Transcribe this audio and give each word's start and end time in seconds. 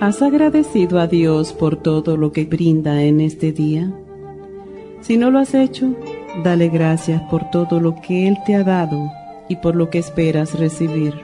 ¿Has 0.00 0.22
agradecido 0.22 1.00
a 1.00 1.08
Dios 1.08 1.52
por 1.52 1.74
todo 1.74 2.16
lo 2.16 2.30
que 2.30 2.44
brinda 2.44 3.02
en 3.02 3.20
este 3.20 3.50
día? 3.50 3.92
Si 5.00 5.16
no 5.16 5.32
lo 5.32 5.40
has 5.40 5.54
hecho, 5.54 5.92
dale 6.44 6.68
gracias 6.68 7.20
por 7.22 7.50
todo 7.50 7.80
lo 7.80 7.96
que 8.00 8.28
Él 8.28 8.36
te 8.46 8.54
ha 8.54 8.62
dado 8.62 9.10
y 9.48 9.56
por 9.56 9.74
lo 9.74 9.90
que 9.90 9.98
esperas 9.98 10.56
recibir. 10.56 11.14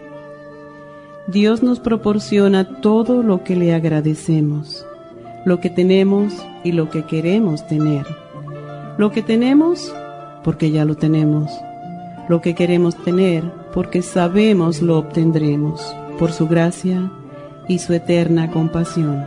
Dios 1.28 1.62
nos 1.62 1.78
proporciona 1.78 2.80
todo 2.80 3.22
lo 3.22 3.44
que 3.44 3.54
le 3.54 3.72
agradecemos, 3.72 4.84
lo 5.44 5.60
que 5.60 5.70
tenemos 5.70 6.34
y 6.64 6.72
lo 6.72 6.90
que 6.90 7.06
queremos 7.06 7.64
tener. 7.68 8.04
Lo 8.98 9.12
que 9.12 9.22
tenemos 9.22 9.94
porque 10.42 10.72
ya 10.72 10.84
lo 10.84 10.96
tenemos. 10.96 11.48
Lo 12.28 12.40
que 12.40 12.56
queremos 12.56 12.96
tener 13.04 13.44
porque 13.72 14.02
sabemos 14.02 14.82
lo 14.82 14.98
obtendremos 14.98 15.80
por 16.18 16.32
su 16.32 16.48
gracia 16.48 17.08
y 17.68 17.78
su 17.78 17.92
eterna 17.94 18.50
compasión. 18.50 19.24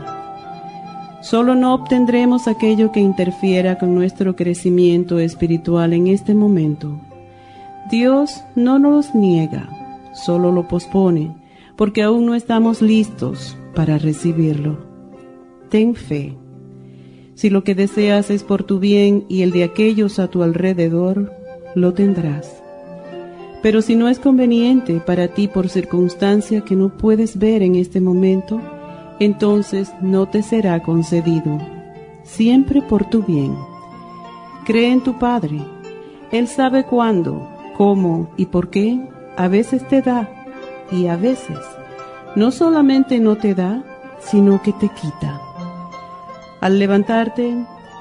Solo 1.21 1.55
no 1.55 1.73
obtendremos 1.73 2.47
aquello 2.47 2.91
que 2.91 2.99
interfiera 2.99 3.77
con 3.77 3.95
nuestro 3.95 4.35
crecimiento 4.35 5.19
espiritual 5.19 5.93
en 5.93 6.07
este 6.07 6.33
momento. 6.33 7.01
Dios 7.89 8.43
no 8.55 8.79
nos 8.79 9.15
niega, 9.15 9.69
solo 10.13 10.51
lo 10.51 10.67
pospone, 10.67 11.35
porque 11.75 12.03
aún 12.03 12.25
no 12.25 12.35
estamos 12.35 12.81
listos 12.81 13.57
para 13.75 13.97
recibirlo. 13.97 14.77
Ten 15.69 15.95
fe. 15.95 16.37
Si 17.33 17.49
lo 17.49 17.63
que 17.63 17.75
deseas 17.75 18.29
es 18.29 18.43
por 18.43 18.63
tu 18.63 18.79
bien 18.79 19.25
y 19.27 19.41
el 19.41 19.51
de 19.51 19.63
aquellos 19.63 20.19
a 20.19 20.27
tu 20.27 20.43
alrededor, 20.43 21.31
lo 21.75 21.93
tendrás. 21.93 22.63
Pero 23.61 23.81
si 23.81 23.95
no 23.95 24.07
es 24.07 24.19
conveniente 24.19 24.99
para 24.99 25.29
ti 25.29 25.47
por 25.47 25.69
circunstancia 25.69 26.61
que 26.61 26.75
no 26.75 26.89
puedes 26.89 27.39
ver 27.39 27.63
en 27.63 27.75
este 27.75 27.99
momento, 27.99 28.61
entonces 29.19 29.91
no 30.01 30.27
te 30.27 30.43
será 30.43 30.83
concedido, 30.83 31.59
siempre 32.23 32.81
por 32.81 33.09
tu 33.09 33.23
bien. 33.23 33.55
Cree 34.65 34.91
en 34.91 35.01
tu 35.01 35.17
Padre. 35.17 35.59
Él 36.31 36.47
sabe 36.47 36.83
cuándo, 36.83 37.49
cómo 37.75 38.29
y 38.37 38.45
por 38.47 38.69
qué 38.69 38.99
a 39.35 39.47
veces 39.47 39.87
te 39.87 40.01
da 40.01 40.29
y 40.91 41.07
a 41.07 41.15
veces 41.15 41.57
no 42.35 42.51
solamente 42.51 43.19
no 43.19 43.37
te 43.37 43.55
da, 43.55 43.83
sino 44.19 44.61
que 44.61 44.73
te 44.73 44.89
quita. 44.89 45.41
Al 46.61 46.77
levantarte, 46.77 47.55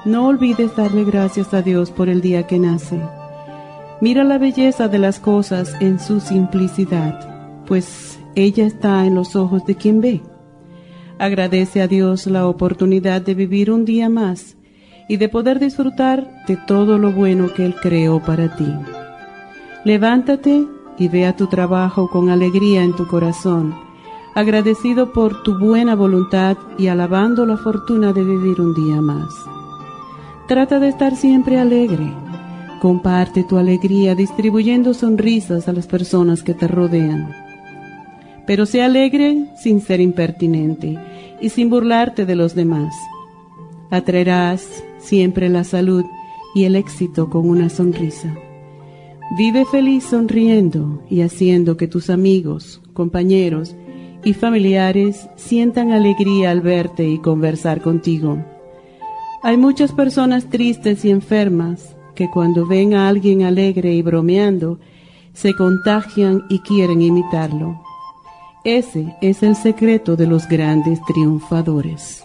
no 0.05 0.27
olvides 0.27 0.75
darle 0.75 1.03
gracias 1.03 1.53
a 1.53 1.61
Dios 1.61 1.89
por 1.89 2.09
el 2.09 2.21
día 2.21 2.45
que 2.45 2.59
nace 2.59 3.01
Mira 3.99 4.23
la 4.23 4.37
belleza 4.37 4.87
de 4.87 4.99
las 4.99 5.19
cosas 5.19 5.75
en 5.79 5.99
su 5.99 6.19
simplicidad, 6.19 7.63
pues 7.65 8.19
ella 8.35 8.67
está 8.67 9.05
en 9.07 9.15
los 9.15 9.35
ojos 9.35 9.65
de 9.65 9.73
quien 9.73 10.01
ve. 10.01 10.21
Agradece 11.17 11.81
a 11.81 11.87
Dios 11.87 12.27
la 12.27 12.45
oportunidad 12.45 13.23
de 13.23 13.33
vivir 13.33 13.71
un 13.71 13.85
día 13.85 14.07
más 14.07 14.55
y 15.09 15.17
de 15.17 15.29
poder 15.29 15.57
disfrutar 15.59 16.45
de 16.47 16.57
todo 16.57 16.99
lo 16.99 17.11
bueno 17.11 17.51
que 17.55 17.65
Él 17.65 17.73
creó 17.81 18.19
para 18.19 18.55
ti. 18.55 18.71
Levántate 19.83 20.67
y 20.99 21.07
ve 21.07 21.25
a 21.25 21.35
tu 21.35 21.47
trabajo 21.47 22.07
con 22.07 22.29
alegría 22.29 22.83
en 22.83 22.95
tu 22.95 23.07
corazón, 23.07 23.73
agradecido 24.35 25.11
por 25.11 25.41
tu 25.41 25.57
buena 25.57 25.95
voluntad 25.95 26.55
y 26.77 26.87
alabando 26.87 27.47
la 27.47 27.57
fortuna 27.57 28.13
de 28.13 28.23
vivir 28.23 28.61
un 28.61 28.75
día 28.75 29.01
más. 29.01 29.33
Trata 30.47 30.79
de 30.79 30.89
estar 30.89 31.15
siempre 31.15 31.59
alegre 31.59 32.13
Comparte 32.81 33.43
tu 33.43 33.57
alegría 33.57 34.13
distribuyendo 34.13 34.93
sonrisas 34.93 35.67
a 35.67 35.73
las 35.73 35.87
personas 35.87 36.43
que 36.43 36.53
te 36.53 36.67
rodean. 36.67 37.33
Pero 38.45 38.67
sé 38.67 38.83
alegre 38.83 39.47
sin 39.61 39.81
ser 39.81 39.99
impertinente 39.99 40.99
y 41.41 41.49
sin 41.49 41.69
burlarte 41.71 42.25
de 42.25 42.35
los 42.35 42.53
demás. 42.53 42.93
Atraerás 43.89 44.83
siempre 44.99 45.49
la 45.49 45.63
salud 45.63 46.05
y 46.53 46.65
el 46.65 46.75
éxito 46.75 47.29
con 47.29 47.49
una 47.49 47.69
sonrisa. 47.69 48.35
Vive 49.37 49.65
feliz 49.65 50.03
sonriendo 50.03 51.01
y 51.09 51.21
haciendo 51.21 51.77
que 51.77 51.87
tus 51.87 52.11
amigos, 52.11 52.81
compañeros 52.93 53.75
y 54.23 54.33
familiares 54.33 55.27
sientan 55.35 55.91
alegría 55.91 56.51
al 56.51 56.61
verte 56.61 57.09
y 57.09 57.17
conversar 57.17 57.81
contigo. 57.81 58.37
Hay 59.41 59.57
muchas 59.57 59.91
personas 59.91 60.45
tristes 60.45 61.03
y 61.05 61.09
enfermas 61.09 61.96
que 62.17 62.29
cuando 62.31 62.65
ven 62.65 62.95
a 62.95 63.07
alguien 63.07 63.43
alegre 63.43 63.93
y 63.93 64.01
bromeando, 64.01 64.79
se 65.33 65.53
contagian 65.53 66.43
y 66.49 66.59
quieren 66.59 67.01
imitarlo. 67.03 67.79
Ese 68.63 69.15
es 69.21 69.43
el 69.43 69.55
secreto 69.55 70.15
de 70.15 70.25
los 70.25 70.49
grandes 70.49 70.99
triunfadores. 71.05 72.23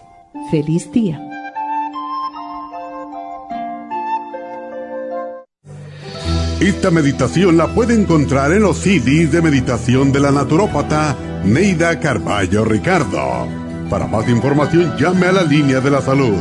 Feliz 0.50 0.90
día. 0.92 1.20
Esta 6.58 6.90
meditación 6.90 7.58
la 7.58 7.74
puede 7.74 7.94
encontrar 7.94 8.52
en 8.52 8.62
los 8.62 8.78
CDs 8.78 9.30
de 9.30 9.42
meditación 9.42 10.10
de 10.10 10.20
la 10.20 10.30
naturópata 10.30 11.16
Neida 11.44 12.00
Carballo 12.00 12.64
Ricardo. 12.64 13.46
Para 13.90 14.06
más 14.06 14.26
información 14.30 14.96
llame 14.98 15.26
a 15.26 15.32
la 15.32 15.42
línea 15.42 15.80
de 15.80 15.90
la 15.90 16.00
salud 16.00 16.40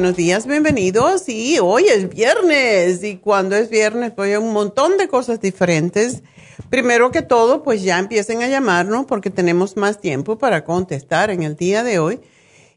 Buenos 0.00 0.16
días, 0.16 0.46
bienvenidos. 0.46 1.28
Y 1.28 1.58
hoy 1.58 1.84
es 1.84 2.08
viernes 2.08 3.04
y 3.04 3.18
cuando 3.18 3.54
es 3.54 3.68
viernes 3.68 4.12
pues 4.12 4.30
hay 4.30 4.36
un 4.36 4.50
montón 4.50 4.96
de 4.96 5.08
cosas 5.08 5.42
diferentes. 5.42 6.22
Primero 6.70 7.10
que 7.10 7.20
todo, 7.20 7.62
pues 7.62 7.82
ya 7.82 7.98
empiecen 7.98 8.42
a 8.42 8.48
llamarnos 8.48 9.04
porque 9.04 9.28
tenemos 9.28 9.76
más 9.76 10.00
tiempo 10.00 10.38
para 10.38 10.64
contestar 10.64 11.28
en 11.28 11.42
el 11.42 11.54
día 11.54 11.84
de 11.84 11.98
hoy. 11.98 12.18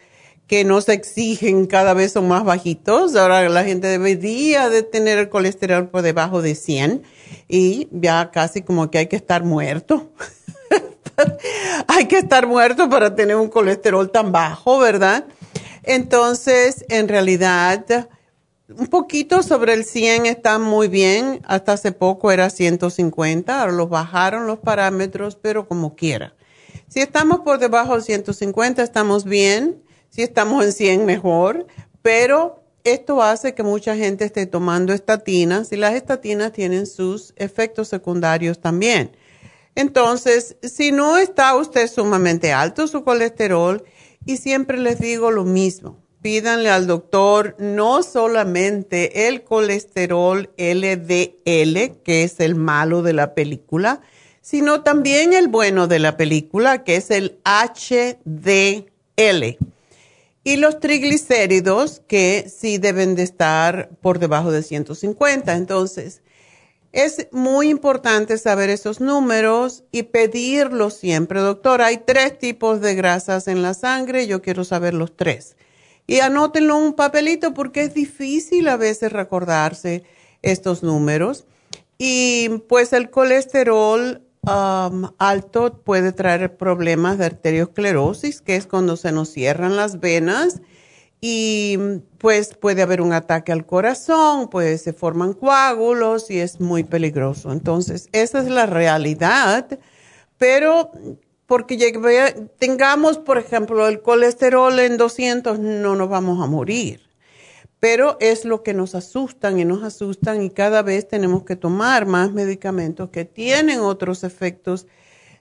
que 0.48 0.66
nos 0.66 0.90
exigen 0.90 1.68
cada 1.68 1.94
vez 1.94 2.12
son 2.14 2.28
más 2.28 2.44
bajitos. 2.44 3.16
Ahora 3.16 3.48
la 3.50 3.64
gente 3.64 3.88
debería 3.88 4.70
de 4.70 4.84
tener 4.84 5.18
el 5.18 5.30
colesterol 5.30 5.90
por 5.90 6.02
debajo 6.02 6.42
de 6.42 6.56
100 6.56 7.04
y 7.48 7.88
ya 7.92 8.32
casi 8.32 8.62
como 8.62 8.92
que 8.92 9.00
hay 9.00 9.08
que 9.08 9.16
estar 9.16 9.44
muerto. 9.44 10.12
hay 11.88 12.06
que 12.08 12.18
estar 12.18 12.48
muerto 12.48 12.90
para 12.90 13.16
tener 13.16 13.36
un 13.36 13.50
colesterol 13.50 14.12
tan 14.12 14.32
bajo, 14.32 14.80
¿verdad? 14.80 15.26
Entonces, 15.84 16.86
en 16.90 17.08
realidad, 17.08 18.10
un 18.70 18.88
poquito 18.88 19.44
sobre 19.44 19.74
el 19.74 19.86
100 19.86 20.26
está 20.26 20.60
muy 20.60 20.88
bien. 20.88 21.42
Hasta 21.46 21.74
hace 21.74 21.92
poco 21.92 22.32
era 22.32 22.50
150, 22.50 23.62
ahora 23.62 23.72
los 23.72 23.90
bajaron 23.90 24.48
los 24.48 24.60
parámetros, 24.60 25.36
pero 25.36 25.68
como 25.68 25.96
quiera. 25.96 26.34
Si 26.88 27.00
estamos 27.00 27.42
por 27.42 27.60
debajo 27.60 27.96
de 27.96 28.04
150, 28.04 28.84
estamos 28.84 29.26
bien 29.26 29.83
si 30.14 30.22
estamos 30.22 30.64
en 30.64 30.74
100 30.74 31.06
mejor, 31.06 31.66
pero 32.04 32.64
esto 32.84 33.24
hace 33.24 33.56
que 33.56 33.64
mucha 33.64 33.96
gente 33.96 34.26
esté 34.26 34.46
tomando 34.46 34.94
estatinas 34.94 35.72
y 35.72 35.76
las 35.76 35.96
estatinas 35.96 36.52
tienen 36.52 36.86
sus 36.86 37.34
efectos 37.36 37.88
secundarios 37.88 38.60
también. 38.60 39.18
Entonces, 39.74 40.56
si 40.62 40.92
no 40.92 41.18
está 41.18 41.56
usted 41.56 41.90
sumamente 41.90 42.54
alto 42.54 42.86
su 42.88 43.04
colesterol, 43.04 43.84
y 44.24 44.38
siempre 44.38 44.78
les 44.78 45.00
digo 45.00 45.32
lo 45.32 45.46
mismo, 45.46 45.98
pídanle 46.22 46.70
al 46.70 46.86
doctor 46.86 47.56
no 47.58 48.04
solamente 48.04 49.28
el 49.28 49.44
colesterol 49.44 50.52
LDL, 50.58 52.04
que 52.04 52.24
es 52.24 52.40
el 52.40 52.54
malo 52.54 53.02
de 53.02 53.14
la 53.14 53.34
película, 53.34 54.02
sino 54.42 54.84
también 54.84 55.34
el 55.34 55.48
bueno 55.48 55.88
de 55.88 55.98
la 55.98 56.18
película, 56.18 56.84
que 56.84 56.98
es 56.98 57.10
el 57.10 57.40
HDL 57.46 58.84
y 60.44 60.58
los 60.58 60.80
triglicéridos 60.80 62.02
que 62.08 62.52
sí 62.54 62.78
deben 62.78 63.16
de 63.16 63.24
estar 63.24 63.90
por 64.02 64.20
debajo 64.20 64.52
de 64.52 64.64
150. 64.64 65.56
Entonces, 65.56 66.22
es 66.92 67.28
muy 67.32 67.70
importante 67.70 68.38
saber 68.38 68.70
esos 68.70 69.00
números 69.00 69.84
y 69.92 70.04
pedirlos 70.04 70.96
siempre. 70.96 71.40
Doctor, 71.40 71.82
hay 71.82 71.98
tres 71.98 72.38
tipos 72.38 72.82
de 72.82 72.94
grasas 72.94 73.48
en 73.48 73.62
la 73.62 73.74
sangre, 73.74 74.28
yo 74.28 74.42
quiero 74.42 74.64
saber 74.64 74.94
los 74.94 75.16
tres. 75.16 75.56
Y 76.06 76.20
anótenlo 76.20 76.78
en 76.78 76.84
un 76.84 76.94
papelito 76.94 77.54
porque 77.54 77.82
es 77.82 77.94
difícil 77.94 78.68
a 78.68 78.78
veces 78.78 79.12
recordarse 79.14 80.04
estos 80.42 80.84
números. 80.84 81.46
Y 81.98 82.50
pues 82.68 82.92
el 82.92 83.10
colesterol 83.10 84.23
alto 84.46 85.82
puede 85.84 86.12
traer 86.12 86.58
problemas 86.58 87.18
de 87.18 87.26
arteriosclerosis, 87.26 88.42
que 88.42 88.56
es 88.56 88.68
cuando 88.68 88.98
se 88.98 89.12
nos 89.12 89.30
cierran 89.30 89.76
las 89.76 90.00
venas 90.00 90.62
y 91.22 91.78
pues 92.18 92.54
puede 92.56 92.82
haber 92.82 93.02
un 93.02 93.14
ataque 93.14 93.54
al 93.54 93.66
corazón, 93.66 94.50
pues 94.50 94.82
se 94.82 94.92
forman 94.92 95.34
coágulos 95.34 96.30
y 96.30 96.40
es 96.40 96.60
muy 96.60 96.84
peligroso. 96.84 97.54
Entonces, 97.54 98.10
esa 98.12 98.40
es 98.40 98.48
la 98.48 98.66
realidad, 98.66 99.80
pero 100.38 100.92
porque 101.46 101.78
tengamos, 102.60 103.20
por 103.20 103.38
ejemplo, 103.38 103.88
el 103.88 104.02
colesterol 104.02 104.78
en 104.80 104.98
200, 104.98 105.60
no 105.60 105.96
nos 105.96 106.10
vamos 106.10 106.44
a 106.44 106.48
morir 106.48 107.13
pero 107.84 108.16
es 108.22 108.46
lo 108.46 108.64
que 108.64 108.74
nos 108.74 108.96
asustan 108.96 109.60
y 109.60 109.66
nos 109.66 109.84
asustan 109.84 110.42
y 110.42 110.50
cada 110.50 110.84
vez 110.84 111.06
tenemos 111.06 111.44
que 111.44 111.58
tomar 111.58 112.06
más 112.06 112.32
medicamentos 112.32 113.10
que 113.10 113.26
tienen 113.26 113.82
otros 113.82 114.24
efectos 114.24 114.88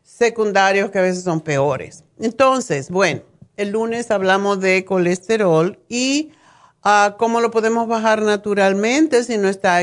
secundarios 0.03 0.91
que 0.91 0.99
a 0.99 1.03
veces 1.03 1.23
son 1.23 1.41
peores. 1.41 2.03
Entonces, 2.19 2.91
bueno, 2.91 3.21
el 3.57 3.71
lunes 3.71 4.11
hablamos 4.11 4.59
de 4.59 4.85
colesterol 4.85 5.79
y 5.89 6.33
uh, 6.85 7.17
cómo 7.17 7.41
lo 7.41 7.53
podemos 7.53 7.87
bajar 7.87 8.23
naturalmente 8.23 9.23
si 9.23 9.39
no 9.39 9.49
está 9.49 9.81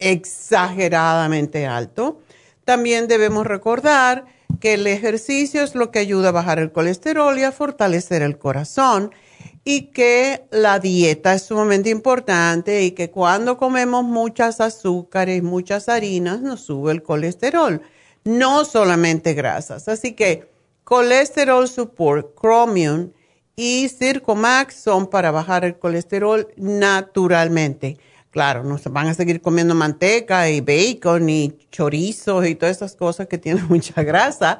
exageradamente 0.00 1.64
alto. 1.68 2.18
También 2.64 3.06
debemos 3.06 3.46
recordar 3.46 4.24
que 4.58 4.74
el 4.74 4.88
ejercicio 4.88 5.62
es 5.62 5.76
lo 5.76 5.92
que 5.92 6.00
ayuda 6.00 6.30
a 6.30 6.32
bajar 6.32 6.58
el 6.58 6.72
colesterol 6.72 7.38
y 7.38 7.44
a 7.44 7.52
fortalecer 7.52 8.22
el 8.22 8.36
corazón 8.36 9.12
y 9.64 9.86
que 9.86 10.44
la 10.50 10.78
dieta 10.78 11.34
es 11.34 11.44
sumamente 11.44 11.88
importante 11.88 12.82
y 12.82 12.90
que 12.90 13.10
cuando 13.10 13.56
comemos 13.56 14.04
muchas 14.04 14.60
azúcares, 14.60 15.42
muchas 15.42 15.88
harinas, 15.88 16.42
nos 16.42 16.60
sube 16.60 16.92
el 16.92 17.02
colesterol, 17.02 17.80
no 18.24 18.64
solamente 18.66 19.32
grasas. 19.32 19.88
Así 19.88 20.12
que 20.12 20.50
colesterol 20.84 21.66
support, 21.66 22.38
chromium 22.38 23.10
y 23.56 23.88
Circomax 23.88 24.74
son 24.74 25.08
para 25.08 25.30
bajar 25.30 25.64
el 25.64 25.78
colesterol 25.78 26.48
naturalmente. 26.56 27.96
Claro, 28.30 28.64
no 28.64 28.78
se 28.78 28.90
van 28.90 29.06
a 29.06 29.14
seguir 29.14 29.40
comiendo 29.40 29.74
manteca 29.74 30.50
y 30.50 30.60
bacon 30.60 31.30
y 31.30 31.56
chorizos 31.70 32.46
y 32.46 32.54
todas 32.54 32.76
esas 32.76 32.96
cosas 32.96 33.28
que 33.28 33.38
tienen 33.38 33.66
mucha 33.68 34.02
grasa 34.02 34.58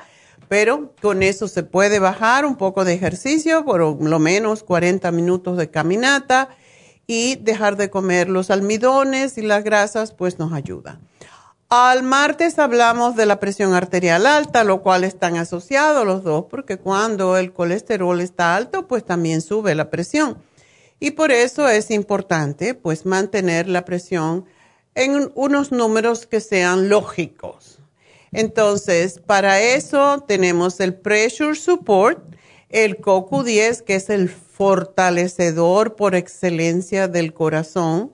pero 0.54 0.94
con 1.02 1.24
eso 1.24 1.48
se 1.48 1.64
puede 1.64 1.98
bajar 1.98 2.44
un 2.44 2.54
poco 2.54 2.84
de 2.84 2.94
ejercicio, 2.94 3.64
por 3.64 4.00
lo 4.00 4.18
menos 4.20 4.62
40 4.62 5.10
minutos 5.10 5.56
de 5.56 5.68
caminata 5.68 6.48
y 7.08 7.34
dejar 7.34 7.76
de 7.76 7.90
comer 7.90 8.28
los 8.28 8.52
almidones 8.52 9.36
y 9.36 9.42
las 9.42 9.64
grasas, 9.64 10.12
pues 10.12 10.38
nos 10.38 10.52
ayuda. 10.52 11.00
Al 11.70 12.04
martes 12.04 12.60
hablamos 12.60 13.16
de 13.16 13.26
la 13.26 13.40
presión 13.40 13.74
arterial 13.74 14.26
alta, 14.28 14.62
lo 14.62 14.80
cual 14.80 15.02
están 15.02 15.38
asociados 15.38 16.06
los 16.06 16.22
dos, 16.22 16.44
porque 16.48 16.76
cuando 16.76 17.36
el 17.36 17.52
colesterol 17.52 18.20
está 18.20 18.54
alto, 18.54 18.86
pues 18.86 19.04
también 19.04 19.40
sube 19.40 19.74
la 19.74 19.90
presión. 19.90 20.38
Y 21.00 21.10
por 21.10 21.32
eso 21.32 21.68
es 21.68 21.90
importante, 21.90 22.74
pues, 22.74 23.06
mantener 23.06 23.68
la 23.68 23.84
presión 23.84 24.44
en 24.94 25.32
unos 25.34 25.72
números 25.72 26.26
que 26.26 26.38
sean 26.38 26.88
lógicos. 26.88 27.73
Entonces, 28.34 29.20
para 29.24 29.60
eso 29.62 30.24
tenemos 30.26 30.80
el 30.80 30.94
Pressure 30.94 31.54
Support, 31.54 32.34
el 32.68 32.98
CoQ10, 33.00 33.82
que 33.82 33.94
es 33.94 34.10
el 34.10 34.28
fortalecedor 34.28 35.94
por 35.94 36.16
excelencia 36.16 37.06
del 37.06 37.32
corazón, 37.32 38.12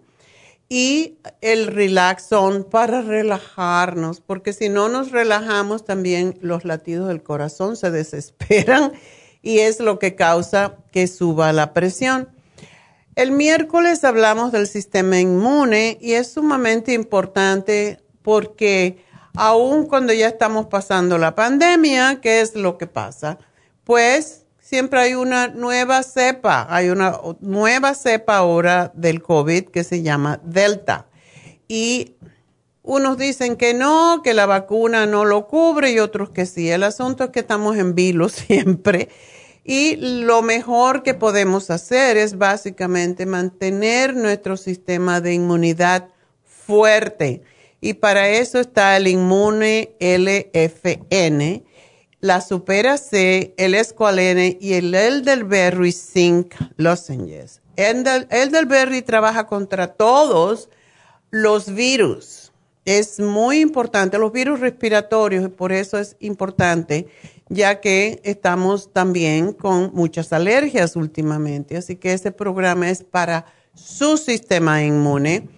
y 0.68 1.18
el 1.40 1.66
Relaxon 1.66 2.64
para 2.64 3.02
relajarnos, 3.02 4.20
porque 4.20 4.52
si 4.52 4.68
no 4.68 4.88
nos 4.88 5.10
relajamos 5.10 5.84
también 5.84 6.38
los 6.42 6.64
latidos 6.64 7.08
del 7.08 7.24
corazón 7.24 7.76
se 7.76 7.90
desesperan 7.90 8.92
y 9.42 9.58
es 9.60 9.80
lo 9.80 9.98
que 9.98 10.14
causa 10.14 10.76
que 10.92 11.08
suba 11.08 11.52
la 11.52 11.72
presión. 11.72 12.28
El 13.16 13.32
miércoles 13.32 14.04
hablamos 14.04 14.52
del 14.52 14.68
sistema 14.68 15.18
inmune 15.18 15.98
y 16.00 16.12
es 16.12 16.32
sumamente 16.32 16.92
importante 16.92 17.98
porque 18.22 19.02
aún 19.34 19.86
cuando 19.86 20.12
ya 20.12 20.28
estamos 20.28 20.66
pasando 20.66 21.18
la 21.18 21.34
pandemia, 21.34 22.20
¿qué 22.20 22.40
es 22.40 22.54
lo 22.54 22.78
que 22.78 22.86
pasa? 22.86 23.38
Pues 23.84 24.44
siempre 24.58 25.00
hay 25.00 25.14
una 25.14 25.48
nueva 25.48 26.02
cepa, 26.02 26.66
hay 26.70 26.90
una 26.90 27.18
nueva 27.40 27.94
cepa 27.94 28.36
ahora 28.36 28.92
del 28.94 29.22
COVID 29.22 29.64
que 29.66 29.84
se 29.84 30.02
llama 30.02 30.40
Delta. 30.44 31.06
Y 31.68 32.16
unos 32.82 33.18
dicen 33.18 33.56
que 33.56 33.74
no, 33.74 34.20
que 34.22 34.34
la 34.34 34.46
vacuna 34.46 35.06
no 35.06 35.24
lo 35.24 35.46
cubre 35.46 35.92
y 35.92 35.98
otros 35.98 36.30
que 36.30 36.46
sí. 36.46 36.70
El 36.70 36.82
asunto 36.82 37.24
es 37.24 37.30
que 37.30 37.40
estamos 37.40 37.76
en 37.76 37.94
vilo 37.94 38.28
siempre. 38.28 39.08
Y 39.64 39.96
lo 39.96 40.42
mejor 40.42 41.02
que 41.02 41.14
podemos 41.14 41.70
hacer 41.70 42.16
es 42.16 42.38
básicamente 42.38 43.26
mantener 43.26 44.16
nuestro 44.16 44.56
sistema 44.56 45.20
de 45.20 45.34
inmunidad 45.34 46.08
fuerte 46.44 47.42
Y 47.80 47.94
para 47.94 48.28
eso 48.28 48.60
está 48.60 48.96
el 48.96 49.08
Inmune 49.08 49.94
LFN, 50.00 51.64
la 52.20 52.40
Supera 52.42 52.98
C, 52.98 53.54
el 53.56 53.74
Esqualene 53.74 54.58
y 54.60 54.74
el 54.74 54.94
Elderberry 54.94 55.92
Zinc 55.92 56.54
Lozenges. 56.76 57.62
El 57.76 58.04
Elderberry 58.28 59.00
trabaja 59.00 59.46
contra 59.46 59.94
todos 59.94 60.68
los 61.30 61.72
virus. 61.72 62.52
Es 62.84 63.18
muy 63.18 63.60
importante, 63.60 64.18
los 64.18 64.32
virus 64.32 64.60
respiratorios, 64.60 65.44
y 65.44 65.48
por 65.48 65.72
eso 65.72 65.98
es 65.98 66.16
importante, 66.20 67.06
ya 67.48 67.80
que 67.80 68.20
estamos 68.24 68.92
también 68.92 69.52
con 69.52 69.90
muchas 69.94 70.32
alergias 70.34 70.96
últimamente. 70.96 71.78
Así 71.78 71.96
que 71.96 72.12
este 72.12 72.32
programa 72.32 72.90
es 72.90 73.04
para 73.04 73.46
su 73.74 74.18
sistema 74.18 74.82
inmune 74.82 75.48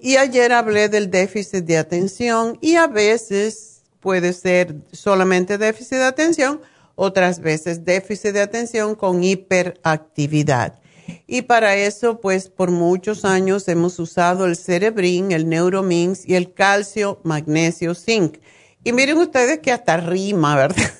y 0.00 0.16
ayer 0.16 0.52
hablé 0.52 0.88
del 0.88 1.10
déficit 1.10 1.64
de 1.64 1.78
atención 1.78 2.58
y 2.60 2.76
a 2.76 2.86
veces 2.86 3.82
puede 4.00 4.32
ser 4.32 4.76
solamente 4.92 5.56
déficit 5.56 5.98
de 5.98 6.04
atención, 6.04 6.60
otras 6.94 7.40
veces 7.40 7.84
déficit 7.84 8.32
de 8.32 8.42
atención 8.42 8.94
con 8.94 9.24
hiperactividad. 9.24 10.78
Y 11.26 11.42
para 11.42 11.76
eso, 11.76 12.20
pues 12.20 12.48
por 12.48 12.70
muchos 12.70 13.24
años 13.24 13.66
hemos 13.68 13.98
usado 13.98 14.46
el 14.46 14.56
Cerebrin, 14.56 15.32
el 15.32 15.48
Neuromins 15.48 16.26
y 16.26 16.34
el 16.34 16.52
calcio, 16.52 17.20
magnesio, 17.24 17.94
zinc. 17.94 18.38
Y 18.84 18.92
miren 18.92 19.18
ustedes 19.18 19.58
que 19.60 19.72
hasta 19.72 19.96
rima, 19.96 20.56
¿verdad? 20.56 20.76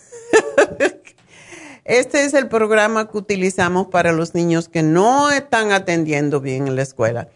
Este 1.85 2.25
es 2.25 2.33
el 2.33 2.49
programa 2.49 3.11
que 3.11 3.19
utilizamos 3.19 3.89
para 3.89 4.13
los 4.13 4.35
niños 4.35 4.71
que 4.71 4.83
no 4.83 5.31
están 5.31 5.71
atendiendo 5.71 6.41
bien 6.41 6.67
en 6.67 6.77
la 6.77 6.83
escuela. 6.83 7.29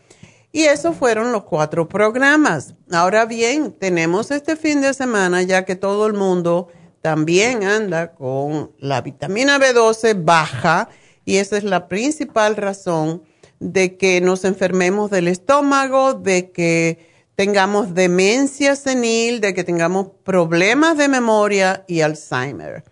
Y 0.50 0.64
esos 0.64 0.96
fueron 0.96 1.32
los 1.32 1.44
cuatro 1.44 1.88
programas. 1.88 2.74
Ahora 2.90 3.26
bien, 3.26 3.72
tenemos 3.72 4.30
este 4.30 4.56
fin 4.56 4.80
de 4.80 4.94
semana, 4.94 5.42
ya 5.42 5.64
que 5.64 5.76
todo 5.76 6.06
el 6.06 6.14
mundo 6.14 6.68
también 7.02 7.64
anda 7.64 8.12
con 8.12 8.72
la 8.78 9.02
vitamina 9.02 9.58
B12 9.58 10.24
baja, 10.24 10.88
y 11.24 11.36
esa 11.36 11.58
es 11.58 11.64
la 11.64 11.88
principal 11.88 12.56
razón 12.56 13.22
de 13.60 13.96
que 13.96 14.20
nos 14.20 14.44
enfermemos 14.44 15.10
del 15.10 15.28
estómago, 15.28 16.14
de 16.14 16.50
que 16.50 17.06
tengamos 17.34 17.94
demencia 17.94 18.74
senil, 18.74 19.40
de 19.40 19.52
que 19.52 19.64
tengamos 19.64 20.08
problemas 20.24 20.96
de 20.96 21.08
memoria 21.08 21.84
y 21.86 22.00
Alzheimer. 22.00 22.84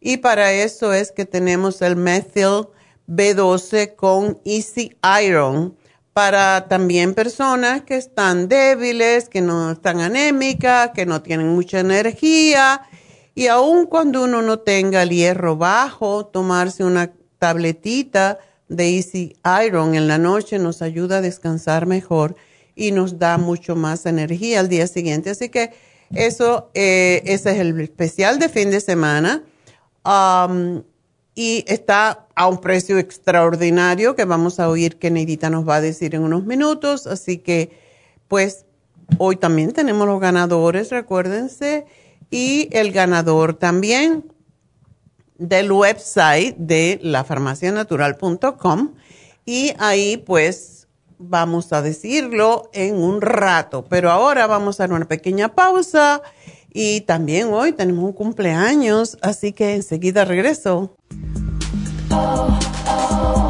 Y 0.00 0.18
para 0.18 0.52
eso 0.52 0.94
es 0.94 1.10
que 1.12 1.26
tenemos 1.26 1.82
el 1.82 1.96
methyl 1.96 2.68
B12 3.08 3.96
con 3.96 4.40
Easy 4.44 4.96
Iron 5.22 5.76
para 6.12 6.66
también 6.68 7.14
personas 7.14 7.82
que 7.82 7.96
están 7.96 8.48
débiles, 8.48 9.28
que 9.28 9.40
no 9.40 9.72
están 9.72 10.00
anémicas, 10.00 10.90
que 10.94 11.06
no 11.06 11.22
tienen 11.22 11.48
mucha 11.48 11.80
energía. 11.80 12.82
Y 13.34 13.46
aun 13.46 13.86
cuando 13.86 14.24
uno 14.24 14.42
no 14.42 14.58
tenga 14.58 15.02
el 15.02 15.10
hierro 15.10 15.56
bajo, 15.56 16.26
tomarse 16.26 16.84
una 16.84 17.12
tabletita 17.38 18.38
de 18.68 18.96
Easy 18.96 19.36
Iron 19.66 19.94
en 19.94 20.08
la 20.08 20.16
noche 20.16 20.58
nos 20.58 20.80
ayuda 20.80 21.18
a 21.18 21.20
descansar 21.20 21.86
mejor 21.86 22.36
y 22.74 22.92
nos 22.92 23.18
da 23.18 23.36
mucho 23.36 23.76
más 23.76 24.06
energía 24.06 24.60
al 24.60 24.68
día 24.68 24.86
siguiente. 24.86 25.30
Así 25.30 25.48
que 25.48 25.72
eso, 26.14 26.70
eh, 26.74 27.22
ese 27.26 27.50
es 27.52 27.58
el 27.58 27.78
especial 27.80 28.38
de 28.38 28.48
fin 28.48 28.70
de 28.70 28.80
semana. 28.80 29.42
Um, 30.04 30.82
y 31.40 31.64
está 31.68 32.26
a 32.34 32.48
un 32.48 32.58
precio 32.60 32.98
extraordinario 32.98 34.14
que 34.14 34.26
vamos 34.26 34.60
a 34.60 34.68
oír 34.68 34.98
que 34.98 35.10
Neidita 35.10 35.48
nos 35.48 35.66
va 35.66 35.76
a 35.76 35.80
decir 35.80 36.14
en 36.14 36.22
unos 36.22 36.44
minutos. 36.44 37.06
Así 37.06 37.38
que, 37.38 37.70
pues, 38.28 38.66
hoy 39.16 39.36
también 39.36 39.72
tenemos 39.72 40.06
los 40.06 40.20
ganadores, 40.20 40.90
recuérdense, 40.90 41.86
y 42.30 42.68
el 42.72 42.92
ganador 42.92 43.54
también 43.54 44.30
del 45.38 45.72
website 45.72 46.58
de 46.58 47.00
lafarmacianatural.com 47.02 48.90
y 49.46 49.72
ahí 49.78 50.18
pues 50.18 50.88
vamos 51.16 51.72
a 51.72 51.80
decirlo 51.80 52.68
en 52.74 52.96
un 52.96 53.22
rato, 53.22 53.86
pero 53.88 54.10
ahora 54.10 54.46
vamos 54.46 54.78
a 54.78 54.82
dar 54.82 54.92
una 54.92 55.08
pequeña 55.08 55.54
pausa 55.54 56.20
y 56.70 57.00
también 57.00 57.48
hoy 57.50 57.72
tenemos 57.72 58.04
un 58.04 58.12
cumpleaños, 58.12 59.16
así 59.22 59.52
que 59.52 59.74
enseguida 59.74 60.26
regreso. 60.26 60.96
oh, 62.12 62.58
oh. 62.86 62.86
oh. 62.86 63.49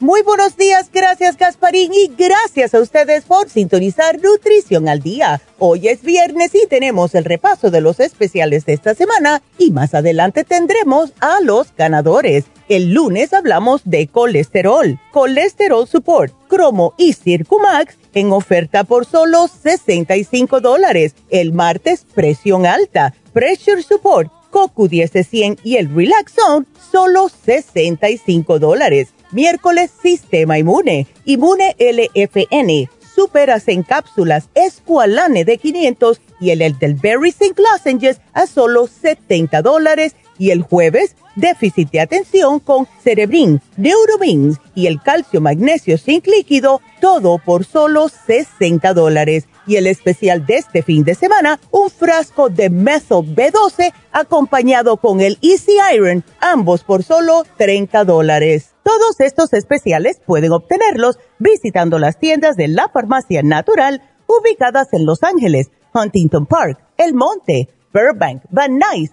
Muy 0.00 0.22
buenos 0.22 0.56
días, 0.56 0.90
gracias 0.94 1.36
Gasparín 1.36 1.92
y 1.92 2.06
gracias 2.16 2.72
a 2.72 2.78
ustedes 2.78 3.24
por 3.24 3.48
sintonizar 3.48 4.22
Nutrición 4.22 4.88
al 4.88 5.00
Día. 5.00 5.42
Hoy 5.58 5.88
es 5.88 6.02
viernes 6.02 6.54
y 6.54 6.68
tenemos 6.68 7.16
el 7.16 7.24
repaso 7.24 7.72
de 7.72 7.80
los 7.80 7.98
especiales 7.98 8.64
de 8.64 8.74
esta 8.74 8.94
semana 8.94 9.42
y 9.58 9.72
más 9.72 9.94
adelante 9.94 10.44
tendremos 10.44 11.12
a 11.18 11.40
los 11.40 11.74
ganadores. 11.76 12.44
El 12.68 12.94
lunes 12.94 13.32
hablamos 13.32 13.80
de 13.86 14.06
colesterol, 14.06 15.00
colesterol 15.10 15.88
support, 15.88 16.32
cromo 16.46 16.94
y 16.96 17.14
circumax 17.14 17.96
en 18.14 18.30
oferta 18.30 18.84
por 18.84 19.04
solo 19.04 19.48
65 19.48 20.60
dólares. 20.60 21.16
El 21.28 21.52
martes 21.52 22.06
presión 22.14 22.66
alta, 22.66 23.14
pressure 23.32 23.82
support, 23.82 24.30
CoQ10 24.52 25.26
100 25.26 25.58
y 25.64 25.74
el 25.74 25.92
Relax 25.92 26.34
Zone 26.34 26.66
solo 26.92 27.28
65 27.28 28.60
dólares 28.60 29.08
Miércoles, 29.30 29.90
Sistema 30.02 30.58
Inmune, 30.58 31.06
Inmune 31.24 31.76
LFN, 31.78 32.88
Superas 33.14 33.68
en 33.68 33.82
cápsulas, 33.82 34.48
Esqualane 34.54 35.44
de 35.44 35.58
500 35.58 36.20
y 36.40 36.50
el 36.50 36.62
Elderberry 36.62 37.32
Zinc 37.32 37.58
Lozenges 37.58 38.20
a 38.32 38.46
solo 38.46 38.86
70 38.86 39.60
dólares. 39.62 40.14
Y 40.38 40.50
el 40.50 40.62
jueves, 40.62 41.16
déficit 41.38 41.90
de 41.90 42.00
atención 42.00 42.60
con 42.60 42.86
Cerebrin, 43.02 43.60
Neuromins 43.76 44.58
y 44.74 44.86
el 44.86 45.00
calcio 45.00 45.40
magnesio 45.40 45.98
zinc 45.98 46.26
líquido, 46.26 46.80
todo 47.00 47.38
por 47.38 47.64
solo 47.64 48.08
60 48.08 48.92
dólares. 48.94 49.48
Y 49.66 49.76
el 49.76 49.86
especial 49.86 50.46
de 50.46 50.56
este 50.56 50.82
fin 50.82 51.04
de 51.04 51.14
semana, 51.14 51.60
un 51.70 51.90
frasco 51.90 52.48
de 52.48 52.70
Methyl 52.70 53.34
B12 53.34 53.92
acompañado 54.12 54.96
con 54.96 55.20
el 55.20 55.38
Easy 55.42 55.76
Iron, 55.94 56.24
ambos 56.40 56.84
por 56.84 57.02
solo 57.04 57.44
30 57.56 58.04
dólares. 58.04 58.74
Todos 58.82 59.20
estos 59.20 59.52
especiales 59.52 60.20
pueden 60.24 60.52
obtenerlos 60.52 61.18
visitando 61.38 61.98
las 61.98 62.18
tiendas 62.18 62.56
de 62.56 62.68
la 62.68 62.88
Farmacia 62.88 63.42
Natural 63.42 64.02
ubicadas 64.26 64.92
en 64.92 65.04
Los 65.04 65.22
Ángeles, 65.22 65.70
Huntington 65.92 66.46
Park, 66.46 66.78
El 66.96 67.14
Monte, 67.14 67.68
Burbank, 67.92 68.42
Van 68.50 68.78
Nuys, 68.78 69.12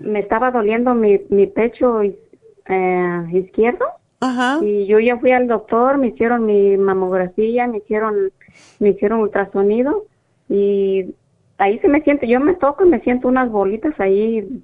me 0.00 0.20
estaba 0.20 0.50
doliendo 0.50 0.94
mi, 0.94 1.20
mi 1.28 1.46
pecho 1.46 2.00
eh, 2.02 3.26
izquierdo. 3.32 3.84
Ajá. 4.20 4.58
Y 4.62 4.86
yo 4.86 4.98
ya 4.98 5.18
fui 5.18 5.32
al 5.32 5.46
doctor, 5.46 5.98
me 5.98 6.08
hicieron 6.08 6.46
mi 6.46 6.78
mamografía, 6.78 7.66
me 7.66 7.78
hicieron, 7.78 8.32
me 8.78 8.90
hicieron 8.90 9.20
ultrasonido 9.20 10.06
y 10.48 11.14
ahí 11.58 11.78
se 11.80 11.88
me 11.88 12.02
siente, 12.02 12.28
yo 12.28 12.40
me 12.40 12.54
toco 12.54 12.84
y 12.84 12.88
me 12.88 13.00
siento 13.00 13.28
unas 13.28 13.50
bolitas 13.50 13.98
ahí, 13.98 14.62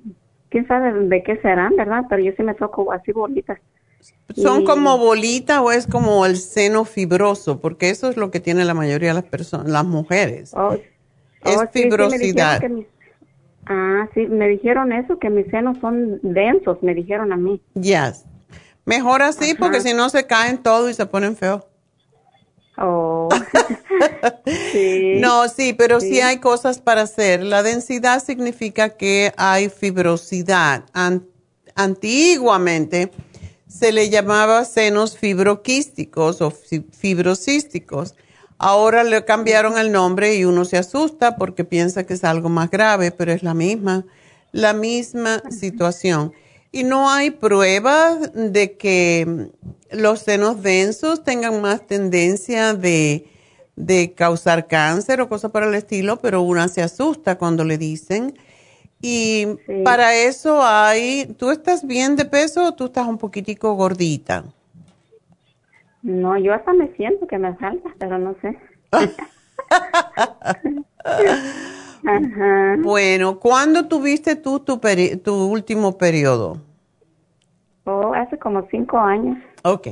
quién 0.49 0.67
sabe 0.67 0.93
de 0.93 1.23
qué 1.23 1.37
serán, 1.41 1.77
¿verdad? 1.77 2.05
Pero 2.09 2.23
yo 2.23 2.33
sí 2.37 2.43
me 2.43 2.55
toco 2.55 2.93
así 2.93 3.13
bolitas. 3.13 3.59
¿Son 4.35 4.65
como 4.65 4.97
bolitas 4.97 5.61
o 5.61 5.73
es 5.73 5.87
como 5.87 6.25
el 6.25 6.37
seno 6.37 6.85
fibroso? 6.85 7.61
Porque 7.61 7.91
eso 7.91 8.09
es 8.09 8.17
lo 8.17 8.31
que 8.31 8.41
tiene 8.41 8.65
la 8.65 8.75
mayoría 8.75 9.09
de 9.09 9.15
las 9.15 9.25
personas, 9.25 9.69
las 9.69 9.85
mujeres. 9.85 10.53
Oh, 10.55 10.75
es 11.45 11.57
oh, 11.57 11.67
fibrosidad. 11.71 12.63
ah, 13.67 14.09
sí, 14.15 14.27
me 14.27 14.49
dijeron 14.49 14.93
eso, 14.93 15.19
que 15.19 15.31
mis 15.31 15.47
senos 15.49 15.79
son 15.81 16.21
densos, 16.23 16.83
me 16.83 16.95
dijeron 16.95 17.33
a 17.33 17.37
mí. 17.37 17.61
Ya. 17.75 18.15
Mejor 18.85 19.23
así, 19.23 19.55
porque 19.55 19.81
si 19.81 19.95
no 19.95 20.09
se 20.09 20.27
caen 20.27 20.59
todo 20.59 20.89
y 20.89 20.95
se 20.95 21.07
ponen 21.07 21.37
feos. 21.37 21.63
Oh. 22.81 23.29
No, 25.19 25.49
sí, 25.49 25.75
pero 25.75 26.01
sí. 26.01 26.21
hay 26.21 26.39
cosas 26.39 26.79
para 26.79 27.03
hacer. 27.03 27.43
La 27.43 27.63
densidad 27.63 28.25
significa 28.25 28.91
que 28.91 29.33
hay 29.37 29.69
fibrosidad. 29.69 30.85
antiguamente 31.75 33.13
se 33.69 33.93
le 33.93 34.09
llamaba 34.11 34.65
senos 34.65 35.17
fibroquísticos 35.17 36.41
o 36.41 36.51
fibrocísticos. 36.51 38.15
Ahora 38.59 39.05
le 39.05 39.25
cambiaron 39.25 39.79
el 39.79 39.93
nombre 39.93 40.35
y 40.35 40.45
uno 40.45 40.65
se 40.65 40.77
asusta 40.77 41.37
porque 41.37 41.65
piensa 41.65 42.05
que 42.05 42.15
es 42.15 42.25
algo 42.25 42.49
más 42.49 42.71
grave, 42.71 43.11
pero 43.11 43.33
es 43.33 43.43
la 43.43 43.55
misma, 43.55 44.05
la 44.53 44.73
misma 44.73 45.43
situación. 45.51 46.33
Y 46.73 46.85
no 46.85 47.11
hay 47.11 47.31
pruebas 47.31 48.33
de 48.35 48.77
que 48.77 49.51
los 49.91 50.21
senos 50.21 50.63
densos 50.63 51.25
tengan 51.25 51.61
más 51.61 51.87
tendencia 51.87 52.75
de, 52.75 53.27
causar 54.17 54.67
cáncer 54.67 55.21
o 55.21 55.29
cosas 55.29 55.51
por 55.51 55.65
el 55.65 55.75
estilo, 55.75 56.19
pero 56.19 56.43
una 56.43 56.69
se 56.69 56.83
asusta 56.83 57.39
cuando 57.39 57.65
le 57.65 57.79
dicen. 57.79 58.35
Y 59.03 59.47
para 59.85 60.15
eso 60.15 60.63
hay, 60.63 61.35
¿tú 61.39 61.51
estás 61.51 61.87
bien 61.87 62.17
de 62.17 62.27
peso 62.27 62.67
o 62.67 62.75
tú 62.75 62.87
estás 62.87 63.07
un 63.07 63.19
poquitico 63.19 63.75
gordita? 63.75 64.45
No, 66.03 66.39
yo 66.39 66.55
hasta 66.55 66.73
me 66.73 66.95
siento 66.97 67.27
que 67.27 67.39
me 67.39 67.55
falta, 67.57 67.91
pero 67.99 68.19
no 68.19 68.37
sé. 68.43 68.59
Bueno, 72.79 73.39
¿cuándo 73.39 73.89
tuviste 73.89 74.37
tú 74.37 74.61
tu, 74.61 74.81
tu 75.23 75.35
último 75.47 75.99
periodo? 75.99 76.61
Oh, 77.85 78.13
hace 78.15 78.39
como 78.39 78.67
cinco 78.71 78.99
años. 78.99 79.39
Ok. 79.63 79.89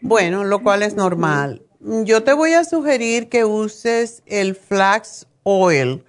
Bueno, 0.00 0.44
lo 0.44 0.62
cual 0.62 0.82
es 0.82 0.94
normal. 0.94 1.62
Yo 2.04 2.22
te 2.22 2.32
voy 2.32 2.52
a 2.52 2.64
sugerir 2.64 3.28
que 3.28 3.44
uses 3.44 4.22
el 4.26 4.54
flax 4.54 5.26
oil. 5.42 6.04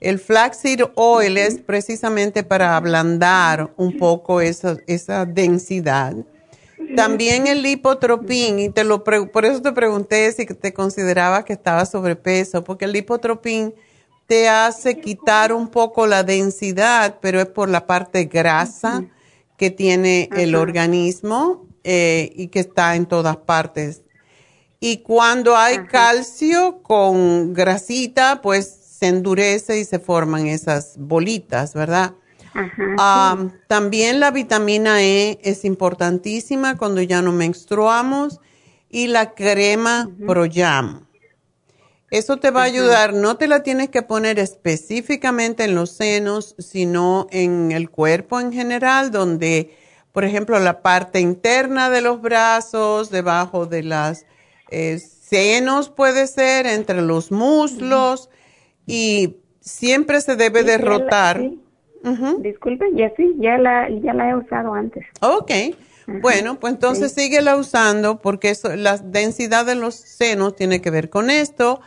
El 0.00 0.18
flaxseed 0.18 0.80
oil 0.94 1.36
es 1.36 1.58
precisamente 1.58 2.44
para 2.44 2.76
ablandar 2.76 3.72
un 3.76 3.96
poco 3.96 4.40
esa, 4.40 4.76
esa 4.86 5.26
densidad. 5.26 6.14
También 6.94 7.46
el 7.46 7.62
lipotropín, 7.62 8.58
y 8.60 8.70
te 8.70 8.84
lo 8.84 9.04
por 9.04 9.44
eso 9.44 9.60
te 9.60 9.72
pregunté 9.72 10.30
si 10.32 10.46
te 10.46 10.72
considerabas 10.72 11.44
que 11.44 11.52
estaba 11.52 11.84
sobrepeso, 11.84 12.64
porque 12.64 12.86
el 12.86 12.92
lipotropín 12.92 13.74
te 14.28 14.46
hace 14.46 15.00
quitar 15.00 15.54
un 15.54 15.68
poco 15.68 16.06
la 16.06 16.22
densidad, 16.22 17.18
pero 17.20 17.40
es 17.40 17.46
por 17.46 17.70
la 17.70 17.86
parte 17.86 18.26
grasa 18.26 19.04
que 19.56 19.70
tiene 19.70 20.28
el 20.36 20.54
organismo 20.54 21.66
eh, 21.82 22.30
y 22.36 22.48
que 22.48 22.60
está 22.60 22.94
en 22.94 23.06
todas 23.06 23.38
partes. 23.38 24.02
Y 24.80 24.98
cuando 24.98 25.56
hay 25.56 25.86
calcio 25.86 26.82
con 26.82 27.54
grasita, 27.54 28.42
pues 28.42 28.68
se 29.00 29.08
endurece 29.08 29.80
y 29.80 29.86
se 29.86 29.98
forman 29.98 30.46
esas 30.46 30.96
bolitas, 30.98 31.72
¿verdad? 31.72 32.12
también 33.68 34.18
la 34.18 34.30
vitamina 34.32 35.02
E 35.02 35.38
es 35.42 35.64
importantísima 35.64 36.76
cuando 36.76 37.00
ya 37.00 37.22
no 37.22 37.30
menstruamos 37.30 38.40
y 38.90 39.06
la 39.06 39.34
crema 39.34 40.10
ProYam. 40.26 41.07
Eso 42.10 42.38
te 42.38 42.50
va 42.50 42.62
a 42.62 42.64
ayudar, 42.64 43.12
no 43.12 43.36
te 43.36 43.48
la 43.48 43.62
tienes 43.62 43.90
que 43.90 44.00
poner 44.00 44.38
específicamente 44.38 45.64
en 45.64 45.74
los 45.74 45.90
senos, 45.90 46.54
sino 46.58 47.26
en 47.30 47.70
el 47.70 47.90
cuerpo 47.90 48.40
en 48.40 48.50
general, 48.50 49.10
donde, 49.10 49.76
por 50.12 50.24
ejemplo, 50.24 50.58
la 50.58 50.80
parte 50.80 51.20
interna 51.20 51.90
de 51.90 52.00
los 52.00 52.22
brazos, 52.22 53.10
debajo 53.10 53.66
de 53.66 53.82
las 53.82 54.24
eh, 54.70 54.98
senos 54.98 55.90
puede 55.90 56.26
ser, 56.26 56.66
entre 56.66 57.02
los 57.02 57.30
muslos, 57.30 58.30
y 58.86 59.36
siempre 59.60 60.22
se 60.22 60.34
debe 60.34 60.64
derrotar. 60.64 61.42
Disculpe, 62.38 62.86
ya 62.94 63.12
sí, 63.18 63.34
ya 63.38 63.58
la, 63.58 63.90
ya 63.90 64.14
la 64.14 64.30
he 64.30 64.34
usado 64.34 64.72
antes. 64.72 65.04
Ok. 65.20 65.52
Bueno, 66.22 66.58
pues 66.58 66.72
entonces 66.72 67.12
síguela 67.12 67.56
usando 67.56 68.18
porque 68.18 68.48
eso, 68.48 68.74
la 68.76 68.96
densidad 68.96 69.66
de 69.66 69.74
los 69.74 69.94
senos 69.94 70.56
tiene 70.56 70.80
que 70.80 70.90
ver 70.90 71.10
con 71.10 71.28
esto 71.28 71.82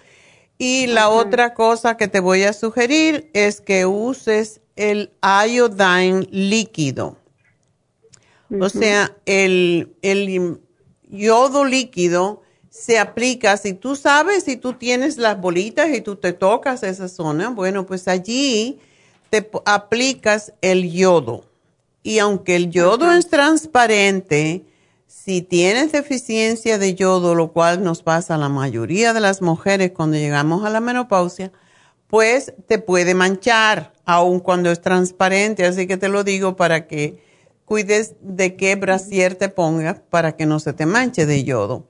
y 0.63 0.86
la 0.86 1.10
otra 1.10 1.56
cosa 1.56 1.97
que 1.97 2.08
te 2.08 2.19
voy 2.19 2.43
a 2.43 2.54
sugerir 2.54 3.32
es 3.34 3.62
que 3.62 3.88
uses 3.88 4.62
el 4.76 5.12
iodine 5.24 6.28
líquido. 6.30 7.17
O 8.60 8.69
sea, 8.69 9.17
el, 9.26 9.95
el 10.04 10.62
yodo 11.10 11.65
líquido 11.65 12.43
se 12.69 13.00
aplica, 13.00 13.58
si 13.58 13.74
tú 13.74 13.95
sabes, 13.95 14.43
si 14.43 14.56
tú 14.56 14.74
tienes 14.74 15.17
las 15.17 15.41
bolitas 15.41 15.89
y 15.95 16.02
tú 16.02 16.15
te 16.15 16.32
tocas 16.32 16.84
esa 16.84 17.08
zona, 17.08 17.50
bueno, 17.50 17.88
pues 17.88 18.08
allí 18.08 18.78
te 19.32 19.50
aplicas 19.65 20.54
el 20.62 20.91
yodo. 20.91 21.43
Y 22.04 22.19
aunque 22.19 22.56
el 22.56 22.69
yodo 22.69 23.12
es 23.12 23.30
transparente, 23.30 24.63
Si 25.23 25.43
tienes 25.43 25.91
deficiencia 25.91 26.79
de 26.79 26.95
yodo, 26.95 27.36
lo 27.36 27.51
cual 27.51 27.84
nos 27.84 28.01
pasa 28.01 28.34
a 28.34 28.38
la 28.39 28.49
mayoría 28.49 29.13
de 29.13 29.19
las 29.19 29.43
mujeres 29.43 29.91
cuando 29.91 30.17
llegamos 30.17 30.65
a 30.65 30.71
la 30.71 30.79
menopausia, 30.79 31.51
pues 32.07 32.53
te 32.67 32.79
puede 32.79 33.13
manchar, 33.13 33.93
aun 34.03 34.39
cuando 34.39 34.71
es 34.71 34.81
transparente. 34.81 35.63
Así 35.63 35.86
que 35.86 35.97
te 35.97 36.10
lo 36.10 36.23
digo 36.23 36.55
para 36.55 36.88
que 36.88 37.21
cuides 37.65 38.15
de 38.21 38.55
qué 38.55 38.75
brasier 38.75 39.36
te 39.36 39.49
pongas 39.49 39.99
para 40.10 40.36
que 40.36 40.47
no 40.47 40.60
se 40.60 40.73
te 40.73 40.88
manche 40.88 41.27
de 41.27 41.43
yodo. 41.43 41.86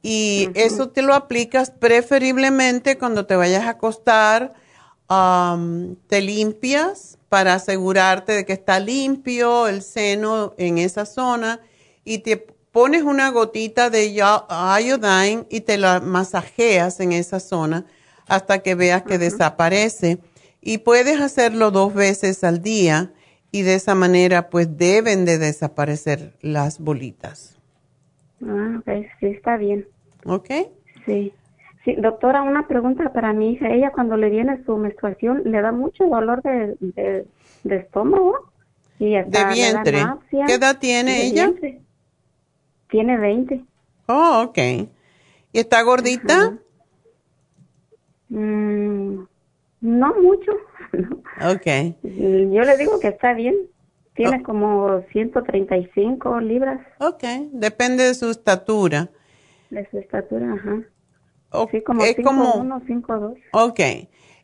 Y 0.00 0.48
eso 0.54 0.88
te 0.88 1.02
lo 1.02 1.12
aplicas 1.12 1.70
preferiblemente 1.72 2.96
cuando 2.96 3.26
te 3.26 3.36
vayas 3.36 3.64
a 3.64 3.70
acostar, 3.72 4.54
te 6.06 6.20
limpias 6.22 7.18
para 7.28 7.52
asegurarte 7.52 8.32
de 8.32 8.46
que 8.46 8.54
está 8.54 8.80
limpio 8.80 9.68
el 9.68 9.82
seno 9.82 10.54
en 10.56 10.78
esa 10.78 11.04
zona 11.04 11.60
y 12.04 12.18
te 12.18 12.51
pones 12.72 13.02
una 13.02 13.30
gotita 13.30 13.90
de 13.90 14.12
iodine 14.12 15.44
y 15.50 15.60
te 15.60 15.78
la 15.78 16.00
masajeas 16.00 16.98
en 17.00 17.12
esa 17.12 17.38
zona 17.38 17.84
hasta 18.26 18.60
que 18.60 18.74
veas 18.74 19.02
que 19.02 19.18
desaparece. 19.18 20.18
Y 20.60 20.78
puedes 20.78 21.20
hacerlo 21.20 21.70
dos 21.70 21.94
veces 21.94 22.42
al 22.44 22.62
día 22.62 23.12
y 23.50 23.62
de 23.62 23.74
esa 23.74 23.94
manera 23.94 24.48
pues 24.48 24.76
deben 24.76 25.24
de 25.24 25.38
desaparecer 25.38 26.32
las 26.40 26.80
bolitas. 26.80 27.58
Ah, 28.44 28.80
ok, 28.80 29.06
sí, 29.20 29.26
está 29.26 29.56
bien. 29.56 29.86
¿Ok? 30.24 30.48
Sí. 31.06 31.32
Sí, 31.84 31.96
doctora, 31.96 32.42
una 32.42 32.68
pregunta 32.68 33.12
para 33.12 33.32
mi 33.32 33.52
hija. 33.52 33.68
Ella 33.68 33.90
cuando 33.90 34.16
le 34.16 34.30
viene 34.30 34.62
su 34.64 34.76
menstruación 34.76 35.42
le 35.44 35.60
da 35.60 35.72
mucho 35.72 36.04
dolor 36.04 36.40
de, 36.42 36.76
de, 37.64 37.76
estómago 37.76 38.52
y 39.00 39.14
de 39.14 39.44
vientre. 39.52 39.98
¿Qué 40.46 40.54
edad 40.54 40.78
tiene 40.78 41.26
ella? 41.26 41.50
Tiene 42.92 43.16
20. 43.16 43.64
Oh, 44.06 44.44
ok. 44.46 44.58
¿Y 44.58 45.58
está 45.58 45.80
gordita? 45.80 46.58
Mm, 48.28 49.24
no 49.80 50.14
mucho. 50.20 50.52
ok. 51.40 51.96
Yo 52.02 52.62
le 52.62 52.76
digo 52.76 53.00
que 53.00 53.08
está 53.08 53.32
bien. 53.32 53.56
Tiene 54.14 54.40
oh. 54.42 54.44
como 54.44 55.02
135 55.10 56.40
libras. 56.40 56.86
Ok, 57.00 57.24
depende 57.52 58.04
de 58.04 58.14
su 58.14 58.28
estatura. 58.28 59.08
De 59.70 59.88
su 59.90 59.96
estatura, 59.96 60.52
ajá. 60.52 60.82
Okay. 61.48 61.80
Sí, 61.80 61.84
como 61.84 62.02
5'1", 62.02 62.86
5'2". 62.86 63.38
Ok. 63.52 63.80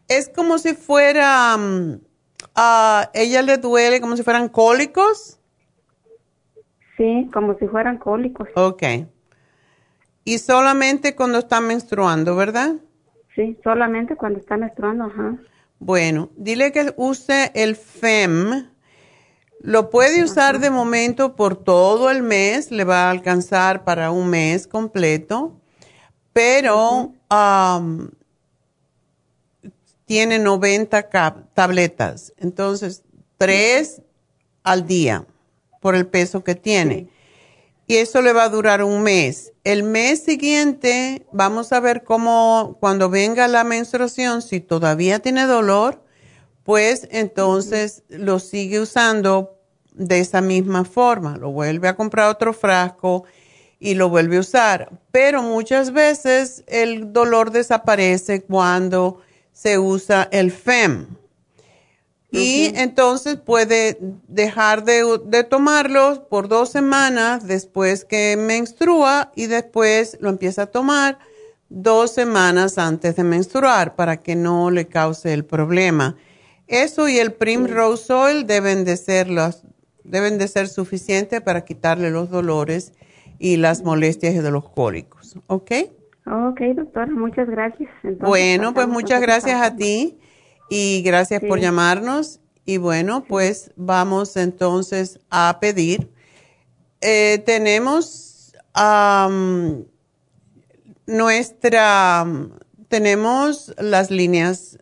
Es 0.09 0.31
como 0.31 0.57
si 0.57 0.73
fuera, 0.73 1.55
um, 1.55 2.01
a 2.55 3.11
ella 3.13 3.43
le 3.43 3.59
duele 3.59 4.01
como 4.01 4.17
si 4.17 4.23
fueran 4.23 4.49
cólicos. 4.49 5.38
Sí, 6.99 7.31
como 7.33 7.57
si 7.59 7.67
fueran 7.67 7.97
cólicos. 7.97 8.49
Ok. 8.55 8.83
Y 10.25 10.39
solamente 10.39 11.15
cuando 11.17 11.39
está 11.39 11.63
menstruando, 11.63 12.37
¿verdad? 12.37 12.75
Sí, 13.35 13.57
solamente 13.65 14.17
cuando 14.17 14.41
está 14.41 14.59
menstruando, 14.59 15.05
ajá. 15.05 15.39
Bueno, 15.79 16.29
dile 16.37 16.73
que 16.73 16.93
use 16.97 17.51
el 17.55 17.77
FEM 17.77 18.69
lo 19.61 19.91
puede 19.91 20.23
usar 20.23 20.61
de 20.61 20.71
momento 20.71 21.35
por 21.35 21.57
todo 21.57 22.11
el 22.11 22.23
mes, 22.23 22.71
le 22.71 22.85
va 22.85 23.07
a 23.07 23.11
alcanzar 23.11 23.85
para 23.85 24.11
un 24.13 24.31
mes 24.31 24.67
completo, 24.69 25.61
pero 26.33 27.13
tiene 30.05 30.39
90 30.39 31.09
tabletas, 31.55 32.33
entonces 32.39 33.03
tres 33.37 34.03
al 34.63 34.87
día 34.87 35.27
por 35.81 35.95
el 35.95 36.07
peso 36.07 36.45
que 36.45 36.55
tiene. 36.55 37.09
Y 37.87 37.97
eso 37.97 38.21
le 38.21 38.35
va 38.35 38.45
a 38.45 38.49
durar 38.51 38.83
un 38.83 39.03
mes. 39.03 39.53
El 39.65 39.83
mes 39.83 40.23
siguiente 40.23 41.27
vamos 41.33 41.73
a 41.73 41.81
ver 41.81 42.05
cómo 42.05 42.77
cuando 42.81 43.09
venga 43.09 43.49
la 43.49 43.65
menstruación, 43.65 44.43
si 44.43 44.61
todavía 44.61 45.21
tiene 45.21 45.47
dolor, 45.47 46.03
pues 46.65 47.09
entonces 47.11 48.03
lo 48.09 48.41
sigue 48.41 48.79
usando 48.81 49.59
de 49.95 50.21
esa 50.21 50.43
misma 50.43 50.85
forma. 50.85 51.39
Lo 51.39 51.51
vuelve 51.51 51.89
a 51.89 51.97
comprar 51.97 52.29
otro 52.29 52.53
frasco 52.53 53.25
y 53.81 53.95
lo 53.95 54.09
vuelve 54.09 54.37
a 54.37 54.41
usar. 54.41 54.91
Pero 55.11 55.43
muchas 55.43 55.93
veces 55.93 56.65
el 56.67 57.13
dolor 57.13 57.53
desaparece 57.53 58.43
cuando 58.43 59.23
se 59.53 59.79
usa 59.79 60.29
el 60.31 60.53
FEM. 60.53 61.18
Y 62.31 62.73
entonces 62.77 63.37
puede 63.37 63.99
dejar 64.29 64.85
de, 64.85 65.19
de 65.25 65.45
tomarlo 65.45 66.29
por 66.29 66.49
dos 66.49 66.69
semanas 66.69 67.47
después 67.47 68.05
que 68.05 68.37
menstrua 68.37 69.33
y 69.35 69.47
después 69.47 70.19
lo 70.21 70.29
empieza 70.29 70.63
a 70.63 70.67
tomar 70.67 71.19
dos 71.71 72.13
semanas 72.13 72.77
antes 72.77 73.17
de 73.17 73.25
menstruar 73.25 73.95
para 73.95 74.19
que 74.19 74.37
no 74.37 74.71
le 74.71 74.87
cause 74.89 75.33
el 75.33 75.45
problema. 75.45 76.17
Eso 76.67 77.09
y 77.09 77.19
el 77.19 77.33
Primrose 77.33 78.13
Oil 78.13 78.47
deben 78.47 78.85
de 78.85 78.99
ser 78.99 79.31
los, 79.31 79.65
deben 80.05 80.37
de 80.37 80.49
ser 80.49 80.69
suficientes 80.69 81.41
para 81.41 81.65
quitarle 81.65 82.11
los 82.11 82.29
dolores 82.29 82.93
y 83.39 83.57
las 83.57 83.83
molestias 83.83 84.43
de 84.43 84.51
los 84.51 84.69
cólicos, 84.69 85.39
¿ok? 85.47 85.73
Ok, 86.27 86.61
doctora, 86.75 87.11
muchas 87.11 87.49
gracias. 87.49 87.89
bueno, 88.19 88.75
pues 88.75 88.87
muchas 88.87 89.23
gracias 89.23 89.63
a 89.63 89.75
ti 89.77 90.19
y 90.69 91.03
gracias 91.03 91.43
por 91.43 91.61
llamarnos. 91.61 92.41
Y 92.65 92.77
bueno, 92.77 93.25
pues 93.25 93.71
vamos 93.77 94.37
entonces 94.37 95.21
a 95.31 95.59
pedir. 95.61 96.11
Eh, 97.01 97.43
tenemos 97.47 98.53
nuestra, 101.07 102.27
tenemos 102.89 103.75
las 103.79 104.11
líneas 104.11 104.79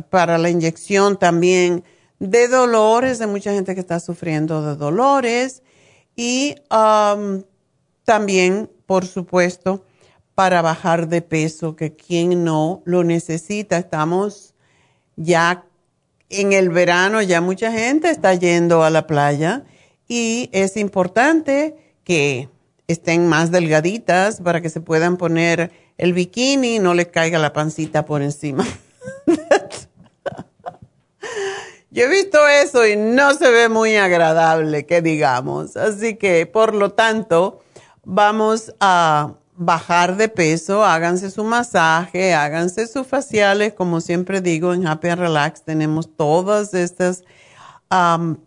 para 0.10 0.38
la 0.38 0.50
inyección 0.50 1.18
también 1.18 1.84
de 2.20 2.48
dolores, 2.48 3.22
hay 3.22 3.28
mucha 3.28 3.52
gente 3.52 3.74
que 3.74 3.82
está 3.82 4.00
sufriendo 4.00 4.62
de 4.62 4.76
dolores 4.76 5.64
y 6.16 6.56
también, 8.06 8.70
por 8.86 9.06
supuesto, 9.06 9.86
para 10.36 10.62
bajar 10.62 11.08
de 11.08 11.22
peso, 11.22 11.76
que 11.76 11.96
quien 11.96 12.44
no 12.44 12.82
lo 12.86 13.04
necesita. 13.04 13.78
Estamos 13.78 14.54
ya 15.16 15.66
en 16.30 16.54
el 16.54 16.70
verano, 16.70 17.22
ya 17.22 17.42
mucha 17.42 17.72
gente 17.72 18.10
está 18.10 18.34
yendo 18.36 18.84
a 18.84 18.90
la 18.90 19.08
playa 19.08 19.66
y 20.08 20.50
es 20.52 20.78
importante 20.78 21.76
que 22.04 22.50
estén 22.88 23.28
más 23.28 23.52
delgaditas 23.52 24.42
para 24.42 24.62
que 24.62 24.70
se 24.70 24.82
puedan 24.82 25.18
poner 25.18 25.72
el 25.98 26.14
bikini 26.14 26.76
y 26.76 26.80
no 26.80 26.94
les 26.94 27.08
caiga 27.08 27.40
la 27.40 27.54
pancita 27.54 28.06
por 28.06 28.22
encima. 28.22 28.66
Yo 31.94 32.06
he 32.06 32.08
visto 32.08 32.48
eso 32.48 32.88
y 32.88 32.96
no 32.96 33.34
se 33.34 33.50
ve 33.52 33.68
muy 33.68 33.98
agradable, 33.98 34.86
que 34.86 35.02
digamos. 35.02 35.76
Así 35.76 36.16
que, 36.16 36.46
por 36.46 36.74
lo 36.74 36.94
tanto, 36.94 37.62
vamos 38.06 38.74
a 38.80 39.34
bajar 39.56 40.16
de 40.16 40.30
peso, 40.30 40.86
háganse 40.86 41.30
su 41.30 41.44
masaje, 41.44 42.34
háganse 42.34 42.88
sus 42.88 43.06
faciales, 43.06 43.74
como 43.74 44.02
siempre 44.02 44.42
digo, 44.42 44.74
en 44.74 44.88
Happy 44.88 45.10
and 45.10 45.22
Relax 45.22 45.64
tenemos 45.64 46.10
todas 46.16 46.74
estas 46.74 47.24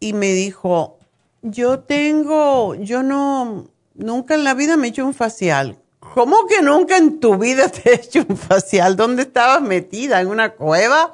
y 0.00 0.12
me 0.12 0.32
dijo, 0.32 0.98
yo 1.42 1.80
tengo, 1.80 2.74
yo 2.74 3.02
no, 3.02 3.68
nunca 3.94 4.34
en 4.34 4.44
la 4.44 4.54
vida 4.54 4.76
me 4.76 4.88
he 4.88 4.90
hecho 4.90 5.06
un 5.06 5.14
facial. 5.14 5.78
¿Cómo 6.14 6.46
que 6.46 6.60
nunca 6.62 6.96
en 6.96 7.20
tu 7.20 7.38
vida 7.38 7.68
te 7.68 7.90
he 7.90 7.94
hecho 7.94 8.24
un 8.28 8.36
facial? 8.36 8.96
¿Dónde 8.96 9.22
estabas 9.22 9.62
metida? 9.62 10.20
¿En 10.20 10.28
una 10.28 10.54
cueva? 10.54 11.12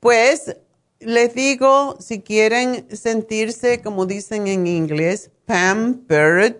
Pues 0.00 0.56
les 1.00 1.34
digo, 1.34 1.96
si 2.00 2.20
quieren 2.20 2.86
sentirse, 2.94 3.82
como 3.82 4.06
dicen 4.06 4.46
en 4.46 4.66
inglés, 4.66 5.30
pampered, 5.46 6.56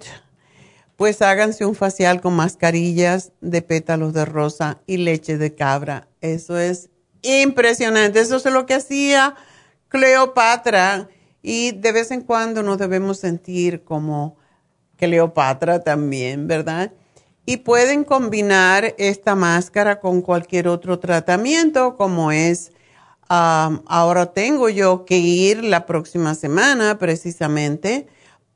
pues 1.00 1.22
háganse 1.22 1.64
un 1.64 1.74
facial 1.74 2.20
con 2.20 2.36
mascarillas 2.36 3.32
de 3.40 3.62
pétalos 3.62 4.12
de 4.12 4.26
rosa 4.26 4.82
y 4.86 4.98
leche 4.98 5.38
de 5.38 5.54
cabra. 5.54 6.08
Eso 6.20 6.58
es 6.58 6.90
impresionante. 7.22 8.20
Eso 8.20 8.36
es 8.36 8.44
lo 8.44 8.66
que 8.66 8.74
hacía 8.74 9.34
Cleopatra 9.88 11.08
y 11.40 11.72
de 11.72 11.92
vez 11.92 12.10
en 12.10 12.20
cuando 12.20 12.62
nos 12.62 12.76
debemos 12.76 13.18
sentir 13.18 13.82
como 13.82 14.36
Cleopatra 14.98 15.82
también, 15.82 16.46
¿verdad? 16.46 16.92
Y 17.46 17.56
pueden 17.56 18.04
combinar 18.04 18.94
esta 18.98 19.34
máscara 19.34 20.00
con 20.00 20.20
cualquier 20.20 20.68
otro 20.68 20.98
tratamiento 20.98 21.96
como 21.96 22.30
es 22.30 22.72
ahora 23.26 24.34
tengo 24.34 24.68
yo 24.68 25.06
que 25.06 25.16
ir 25.16 25.64
la 25.64 25.86
próxima 25.86 26.34
semana 26.34 26.98
precisamente 26.98 28.06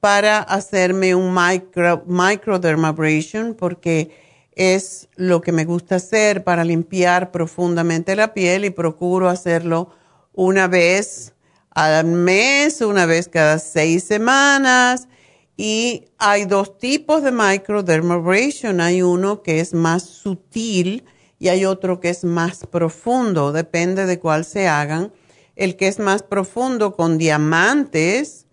para 0.05 0.41
hacerme 0.41 1.15
un 1.15 1.35
micro, 1.35 2.05
microdermabrasion 2.07 3.55
porque 3.55 4.11
es 4.55 5.09
lo 5.17 5.41
que 5.41 5.51
me 5.51 5.65
gusta 5.65 5.95
hacer 5.95 6.45
para 6.45 6.63
limpiar 6.63 7.31
profundamente 7.31 8.15
la 8.15 8.35
piel 8.35 8.67
y 8.67 8.71
procuro 8.71 9.31
hacerlo 9.31 9.89
una 10.35 10.69
vez 10.69 11.33
al 11.71 12.05
mes, 12.05 12.83
una 12.83 13.07
vez 13.07 13.29
cada 13.29 13.59
seis 13.59 14.05
semanas. 14.05 15.09
Y 15.57 16.05
hay 16.19 16.45
dos 16.45 16.77
tipos 16.77 17.23
de 17.23 17.33
microdermabrasion. 17.33 18.83
Hay 18.83 19.01
uno 19.01 19.43
que 19.43 19.61
es 19.61 19.73
más 19.73 20.03
sutil 20.03 21.05
y 21.39 21.49
hay 21.49 21.65
otro 21.65 22.01
que 22.01 22.11
es 22.11 22.25
más 22.25 22.67
profundo, 22.67 23.53
depende 23.53 24.05
de 24.05 24.19
cuál 24.19 24.45
se 24.45 24.69
hagan. 24.69 25.15
El 25.57 25.77
que 25.77 25.89
es 25.89 25.99
más 25.99 26.23
profundo 26.23 26.95
con 26.95 27.17
diamantes, 27.17 28.44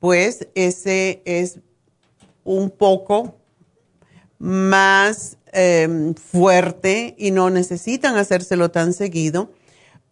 pues 0.00 0.48
ese 0.54 1.22
es 1.24 1.60
un 2.42 2.70
poco 2.70 3.36
más 4.38 5.38
em, 5.52 6.14
fuerte 6.14 7.14
y 7.18 7.30
no 7.30 7.50
necesitan 7.50 8.16
hacérselo 8.16 8.70
tan 8.72 8.92
seguido. 8.92 9.52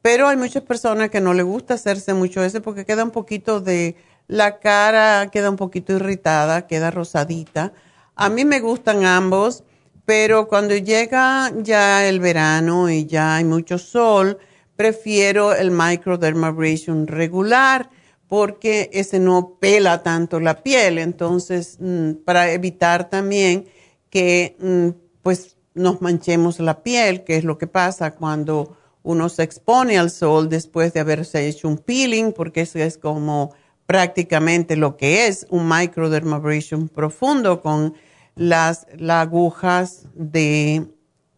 Pero 0.03 0.29
hay 0.29 0.37
muchas 0.37 0.63
personas 0.63 1.11
que 1.11 1.21
no 1.21 1.35
les 1.35 1.45
gusta 1.45 1.75
hacerse 1.75 2.15
mucho 2.15 2.45
ese 2.45 2.61
porque 2.61 2.85
queda 2.85 3.03
un 3.03 3.11
poquito 3.11 3.61
de, 3.61 3.97
la 4.29 4.61
cara 4.61 5.29
queda 5.33 5.51
un 5.51 5.57
poquito 5.57 5.95
irritada, 5.95 6.67
queda 6.67 6.93
rosadita. 6.93 7.73
A 8.15 8.29
mí 8.29 8.45
me 8.45 8.61
gustan 8.61 9.05
ambos 9.05 9.65
pero 10.09 10.49
cuando 10.49 10.75
llega 10.75 11.53
ya 11.63 12.09
el 12.09 12.19
verano 12.19 12.89
y 12.89 13.05
ya 13.05 13.37
hay 13.37 13.45
mucho 13.45 13.77
sol, 13.77 14.39
prefiero 14.75 15.55
el 15.55 15.71
microdermabrasion 15.71 17.07
regular 17.07 17.91
porque 18.29 18.91
ese 18.93 19.19
no 19.19 19.57
pela 19.59 20.03
tanto 20.03 20.39
la 20.39 20.63
piel. 20.63 20.99
Entonces, 20.99 21.79
mm, 21.81 22.13
para 22.25 22.53
evitar 22.53 23.09
también 23.09 23.67
que 24.11 24.57
mm, 24.61 24.89
pues 25.23 25.57
nos 25.75 26.01
manchemos 26.03 26.61
la 26.61 26.83
piel, 26.83 27.25
que 27.25 27.37
es 27.37 27.45
lo 27.45 27.59
que 27.59 27.67
pasa 27.67 28.15
cuando 28.15 28.77
uno 29.03 29.29
se 29.29 29.43
expone 29.43 29.99
al 29.99 30.11
sol 30.11 30.49
después 30.49 30.93
de 30.93 31.01
haberse 31.01 31.49
hecho 31.49 31.69
un 31.69 31.79
peeling, 31.79 32.33
porque 32.33 32.63
eso 32.63 32.79
es 32.79 32.99
como 32.99 33.55
prácticamente 33.87 34.77
lo 34.77 34.99
que 34.99 35.27
es 35.27 35.47
un 35.49 35.67
microdermabrasion 35.67 36.89
profundo 36.89 37.63
con 37.63 37.95
las, 38.35 38.87
agujas 39.09 40.07
de 40.15 40.87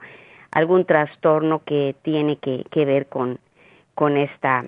algún 0.51 0.85
trastorno 0.85 1.63
que 1.63 1.95
tiene 2.01 2.37
que, 2.37 2.65
que 2.71 2.85
ver 2.85 3.07
con, 3.07 3.39
con 3.93 4.17
esta, 4.17 4.65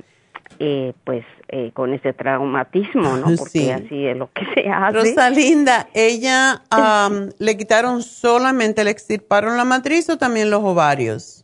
eh, 0.60 0.94
pues, 1.04 1.26
eh, 1.50 1.72
con 1.74 1.94
este 1.94 2.14
traumatismo, 2.14 3.18
¿no? 3.18 3.26
Porque 3.38 3.74
así 3.74 4.06
es 4.06 4.16
lo 4.16 4.30
que 4.32 4.46
se 4.54 4.70
hace. 4.70 5.00
Rosalinda, 5.00 5.88
¿ella 5.94 6.62
le 7.40 7.58
quitaron 7.58 8.02
solamente, 8.04 8.84
le 8.84 8.92
extirparon 8.92 9.58
la 9.58 9.66
matriz 9.66 10.10
o 10.10 10.18
también 10.18 10.50
los 10.50 10.64
ovarios? 10.64 11.44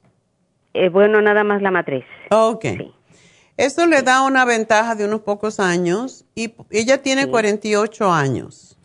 Eh, 0.73 0.89
bueno, 0.89 1.21
nada 1.21 1.43
más 1.43 1.61
la 1.61 1.71
matriz. 1.71 2.05
Ok. 2.29 2.63
Sí. 2.63 2.93
Eso 3.59 3.85
le 3.87 4.03
da 4.03 4.21
una 4.21 4.45
ventaja 4.45 4.95
de 4.95 5.03
unos 5.03 5.19
pocos 5.19 5.59
años 5.59 6.23
y 6.33 6.53
ella 6.71 7.01
tiene 7.01 7.27
48 7.27 8.09
años. 8.09 8.77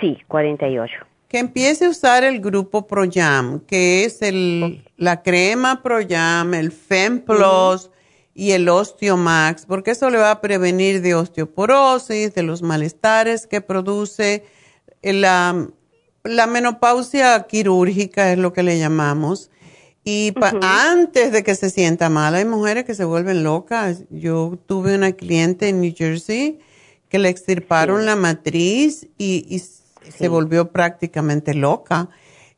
Sí, 0.00 0.18
48. 0.28 0.94
Que 1.26 1.40
empiece 1.40 1.86
a 1.86 1.88
usar 1.88 2.22
el 2.22 2.40
grupo 2.40 2.86
ProYam, 2.86 3.58
que 3.66 4.04
es 4.04 4.22
el, 4.22 4.84
la 4.96 5.24
crema 5.24 5.82
ProYam, 5.82 6.54
el 6.54 6.70
FemPlus 6.70 7.90
y 8.34 8.52
el 8.52 8.68
Osteomax, 8.68 9.66
porque 9.66 9.90
eso 9.90 10.08
le 10.10 10.18
va 10.18 10.30
a 10.30 10.40
prevenir 10.40 11.02
de 11.02 11.16
osteoporosis, 11.16 12.34
de 12.34 12.42
los 12.44 12.62
malestares 12.62 13.48
que 13.48 13.62
produce. 13.62 14.44
La, 15.02 15.66
la 16.22 16.46
menopausia 16.46 17.48
quirúrgica 17.48 18.30
es 18.30 18.38
lo 18.38 18.52
que 18.52 18.62
le 18.62 18.78
llamamos 18.78 19.50
y 20.04 20.34
antes 20.60 21.32
de 21.32 21.42
que 21.42 21.54
se 21.54 21.70
sienta 21.70 22.10
mal, 22.10 22.34
hay 22.34 22.44
mujeres 22.44 22.84
que 22.84 22.94
se 22.94 23.06
vuelven 23.06 23.42
locas. 23.42 24.04
Yo 24.10 24.58
tuve 24.66 24.94
una 24.94 25.12
cliente 25.12 25.68
en 25.70 25.80
New 25.80 25.94
Jersey 25.96 26.58
que 27.08 27.18
le 27.18 27.30
extirparon 27.30 28.04
la 28.04 28.14
matriz 28.14 29.08
y, 29.16 29.62
se 30.10 30.28
volvió 30.28 30.70
prácticamente 30.70 31.54
loca. 31.54 32.10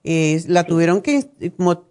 la 0.02 0.64
tuvieron 0.64 1.02
que 1.02 1.30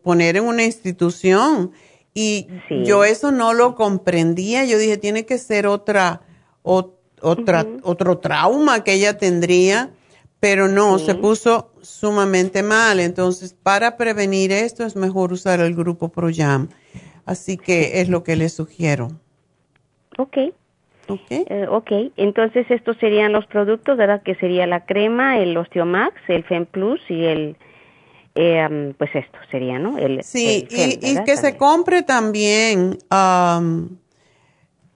poner 0.04 0.36
en 0.36 0.44
una 0.44 0.65
institución. 0.65 1.72
Y 2.13 2.48
yo 2.84 3.06
eso 3.06 3.32
no 3.32 3.54
lo 3.54 3.76
comprendía. 3.76 4.65
Yo 4.65 4.78
dije, 4.78 4.98
tiene 4.98 5.26
que 5.26 5.38
ser 5.38 5.68
otra, 5.68 6.22
otra, 6.63 7.65
otro 7.84 8.18
trauma 8.18 8.84
que 8.84 8.94
ella 8.94 9.18
tendría, 9.18 9.91
pero 10.41 10.68
no, 10.68 11.00
se 11.00 11.15
puso 11.15 11.72
sumamente 11.86 12.63
mal. 12.63 13.00
Entonces, 13.00 13.54
para 13.54 13.98
prevenir 13.98 14.52
esto 14.52 14.86
es 14.86 14.95
mejor 14.95 15.32
usar 15.32 15.60
el 15.60 15.76
grupo 15.76 16.10
ProYam. 16.10 16.69
Así 17.26 17.58
que 17.58 18.02
es 18.02 18.10
lo 18.10 18.24
que 18.24 18.36
le 18.36 18.50
sugiero. 18.50 19.10
Ok. 20.17 20.38
Okay. 21.08 21.45
Eh, 21.50 21.67
ok, 21.69 21.91
entonces 22.17 22.65
estos 22.71 22.98
serían 22.98 23.32
los 23.32 23.45
productos, 23.45 23.95
¿verdad? 23.95 24.24
Que 24.24 24.34
sería 24.36 24.65
la 24.65 24.86
crema, 24.86 25.38
el 25.38 25.56
Osteomax, 25.56 26.15
el 26.28 26.43
Fem 26.45 26.65
Plus 26.65 27.00
y 27.10 27.26
el, 27.26 27.56
eh, 28.34 28.93
pues 28.98 29.12
esto 29.13 29.38
sería, 29.52 29.78
¿no? 29.78 30.00
El, 30.00 30.24
sí, 30.24 30.67
y, 30.67 31.24
que 31.24 31.38
se 31.38 31.58
compre 31.58 32.02
también, 32.02 32.98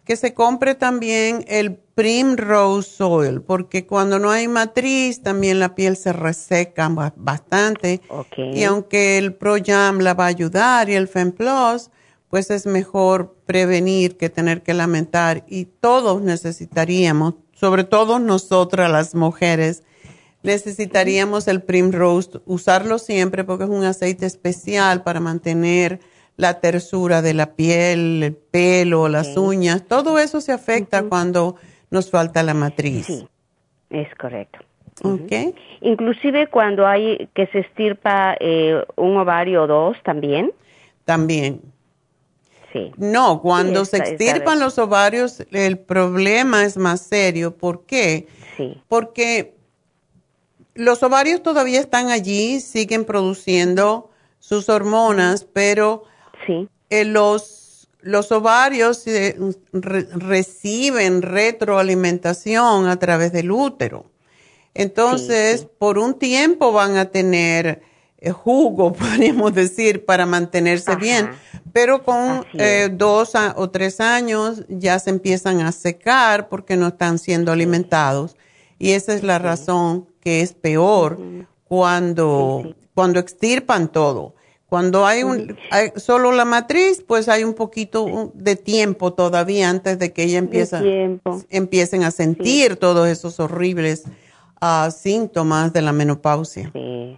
que 0.09 0.15
se 0.15 0.33
compre 0.33 0.73
también 0.73 1.45
el 1.47 1.75
Primrose 1.75 3.03
Oil, 3.03 3.43
porque 3.43 3.85
cuando 3.85 4.17
no 4.17 4.31
hay 4.31 4.47
matriz 4.47 5.21
también 5.21 5.59
la 5.59 5.75
piel 5.75 5.95
se 5.97 6.13
reseca 6.13 6.89
bastante. 7.15 8.01
Okay. 8.09 8.57
Y 8.57 8.63
aunque 8.63 9.19
el 9.19 9.35
Pro 9.35 9.57
Jam 9.63 9.99
la 9.99 10.15
va 10.15 10.23
a 10.23 10.29
ayudar 10.29 10.89
y 10.89 10.95
el 10.95 11.07
Fem 11.07 11.31
Plus, 11.31 11.91
pues 12.27 12.49
es 12.49 12.65
mejor 12.65 13.37
prevenir 13.45 14.17
que 14.17 14.31
tener 14.31 14.63
que 14.63 14.73
lamentar 14.73 15.45
y 15.47 15.65
todos 15.65 16.23
necesitaríamos, 16.23 17.35
sobre 17.53 17.83
todo 17.83 18.17
nosotras 18.17 18.91
las 18.91 19.13
mujeres, 19.13 19.83
necesitaríamos 20.41 21.47
el 21.47 21.61
Primrose, 21.61 22.41
usarlo 22.47 22.97
siempre 22.97 23.43
porque 23.43 23.65
es 23.65 23.69
un 23.69 23.83
aceite 23.83 24.25
especial 24.25 25.03
para 25.03 25.19
mantener 25.19 25.99
la 26.39 26.61
tersura 26.61 27.21
de 27.21 27.33
la 27.33 27.53
piel, 27.57 28.23
el 28.23 28.33
pelo, 28.33 29.09
las 29.09 29.35
uñas, 29.35 29.85
todo 29.85 30.19
eso 30.19 30.39
se 30.39 30.53
afecta 30.53 31.03
cuando 31.03 31.57
nos 31.91 32.09
falta 32.09 32.43
la 32.43 32.53
matriz. 32.53 33.07
Sí, 33.07 33.27
es 33.89 34.07
correcto. 34.15 34.59
Okay. 35.03 35.53
Inclusive 35.81 36.47
cuando 36.47 36.87
hay 36.87 37.27
que 37.33 37.47
se 37.47 37.59
estirpa 37.59 38.37
eh, 38.39 38.81
un 38.95 39.17
ovario 39.17 39.63
o 39.63 39.67
dos 39.67 39.97
también. 40.03 40.53
También. 41.03 41.61
No, 42.95 43.41
cuando 43.41 43.83
se 43.83 43.97
extirpan 43.97 44.59
los 44.59 44.77
ovarios, 44.77 45.45
el 45.51 45.77
problema 45.77 46.63
es 46.63 46.77
más 46.77 47.01
serio. 47.01 47.57
¿Por 47.57 47.85
qué? 47.85 48.27
Sí. 48.55 48.81
Porque 48.87 49.55
los 50.73 51.03
ovarios 51.03 51.43
todavía 51.43 51.81
están 51.81 52.07
allí, 52.09 52.61
siguen 52.61 53.03
produciendo 53.03 54.09
sus 54.39 54.69
hormonas, 54.69 55.43
pero 55.43 56.05
sí. 56.45 56.69
Eh, 56.89 57.05
los, 57.05 57.87
los 58.01 58.31
ovarios 58.31 59.05
eh, 59.07 59.37
reciben 59.71 61.21
retroalimentación 61.21 62.87
a 62.87 62.97
través 62.97 63.31
del 63.31 63.51
útero. 63.51 64.05
Entonces, 64.73 65.67
por 65.77 65.97
un 65.97 66.17
tiempo 66.17 66.71
van 66.71 66.97
a 66.97 67.05
tener 67.05 67.81
eh, 68.17 68.31
jugo, 68.31 68.93
podríamos 68.93 69.53
decir, 69.53 70.05
para 70.05 70.25
mantenerse 70.25 70.95
bien, 70.95 71.29
pero 71.73 72.03
con 72.03 72.45
dos 72.91 73.33
o 73.55 73.69
tres 73.69 73.99
años 73.99 74.63
ya 74.67 74.97
se 74.99 75.11
empiezan 75.11 75.61
a 75.61 75.71
secar 75.71 76.49
porque 76.49 76.77
no 76.77 76.87
están 76.87 77.19
siendo 77.19 77.51
alimentados. 77.51 78.35
Y 78.79 78.91
esa 78.91 79.13
es 79.13 79.23
la 79.23 79.39
razón 79.39 80.07
que 80.21 80.41
es 80.41 80.53
peor 80.53 81.19
cuando, 81.65 82.75
cuando 82.95 83.19
extirpan 83.19 83.91
todo. 83.91 84.35
Cuando 84.69 85.07
hay, 85.07 85.23
un, 85.23 85.57
solo 85.95 86.31
la 86.31 86.45
matriz, 86.45 87.03
pues 87.05 87.27
hay 87.27 87.43
un 87.43 87.55
poquito 87.55 88.31
de 88.35 88.55
tiempo 88.55 89.13
todavía 89.13 89.69
antes 89.69 89.97
de 89.97 90.13
que 90.13 90.23
ella 90.23 90.37
empieza, 90.37 90.81
empiecen 91.49 92.03
a 92.03 92.11
sentir 92.11 92.75
todos 92.75 93.07
esos 93.07 93.39
horribles 93.39 94.05
ah, 94.61 94.89
síntomas 94.91 95.73
de 95.73 95.81
la 95.81 95.91
menopausia. 95.91 96.71
Sí. 96.73 97.17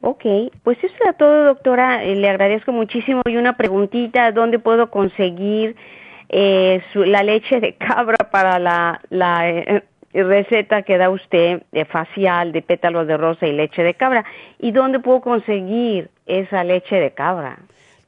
Ok, 0.00 0.24
pues 0.62 0.76
eso 0.82 0.94
era 1.00 1.12
todo, 1.14 1.44
doctora. 1.44 2.04
Eh, 2.04 2.16
le 2.16 2.28
agradezco 2.28 2.72
muchísimo. 2.72 3.22
Y 3.26 3.36
una 3.36 3.56
preguntita, 3.56 4.32
¿dónde 4.32 4.58
puedo 4.58 4.90
conseguir 4.90 5.76
eh, 6.28 6.82
la 6.94 7.22
leche 7.22 7.60
de 7.60 7.74
cabra 7.76 8.16
para 8.30 8.58
la, 8.58 9.00
la 9.08 9.48
eh, 9.48 9.84
receta 10.22 10.82
que 10.82 10.96
da 10.96 11.10
usted 11.10 11.62
de 11.72 11.84
facial, 11.84 12.52
de 12.52 12.62
pétalos 12.62 13.06
de 13.06 13.16
rosa 13.16 13.46
y 13.46 13.52
leche 13.52 13.82
de 13.82 13.94
cabra? 13.94 14.24
¿Y 14.58 14.70
dónde 14.72 15.00
puedo 15.00 15.20
conseguir 15.20 16.10
esa 16.26 16.62
leche 16.64 16.96
de 16.96 17.12
cabra? 17.12 17.58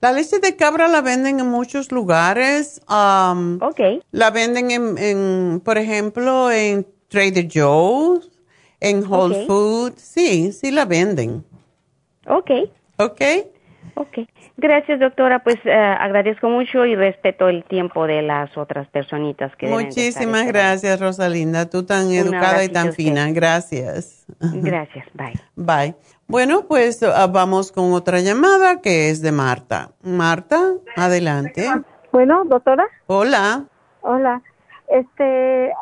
La 0.00 0.12
leche 0.12 0.38
de 0.38 0.56
cabra 0.56 0.88
la 0.88 1.00
venden 1.00 1.40
en 1.40 1.48
muchos 1.48 1.90
lugares. 1.90 2.80
Um, 2.88 3.58
ok. 3.62 4.04
La 4.12 4.30
venden 4.30 4.70
en, 4.70 4.98
en, 4.98 5.60
por 5.64 5.78
ejemplo, 5.78 6.50
en 6.50 6.86
Trader 7.08 7.48
Joe's 7.52 8.30
en 8.80 9.10
Whole 9.10 9.46
Foods, 9.46 10.00
sí, 10.00 10.52
sí 10.52 10.70
la 10.70 10.84
venden. 10.84 11.44
Ok. 12.26 12.50
Ok. 12.98 13.20
Ok. 13.94 14.18
Gracias, 14.58 15.00
doctora. 15.00 15.40
Pues 15.40 15.56
eh, 15.64 15.72
agradezco 15.74 16.48
mucho 16.48 16.86
y 16.86 16.96
respeto 16.96 17.48
el 17.48 17.64
tiempo 17.64 18.06
de 18.06 18.22
las 18.22 18.56
otras 18.56 18.88
personitas 18.88 19.54
que 19.56 19.66
Muchísimas 19.66 20.46
gracias, 20.46 20.98
Rosalinda. 20.98 21.68
Tú 21.68 21.84
tan 21.84 22.10
educada 22.10 22.64
y 22.64 22.68
tan 22.68 22.92
fina. 22.94 23.30
Gracias. 23.32 24.26
Gracias. 24.40 25.06
Bye. 25.14 25.34
Bye. 25.56 25.94
Bueno, 26.26 26.66
pues 26.66 27.02
ah, 27.02 27.26
vamos 27.26 27.70
con 27.70 27.92
otra 27.92 28.20
llamada 28.20 28.80
que 28.80 29.10
es 29.10 29.20
de 29.20 29.30
Marta. 29.30 29.90
Marta, 30.02 30.72
adelante. 30.96 31.68
Bueno, 32.10 32.44
doctora. 32.46 32.86
Hola. 33.06 33.64
Hola. 34.00 34.42
Este, 34.88 35.72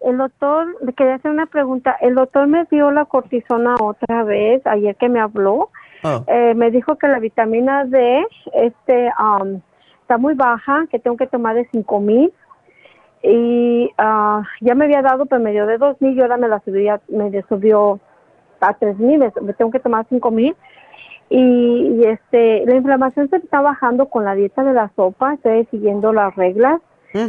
el 0.00 0.18
doctor, 0.18 0.66
quería 0.96 1.14
hacer 1.14 1.30
una 1.30 1.46
pregunta. 1.46 1.96
El 2.00 2.14
doctor 2.14 2.46
me 2.46 2.64
dio 2.70 2.90
la 2.90 3.06
cortisona 3.06 3.74
otra 3.80 4.22
vez, 4.24 4.66
ayer 4.66 4.94
que 4.96 5.08
me 5.08 5.20
habló. 5.20 5.70
Oh. 6.02 6.24
Eh, 6.26 6.54
me 6.54 6.70
dijo 6.70 6.96
que 6.96 7.08
la 7.08 7.18
vitamina 7.18 7.84
D 7.84 8.26
este, 8.54 9.10
um, 9.18 9.60
está 10.00 10.18
muy 10.18 10.34
baja, 10.34 10.86
que 10.90 10.98
tengo 10.98 11.16
que 11.16 11.26
tomar 11.26 11.54
de 11.54 11.68
5000. 11.68 12.32
Y 13.22 13.90
uh, 13.98 14.42
ya 14.60 14.74
me 14.74 14.84
había 14.84 15.02
dado, 15.02 15.26
pero 15.26 15.42
me 15.42 15.52
dio 15.52 15.66
de 15.66 15.78
2000 15.78 16.16
y 16.16 16.20
ahora 16.20 16.36
me 16.36 16.48
la 16.48 16.60
subió, 16.60 17.00
me 17.08 17.42
subió 17.48 17.98
a 18.60 18.74
3000, 18.74 19.18
me, 19.18 19.32
me 19.42 19.52
tengo 19.54 19.70
que 19.70 19.80
tomar 19.80 20.06
5000. 20.08 20.54
Y, 21.28 21.38
y 21.38 22.04
este, 22.04 22.64
la 22.66 22.76
inflamación 22.76 23.28
se 23.28 23.36
está 23.36 23.60
bajando 23.60 24.06
con 24.06 24.24
la 24.24 24.34
dieta 24.34 24.62
de 24.62 24.72
la 24.72 24.92
sopa, 24.94 25.34
estoy 25.34 25.66
siguiendo 25.70 26.12
las 26.12 26.36
reglas 26.36 26.80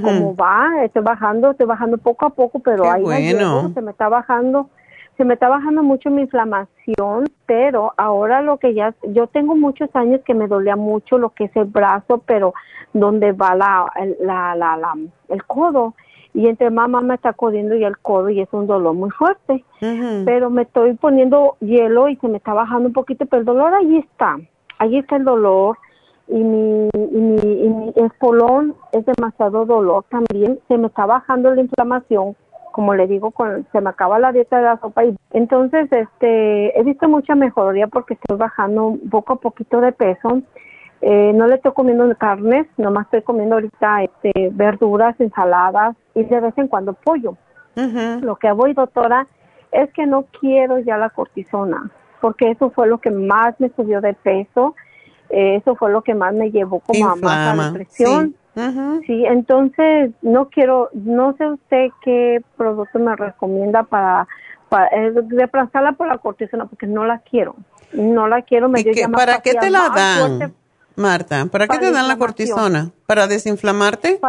cómo 0.01 0.35
va, 0.35 0.83
estoy 0.83 1.03
bajando, 1.03 1.51
estoy 1.51 1.65
bajando 1.65 1.97
poco 1.97 2.25
a 2.25 2.29
poco, 2.29 2.59
pero 2.59 2.89
ahí 2.89 3.03
se 3.73 3.81
me 3.81 3.91
está 3.91 4.09
bajando, 4.09 4.69
se 5.17 5.25
me 5.25 5.33
está 5.33 5.49
bajando 5.49 5.81
mucho 5.83 6.11
mi 6.11 6.21
inflamación, 6.21 7.25
pero 7.47 7.93
ahora 7.97 8.41
lo 8.41 8.57
que 8.57 8.73
ya, 8.73 8.93
yo 9.03 9.27
tengo 9.27 9.55
muchos 9.55 9.89
años 9.95 10.21
que 10.23 10.35
me 10.35 10.47
dolía 10.47 10.75
mucho 10.75 11.17
lo 11.17 11.31
que 11.31 11.45
es 11.45 11.55
el 11.55 11.65
brazo, 11.65 12.19
pero 12.25 12.53
donde 12.93 13.31
va 13.31 13.55
la, 13.55 13.91
la, 14.21 14.55
la, 14.55 14.77
la 14.77 14.93
el 15.29 15.43
codo, 15.45 15.95
y 16.33 16.47
entre 16.47 16.69
mamá 16.69 17.01
me 17.01 17.15
está 17.15 17.33
codiendo 17.33 17.75
y 17.75 17.83
el 17.83 17.97
codo 17.97 18.29
y 18.29 18.41
es 18.41 18.49
un 18.51 18.67
dolor 18.67 18.93
muy 18.93 19.09
fuerte, 19.09 19.65
pero 20.25 20.51
me 20.51 20.61
estoy 20.63 20.93
poniendo 20.93 21.57
hielo 21.61 22.09
y 22.09 22.15
se 22.17 22.27
me 22.27 22.37
está 22.37 22.53
bajando 22.53 22.87
un 22.87 22.93
poquito, 22.93 23.25
pero 23.25 23.39
el 23.39 23.45
dolor 23.45 23.73
ahí 23.73 23.97
está, 23.97 24.37
ahí 24.77 24.97
está 24.97 25.15
el 25.15 25.23
dolor, 25.23 25.77
y 26.27 26.43
mi, 26.43 26.89
y 26.93 27.17
mi, 27.17 27.37
y 27.37 27.69
mi 27.69 27.93
espolón 27.95 28.75
es 28.91 29.05
demasiado 29.05 29.65
dolor 29.65 30.03
también. 30.09 30.59
Se 30.67 30.77
me 30.77 30.87
está 30.87 31.05
bajando 31.05 31.53
la 31.55 31.61
inflamación, 31.61 32.35
como 32.77 32.93
le 32.93 33.07
digo, 33.07 33.31
con, 33.31 33.65
se 33.71 33.81
me 33.81 33.89
acaba 33.89 34.19
la 34.19 34.31
dieta 34.31 34.57
de 34.57 34.65
la 34.65 34.79
sopa 34.79 35.03
y 35.03 35.17
entonces 35.31 35.91
este 35.91 36.79
he 36.79 36.83
visto 36.83 37.09
mucha 37.09 37.33
mejoría 37.33 37.87
porque 37.87 38.13
estoy 38.13 38.37
bajando 38.37 38.99
poco 39.09 39.33
a 39.33 39.35
poquito 39.37 39.81
de 39.81 39.91
peso. 39.93 40.43
Eh, 41.01 41.31
no 41.33 41.47
le 41.47 41.55
estoy 41.55 41.71
comiendo 41.71 42.07
carnes, 42.19 42.67
nomás 42.77 43.05
estoy 43.05 43.23
comiendo 43.23 43.55
ahorita 43.55 44.03
este, 44.03 44.51
verduras, 44.51 45.19
ensaladas 45.19 45.95
y 46.13 46.23
de 46.25 46.39
vez 46.39 46.55
en 46.55 46.67
cuando 46.67 46.93
pollo. 46.93 47.35
Lo 48.21 48.35
que 48.35 48.51
voy, 48.51 48.75
doctora, 48.75 49.25
es 49.71 49.91
que 49.93 50.05
no 50.05 50.25
quiero 50.39 50.77
ya 50.77 50.99
la 50.99 51.09
cortisona, 51.09 51.89
porque 52.21 52.51
eso 52.51 52.69
fue 52.69 52.85
lo 52.85 52.99
que 52.99 53.09
más 53.09 53.59
me 53.59 53.69
subió 53.69 54.01
de 54.01 54.13
peso 54.13 54.75
eso 55.29 55.75
fue 55.75 55.91
lo 55.91 56.03
que 56.03 56.13
más 56.13 56.33
me 56.33 56.51
llevó 56.51 56.79
como 56.79 57.09
a 57.09 57.15
más 57.15 57.73
depresión. 57.73 58.29
Sí. 58.29 58.35
Entonces 58.57 60.11
no 60.21 60.49
quiero, 60.49 60.89
no 60.93 61.35
sé 61.37 61.45
usted 61.45 61.87
qué 62.03 62.41
producto 62.55 62.97
me 62.99 63.15
recomienda 63.15 63.83
para, 63.83 64.27
para 64.69 64.87
eh, 64.87 65.13
reemplazarla 65.29 65.93
por 65.93 66.07
la 66.07 66.17
cortisona 66.17 66.65
porque 66.65 66.87
no 66.87 67.05
la 67.05 67.19
quiero. 67.19 67.55
No 67.93 68.27
la 68.27 68.41
quiero. 68.41 68.67
Me 68.67 68.83
¿Para 69.11 69.39
qué 69.39 69.53
te 69.53 69.69
la 69.69 69.89
dan, 69.89 70.53
Marta? 70.95 71.45
¿Para, 71.45 71.67
qué 71.67 71.77
te 71.77 71.91
dan 71.91 72.07
la 72.07 72.17
cortisona? 72.17 72.91
¿Para 73.05 73.27
desinflamarte? 73.27 74.19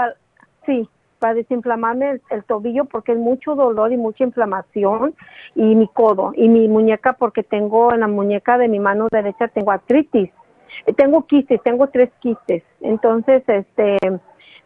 sí, 0.67 0.89
para 1.19 1.35
desinflamarme 1.35 2.21
el, 2.31 2.45
tobillo 2.45 2.85
porque 2.85 3.13
es 3.13 3.19
mucho 3.19 3.55
dolor 3.55 3.93
y 3.93 3.97
mucha 3.97 4.25
inflamación 4.25 5.15
y 5.55 5.75
mi 5.75 5.89
codo 5.89 6.33
y 6.37 6.49
mi 6.49 6.69
muñeca 6.69 7.15
porque 7.15 7.43
tengo 7.43 7.93
en 7.93 8.01
la 8.01 8.09
muñeca 8.09 8.59
de 8.59 8.69
mi 8.69 8.79
mano 8.79 9.09
derecha 9.11 9.49
tengo 9.49 9.73
artritis 9.73 10.31
tengo 10.97 11.27
quistes, 11.27 11.63
tengo 11.63 11.89
tres 11.89 12.11
quistes. 12.21 12.63
Entonces, 12.81 13.43
este, 13.47 13.99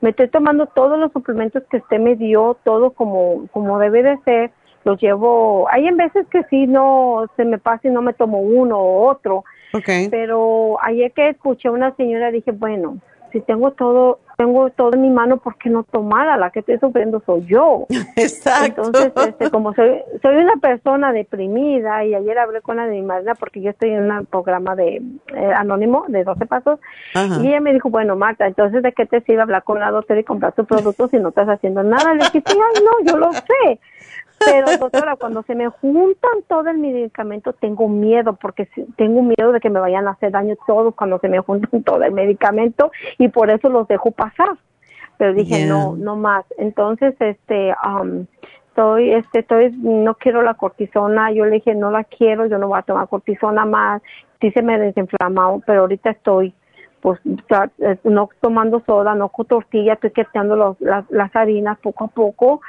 me 0.00 0.10
estoy 0.10 0.28
tomando 0.28 0.66
todos 0.66 0.98
los 0.98 1.12
suplementos 1.12 1.62
que 1.70 1.78
usted 1.78 2.00
me 2.00 2.16
dio, 2.16 2.56
todo 2.64 2.90
como, 2.90 3.46
como 3.52 3.78
debe 3.78 4.02
de 4.02 4.18
ser. 4.24 4.50
Los 4.84 5.00
llevo, 5.00 5.68
hay 5.70 5.86
en 5.86 5.96
veces 5.96 6.26
que 6.26 6.42
sí 6.50 6.66
no 6.66 7.26
se 7.36 7.44
me 7.44 7.58
pasa 7.58 7.86
y 7.86 7.90
no 7.92 8.02
me 8.02 8.12
tomo 8.12 8.40
uno 8.40 8.78
o 8.78 9.08
otro. 9.08 9.44
Okay. 9.72 10.08
Pero 10.08 10.76
ayer 10.82 11.12
que 11.12 11.28
escuché 11.28 11.68
a 11.68 11.72
una 11.72 11.94
señora 11.94 12.32
dije, 12.32 12.50
bueno, 12.50 12.98
si 13.30 13.40
tengo 13.40 13.70
todo, 13.72 14.18
tengo 14.36 14.70
todo 14.70 14.94
en 14.94 15.02
mi 15.02 15.10
mano, 15.10 15.38
¿por 15.38 15.56
qué 15.56 15.70
no 15.70 15.82
tomarla? 15.82 16.36
La 16.36 16.50
que 16.50 16.60
estoy 16.60 16.78
sufriendo 16.78 17.22
soy 17.24 17.44
yo. 17.46 17.86
Exacto. 18.16 18.82
Entonces, 18.86 19.12
este, 19.28 19.50
como 19.50 19.74
soy, 19.74 20.02
soy 20.20 20.36
una 20.36 20.56
persona 20.56 21.12
deprimida 21.12 22.04
y 22.04 22.14
ayer 22.14 22.38
hablé 22.38 22.60
con 22.60 22.76
la 22.76 22.86
de 22.86 22.92
mi 22.92 23.02
madre 23.02 23.32
porque 23.38 23.60
yo 23.60 23.70
estoy 23.70 23.90
en 23.90 24.10
un 24.10 24.26
programa 24.26 24.74
de 24.74 25.02
eh, 25.34 25.52
anónimo 25.54 26.04
de 26.08 26.24
12 26.24 26.46
pasos 26.46 26.80
y 27.14 27.48
ella 27.48 27.60
me 27.60 27.72
dijo, 27.72 27.90
bueno, 27.90 28.16
Marta, 28.16 28.46
entonces 28.46 28.82
¿de 28.82 28.92
qué 28.92 29.06
te 29.06 29.20
sirve 29.22 29.42
hablar 29.42 29.64
con 29.64 29.80
la 29.80 29.90
doctora 29.90 30.20
y 30.20 30.24
comprar 30.24 30.52
tu 30.52 30.64
producto 30.64 31.08
si 31.08 31.18
no 31.18 31.28
estás 31.28 31.48
haciendo 31.48 31.82
nada? 31.82 32.14
Le 32.14 32.24
dije, 32.24 32.42
sí, 32.46 32.58
ay, 32.58 32.82
no, 32.84 33.10
yo 33.10 33.18
lo 33.18 33.32
sé. 33.32 33.80
Pero 34.44 34.76
doctora, 34.78 35.16
cuando 35.16 35.42
se 35.42 35.54
me 35.54 35.68
juntan 35.68 36.42
todo 36.48 36.68
el 36.68 36.78
medicamento, 36.78 37.52
tengo 37.52 37.88
miedo, 37.88 38.34
porque 38.34 38.68
tengo 38.96 39.22
miedo 39.22 39.52
de 39.52 39.60
que 39.60 39.70
me 39.70 39.80
vayan 39.80 40.08
a 40.08 40.12
hacer 40.12 40.32
daño 40.32 40.56
todos 40.66 40.94
cuando 40.94 41.18
se 41.18 41.28
me 41.28 41.40
juntan 41.40 41.82
todo 41.82 42.02
el 42.02 42.12
medicamento 42.12 42.90
y 43.18 43.28
por 43.28 43.50
eso 43.50 43.68
los 43.68 43.86
dejo 43.88 44.10
pasar. 44.10 44.56
Pero 45.18 45.34
dije, 45.34 45.66
no, 45.66 45.94
no 45.96 46.16
más. 46.16 46.44
Entonces, 46.58 47.14
este, 47.20 47.74
um, 47.86 48.26
estoy, 48.68 49.12
este, 49.12 49.40
estoy, 49.40 49.70
no 49.76 50.14
quiero 50.14 50.42
la 50.42 50.54
cortisona. 50.54 51.30
Yo 51.30 51.44
le 51.44 51.52
dije, 51.52 51.74
no 51.74 51.90
la 51.90 52.02
quiero, 52.04 52.46
yo 52.46 52.58
no 52.58 52.68
voy 52.68 52.78
a 52.78 52.82
tomar 52.82 53.08
cortisona 53.08 53.64
más. 53.64 54.02
Sí 54.40 54.50
se 54.50 54.62
me 54.62 54.78
desinflamó, 54.78 55.62
pero 55.66 55.82
ahorita 55.82 56.10
estoy 56.10 56.54
pues 57.00 57.18
eh, 57.26 57.98
no 58.04 58.28
tomando 58.40 58.80
soda, 58.86 59.16
no 59.16 59.28
con 59.28 59.44
tortilla, 59.46 59.94
estoy 59.94 60.12
quitando 60.12 60.76
las, 60.78 61.10
las 61.10 61.34
harinas 61.34 61.76
poco 61.80 62.04
a 62.04 62.08
poco 62.08 62.60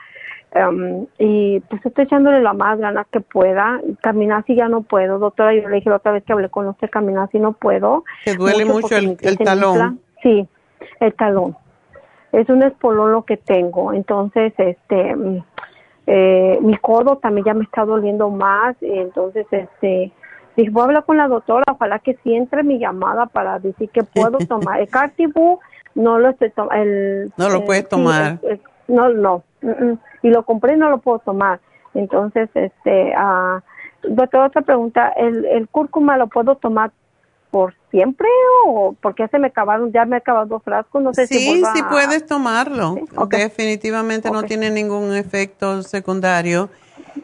Um, 0.55 1.07
y 1.17 1.61
pues 1.61 1.83
estoy 1.83 2.03
echándole 2.03 2.41
la 2.41 2.53
más 2.53 2.77
ganas 2.77 3.07
que 3.07 3.21
pueda. 3.21 3.81
Caminar 4.01 4.43
si 4.45 4.55
ya 4.55 4.67
no 4.67 4.83
puedo, 4.83 5.17
doctora. 5.17 5.53
Yo 5.53 5.67
le 5.67 5.77
dije 5.77 5.89
la 5.89 5.95
otra 5.95 6.11
vez 6.11 6.23
que 6.23 6.33
hablé 6.33 6.49
con 6.49 6.67
usted, 6.67 6.89
caminar 6.89 7.29
si 7.31 7.39
no 7.39 7.53
puedo. 7.53 8.03
¿Te 8.23 8.35
duele 8.35 8.65
mucho, 8.65 8.95
el, 8.95 9.17
talón? 9.37 9.99
Sí, 10.21 10.47
el 10.99 11.13
talón. 11.15 11.57
Es 12.31 12.49
un 12.49 12.61
espolón 12.61 13.11
lo 13.13 13.23
que 13.23 13.37
tengo. 13.37 13.93
Entonces, 13.93 14.53
este, 14.57 15.15
eh, 16.05 16.59
mi 16.61 16.77
codo 16.77 17.17
también 17.17 17.45
ya 17.45 17.53
me 17.55 17.63
está 17.63 17.83
doliendo 17.83 18.29
más. 18.29 18.75
Entonces, 18.81 19.47
este, 19.49 20.11
dije, 20.55 20.69
voy 20.69 20.81
a 20.81 20.85
hablar 20.85 21.05
con 21.05 21.17
la 21.17 21.27
doctora. 21.27 21.63
Ojalá 21.71 21.97
que 21.97 22.15
sí 22.23 22.35
entre 22.35 22.61
mi 22.61 22.77
llamada 22.77 23.25
para 23.25 23.57
decir 23.57 23.89
que 23.89 24.03
puedo 24.03 24.37
tomar. 24.47 24.81
El 24.81 24.89
Cartibú 24.89 25.59
no 25.95 26.19
lo 26.19 26.29
estoy 26.29 26.51
tomando. 26.51 27.33
No 27.37 27.49
lo 27.49 27.65
puedes 27.65 27.89
tomar. 27.89 28.39
No, 28.87 29.09
no 29.09 29.43
y 30.21 30.29
lo 30.29 30.43
compré 30.43 30.73
y 30.73 30.77
no 30.77 30.89
lo 30.89 30.99
puedo 30.99 31.19
tomar. 31.19 31.59
Entonces, 31.93 32.49
este, 32.55 33.13
uh, 33.15 33.61
doctor, 34.09 34.47
otra 34.47 34.61
pregunta, 34.63 35.09
¿el, 35.15 35.45
¿el 35.45 35.67
cúrcuma 35.67 36.17
lo 36.17 36.27
puedo 36.27 36.55
tomar 36.55 36.91
por 37.51 37.75
siempre 37.91 38.27
o 38.65 38.95
porque 38.99 39.27
se 39.27 39.37
me 39.37 39.47
acabaron, 39.47 39.91
ya 39.91 40.05
me 40.05 40.15
he 40.15 40.19
acabado 40.19 40.47
dos 40.47 40.63
frascos? 40.63 41.03
No 41.03 41.13
sé 41.13 41.27
sí, 41.27 41.37
si 41.37 41.63
sí 41.63 41.83
puedes 41.89 42.25
tomarlo. 42.25 42.95
Definitivamente 43.29 44.31
no 44.31 44.43
tiene 44.43 44.71
ningún 44.71 45.13
efecto 45.13 45.83
secundario. 45.83 46.69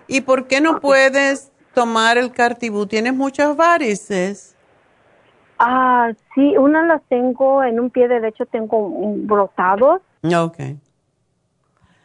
¿Y 0.07 0.21
por 0.21 0.45
qué 0.45 0.61
no 0.61 0.79
puedes 0.79 1.51
tomar 1.73 2.17
el 2.17 2.31
cartibú? 2.31 2.85
¿Tienes 2.85 3.15
muchas 3.15 3.55
varices? 3.55 4.55
Ah, 5.57 6.11
sí, 6.35 6.55
una 6.57 6.85
las 6.85 7.01
tengo 7.09 7.63
en 7.63 7.79
un 7.79 7.89
pie 7.89 8.07
derecho, 8.07 8.45
tengo 8.45 8.89
brotados. 9.25 10.01
Okay. 10.23 10.77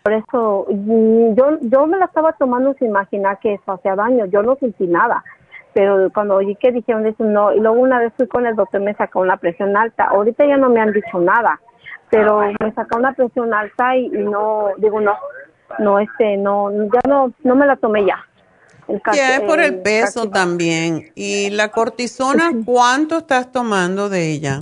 Por 0.04 0.12
eso 0.12 0.66
yo, 0.68 1.58
yo 1.62 1.86
me 1.86 1.96
la 1.96 2.04
estaba 2.04 2.34
tomando 2.34 2.74
sin 2.74 2.88
imaginar 2.88 3.38
que 3.38 3.54
eso 3.54 3.72
hacía 3.72 3.96
daño, 3.96 4.26
yo 4.26 4.42
no 4.42 4.54
sentí 4.56 4.86
nada. 4.86 5.24
Pero 5.72 6.10
cuando 6.12 6.34
oí 6.34 6.54
que 6.56 6.72
dijeron 6.72 7.06
eso, 7.06 7.24
no, 7.24 7.54
y 7.54 7.60
luego 7.60 7.80
una 7.80 7.98
vez 8.00 8.12
fui 8.14 8.28
con 8.28 8.44
el 8.44 8.54
doctor, 8.54 8.82
me 8.82 8.92
sacó 8.96 9.20
una 9.20 9.38
presión 9.38 9.74
alta. 9.74 10.04
Ahorita 10.04 10.44
ya 10.44 10.58
no 10.58 10.68
me 10.68 10.80
han 10.82 10.92
dicho 10.92 11.18
nada, 11.20 11.58
pero 12.10 12.42
me 12.60 12.72
sacó 12.74 12.98
una 12.98 13.14
presión 13.14 13.54
alta 13.54 13.96
y, 13.96 14.10
no, 14.10 14.68
digo, 14.76 15.00
no, 15.00 15.14
no, 15.78 15.98
este, 15.98 16.36
no, 16.36 16.70
ya 16.70 17.00
no, 17.08 17.32
no 17.42 17.56
me 17.56 17.66
la 17.66 17.76
tomé 17.76 18.04
ya. 18.04 18.18
Ya 19.14 19.36
es 19.36 19.40
por 19.40 19.58
el 19.58 19.80
peso 19.80 20.28
también. 20.28 21.12
¿Y 21.14 21.48
la 21.48 21.70
cortisona, 21.70 22.50
cuánto 22.66 23.16
estás 23.16 23.50
tomando 23.50 24.10
de 24.10 24.32
ella? 24.32 24.60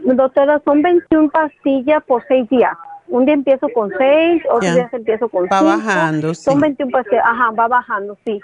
Doctora, 0.00 0.60
son 0.64 0.82
21 0.82 1.30
pastillas 1.30 2.02
por 2.02 2.24
6 2.26 2.48
días 2.48 2.76
un 3.08 3.24
día 3.24 3.34
empiezo 3.34 3.68
con 3.74 3.90
seis, 3.96 4.42
otro 4.50 4.72
día 4.72 4.88
empiezo 4.92 5.28
con 5.28 5.46
va 5.46 5.62
bajando, 5.62 6.34
sí. 6.34 6.42
Son 6.42 6.60
21 6.60 6.90
pastillas, 6.90 7.24
ajá, 7.24 7.50
va 7.50 7.68
bajando, 7.68 8.16
sí. 8.24 8.40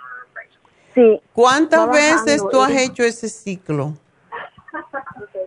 Sí. 0.95 1.21
¿Cuántas 1.33 1.91
veces 1.91 2.45
tú 2.51 2.61
has 2.63 2.71
hecho 2.71 3.03
ese 3.03 3.29
ciclo? 3.29 3.95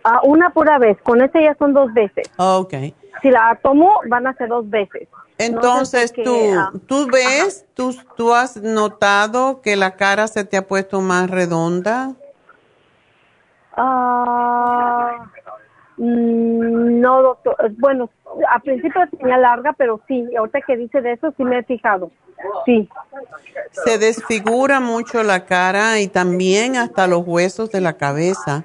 Ah, 0.04 0.20
una 0.24 0.50
pura 0.50 0.78
vez, 0.78 0.98
con 1.02 1.22
ese 1.22 1.42
ya 1.42 1.54
son 1.58 1.72
dos 1.72 1.92
veces. 1.92 2.30
Ok. 2.36 2.74
Si 3.22 3.30
la 3.30 3.58
tomo, 3.62 4.00
van 4.08 4.26
a 4.26 4.34
ser 4.34 4.48
dos 4.48 4.68
veces. 4.68 5.08
Entonces, 5.38 6.12
tú, 6.12 6.36
ah, 6.56 6.72
tú 6.86 7.06
ves, 7.06 7.64
tú, 7.74 7.94
tú 8.16 8.34
has 8.34 8.56
notado 8.56 9.60
que 9.60 9.76
la 9.76 9.96
cara 9.96 10.26
se 10.26 10.44
te 10.44 10.56
ha 10.56 10.66
puesto 10.66 11.00
más 11.00 11.30
redonda. 11.30 12.14
Ah, 13.76 15.30
mm, 15.96 17.00
no, 17.00 17.22
doctor. 17.22 17.56
Bueno, 17.78 18.10
a 18.50 18.58
principio 18.60 19.00
tenía 19.18 19.38
larga, 19.38 19.72
pero 19.76 20.00
sí, 20.06 20.24
ahorita 20.36 20.60
que 20.62 20.76
dice 20.76 21.00
de 21.00 21.12
eso 21.12 21.32
sí 21.36 21.44
me 21.44 21.58
he 21.58 21.62
fijado. 21.64 22.10
Sí. 22.64 22.88
Se 23.84 23.98
desfigura 23.98 24.80
mucho 24.80 25.22
la 25.22 25.44
cara 25.44 25.98
y 26.00 26.08
también 26.08 26.76
hasta 26.76 27.06
los 27.06 27.26
huesos 27.26 27.70
de 27.70 27.80
la 27.80 27.94
cabeza. 27.94 28.64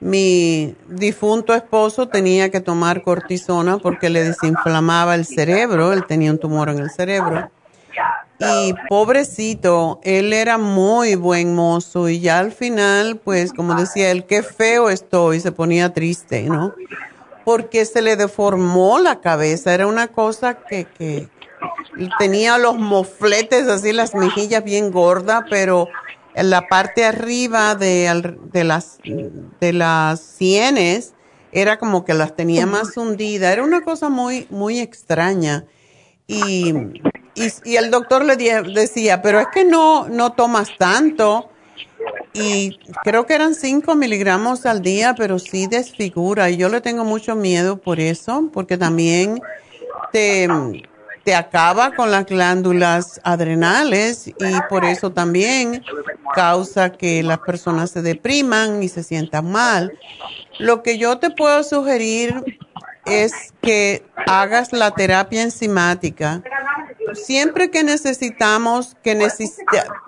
Mi 0.00 0.74
difunto 0.88 1.54
esposo 1.54 2.08
tenía 2.08 2.50
que 2.50 2.60
tomar 2.60 3.02
cortisona 3.02 3.78
porque 3.78 4.08
le 4.08 4.24
desinflamaba 4.24 5.14
el 5.14 5.26
cerebro, 5.26 5.92
él 5.92 6.06
tenía 6.06 6.30
un 6.30 6.38
tumor 6.38 6.70
en 6.70 6.78
el 6.78 6.90
cerebro. 6.90 7.50
Y 8.38 8.72
pobrecito, 8.88 10.00
él 10.02 10.32
era 10.32 10.56
muy 10.56 11.14
buen 11.14 11.54
mozo 11.54 12.08
y 12.08 12.20
ya 12.20 12.38
al 12.38 12.52
final, 12.52 13.20
pues 13.22 13.52
como 13.52 13.74
decía 13.74 14.10
él, 14.10 14.24
qué 14.24 14.42
feo 14.42 14.88
estoy, 14.88 15.40
se 15.40 15.52
ponía 15.52 15.92
triste, 15.92 16.44
¿no? 16.44 16.72
Porque 17.44 17.84
se 17.84 18.02
le 18.02 18.16
deformó 18.16 18.98
la 18.98 19.20
cabeza. 19.20 19.74
Era 19.74 19.86
una 19.86 20.08
cosa 20.08 20.58
que, 20.58 20.84
que 20.84 21.28
tenía 22.18 22.58
los 22.58 22.78
mofletes 22.78 23.68
así, 23.68 23.92
las 23.92 24.14
mejillas 24.14 24.64
bien 24.64 24.90
gordas, 24.90 25.44
pero 25.50 25.88
en 26.34 26.50
la 26.50 26.68
parte 26.68 27.04
arriba 27.04 27.74
de, 27.74 28.36
de, 28.52 28.64
las, 28.64 28.98
de 29.04 29.72
las 29.72 30.20
sienes 30.20 31.14
era 31.52 31.78
como 31.78 32.04
que 32.04 32.14
las 32.14 32.36
tenía 32.36 32.66
más 32.66 32.96
hundidas. 32.96 33.52
Era 33.52 33.64
una 33.64 33.82
cosa 33.82 34.08
muy, 34.08 34.46
muy 34.50 34.78
extraña. 34.78 35.64
Y, 36.26 36.72
y, 37.34 37.76
el 37.76 37.90
doctor 37.90 38.24
le 38.24 38.36
decía, 38.36 39.20
pero 39.20 39.40
es 39.40 39.48
que 39.52 39.64
no, 39.64 40.08
no 40.08 40.32
tomas 40.32 40.68
tanto 40.78 41.49
y 42.32 42.78
creo 43.02 43.26
que 43.26 43.34
eran 43.34 43.54
5 43.54 43.94
miligramos 43.94 44.66
al 44.66 44.82
día, 44.82 45.14
pero 45.16 45.38
sí 45.38 45.66
desfigura. 45.66 46.50
Y 46.50 46.56
yo 46.56 46.68
le 46.68 46.80
tengo 46.80 47.04
mucho 47.04 47.34
miedo 47.34 47.78
por 47.78 48.00
eso, 48.00 48.48
porque 48.52 48.76
también 48.76 49.40
te, 50.12 50.48
te 51.24 51.34
acaba 51.34 51.94
con 51.94 52.10
las 52.10 52.26
glándulas 52.26 53.20
adrenales 53.24 54.28
y 54.28 54.34
por 54.68 54.84
eso 54.84 55.12
también 55.12 55.82
causa 56.34 56.92
que 56.92 57.22
las 57.22 57.38
personas 57.38 57.90
se 57.90 58.02
depriman 58.02 58.82
y 58.82 58.88
se 58.88 59.02
sientan 59.02 59.50
mal. 59.50 59.92
Lo 60.58 60.82
que 60.82 60.98
yo 60.98 61.18
te 61.18 61.30
puedo 61.30 61.62
sugerir 61.64 62.58
es 63.06 63.32
que 63.62 64.04
hagas 64.26 64.72
la 64.72 64.90
terapia 64.92 65.42
enzimática. 65.42 66.42
Siempre 67.14 67.70
que 67.70 67.82
necesitamos, 67.82 68.96
que 69.02 69.28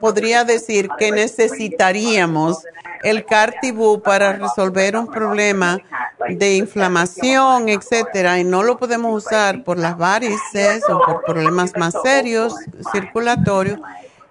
podría 0.01 0.45
decir 0.45 0.89
que 0.99 1.11
necesitaríamos 1.11 2.65
el 3.03 3.25
Cartibú 3.25 4.01
para 4.01 4.35
resolver 4.35 4.97
un 4.97 5.09
problema 5.09 5.79
de 6.29 6.57
inflamación, 6.57 7.69
etcétera, 7.69 8.39
y 8.39 8.45
no 8.45 8.63
lo 8.63 8.79
podemos 8.79 9.25
usar 9.25 9.65
por 9.65 9.79
las 9.79 9.99
varices 9.99 10.85
o 10.89 11.01
por 11.05 11.25
problemas 11.25 11.73
más 11.77 11.95
serios 12.05 12.55
circulatorios, 12.93 13.81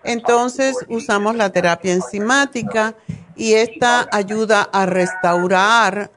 entonces 0.04 0.78
usamos 0.88 1.36
la 1.36 1.50
terapia 1.52 1.94
enzimática 1.94 2.96
y 3.36 3.54
esta 3.54 4.08
ayuda 4.12 4.68
a 4.72 4.86
restaurar 4.86 6.12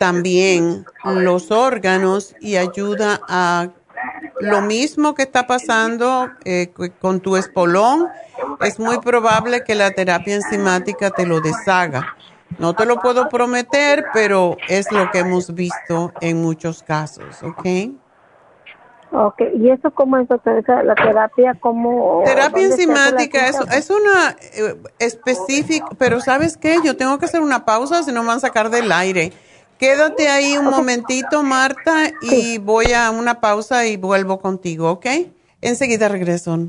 también 0.00 0.86
los 1.04 1.50
órganos 1.50 2.34
y 2.40 2.56
ayuda 2.56 3.20
a 3.28 3.68
lo 4.40 4.62
mismo 4.62 5.14
que 5.14 5.24
está 5.24 5.46
pasando 5.46 6.30
eh, 6.46 6.72
con 6.98 7.20
tu 7.20 7.36
espolón, 7.36 8.08
es 8.62 8.80
muy 8.80 8.98
probable 9.00 9.62
que 9.62 9.74
la 9.74 9.90
terapia 9.90 10.36
enzimática 10.36 11.10
te 11.10 11.26
lo 11.26 11.42
deshaga. 11.42 12.16
No 12.58 12.74
te 12.74 12.86
lo 12.86 12.98
puedo 12.98 13.28
prometer, 13.28 14.06
pero 14.14 14.56
es 14.70 14.90
lo 14.90 15.10
que 15.10 15.18
hemos 15.18 15.54
visto 15.54 16.14
en 16.22 16.40
muchos 16.40 16.82
casos, 16.82 17.42
¿ok? 17.42 17.66
Ok, 19.12 19.42
¿y 19.54 19.68
eso 19.68 19.90
cómo 19.90 20.16
es, 20.16 20.28
La 20.30 20.94
terapia, 20.94 21.58
¿cómo? 21.60 22.22
Terapia 22.24 22.64
enzimática 22.64 23.48
es, 23.48 23.60
es 23.76 23.90
una 23.90 24.34
eh, 24.54 24.76
específica, 24.98 25.88
pero 25.98 26.20
¿sabes 26.20 26.56
qué? 26.56 26.78
Yo 26.82 26.96
tengo 26.96 27.18
que 27.18 27.26
hacer 27.26 27.42
una 27.42 27.66
pausa, 27.66 28.02
si 28.02 28.12
no 28.12 28.22
me 28.22 28.28
van 28.28 28.38
a 28.38 28.40
sacar 28.40 28.70
del 28.70 28.90
aire. 28.90 29.34
Quédate 29.80 30.28
ahí 30.28 30.58
un 30.58 30.66
momentito, 30.66 31.42
Marta, 31.42 32.12
y 32.20 32.58
voy 32.58 32.92
a 32.92 33.10
una 33.10 33.40
pausa 33.40 33.86
y 33.86 33.96
vuelvo 33.96 34.38
contigo, 34.38 34.90
¿ok? 34.90 35.06
Enseguida 35.62 36.06
regreso. 36.08 36.68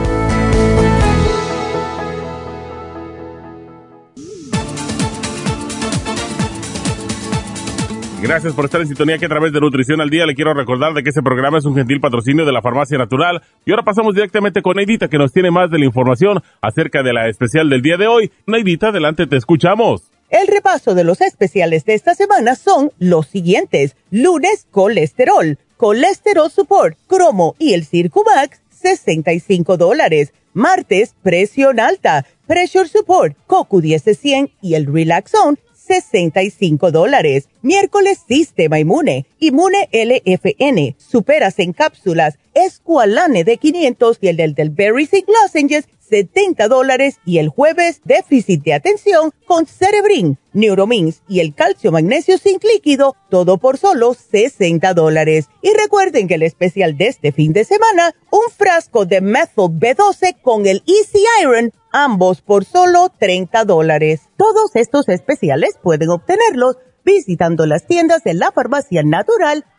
Gracias 8.21 8.53
por 8.53 8.65
estar 8.65 8.79
en 8.79 8.87
sintonía 8.87 9.17
que 9.17 9.25
a 9.25 9.29
través 9.29 9.51
de 9.51 9.59
Nutrición 9.59 9.99
al 9.99 10.11
Día 10.11 10.27
le 10.27 10.35
quiero 10.35 10.53
recordar 10.53 10.93
de 10.93 11.01
que 11.01 11.09
este 11.09 11.23
programa 11.23 11.57
es 11.57 11.65
un 11.65 11.73
gentil 11.73 11.99
patrocinio 11.99 12.45
de 12.45 12.51
la 12.51 12.61
Farmacia 12.61 12.95
Natural. 12.99 13.41
Y 13.65 13.71
ahora 13.71 13.83
pasamos 13.83 14.13
directamente 14.13 14.61
con 14.61 14.75
Neidita 14.75 15.07
que 15.07 15.17
nos 15.17 15.33
tiene 15.33 15.49
más 15.49 15.71
de 15.71 15.79
la 15.79 15.85
información 15.85 16.39
acerca 16.61 17.01
de 17.01 17.13
la 17.13 17.27
especial 17.27 17.67
del 17.67 17.81
día 17.81 17.97
de 17.97 18.05
hoy. 18.05 18.31
Neidita, 18.45 18.89
adelante, 18.89 19.25
te 19.25 19.37
escuchamos. 19.37 20.03
El 20.29 20.47
repaso 20.47 20.93
de 20.93 21.03
los 21.03 21.19
especiales 21.19 21.83
de 21.85 21.95
esta 21.95 22.13
semana 22.13 22.53
son 22.53 22.91
los 22.99 23.25
siguientes. 23.25 23.95
Lunes, 24.11 24.67
colesterol, 24.69 25.57
colesterol 25.75 26.51
support, 26.51 26.97
cromo 27.07 27.55
y 27.57 27.73
el 27.73 27.85
Circumax, 27.85 28.61
65 28.69 29.77
dólares. 29.77 30.31
Martes, 30.53 31.15
presión 31.23 31.79
alta, 31.79 32.27
pressure 32.45 32.87
support, 32.87 33.35
cocu 33.47 33.81
10 33.81 34.03
100 34.03 34.51
y 34.61 34.75
el 34.75 34.85
relaxón, 34.85 35.57
65 35.91 36.91
dólares. 36.91 37.49
Miércoles 37.61 38.19
Sistema 38.25 38.79
Inmune, 38.79 39.25
Inmune 39.39 39.89
LFN, 39.91 40.95
Superas 40.97 41.59
en 41.59 41.73
cápsulas, 41.73 42.39
Esqualane 42.53 43.43
de 43.43 43.57
500 43.57 44.17
y 44.21 44.27
el 44.27 44.37
del, 44.37 44.53
del 44.53 44.69
Berry 44.69 45.09
Lozenges, 45.27 45.87
70 45.99 46.67
dólares. 46.67 47.19
Y 47.25 47.37
el 47.37 47.49
jueves, 47.49 48.01
déficit 48.03 48.63
de 48.63 48.73
atención 48.73 49.31
con 49.45 49.65
Cerebrin, 49.65 50.37
Neuromins 50.53 51.21
y 51.27 51.39
el 51.39 51.55
calcio 51.55 51.91
magnesio 51.91 52.37
zinc 52.37 52.63
líquido, 52.63 53.15
todo 53.29 53.57
por 53.57 53.77
solo 53.77 54.13
60 54.13 54.93
dólares. 54.93 55.47
Y 55.61 55.71
recuerden 55.73 56.27
que 56.27 56.35
el 56.35 56.43
especial 56.43 56.97
de 56.97 57.07
este 57.07 57.31
fin 57.31 57.53
de 57.53 57.63
semana, 57.63 58.13
un 58.29 58.51
frasco 58.55 59.05
de 59.05 59.21
Methyl 59.21 59.69
B12 59.69 60.41
con 60.41 60.65
el 60.65 60.83
Easy 60.85 61.23
Iron, 61.41 61.71
ambos 61.91 62.41
por 62.41 62.65
solo 62.65 63.09
30 63.17 63.65
dólares. 63.65 64.21
Todos 64.37 64.75
estos 64.75 65.09
especiales 65.09 65.77
pueden 65.81 66.09
obtenerlos 66.09 66.77
visitando 67.03 67.65
las 67.65 67.87
tiendas 67.87 68.23
de 68.23 68.33
la 68.33 68.51
farmacia 68.51 69.03
natural 69.03 69.65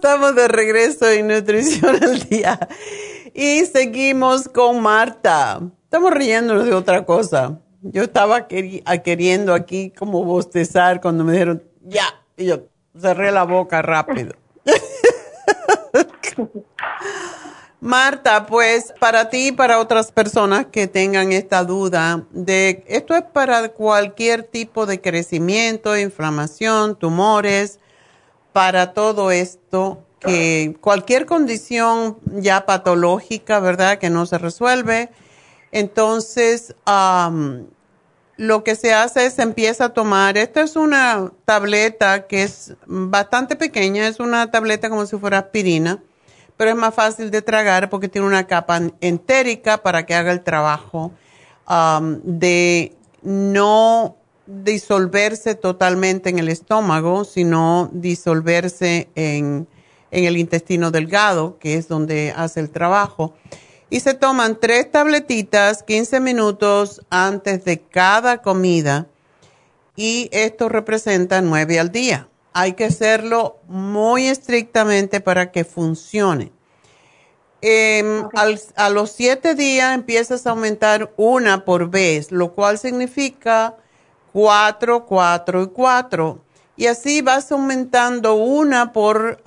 Estamos 0.00 0.34
de 0.34 0.48
regreso 0.48 1.10
en 1.10 1.28
Nutrición 1.28 2.02
al 2.02 2.20
Día. 2.20 2.58
Y 3.34 3.66
seguimos 3.66 4.48
con 4.48 4.80
Marta. 4.80 5.60
Estamos 5.84 6.12
riéndonos 6.12 6.64
de 6.64 6.72
otra 6.72 7.04
cosa. 7.04 7.60
Yo 7.82 8.04
estaba 8.04 8.48
queriendo 8.48 9.52
aquí 9.52 9.90
como 9.90 10.24
bostezar 10.24 11.02
cuando 11.02 11.22
me 11.22 11.32
dijeron, 11.32 11.62
ya. 11.82 12.06
Y 12.38 12.46
yo 12.46 12.62
cerré 12.98 13.30
la 13.30 13.44
boca 13.44 13.82
rápido. 13.82 14.32
Marta, 17.82 18.46
pues 18.46 18.94
para 18.98 19.28
ti 19.28 19.48
y 19.48 19.52
para 19.52 19.80
otras 19.80 20.12
personas 20.12 20.64
que 20.72 20.86
tengan 20.86 21.32
esta 21.32 21.64
duda 21.64 22.24
de 22.30 22.84
esto 22.88 23.14
es 23.14 23.22
para 23.22 23.68
cualquier 23.68 24.44
tipo 24.44 24.86
de 24.86 25.02
crecimiento, 25.02 25.98
inflamación, 25.98 26.98
tumores, 26.98 27.80
para 28.52 28.92
todo 28.92 29.30
esto, 29.30 30.04
que 30.20 30.76
cualquier 30.80 31.24
condición 31.24 32.18
ya 32.26 32.66
patológica, 32.66 33.58
¿verdad? 33.60 33.98
Que 33.98 34.10
no 34.10 34.26
se 34.26 34.38
resuelve, 34.38 35.08
entonces 35.72 36.74
lo 38.36 38.64
que 38.64 38.74
se 38.74 38.92
hace 38.92 39.26
es 39.26 39.38
empieza 39.38 39.86
a 39.86 39.88
tomar, 39.90 40.36
esta 40.36 40.62
es 40.62 40.76
una 40.76 41.30
tableta 41.44 42.26
que 42.26 42.42
es 42.42 42.74
bastante 42.86 43.56
pequeña, 43.56 44.08
es 44.08 44.20
una 44.20 44.50
tableta 44.50 44.90
como 44.90 45.06
si 45.06 45.16
fuera 45.16 45.38
aspirina, 45.38 46.02
pero 46.56 46.70
es 46.70 46.76
más 46.76 46.94
fácil 46.94 47.30
de 47.30 47.40
tragar 47.40 47.88
porque 47.88 48.08
tiene 48.08 48.26
una 48.26 48.46
capa 48.46 48.80
entérica 49.00 49.78
para 49.78 50.04
que 50.04 50.14
haga 50.14 50.32
el 50.32 50.42
trabajo 50.42 51.12
de 52.22 52.96
no 53.22 54.16
disolverse 54.50 55.54
totalmente 55.54 56.28
en 56.28 56.38
el 56.38 56.48
estómago, 56.48 57.24
sino 57.24 57.88
disolverse 57.92 59.08
en, 59.14 59.68
el 60.10 60.36
intestino 60.36 60.90
delgado, 60.90 61.56
que 61.58 61.76
es 61.76 61.86
donde 61.86 62.34
hace 62.36 62.58
el 62.58 62.70
trabajo. 62.70 63.34
Y 63.90 64.00
se 64.00 64.14
toman 64.14 64.58
tres 64.58 64.90
tabletitas 64.90 65.84
15 65.84 66.18
minutos 66.18 67.00
antes 67.10 67.64
de 67.64 67.80
cada 67.80 68.42
comida 68.42 69.06
y 69.94 70.28
esto 70.32 70.68
representa 70.68 71.40
nueve 71.42 71.78
al 71.78 71.92
día. 71.92 72.28
Hay 72.52 72.72
que 72.72 72.86
hacerlo 72.86 73.58
muy 73.68 74.26
estrictamente 74.26 75.20
para 75.20 75.52
que 75.52 75.64
funcione. 75.64 76.50
Em, 77.62 78.24
a 78.74 78.90
los 78.90 79.12
siete 79.12 79.54
días 79.54 79.94
empiezas 79.94 80.46
a 80.46 80.50
aumentar 80.50 81.12
una 81.16 81.64
por 81.64 81.90
vez, 81.90 82.32
lo 82.32 82.52
cual 82.54 82.78
significa 82.78 83.76
cuatro, 84.32 85.06
cuatro 85.06 85.62
y 85.62 85.68
cuatro. 85.68 86.40
Y 86.76 86.86
así 86.86 87.20
vas 87.22 87.52
aumentando 87.52 88.34
una 88.34 88.92
por, 88.92 89.42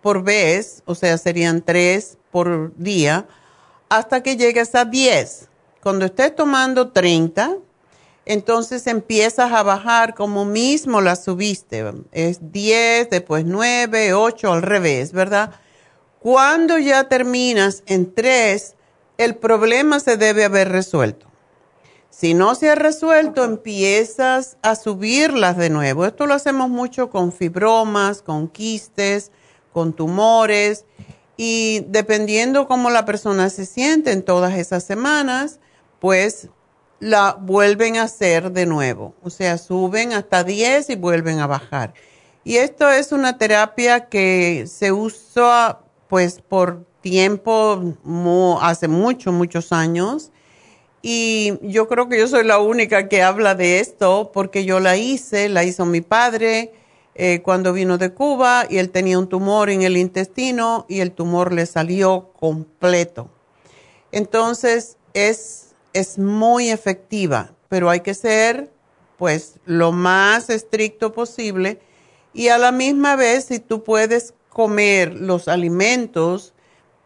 por 0.00 0.22
vez, 0.22 0.82
o 0.86 0.94
sea, 0.94 1.16
serían 1.18 1.62
tres 1.62 2.18
por 2.30 2.74
día, 2.76 3.26
hasta 3.88 4.22
que 4.22 4.36
llegues 4.36 4.74
a 4.74 4.84
diez. 4.84 5.48
Cuando 5.82 6.04
estés 6.04 6.34
tomando 6.34 6.90
30, 6.90 7.56
entonces 8.24 8.86
empiezas 8.86 9.52
a 9.52 9.62
bajar 9.62 10.14
como 10.14 10.44
mismo 10.44 11.00
la 11.00 11.16
subiste. 11.16 11.84
Es 12.12 12.52
10, 12.52 13.10
después 13.10 13.44
9, 13.44 14.14
8, 14.14 14.52
al 14.52 14.62
revés, 14.62 15.12
¿verdad? 15.12 15.50
Cuando 16.20 16.78
ya 16.78 17.08
terminas 17.08 17.82
en 17.86 18.14
3, 18.14 18.76
el 19.18 19.34
problema 19.36 19.98
se 19.98 20.16
debe 20.16 20.44
haber 20.44 20.68
resuelto. 20.68 21.26
Si 22.12 22.34
no 22.34 22.54
se 22.54 22.68
ha 22.68 22.74
resuelto, 22.74 23.42
empiezas 23.42 24.58
a 24.60 24.76
subirlas 24.76 25.56
de 25.56 25.70
nuevo. 25.70 26.04
Esto 26.04 26.26
lo 26.26 26.34
hacemos 26.34 26.68
mucho 26.68 27.08
con 27.08 27.32
fibromas, 27.32 28.20
con 28.20 28.48
quistes, 28.48 29.32
con 29.72 29.94
tumores 29.94 30.84
y 31.38 31.86
dependiendo 31.88 32.68
cómo 32.68 32.90
la 32.90 33.06
persona 33.06 33.48
se 33.48 33.64
siente 33.64 34.12
en 34.12 34.22
todas 34.22 34.54
esas 34.58 34.84
semanas, 34.84 35.58
pues 36.00 36.50
la 37.00 37.32
vuelven 37.32 37.96
a 37.96 38.02
hacer 38.02 38.52
de 38.52 38.66
nuevo. 38.66 39.14
O 39.22 39.30
sea, 39.30 39.56
suben 39.56 40.12
hasta 40.12 40.44
10 40.44 40.90
y 40.90 40.96
vuelven 40.96 41.38
a 41.40 41.46
bajar. 41.46 41.94
Y 42.44 42.56
esto 42.56 42.90
es 42.90 43.12
una 43.12 43.38
terapia 43.38 44.10
que 44.10 44.66
se 44.66 44.92
usa 44.92 45.80
pues 46.08 46.42
por 46.46 46.84
tiempo, 47.00 47.96
hace 48.60 48.86
muchos, 48.86 49.32
muchos 49.32 49.72
años. 49.72 50.30
Y 51.02 51.58
yo 51.62 51.88
creo 51.88 52.08
que 52.08 52.18
yo 52.18 52.28
soy 52.28 52.44
la 52.44 52.58
única 52.58 53.08
que 53.08 53.22
habla 53.22 53.54
de 53.54 53.80
esto 53.80 54.30
porque 54.32 54.64
yo 54.64 54.80
la 54.80 54.96
hice, 54.96 55.48
la 55.48 55.64
hizo 55.64 55.84
mi 55.84 56.00
padre 56.00 56.72
eh, 57.16 57.42
cuando 57.42 57.72
vino 57.72 57.98
de 57.98 58.14
Cuba 58.14 58.66
y 58.70 58.78
él 58.78 58.90
tenía 58.90 59.18
un 59.18 59.28
tumor 59.28 59.68
en 59.68 59.82
el 59.82 59.96
intestino 59.96 60.86
y 60.88 61.00
el 61.00 61.12
tumor 61.12 61.52
le 61.52 61.66
salió 61.66 62.32
completo. 62.38 63.28
Entonces 64.12 64.96
es 65.12 65.72
es 65.92 66.18
muy 66.18 66.70
efectiva, 66.70 67.52
pero 67.68 67.90
hay 67.90 68.00
que 68.00 68.14
ser 68.14 68.70
pues 69.18 69.58
lo 69.64 69.92
más 69.92 70.50
estricto 70.50 71.12
posible 71.12 71.80
y 72.32 72.48
a 72.48 72.58
la 72.58 72.72
misma 72.72 73.14
vez 73.16 73.44
si 73.44 73.58
tú 73.58 73.84
puedes 73.84 74.34
comer 74.48 75.14
los 75.14 75.48
alimentos 75.48 76.54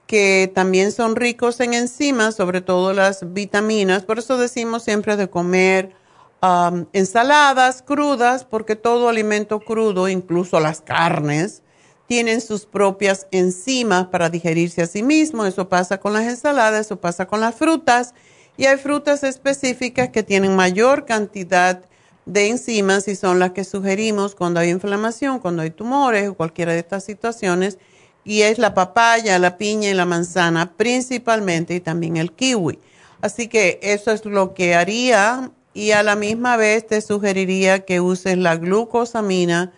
que 0.07 0.51
también 0.55 0.93
son 0.93 1.17
ricos 1.17 1.61
en 1.61 1.75
enzimas, 1.75 2.37
sobre 2.37 2.61
todo 2.61 2.93
las 2.93 3.33
vitaminas, 3.33 4.05
por 4.05 4.19
eso 4.19 4.39
decimos 4.39 4.85
siempre 4.85 5.17
de 5.17 5.29
comer 5.29 5.95
um, 6.43 6.87
ensaladas 6.93 7.83
crudas, 7.83 8.45
porque 8.45 8.77
todo 8.77 9.09
alimento 9.09 9.61
crudo, 9.61 10.09
incluso 10.09 10.61
las 10.61 10.81
carnes, 10.81 11.63
tienen 12.07 12.41
sus 12.41 12.67
propias 12.67 13.27
enzimas 13.33 14.07
para 14.07 14.31
digerirse 14.31 14.83
a 14.83 14.87
sí 14.87 15.03
mismo. 15.03 15.45
Eso 15.45 15.69
pasa 15.69 15.99
con 15.99 16.13
las 16.13 16.25
ensaladas, 16.25 16.87
eso 16.87 17.01
pasa 17.01 17.27
con 17.27 17.41
las 17.41 17.55
frutas 17.55 18.15
y 18.57 18.67
hay 18.67 18.77
frutas 18.79 19.25
específicas 19.25 20.11
que 20.11 20.23
tienen 20.23 20.55
mayor 20.55 21.05
cantidad 21.05 21.85
de 22.25 22.49
enzimas 22.49 23.07
y 23.09 23.17
son 23.17 23.39
las 23.39 23.53
que 23.53 23.65
sugerimos 23.65 24.35
cuando 24.35 24.61
hay 24.61 24.71
inflamación, 24.71 25.39
cuando 25.39 25.63
hay 25.63 25.71
tumores 25.71 26.29
o 26.29 26.35
cualquiera 26.35 26.73
de 26.73 26.81
estas 26.81 27.05
situaciones. 27.05 27.79
Y 28.27 28.43
es 28.43 28.59
la 28.59 28.75
papaya, 28.75 29.39
la 29.39 29.57
piña 29.57 29.89
y 29.89 29.95
la 29.95 30.05
manzana 30.05 30.73
principalmente 30.77 31.77
y 31.77 31.81
también 31.81 32.19
el 32.19 32.33
kiwi. 32.33 32.79
Así 33.23 33.47
que 33.47 33.79
eso 33.83 34.11
es 34.11 34.25
lo 34.25 34.53
que 34.53 34.75
haría 34.75 35.53
y 35.73 35.93
a 35.93 36.03
la 36.03 36.17
misma 36.17 36.57
vez 36.57 36.87
te 36.87 37.01
sugeriría 37.01 37.85
que 37.85 38.01
uses 38.01 38.37
la 38.37 38.57
glucosamina 38.57 39.73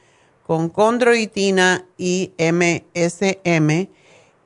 con 0.46 0.70
condroitina 0.70 1.84
y 1.98 2.32
MSM 2.38 3.88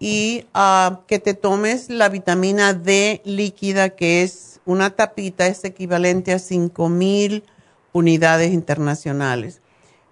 y 0.01 0.47
ah, 0.53 1.03
que 1.07 1.21
te 1.21 1.35
tomes 1.35 1.89
la 1.89 2.09
vitamina 2.09 2.75
D 2.75 3.23
líquida, 3.25 3.91
que 3.91 4.25
es 4.25 4.61
una 4.65 4.91
tapita, 4.97 5.47
es 5.47 5.65
equivalente 5.65 6.33
a 6.33 6.41
5000 6.41 7.45
unidades 7.93 8.53
internacionales. 8.53 9.61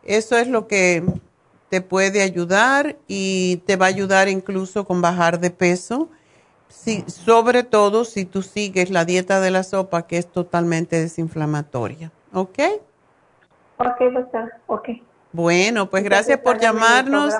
Eso 0.05 0.38
es 0.38 0.47
lo 0.47 0.68
que 0.68 1.03
te 1.70 1.80
puede 1.80 2.20
ayudar 2.20 2.96
y 3.06 3.62
te 3.64 3.76
va 3.76 3.86
a 3.86 3.88
ayudar 3.88 4.28
incluso 4.28 4.84
con 4.84 5.00
bajar 5.00 5.38
de 5.38 5.50
peso, 5.50 6.10
sobre 7.06 7.62
todo 7.62 8.04
si 8.04 8.24
tú 8.24 8.42
sigues 8.42 8.90
la 8.90 9.04
dieta 9.04 9.40
de 9.40 9.52
la 9.52 9.62
sopa, 9.62 10.06
que 10.06 10.18
es 10.18 10.30
totalmente 10.30 11.00
desinflamatoria. 11.00 12.10
¿Ok? 12.32 12.58
Ok, 13.78 14.00
doctora, 14.12 14.60
ok. 14.66 14.88
Bueno, 15.32 15.88
pues 15.88 16.02
gracias 16.02 16.40
por 16.40 16.58
llamarnos. 16.58 17.34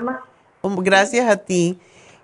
Gracias 0.63 1.29
a 1.29 1.37
ti. 1.37 1.81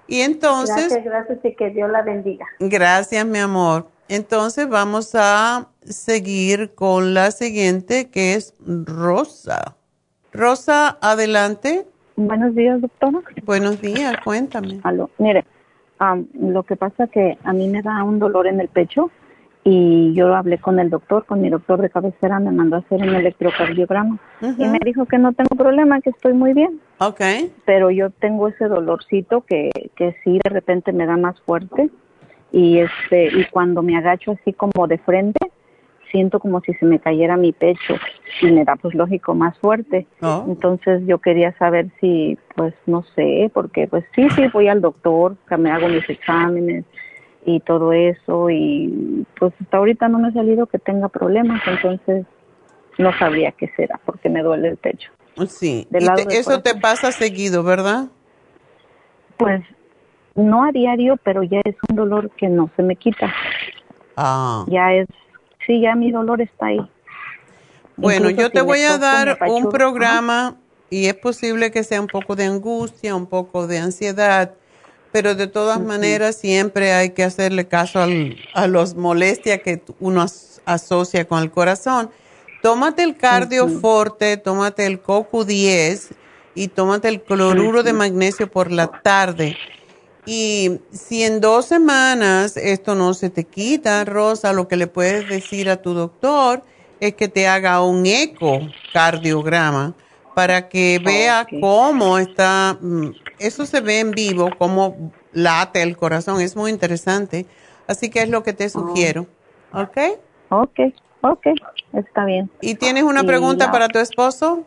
Y 0.06 0.20
entonces... 0.20 0.88
Gracias, 0.88 1.04
gracias 1.04 1.38
y 1.42 1.56
que 1.56 1.70
Dios 1.70 1.90
la 1.90 2.02
bendiga. 2.02 2.46
Gracias, 2.60 3.26
mi 3.26 3.40
amor. 3.40 3.88
Entonces 4.08 4.68
vamos 4.68 5.16
a 5.16 5.70
seguir 5.82 6.72
con 6.76 7.14
la 7.14 7.32
siguiente, 7.32 8.10
que 8.10 8.34
es 8.34 8.54
Rosa. 8.64 9.74
Rosa, 10.32 10.98
adelante. 11.00 11.88
Buenos 12.16 12.54
días, 12.54 12.80
doctora. 12.80 13.20
Buenos 13.44 13.80
días, 13.80 14.16
cuéntame. 14.24 14.80
Aló, 14.82 15.10
mire, 15.18 15.44
lo 16.40 16.62
que 16.62 16.76
pasa 16.76 17.06
que 17.06 17.38
a 17.44 17.52
mí 17.52 17.68
me 17.68 17.82
da 17.82 18.02
un 18.04 18.18
dolor 18.18 18.46
en 18.46 18.60
el 18.60 18.68
pecho 18.68 19.10
y 19.64 20.14
yo 20.14 20.34
hablé 20.34 20.58
con 20.58 20.78
el 20.78 20.90
doctor, 20.90 21.26
con 21.26 21.42
mi 21.42 21.50
doctor 21.50 21.82
de 21.82 21.90
cabecera, 21.90 22.38
me 22.38 22.52
mandó 22.52 22.76
a 22.76 22.78
hacer 22.78 23.02
un 23.02 23.14
electrocardiograma 23.14 24.18
y 24.40 24.64
me 24.64 24.78
dijo 24.84 25.06
que 25.06 25.18
no 25.18 25.32
tengo 25.32 25.56
problema, 25.56 26.00
que 26.00 26.10
estoy 26.10 26.32
muy 26.34 26.54
bien. 26.54 26.80
Ok. 26.98 27.20
Pero 27.64 27.90
yo 27.90 28.10
tengo 28.10 28.48
ese 28.48 28.66
dolorcito 28.66 29.42
que, 29.42 29.70
que 29.96 30.14
sí 30.22 30.38
de 30.42 30.50
repente 30.50 30.92
me 30.92 31.04
da 31.04 31.16
más 31.16 31.40
fuerte 31.42 31.90
y 32.52 32.78
este 32.78 33.26
y 33.26 33.44
cuando 33.50 33.82
me 33.82 33.96
agacho 33.98 34.32
así 34.32 34.52
como 34.52 34.86
de 34.86 34.98
frente 34.98 35.50
siento 36.10 36.40
como 36.40 36.60
si 36.60 36.72
se 36.74 36.86
me 36.86 36.98
cayera 36.98 37.36
mi 37.36 37.52
pecho 37.52 37.94
y 38.40 38.46
me 38.46 38.64
da 38.64 38.76
pues 38.76 38.94
lógico 38.94 39.34
más 39.34 39.58
fuerte. 39.58 40.06
Oh. 40.22 40.44
Entonces 40.48 41.02
yo 41.06 41.18
quería 41.18 41.56
saber 41.58 41.88
si 42.00 42.38
pues 42.54 42.74
no 42.86 43.02
sé, 43.14 43.50
porque 43.52 43.86
pues 43.86 44.04
sí, 44.14 44.28
sí 44.30 44.48
voy 44.52 44.68
al 44.68 44.80
doctor, 44.80 45.36
que 45.48 45.56
me 45.56 45.70
hago 45.70 45.88
mis 45.88 46.08
exámenes 46.08 46.84
y 47.44 47.60
todo 47.60 47.92
eso 47.92 48.50
y 48.50 49.24
pues 49.38 49.52
hasta 49.60 49.76
ahorita 49.76 50.08
no 50.08 50.18
me 50.18 50.28
ha 50.28 50.32
salido 50.32 50.66
que 50.66 50.78
tenga 50.78 51.08
problemas, 51.08 51.62
entonces 51.66 52.26
no 52.98 53.16
sabría 53.18 53.52
qué 53.52 53.70
será 53.76 54.00
porque 54.04 54.28
me 54.28 54.42
duele 54.42 54.68
el 54.68 54.76
pecho. 54.76 55.10
Sí, 55.48 55.86
y 55.92 56.34
eso 56.34 56.62
te 56.62 56.74
pasa 56.74 57.12
seguido, 57.12 57.62
¿verdad? 57.62 58.06
Pues 59.36 59.62
no 60.34 60.64
a 60.64 60.72
diario, 60.72 61.18
pero 61.22 61.42
ya 61.42 61.60
es 61.64 61.76
un 61.90 61.96
dolor 61.96 62.30
que 62.30 62.48
no 62.48 62.70
se 62.76 62.82
me 62.82 62.96
quita. 62.96 63.32
Ah. 64.16 64.64
Ya 64.68 64.92
es, 64.94 65.08
sí, 65.66 65.80
ya 65.80 65.94
mi 65.94 66.10
dolor 66.10 66.40
está 66.40 66.66
ahí. 66.66 66.80
Bueno, 67.96 68.30
yo 68.30 68.50
te 68.50 68.60
voy 68.60 68.82
a 68.82 68.98
dar 68.98 69.38
un 69.48 69.70
programa 69.70 70.56
y 70.90 71.06
es 71.06 71.14
posible 71.14 71.70
que 71.70 71.82
sea 71.82 72.00
un 72.00 72.06
poco 72.06 72.36
de 72.36 72.44
angustia, 72.44 73.14
un 73.14 73.26
poco 73.26 73.66
de 73.66 73.78
ansiedad 73.78 74.52
pero 75.16 75.34
de 75.34 75.46
todas 75.46 75.80
maneras 75.80 76.36
siempre 76.36 76.92
hay 76.92 77.08
que 77.08 77.24
hacerle 77.24 77.66
caso 77.66 78.00
a 78.52 78.66
los 78.66 78.94
molestias 78.96 79.60
que 79.62 79.80
uno 79.98 80.26
asocia 80.66 81.26
con 81.26 81.42
el 81.42 81.50
corazón. 81.50 82.10
Tómate 82.60 83.02
el 83.02 83.16
cardioforte, 83.16 84.36
tómate 84.36 84.84
el 84.84 85.02
CoQ10 85.02 86.08
y 86.54 86.68
tómate 86.68 87.08
el 87.08 87.22
cloruro 87.22 87.82
de 87.82 87.94
magnesio 87.94 88.50
por 88.50 88.70
la 88.70 88.88
tarde. 88.88 89.56
Y 90.26 90.80
si 90.90 91.22
en 91.22 91.40
dos 91.40 91.66
semanas 91.66 92.56
esto 92.56 92.94
no 92.94 93.14
se 93.14 93.30
te 93.30 93.44
quita, 93.44 94.04
Rosa, 94.04 94.52
lo 94.52 94.66
que 94.68 94.76
le 94.76 94.88
puedes 94.88 95.28
decir 95.28 95.70
a 95.70 95.80
tu 95.80 95.94
doctor 95.94 96.62
es 97.00 97.14
que 97.14 97.28
te 97.28 97.46
haga 97.46 97.80
un 97.82 98.04
ecocardiograma 98.06 99.94
para 100.34 100.68
que 100.68 101.00
vea 101.02 101.46
cómo 101.60 102.18
está 102.18 102.76
mm, 102.80 103.10
eso 103.38 103.66
se 103.66 103.80
ve 103.80 104.00
en 104.00 104.12
vivo, 104.12 104.50
cómo 104.58 105.12
late 105.32 105.82
el 105.82 105.96
corazón, 105.96 106.40
es 106.40 106.56
muy 106.56 106.70
interesante. 106.70 107.46
Así 107.86 108.10
que 108.10 108.22
es 108.22 108.28
lo 108.28 108.42
que 108.42 108.52
te 108.52 108.68
sugiero. 108.68 109.26
¿Ok? 109.72 109.96
Ok, 110.48 110.80
ok, 111.20 111.46
está 111.92 112.24
bien. 112.24 112.50
¿Y 112.60 112.74
tienes 112.76 113.04
una 113.04 113.24
pregunta 113.24 113.70
para 113.70 113.88
tu 113.88 113.98
esposo? 113.98 114.64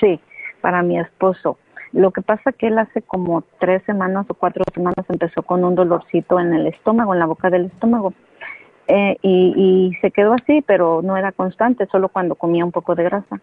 Sí, 0.00 0.20
para 0.60 0.82
mi 0.82 0.98
esposo. 0.98 1.58
Lo 1.92 2.10
que 2.10 2.22
pasa 2.22 2.52
que 2.52 2.68
él 2.68 2.78
hace 2.78 3.02
como 3.02 3.44
tres 3.58 3.82
semanas 3.84 4.26
o 4.28 4.34
cuatro 4.34 4.64
semanas 4.74 5.04
empezó 5.08 5.42
con 5.42 5.64
un 5.64 5.74
dolorcito 5.74 6.38
en 6.40 6.52
el 6.52 6.66
estómago, 6.66 7.14
en 7.14 7.20
la 7.20 7.26
boca 7.26 7.50
del 7.50 7.66
estómago. 7.66 8.12
Eh, 8.88 9.16
y, 9.22 9.92
se 10.00 10.10
quedó 10.10 10.34
así, 10.34 10.62
pero 10.62 11.00
no 11.02 11.16
era 11.16 11.32
constante, 11.32 11.86
solo 11.86 12.08
cuando 12.08 12.34
comía 12.34 12.64
un 12.64 12.72
poco 12.72 12.94
de 12.94 13.04
grasa. 13.04 13.40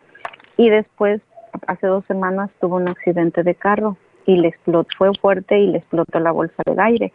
Y 0.58 0.70
después, 0.70 1.22
hace 1.68 1.88
dos 1.88 2.06
semanas, 2.06 2.50
tuvo 2.60 2.78
un 2.78 2.88
accidente 2.88 3.44
de 3.44 3.56
carro 3.56 3.98
y 4.26 4.38
le 4.38 4.50
explotó, 4.50 4.88
fue 4.98 5.12
fuerte 5.20 5.60
y 5.60 5.68
le 5.68 5.80
explotó 5.80 6.20
la 6.20 6.32
bolsa 6.32 6.64
de 6.66 6.82
aire. 6.82 7.14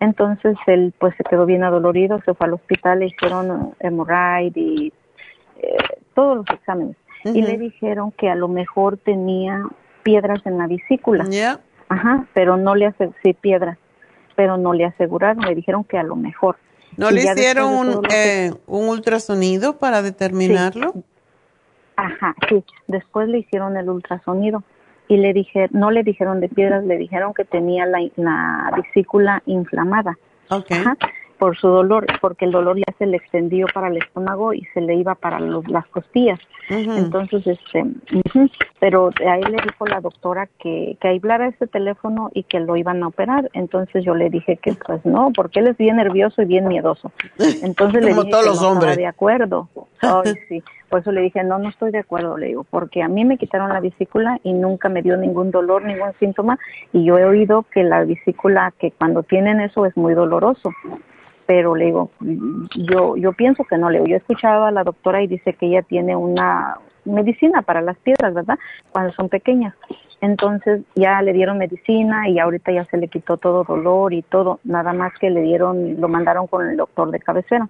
Entonces 0.00 0.56
él 0.66 0.92
pues 0.98 1.14
se 1.16 1.24
quedó 1.24 1.44
bien 1.44 1.64
adolorido, 1.64 2.20
se 2.24 2.34
fue 2.34 2.46
al 2.46 2.54
hospital, 2.54 3.00
le 3.00 3.06
hicieron 3.06 3.74
hemorragia 3.80 4.52
y 4.54 4.92
eh, 5.58 5.76
todos 6.14 6.38
los 6.38 6.50
exámenes. 6.50 6.96
Y 7.24 7.42
le 7.42 7.58
dijeron 7.58 8.12
que 8.12 8.30
a 8.30 8.36
lo 8.36 8.46
mejor 8.46 8.96
tenía 8.96 9.64
piedras 10.08 10.40
en 10.46 10.56
la 10.56 10.66
vesícula. 10.66 11.26
Ajá, 11.90 12.24
pero 12.32 12.56
no 12.56 12.74
le 12.74 12.86
hace, 12.86 13.10
sí, 13.22 13.34
piedras, 13.34 13.76
pero 14.36 14.56
no 14.56 14.72
le 14.72 14.86
aseguraron, 14.86 15.44
le 15.44 15.54
dijeron 15.54 15.84
que 15.84 15.98
a 15.98 16.02
lo 16.02 16.16
mejor. 16.16 16.56
¿No 16.96 17.10
le 17.10 17.24
hicieron 17.24 17.74
un, 17.74 18.02
eh, 18.10 18.52
un 18.66 18.88
ultrasonido 18.88 19.78
para 19.78 20.00
determinarlo? 20.00 20.94
Ajá, 21.96 22.34
sí. 22.48 22.64
Después 22.86 23.28
le 23.28 23.40
hicieron 23.40 23.76
el 23.76 23.90
ultrasonido 23.90 24.62
y 25.08 25.18
le 25.18 25.34
dije, 25.34 25.68
no 25.72 25.90
le 25.90 26.02
dijeron 26.02 26.40
de 26.40 26.48
piedras, 26.48 26.84
le 26.84 26.96
dijeron 26.96 27.34
que 27.34 27.44
tenía 27.44 27.84
la, 27.84 27.98
la 28.16 28.70
vesícula 28.74 29.42
inflamada. 29.44 30.16
Okay 30.48 30.82
por 31.38 31.56
su 31.56 31.68
dolor, 31.68 32.06
porque 32.20 32.44
el 32.44 32.52
dolor 32.52 32.76
ya 32.76 32.92
se 32.98 33.06
le 33.06 33.16
extendió 33.16 33.66
para 33.72 33.88
el 33.88 33.96
estómago 33.96 34.52
y 34.52 34.62
se 34.74 34.80
le 34.80 34.94
iba 34.94 35.14
para 35.14 35.40
los, 35.40 35.66
las 35.68 35.86
costillas. 35.86 36.38
Entonces, 36.68 37.46
este, 37.46 37.84
pero 38.78 39.10
a 39.26 39.36
él 39.36 39.52
le 39.52 39.62
dijo 39.62 39.86
la 39.86 40.00
doctora 40.00 40.48
que, 40.58 40.98
que 41.00 41.08
hablara 41.08 41.48
ese 41.48 41.66
teléfono 41.66 42.30
y 42.34 42.42
que 42.42 42.60
lo 42.60 42.76
iban 42.76 43.02
a 43.02 43.08
operar. 43.08 43.48
Entonces 43.54 44.04
yo 44.04 44.14
le 44.14 44.28
dije 44.28 44.58
que 44.58 44.74
pues 44.74 45.04
no, 45.06 45.30
porque 45.34 45.60
él 45.60 45.68
es 45.68 45.78
bien 45.78 45.96
nervioso 45.96 46.42
y 46.42 46.44
bien 46.44 46.68
miedoso. 46.68 47.10
Entonces 47.62 48.04
le 48.04 48.12
dije 48.12 48.30
todos 48.30 48.42
que 48.42 48.50
los 48.50 48.62
no 48.62 48.68
hombres. 48.70 48.96
de 48.96 49.06
acuerdo. 49.06 49.68
Ay, 50.02 50.34
sí. 50.48 50.62
Por 50.88 51.00
eso 51.00 51.12
le 51.12 51.20
dije, 51.20 51.44
no, 51.44 51.58
no 51.58 51.68
estoy 51.68 51.90
de 51.90 51.98
acuerdo, 51.98 52.38
le 52.38 52.46
digo, 52.46 52.64
porque 52.64 53.02
a 53.02 53.08
mí 53.08 53.24
me 53.24 53.36
quitaron 53.36 53.68
la 53.68 53.80
vesícula 53.80 54.40
y 54.42 54.54
nunca 54.54 54.88
me 54.88 55.02
dio 55.02 55.18
ningún 55.18 55.50
dolor, 55.50 55.84
ningún 55.84 56.12
síntoma, 56.18 56.58
y 56.94 57.04
yo 57.04 57.18
he 57.18 57.26
oído 57.26 57.66
que 57.70 57.84
la 57.84 58.04
vesícula, 58.04 58.72
que 58.78 58.90
cuando 58.92 59.22
tienen 59.22 59.60
eso 59.60 59.84
es 59.84 59.94
muy 59.98 60.14
doloroso 60.14 60.70
pero 61.48 61.74
le 61.74 61.86
digo, 61.86 62.10
yo, 62.76 63.16
yo 63.16 63.32
pienso 63.32 63.64
que 63.64 63.78
no, 63.78 63.88
le 63.88 64.00
digo, 64.00 64.08
yo 64.08 64.16
he 64.16 64.18
escuchado 64.18 64.66
a 64.66 64.70
la 64.70 64.84
doctora 64.84 65.22
y 65.22 65.26
dice 65.26 65.54
que 65.54 65.64
ella 65.64 65.80
tiene 65.80 66.14
una 66.14 66.76
medicina 67.06 67.62
para 67.62 67.80
las 67.80 67.96
piedras, 67.96 68.34
¿verdad? 68.34 68.58
Cuando 68.92 69.14
son 69.14 69.30
pequeñas. 69.30 69.74
Entonces 70.20 70.82
ya 70.94 71.22
le 71.22 71.32
dieron 71.32 71.56
medicina 71.56 72.28
y 72.28 72.38
ahorita 72.38 72.70
ya 72.70 72.84
se 72.84 72.98
le 72.98 73.08
quitó 73.08 73.38
todo 73.38 73.64
dolor 73.64 74.12
y 74.12 74.20
todo, 74.20 74.60
nada 74.62 74.92
más 74.92 75.14
que 75.18 75.30
le 75.30 75.40
dieron, 75.40 75.98
lo 75.98 76.06
mandaron 76.08 76.48
con 76.48 76.68
el 76.68 76.76
doctor 76.76 77.10
de 77.10 77.18
cabecera. 77.18 77.66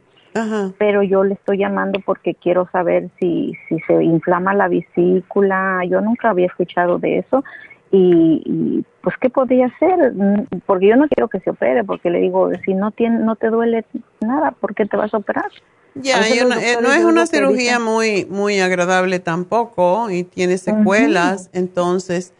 Pero 0.78 1.04
yo 1.04 1.22
le 1.22 1.34
estoy 1.34 1.58
llamando 1.58 2.00
porque 2.04 2.34
quiero 2.34 2.68
saber 2.72 3.10
si, 3.20 3.52
si 3.68 3.78
se 3.80 4.02
inflama 4.02 4.54
la 4.54 4.68
vesícula. 4.68 5.82
Yo 5.88 6.00
nunca 6.00 6.30
había 6.30 6.46
escuchado 6.46 6.98
de 6.98 7.18
eso 7.18 7.44
y, 7.90 8.84
pues 9.02 9.16
qué 9.20 9.30
podría 9.30 9.66
hacer 9.66 10.12
mm, 10.14 10.60
porque 10.66 10.88
yo 10.88 10.96
no 10.96 11.08
quiero 11.08 11.28
que 11.28 11.40
se 11.40 11.50
opere 11.50 11.84
porque 11.84 12.10
le 12.10 12.20
digo 12.20 12.50
si 12.64 12.74
no 12.74 12.90
tiene 12.90 13.18
no 13.20 13.36
te 13.36 13.48
duele 13.48 13.84
nada 14.20 14.50
¿por 14.50 14.74
qué 14.74 14.84
te 14.86 14.96
vas 14.96 15.12
a 15.14 15.18
operar? 15.18 15.50
Ya, 15.94 16.20
no, 16.20 16.54
eh, 16.54 16.76
no, 16.80 16.92
es 16.92 17.04
una 17.04 17.26
cirugía 17.26 17.78
muy 17.78 18.26
muy 18.26 18.60
agradable 18.60 19.18
tampoco 19.18 20.10
y 20.10 20.22
tiene 20.22 20.58
secuelas, 20.58 21.50
entonces 21.52 22.34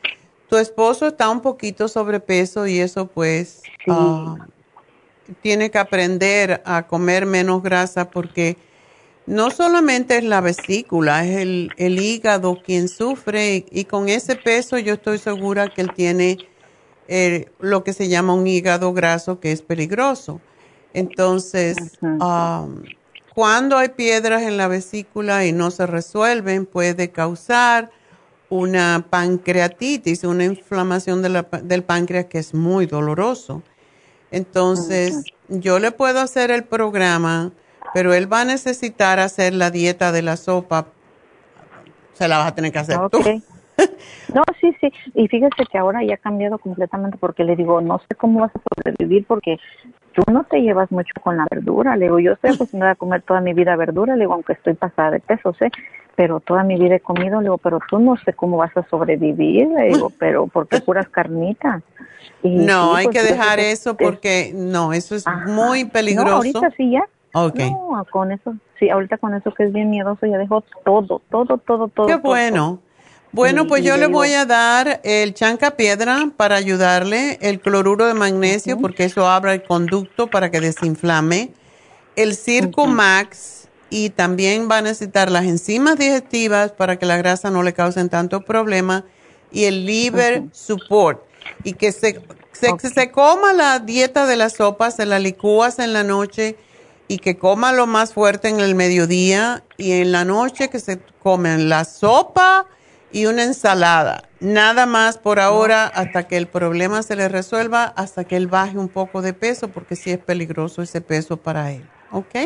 tu 0.48 0.56
esposo 0.58 1.08
está 1.08 1.28
un 1.28 1.40
poquito 1.40 1.88
sobrepeso 1.88 2.66
y 2.66 2.78
eso 2.78 3.06
pues 3.06 3.62
ah, 3.88 4.36
tiene 5.42 5.70
que 5.70 5.78
aprender 5.78 6.62
a 6.64 6.86
comer 6.86 7.26
menos 7.26 7.62
grasa 7.62 8.10
porque 8.10 8.56
no 9.28 9.50
solamente 9.50 10.16
es 10.16 10.24
la 10.24 10.40
vesícula, 10.40 11.24
es 11.24 11.36
el, 11.36 12.00
hígado 12.00 12.62
quien 12.64 12.88
sufre 12.88 13.66
y, 13.70 13.84
con 13.84 14.08
ese 14.08 14.36
peso 14.36 14.78
yo 14.78 14.94
estoy 14.94 15.18
segura 15.18 15.68
que 15.68 15.82
él 15.82 15.92
tiene 15.92 16.38
eh, 17.08 17.50
lo 17.60 17.84
que 17.84 17.92
se 17.92 18.08
llama 18.08 18.32
un 18.32 18.46
hígado 18.46 18.94
graso 18.94 19.38
que 19.38 19.52
es 19.52 19.60
peligroso. 19.60 20.40
Entonces, 20.94 21.76
um, 22.00 22.82
cuando 23.34 23.76
hay 23.76 23.90
piedras 23.90 24.42
en 24.42 24.56
la 24.56 24.66
vesícula 24.66 25.44
y 25.44 25.52
no 25.52 25.70
se 25.70 25.86
resuelven, 25.86 26.64
puede 26.64 27.10
causar 27.10 27.90
una 28.48 29.08
pancreatitis, 29.10 30.24
una 30.24 30.46
inflamación 30.46 31.20
del 31.20 31.84
páncreas 31.84 32.24
que 32.26 32.38
es 32.38 32.54
muy 32.54 32.86
doloroso. 32.86 33.62
Entonces, 34.30 35.22
yo 35.48 35.78
le 35.78 35.92
puedo 35.92 36.18
hacer 36.18 36.50
el 36.50 36.64
programa 36.64 37.52
pero 37.94 38.12
él 38.14 38.32
va 38.32 38.42
a 38.42 38.44
necesitar 38.44 39.20
hacer 39.20 39.54
la 39.54 39.70
dieta 39.70 40.12
de 40.12 40.22
la 40.22 40.36
sopa. 40.36 40.86
Se 42.12 42.28
la 42.28 42.38
vas 42.38 42.48
a 42.48 42.54
tener 42.54 42.72
que 42.72 42.78
hacer 42.78 42.98
tú. 43.10 43.20
No, 44.34 44.42
sí, 44.60 44.74
sí. 44.80 44.92
Y 45.14 45.28
fíjese 45.28 45.64
que 45.70 45.78
ahora 45.78 46.02
ya 46.02 46.14
ha 46.14 46.18
cambiado 46.18 46.58
completamente 46.58 47.16
porque 47.18 47.44
le 47.44 47.56
digo, 47.56 47.80
no 47.80 48.00
sé 48.00 48.14
cómo 48.16 48.40
vas 48.40 48.50
a 48.54 48.60
sobrevivir 48.74 49.24
porque 49.26 49.56
tú 50.12 50.22
no 50.30 50.44
te 50.44 50.60
llevas 50.60 50.90
mucho 50.90 51.12
con 51.22 51.36
la 51.36 51.46
verdura. 51.50 51.96
Le 51.96 52.06
digo, 52.06 52.18
yo 52.18 52.32
estoy 52.32 52.50
acostumbrada 52.50 52.92
a 52.92 52.96
comer 52.96 53.22
toda 53.22 53.40
mi 53.40 53.54
vida 53.54 53.76
verdura, 53.76 54.16
le 54.16 54.22
digo, 54.22 54.34
aunque 54.34 54.54
estoy 54.54 54.74
pasada 54.74 55.12
de 55.12 55.20
peso, 55.20 55.54
sé, 55.54 55.70
pero 56.16 56.40
toda 56.40 56.64
mi 56.64 56.76
vida 56.76 56.96
he 56.96 57.00
comido, 57.00 57.38
le 57.40 57.44
digo, 57.44 57.58
pero 57.58 57.78
tú 57.88 57.98
no 58.00 58.16
sé 58.16 58.32
cómo 58.32 58.56
vas 58.56 58.76
a 58.76 58.82
sobrevivir, 58.88 59.68
le 59.68 59.84
digo, 59.84 60.10
pero 60.18 60.46
¿por 60.48 60.66
qué 60.66 60.80
curas 60.80 61.08
carnitas? 61.08 61.82
no, 62.42 62.94
hay 62.94 63.06
pues, 63.06 63.16
que 63.16 63.32
dejar 63.32 63.60
eso 63.60 63.96
porque, 63.96 64.52
no, 64.54 64.92
eso 64.92 65.14
es 65.14 65.24
muy 65.46 65.84
peligroso. 65.84 66.30
No, 66.30 66.36
ahorita 66.36 66.70
sí 66.76 66.90
ya 66.90 67.04
no, 67.34 68.06
con 68.10 68.32
eso, 68.32 68.54
sí, 68.78 68.90
ahorita 68.90 69.18
con 69.18 69.34
eso 69.34 69.52
que 69.52 69.64
es 69.64 69.72
bien 69.72 69.90
miedoso 69.90 70.26
ya 70.26 70.38
dejó 70.38 70.62
todo, 70.84 71.20
todo, 71.30 71.58
todo, 71.58 71.88
todo. 71.88 72.06
Qué 72.06 72.16
bueno. 72.16 72.80
Bueno, 73.30 73.66
pues 73.66 73.84
yo 73.84 73.98
le 73.98 74.06
voy 74.06 74.32
a 74.32 74.46
dar 74.46 75.00
el 75.04 75.34
chanca 75.34 75.72
piedra 75.72 76.30
para 76.36 76.56
ayudarle, 76.56 77.38
el 77.42 77.60
cloruro 77.60 78.06
de 78.06 78.14
magnesio 78.14 78.78
porque 78.78 79.04
eso 79.04 79.28
abre 79.28 79.52
el 79.52 79.62
conducto 79.62 80.28
para 80.28 80.50
que 80.50 80.60
desinflame, 80.60 81.52
el 82.16 82.34
Circo 82.34 82.86
Max 82.86 83.68
y 83.90 84.10
también 84.10 84.68
va 84.70 84.78
a 84.78 84.82
necesitar 84.82 85.30
las 85.30 85.44
enzimas 85.44 85.98
digestivas 85.98 86.72
para 86.72 86.98
que 86.98 87.04
la 87.04 87.18
grasa 87.18 87.50
no 87.50 87.62
le 87.62 87.74
causen 87.74 88.08
tanto 88.08 88.44
problema 88.44 89.04
y 89.52 89.64
el 89.64 89.84
liver 89.84 90.44
support. 90.52 91.22
Y 91.64 91.74
que 91.74 91.92
se, 91.92 92.20
se, 92.52 92.76
se 92.78 93.10
coma 93.10 93.52
la 93.52 93.78
dieta 93.78 94.26
de 94.26 94.36
las 94.36 94.54
sopas, 94.54 94.96
se 94.96 95.06
la 95.06 95.18
licúas 95.18 95.78
en 95.78 95.92
la 95.92 96.02
noche 96.02 96.56
y 97.08 97.18
que 97.18 97.38
coma 97.38 97.72
lo 97.72 97.86
más 97.86 98.12
fuerte 98.12 98.48
en 98.48 98.60
el 98.60 98.74
mediodía 98.74 99.64
y 99.76 99.92
en 99.92 100.12
la 100.12 100.24
noche 100.24 100.68
que 100.68 100.78
se 100.78 101.00
comen 101.22 101.68
la 101.68 101.84
sopa 101.84 102.66
y 103.10 103.26
una 103.26 103.42
ensalada. 103.42 104.24
Nada 104.40 104.86
más 104.86 105.18
por 105.18 105.40
ahora 105.40 105.86
hasta 105.86 106.28
que 106.28 106.36
el 106.36 106.46
problema 106.46 107.02
se 107.02 107.16
le 107.16 107.28
resuelva, 107.28 107.84
hasta 107.84 108.24
que 108.24 108.36
él 108.36 108.46
baje 108.46 108.78
un 108.78 108.88
poco 108.88 109.22
de 109.22 109.32
peso, 109.32 109.68
porque 109.68 109.96
sí 109.96 110.10
es 110.10 110.18
peligroso 110.18 110.82
ese 110.82 111.00
peso 111.00 111.38
para 111.38 111.72
él. 111.72 111.82
¿Ok? 112.12 112.36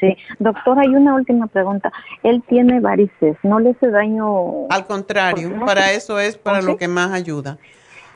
Sí, 0.00 0.14
doctor, 0.38 0.78
hay 0.78 0.88
una 0.88 1.14
última 1.14 1.46
pregunta. 1.46 1.90
Él 2.22 2.42
tiene 2.48 2.80
varices, 2.80 3.36
¿no 3.42 3.60
le 3.60 3.70
hace 3.70 3.90
daño? 3.90 4.68
Al 4.68 4.86
contrario, 4.86 5.60
para 5.64 5.92
eso 5.92 6.18
es 6.18 6.36
para 6.36 6.60
lo 6.60 6.76
que 6.76 6.88
más 6.88 7.12
ayuda. 7.12 7.58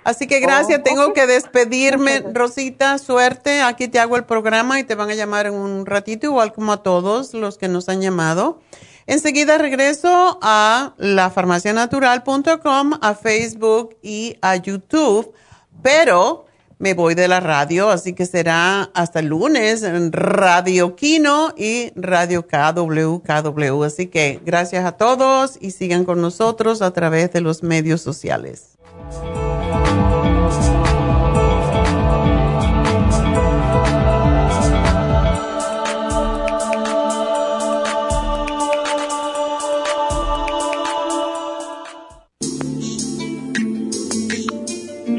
Así 0.03 0.27
que 0.27 0.41
gracias, 0.41 0.81
oh, 0.81 0.83
tengo 0.83 1.13
que 1.13 1.27
despedirme, 1.27 2.23
Rosita, 2.33 2.99
suerte, 2.99 3.61
aquí 3.61 3.87
te 3.87 3.99
hago 3.99 4.17
el 4.17 4.25
programa 4.25 4.81
y 4.81 4.85
te 4.85 4.95
van 4.95 5.11
a 5.11 5.15
llamar 5.15 5.47
en 5.47 5.55
un 5.55 5.85
ratito, 5.85 6.27
igual 6.27 6.53
como 6.53 6.73
a 6.73 6.83
todos 6.83 7.35
los 7.35 7.59
que 7.59 7.69
nos 7.69 7.89
han 7.89 8.01
llamado. 8.01 8.61
Enseguida 9.07 9.59
regreso 9.59 10.39
a 10.41 10.95
lafarmacianatural.com, 10.97 12.93
a 13.01 13.15
Facebook 13.15 13.97
y 14.03 14.37
a 14.41 14.57
YouTube, 14.57 15.35
pero 15.83 16.47
me 16.79 16.95
voy 16.95 17.15
de 17.15 17.29
la 17.29 17.41
radio, 17.41 17.91
así 17.91 18.15
que 18.15 18.25
será 18.25 18.85
hasta 18.95 19.19
el 19.19 19.27
lunes 19.27 19.83
en 19.83 20.13
Radio 20.13 20.97
Kino 20.97 21.53
y 21.55 21.93
Radio 21.95 22.47
KW, 22.47 23.19
KW. 23.19 23.83
Así 23.83 24.07
que 24.07 24.41
gracias 24.47 24.87
a 24.87 24.93
todos 24.93 25.59
y 25.61 25.73
sigan 25.73 26.07
con 26.07 26.23
nosotros 26.23 26.81
a 26.81 26.93
través 26.93 27.33
de 27.33 27.43
los 27.43 27.63
medios 27.63 28.01
sociales. 28.01 28.79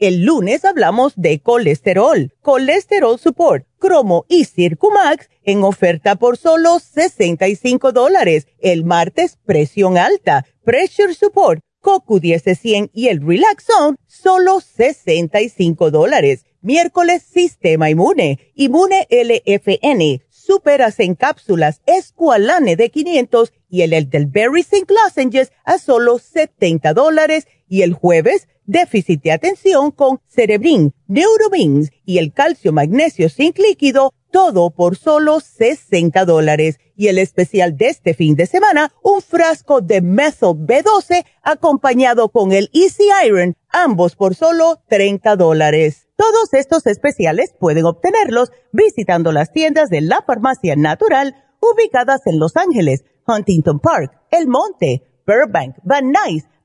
El 0.00 0.22
lunes 0.22 0.64
hablamos 0.64 1.14
de 1.16 1.40
colesterol, 1.40 2.32
colesterol 2.40 3.18
support, 3.18 3.66
cromo 3.78 4.26
y 4.28 4.44
circumax 4.44 5.28
en 5.42 5.64
oferta 5.64 6.14
por 6.14 6.36
solo 6.36 6.78
65 6.78 7.90
dólares. 7.90 8.46
El 8.60 8.84
martes 8.84 9.38
presión 9.44 9.98
alta, 9.98 10.46
pressure 10.62 11.14
support, 11.14 11.62
CoQ10 11.82 12.56
100 12.56 12.90
y 12.92 13.08
el 13.08 13.26
Relaxon 13.26 13.96
solo 14.06 14.60
65 14.60 15.90
dólares. 15.90 16.44
Miércoles 16.60 17.24
sistema 17.24 17.90
inmune, 17.90 18.52
inmune 18.54 19.08
LFN, 19.10 20.22
superas 20.30 21.00
en 21.00 21.16
cápsulas, 21.16 21.82
escualane 21.86 22.76
de 22.76 22.90
500 22.90 23.52
y 23.68 23.82
el 23.82 23.92
Elderberry 23.92 24.60
St. 24.60 24.86
Lozenges 24.94 25.50
a 25.64 25.78
solo 25.78 26.20
70 26.20 26.94
dólares. 26.94 27.48
Y 27.70 27.82
el 27.82 27.92
jueves 27.92 28.48
déficit 28.68 29.22
de 29.22 29.32
atención 29.32 29.90
con 29.90 30.20
Cerebrin, 30.28 30.94
Neuromins 31.08 31.90
y 32.04 32.18
el 32.18 32.32
calcio 32.32 32.72
magnesio 32.72 33.28
zinc 33.28 33.58
líquido, 33.58 34.12
todo 34.30 34.70
por 34.70 34.96
solo 34.96 35.40
60 35.40 36.24
dólares. 36.24 36.78
Y 36.94 37.08
el 37.08 37.18
especial 37.18 37.76
de 37.76 37.88
este 37.88 38.14
fin 38.14 38.34
de 38.34 38.46
semana, 38.46 38.92
un 39.02 39.22
frasco 39.22 39.80
de 39.80 40.02
Methyl 40.02 40.54
B12 40.54 41.24
acompañado 41.42 42.28
con 42.28 42.52
el 42.52 42.70
Easy 42.72 43.04
Iron, 43.24 43.56
ambos 43.70 44.16
por 44.16 44.34
solo 44.34 44.80
30 44.88 45.36
dólares. 45.36 46.08
Todos 46.16 46.52
estos 46.52 46.86
especiales 46.86 47.54
pueden 47.58 47.86
obtenerlos 47.86 48.50
visitando 48.72 49.32
las 49.32 49.52
tiendas 49.52 49.88
de 49.88 50.00
la 50.00 50.22
farmacia 50.26 50.74
natural 50.76 51.34
ubicadas 51.60 52.26
en 52.26 52.38
Los 52.38 52.56
Ángeles, 52.56 53.04
Huntington 53.26 53.78
Park, 53.78 54.12
El 54.30 54.48
Monte, 54.48 55.02
Burbank, 55.26 55.76
Van 55.84 56.10
Nuys, 56.10 56.44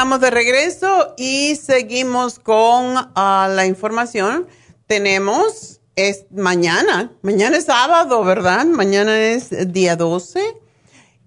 Estamos 0.00 0.22
de 0.22 0.30
regreso 0.30 1.14
y 1.18 1.56
seguimos 1.56 2.38
con 2.38 2.94
ah, 3.14 3.50
la 3.54 3.66
información. 3.66 4.48
Tenemos 4.86 5.82
es 5.94 6.24
mañana, 6.30 7.12
mañana 7.20 7.58
es 7.58 7.66
sábado, 7.66 8.24
¿verdad? 8.24 8.64
Mañana 8.64 9.14
es 9.18 9.50
día 9.74 9.96
12 9.96 10.40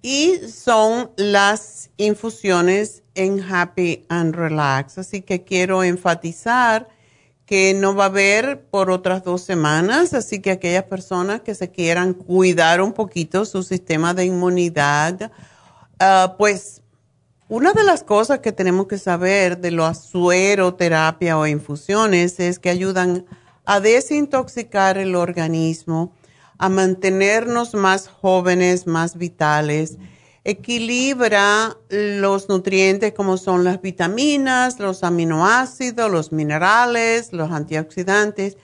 y 0.01 0.39
son 0.51 1.11
las 1.17 1.91
infusiones 1.97 3.03
en 3.13 3.43
Happy 3.43 4.07
and 4.09 4.33
Relax. 4.33 4.97
Así 4.97 5.21
que 5.21 5.43
quiero 5.43 5.83
enfatizar 5.83 6.89
que 7.45 7.75
no 7.75 7.93
va 7.93 8.05
a 8.05 8.07
haber 8.07 8.65
por 8.71 8.89
otras 8.89 9.23
dos 9.23 9.43
semanas, 9.43 10.15
así 10.15 10.41
que 10.41 10.49
aquellas 10.49 10.85
personas 10.85 11.41
que 11.41 11.53
se 11.53 11.69
quieran 11.69 12.15
cuidar 12.15 12.81
un 12.81 12.93
poquito 12.93 13.45
su 13.45 13.61
sistema 13.61 14.15
de 14.15 14.25
inmunidad, 14.25 15.31
ah, 15.99 16.33
pues 16.39 16.81
una 17.49 17.73
de 17.73 17.83
las 17.83 18.03
cosas 18.03 18.39
que 18.39 18.51
tenemos 18.51 18.87
que 18.87 18.97
saber 18.97 19.57
de 19.57 19.71
la 19.71 19.93
sueroterapia 19.93 21.37
o 21.37 21.45
infusiones 21.45 22.39
es 22.39 22.57
que 22.57 22.69
ayudan 22.69 23.25
a 23.65 23.79
desintoxicar 23.79 24.97
el 24.97 25.15
organismo, 25.15 26.13
a 26.57 26.69
mantenernos 26.69 27.73
más 27.73 28.07
jóvenes, 28.07 28.87
más 28.87 29.17
vitales, 29.17 29.97
equilibra 30.45 31.77
los 31.89 32.49
nutrientes 32.49 33.13
como 33.13 33.37
son 33.37 33.63
las 33.63 33.81
vitaminas, 33.81 34.79
los 34.79 35.03
aminoácidos, 35.03 36.09
los 36.09 36.31
minerales, 36.31 37.33
los 37.33 37.51
antioxidantes 37.51 38.57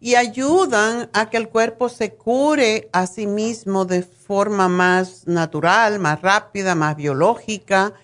y 0.00 0.16
ayudan 0.16 1.10
a 1.12 1.30
que 1.30 1.36
el 1.36 1.48
cuerpo 1.48 1.88
se 1.88 2.14
cure 2.14 2.88
a 2.92 3.06
sí 3.06 3.26
mismo 3.26 3.84
de 3.84 4.02
forma 4.02 4.68
más 4.68 5.28
natural, 5.28 6.00
más 6.00 6.20
rápida, 6.20 6.74
más 6.74 6.96
biológica 6.96 7.94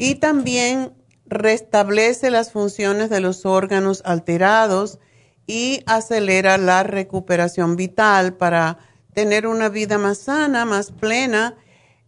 y 0.00 0.14
también 0.14 0.94
restablece 1.26 2.30
las 2.30 2.52
funciones 2.52 3.10
de 3.10 3.20
los 3.20 3.44
órganos 3.44 4.00
alterados 4.06 4.98
y 5.46 5.82
acelera 5.84 6.56
la 6.56 6.84
recuperación 6.84 7.76
vital 7.76 8.32
para 8.32 8.78
tener 9.12 9.46
una 9.46 9.68
vida 9.68 9.98
más 9.98 10.16
sana, 10.16 10.64
más 10.64 10.90
plena. 10.90 11.54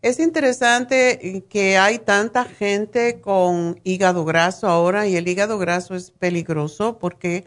Es 0.01 0.21
interesante 0.21 1.45
que 1.51 1.77
hay 1.77 1.99
tanta 1.99 2.47
gente 2.47 3.21
con 3.21 3.79
hígado 3.85 4.25
graso 4.25 4.69
ahora 4.69 5.07
y 5.07 5.17
el 5.17 5.29
hígado 5.29 5.59
graso 5.59 5.95
es 5.95 6.13
peligroso 6.13 6.99
porque 6.99 7.45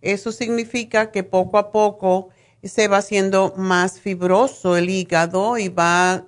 eso 0.00 0.32
significa 0.32 1.10
que 1.10 1.24
poco 1.24 1.58
a 1.58 1.70
poco 1.70 2.30
se 2.62 2.88
va 2.88 2.96
haciendo 2.96 3.52
más 3.58 4.00
fibroso 4.00 4.78
el 4.78 4.88
hígado 4.88 5.58
y 5.58 5.68
va 5.68 6.24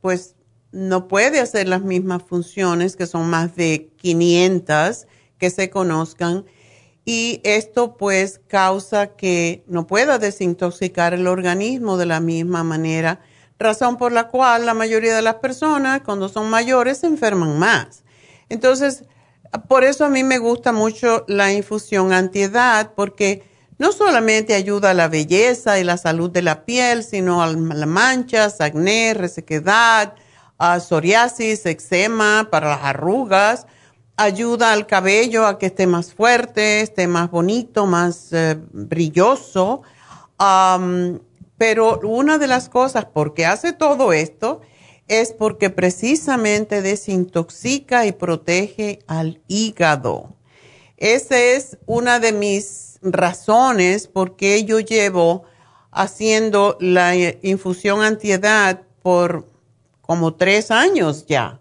pues 0.00 0.34
no 0.72 1.06
puede 1.06 1.40
hacer 1.40 1.68
las 1.68 1.82
mismas 1.82 2.22
funciones, 2.22 2.96
que 2.96 3.06
son 3.06 3.28
más 3.28 3.54
de 3.54 3.90
500 3.96 5.06
que 5.38 5.50
se 5.50 5.70
conozcan, 5.70 6.44
y 7.04 7.40
esto 7.44 7.96
pues 7.96 8.40
causa 8.46 9.08
que 9.16 9.64
no 9.66 9.86
pueda 9.86 10.18
desintoxicar 10.18 11.14
el 11.14 11.26
organismo 11.26 11.96
de 11.96 12.06
la 12.06 12.20
misma 12.20 12.64
manera, 12.64 13.20
razón 13.58 13.96
por 13.96 14.12
la 14.12 14.28
cual 14.28 14.66
la 14.66 14.74
mayoría 14.74 15.14
de 15.14 15.22
las 15.22 15.36
personas 15.36 16.02
cuando 16.02 16.28
son 16.28 16.48
mayores 16.48 16.98
se 16.98 17.06
enferman 17.06 17.58
más. 17.58 18.04
Entonces, 18.48 19.04
por 19.68 19.84
eso 19.84 20.04
a 20.04 20.10
mí 20.10 20.24
me 20.24 20.38
gusta 20.38 20.72
mucho 20.72 21.24
la 21.28 21.52
infusión 21.52 22.12
antiedad, 22.12 22.92
porque 22.94 23.44
no 23.78 23.92
solamente 23.92 24.54
ayuda 24.54 24.90
a 24.90 24.94
la 24.94 25.08
belleza 25.08 25.78
y 25.78 25.84
la 25.84 25.96
salud 25.96 26.30
de 26.30 26.42
la 26.42 26.64
piel, 26.64 27.02
sino 27.02 27.42
a 27.42 27.48
las 27.48 27.88
manchas, 27.88 28.60
acné, 28.60 29.12
resequedad, 29.14 30.14
a 30.58 30.80
psoriasis, 30.80 31.66
eczema, 31.66 32.48
para 32.50 32.70
las 32.70 32.82
arrugas, 32.82 33.66
ayuda 34.16 34.72
al 34.72 34.86
cabello 34.86 35.46
a 35.46 35.58
que 35.58 35.66
esté 35.66 35.86
más 35.86 36.12
fuerte, 36.12 36.80
esté 36.80 37.06
más 37.06 37.30
bonito, 37.30 37.86
más 37.86 38.32
eh, 38.32 38.58
brilloso. 38.72 39.82
pero 41.58 42.00
una 42.00 42.38
de 42.38 42.46
las 42.46 42.68
cosas 42.68 43.04
por 43.04 43.34
qué 43.34 43.46
hace 43.46 43.72
todo 43.72 44.12
esto 44.12 44.60
es 45.08 45.32
porque 45.32 45.70
precisamente 45.70 46.82
desintoxica 46.82 48.06
y 48.06 48.12
protege 48.12 49.00
al 49.06 49.40
hígado. 49.46 50.34
Esa 50.96 51.38
es 51.38 51.78
una 51.86 52.20
de 52.20 52.32
mis 52.32 52.98
razones 53.02 54.06
por 54.06 54.36
qué 54.36 54.64
yo 54.64 54.80
llevo 54.80 55.44
haciendo 55.90 56.76
la 56.80 57.14
infusión 57.42 58.02
antiedad 58.02 58.82
por 59.02 59.51
como 60.12 60.34
tres 60.34 60.70
años 60.70 61.24
ya. 61.26 61.58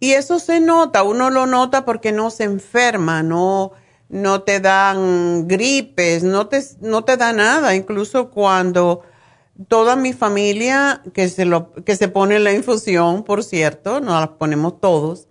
Y 0.00 0.14
eso 0.14 0.40
se 0.40 0.58
nota, 0.58 1.04
uno 1.04 1.30
lo 1.30 1.46
nota 1.46 1.84
porque 1.84 2.10
no 2.10 2.30
se 2.30 2.42
enferma, 2.42 3.22
no, 3.22 3.70
no 4.08 4.42
te 4.42 4.58
dan 4.58 5.46
gripes, 5.46 6.24
no 6.24 6.48
te, 6.48 6.60
no 6.80 7.04
te 7.04 7.16
da 7.16 7.32
nada. 7.32 7.76
Incluso 7.76 8.30
cuando 8.30 9.02
toda 9.68 9.94
mi 9.94 10.12
familia 10.12 11.02
que 11.12 11.28
se, 11.28 11.44
lo, 11.44 11.72
que 11.72 11.94
se 11.94 12.08
pone 12.08 12.40
la 12.40 12.52
infusión, 12.52 13.22
por 13.22 13.44
cierto, 13.44 14.00
nos 14.00 14.20
la 14.20 14.36
ponemos 14.36 14.80
todos, 14.80 15.28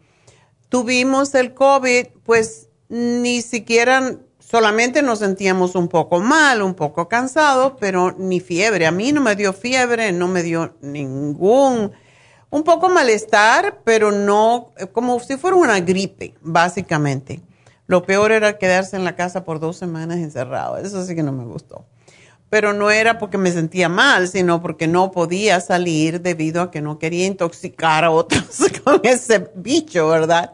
tuvimos 0.69 1.35
el 1.35 1.53
COVID, 1.53 2.07
pues 2.23 2.69
ni 2.87 3.41
siquiera, 3.41 4.17
solamente 4.39 5.01
nos 5.01 5.19
sentíamos 5.19 5.75
un 5.75 5.89
poco 5.89 6.21
mal, 6.21 6.61
un 6.61 6.75
poco 6.75 7.09
cansados, 7.09 7.73
pero 7.77 8.15
ni 8.17 8.39
fiebre. 8.39 8.85
A 8.85 8.91
mí 8.91 9.11
no 9.11 9.19
me 9.19 9.35
dio 9.35 9.51
fiebre, 9.51 10.13
no 10.13 10.29
me 10.29 10.41
dio 10.41 10.73
ningún, 10.81 11.91
un 12.53 12.63
poco 12.63 12.87
malestar, 12.87 13.79
pero 13.83 14.11
no, 14.11 14.71
como 14.91 15.19
si 15.19 15.37
fuera 15.37 15.57
una 15.57 15.79
gripe, 15.79 16.35
básicamente. 16.41 17.41
Lo 17.87 18.03
peor 18.03 18.31
era 18.31 18.57
quedarse 18.59 18.95
en 18.95 19.03
la 19.03 19.15
casa 19.15 19.43
por 19.43 19.59
dos 19.59 19.77
semanas 19.77 20.17
encerrado. 20.17 20.77
Eso 20.77 21.03
sí 21.05 21.15
que 21.15 21.23
no 21.23 21.31
me 21.31 21.45
gustó 21.45 21.85
pero 22.53 22.71
no 22.71 22.91
era 22.91 23.17
porque 23.17 23.39
me 23.39 23.51
sentía 23.51 23.89
mal, 23.89 24.27
sino 24.27 24.61
porque 24.61 24.87
no 24.87 25.09
podía 25.09 25.59
salir 25.59 26.21
debido 26.21 26.61
a 26.61 26.69
que 26.69 26.81
no 26.83 26.99
quería 26.99 27.25
intoxicar 27.25 28.03
a 28.03 28.11
otros 28.11 28.43
con 28.83 29.01
ese 29.01 29.49
bicho, 29.55 30.07
¿verdad? 30.09 30.53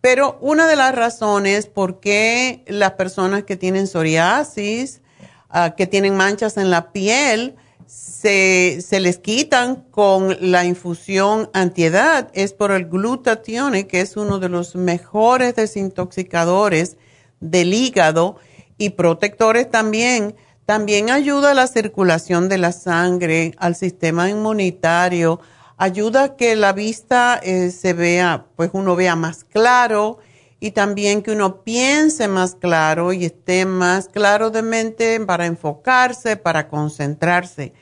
Pero 0.00 0.38
una 0.40 0.66
de 0.66 0.76
las 0.76 0.94
razones 0.94 1.66
por 1.66 2.00
qué 2.00 2.64
las 2.66 2.92
personas 2.92 3.44
que 3.44 3.56
tienen 3.56 3.88
psoriasis, 3.88 5.02
ah, 5.50 5.74
que 5.76 5.86
tienen 5.86 6.16
manchas 6.16 6.56
en 6.56 6.70
la 6.70 6.92
piel, 6.92 7.56
se, 7.88 8.80
se, 8.82 9.00
les 9.00 9.18
quitan 9.18 9.76
con 9.90 10.36
la 10.40 10.64
infusión 10.64 11.48
antiedad. 11.54 12.30
Es 12.34 12.52
por 12.52 12.70
el 12.70 12.86
glutatión, 12.86 13.72
que 13.84 14.02
es 14.02 14.16
uno 14.16 14.38
de 14.38 14.50
los 14.50 14.76
mejores 14.76 15.56
desintoxicadores 15.56 16.98
del 17.40 17.72
hígado 17.72 18.36
y 18.76 18.90
protectores 18.90 19.70
también. 19.70 20.36
También 20.66 21.08
ayuda 21.10 21.52
a 21.52 21.54
la 21.54 21.66
circulación 21.66 22.50
de 22.50 22.58
la 22.58 22.72
sangre, 22.72 23.54
al 23.56 23.74
sistema 23.74 24.28
inmunitario, 24.28 25.40
ayuda 25.78 26.24
a 26.24 26.36
que 26.36 26.56
la 26.56 26.74
vista 26.74 27.40
eh, 27.42 27.70
se 27.70 27.94
vea, 27.94 28.44
pues 28.54 28.68
uno 28.74 28.94
vea 28.94 29.16
más 29.16 29.44
claro 29.44 30.18
y 30.60 30.72
también 30.72 31.22
que 31.22 31.32
uno 31.32 31.62
piense 31.62 32.28
más 32.28 32.54
claro 32.54 33.12
y 33.12 33.24
esté 33.24 33.64
más 33.64 34.08
claro 34.08 34.50
de 34.50 34.62
mente 34.62 35.20
para 35.20 35.46
enfocarse, 35.46 36.36
para 36.36 36.68
concentrarse. 36.68 37.72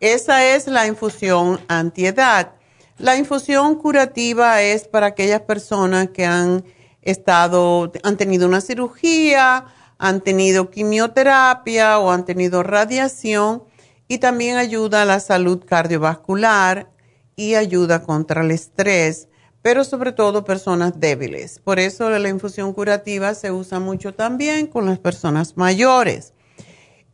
Esa 0.00 0.44
es 0.44 0.66
la 0.66 0.86
infusión 0.86 1.60
antiedad. 1.68 2.52
La 2.98 3.16
infusión 3.16 3.76
curativa 3.76 4.62
es 4.62 4.88
para 4.88 5.06
aquellas 5.08 5.42
personas 5.42 6.08
que 6.10 6.26
han 6.26 6.64
estado, 7.02 7.92
han 8.02 8.16
tenido 8.16 8.48
una 8.48 8.60
cirugía, 8.60 9.66
han 9.98 10.20
tenido 10.20 10.70
quimioterapia 10.70 11.98
o 11.98 12.10
han 12.10 12.24
tenido 12.24 12.62
radiación 12.62 13.62
y 14.08 14.18
también 14.18 14.56
ayuda 14.56 15.02
a 15.02 15.06
la 15.06 15.20
salud 15.20 15.64
cardiovascular 15.64 16.90
y 17.36 17.54
ayuda 17.54 18.02
contra 18.02 18.42
el 18.42 18.50
estrés, 18.50 19.28
pero 19.66 19.82
sobre 19.82 20.12
todo 20.12 20.44
personas 20.44 21.00
débiles. 21.00 21.58
Por 21.58 21.80
eso 21.80 22.08
la 22.08 22.28
infusión 22.28 22.72
curativa 22.72 23.34
se 23.34 23.50
usa 23.50 23.80
mucho 23.80 24.14
también 24.14 24.68
con 24.68 24.86
las 24.86 25.00
personas 25.00 25.56
mayores. 25.56 26.34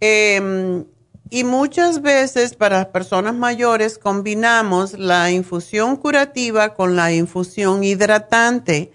Em, 0.01 0.85
y 1.31 1.45
muchas 1.45 2.03
veces 2.03 2.55
para 2.55 2.77
las 2.77 2.89
personas 2.89 3.35
mayores 3.35 3.97
combinamos 3.97 4.99
la 4.99 5.31
infusión 5.31 5.97
curativa 5.97 6.75
con 6.75 6.95
la 6.95 7.11
infusión 7.11 7.85
hidratante. 7.85 8.93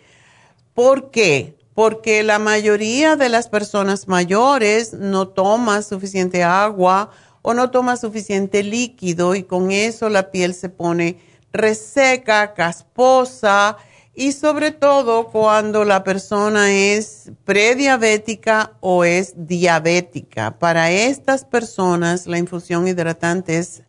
¿Por 0.76 1.10
qué? 1.10 1.58
porque 1.74 2.24
la 2.24 2.38
mayoría 2.40 3.16
de 3.16 3.30
las 3.30 3.50
personas 3.50 4.08
mayores 4.08 4.94
no 4.94 5.30
toma 5.30 5.82
suficiente 5.82 6.44
agua 6.44 7.10
o 7.44 7.56
no 7.56 7.72
toma 7.72 7.98
suficiente 7.98 8.62
líquido 8.62 9.34
y 9.34 9.44
con 9.44 9.72
eso 9.72 10.10
la 10.10 10.32
piel 10.32 10.56
se 10.56 10.70
pone 10.70 11.18
reseca, 11.52 12.54
casposa 12.54 13.78
y 14.14 14.32
sobre 14.32 14.72
todo 14.72 15.28
cuando 15.28 15.86
la 15.86 16.04
persona 16.04 16.72
es 16.72 17.32
prediabética 17.46 18.74
o 18.80 19.04
es 19.04 19.34
diabética. 19.36 20.58
Para 20.58 20.92
estas 20.92 21.46
personas 21.46 22.28
la 22.28 22.38
infusión 22.38 22.88
hidratante 22.88 23.58
es 23.58 23.84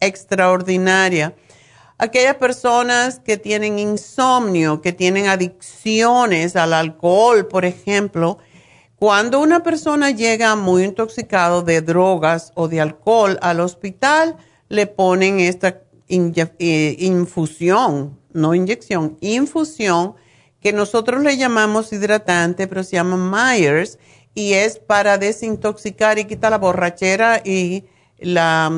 extraordinaria 0.00 1.34
aquellas 2.02 2.34
personas 2.34 3.20
que 3.20 3.36
tienen 3.36 3.78
insomnio, 3.78 4.80
que 4.80 4.92
tienen 4.92 5.28
adicciones 5.28 6.56
al 6.56 6.72
alcohol, 6.72 7.46
por 7.46 7.64
ejemplo, 7.64 8.38
cuando 8.96 9.38
una 9.38 9.62
persona 9.62 10.10
llega 10.10 10.56
muy 10.56 10.82
intoxicado 10.82 11.62
de 11.62 11.80
drogas 11.80 12.50
o 12.56 12.66
de 12.66 12.80
alcohol 12.80 13.38
al 13.40 13.60
hospital, 13.60 14.36
le 14.68 14.88
ponen 14.88 15.38
esta 15.38 15.81
eh, 16.12 16.96
infusión, 16.98 18.18
no 18.32 18.54
inyección, 18.54 19.16
infusión, 19.20 20.14
que 20.60 20.72
nosotros 20.72 21.22
le 21.22 21.36
llamamos 21.36 21.92
hidratante, 21.92 22.68
pero 22.68 22.84
se 22.84 22.96
llama 22.96 23.16
Myers, 23.16 23.98
y 24.34 24.52
es 24.52 24.78
para 24.78 25.18
desintoxicar 25.18 26.18
y 26.18 26.26
quitar 26.26 26.50
la 26.50 26.58
borrachera 26.58 27.42
y 27.44 27.84
la 28.18 28.70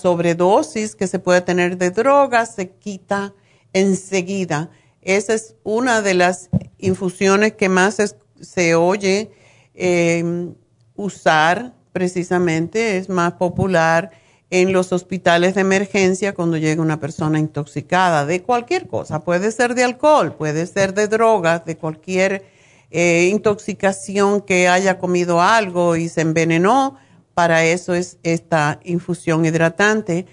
sobredosis 0.00 0.94
que 0.94 1.06
se 1.06 1.18
puede 1.18 1.40
tener 1.40 1.78
de 1.78 1.90
drogas 1.90 2.54
se 2.54 2.70
quita 2.70 3.34
enseguida. 3.72 4.70
Esa 5.02 5.34
es 5.34 5.56
una 5.64 6.00
de 6.00 6.14
las 6.14 6.48
infusiones 6.78 7.54
que 7.54 7.68
más 7.68 8.16
se 8.40 8.74
oye 8.74 9.30
em, 9.74 10.54
usar 10.94 11.74
precisamente, 11.92 12.96
es 12.96 13.08
más 13.08 13.34
popular 13.34 14.10
en 14.54 14.72
los 14.72 14.92
hospitales 14.92 15.56
de 15.56 15.62
emergencia 15.62 16.32
cuando 16.32 16.56
llega 16.56 16.80
una 16.80 17.00
persona 17.00 17.40
intoxicada 17.40 18.24
de 18.24 18.42
cualquier 18.42 18.86
cosa. 18.86 19.18
Puede 19.24 19.50
ser 19.50 19.74
de 19.74 19.82
alcohol, 19.82 20.36
puede 20.36 20.68
ser 20.68 20.94
de 20.94 21.08
drogas, 21.08 21.64
de 21.64 21.76
cualquier 21.76 22.44
eh, 22.92 23.28
intoxicación 23.32 24.40
que 24.42 24.68
haya 24.68 24.98
comido 24.98 25.42
algo 25.42 25.96
y 25.96 26.08
se 26.08 26.20
envenenó. 26.20 26.96
Para 27.34 27.64
eso 27.64 27.94
es 27.94 28.18
esta 28.22 28.78
infusión 28.84 29.44
hidratante. 29.44 30.26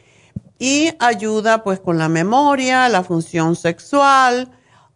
Y 0.59 0.91
ayuda 0.99 1.63
pues 1.63 1.79
con 1.79 1.97
la 1.97 2.07
memoria, 2.07 2.89
la 2.89 3.03
función 3.03 3.55
sexual, 3.55 4.51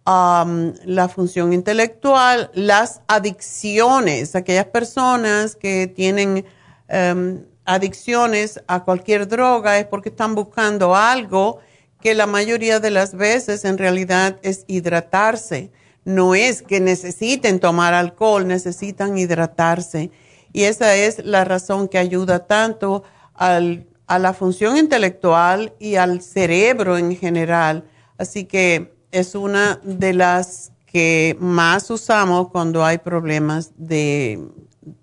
la 0.06 1.10
función 1.12 1.52
intelectual, 1.52 2.52
las 2.54 3.02
adicciones, 3.08 4.36
aquellas 4.36 4.68
personas 4.68 5.56
que 5.56 5.88
tienen 5.88 6.46
em, 6.88 7.44
adicciones 7.66 8.62
a 8.68 8.84
cualquier 8.84 9.28
droga 9.28 9.80
es 9.80 9.86
porque 9.86 10.10
están 10.10 10.36
buscando 10.36 10.96
algo 10.96 11.60
que 12.02 12.14
la 12.14 12.28
mayoría 12.28 12.80
de 12.80 12.92
las 12.92 13.16
veces 13.16 13.66
en 13.66 13.78
realidad 13.78 14.38
es 14.44 14.64
hidratarse. 14.68 15.72
No 16.04 16.36
es 16.36 16.62
que 16.62 16.80
necesiten 16.80 17.60
tomar 17.60 17.96
alcohol, 17.96 18.48
necesitan 18.48 19.18
hidratarse 19.18 20.12
y 20.54 20.64
esa 20.64 20.96
es 20.96 21.26
la 21.26 21.44
razón 21.44 21.90
que 21.90 21.98
ayuda 21.98 22.46
tanto 22.46 23.04
al, 23.34 23.88
a 24.08 24.20
la 24.20 24.34
función 24.34 24.78
intelectual 24.78 25.74
y 25.80 25.96
al 25.96 26.22
cerebro 26.22 26.98
en 26.98 27.18
general. 27.18 27.84
Así 28.18 28.46
que 28.46 28.94
es 29.12 29.36
una 29.36 29.82
de 29.84 30.14
las 30.14 30.72
que 30.86 31.36
más 31.42 31.90
usamos 31.90 32.52
cuando 32.52 32.86
hay 32.86 33.00
problemas 33.00 33.72
de 33.76 34.48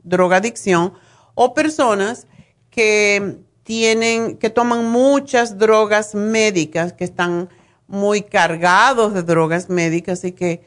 drogadicción 0.03 0.95
o 1.35 1.53
personas 1.53 2.27
que 2.73 3.39
tienen, 3.62 4.39
que 4.39 4.51
toman 4.51 4.91
muchas 4.91 5.59
drogas 5.59 6.16
médicas, 6.16 6.93
que 6.93 7.05
están 7.05 7.49
muy 7.87 8.23
cargados 8.23 9.14
de 9.14 9.23
drogas 9.23 9.68
médicas 9.68 10.25
y 10.25 10.33
que 10.33 10.64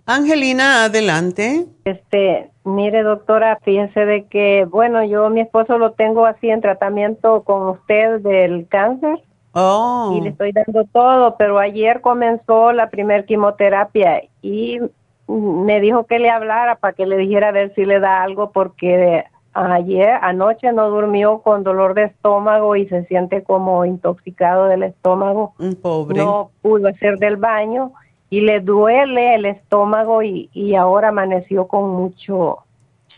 Angelina, 0.06 0.86
adelante. 0.86 1.66
Este, 1.86 2.52
mire 2.64 3.04
doctora, 3.04 3.60
fíjese 3.62 4.06
de 4.06 4.26
que, 4.26 4.66
bueno, 4.66 5.04
yo 5.04 5.30
mi 5.30 5.42
esposo 5.42 5.78
lo 5.78 5.92
tengo 5.92 6.26
así 6.26 6.50
en 6.50 6.62
tratamiento 6.62 7.44
con 7.44 7.70
usted 7.70 8.22
del 8.22 8.68
cáncer. 8.70 9.20
Oh. 9.60 10.14
Y 10.16 10.22
le 10.22 10.30
estoy 10.30 10.52
dando 10.52 10.86
todo, 10.86 11.36
pero 11.38 11.60
ayer 11.60 12.02
comenzó 12.02 12.72
la 12.72 12.90
primer 12.90 13.26
quimioterapia 13.26 14.24
y 14.42 14.80
me 15.28 15.80
dijo 15.80 16.06
que 16.06 16.20
le 16.20 16.30
hablara 16.30 16.76
para 16.76 16.94
que 16.94 17.06
le 17.06 17.18
dijera 17.18 17.50
a 17.50 17.52
ver 17.52 17.74
si 17.76 17.86
le 17.86 18.00
da 18.00 18.24
algo 18.24 18.52
porque 18.52 19.26
ayer 19.54 20.12
anoche 20.22 20.72
no 20.72 20.90
durmió 20.90 21.40
con 21.40 21.64
dolor 21.64 21.94
de 21.94 22.06
estómago 22.06 22.76
y 22.76 22.88
se 22.88 23.06
siente 23.06 23.44
como 23.44 23.86
intoxicado 23.86 24.66
del 24.66 24.84
estómago. 24.84 25.54
Pobre. 25.82 26.18
No 26.18 26.52
pudo 26.62 26.88
hacer 26.88 27.18
del 27.18 27.38
baño 27.38 27.92
y 28.30 28.42
le 28.42 28.60
duele 28.62 29.36
el 29.36 29.46
estómago 29.46 30.24
y, 30.24 30.50
y 30.54 30.76
ahora 30.76 31.10
amaneció 31.10 31.68
con 31.68 31.90
mucho 31.90 32.60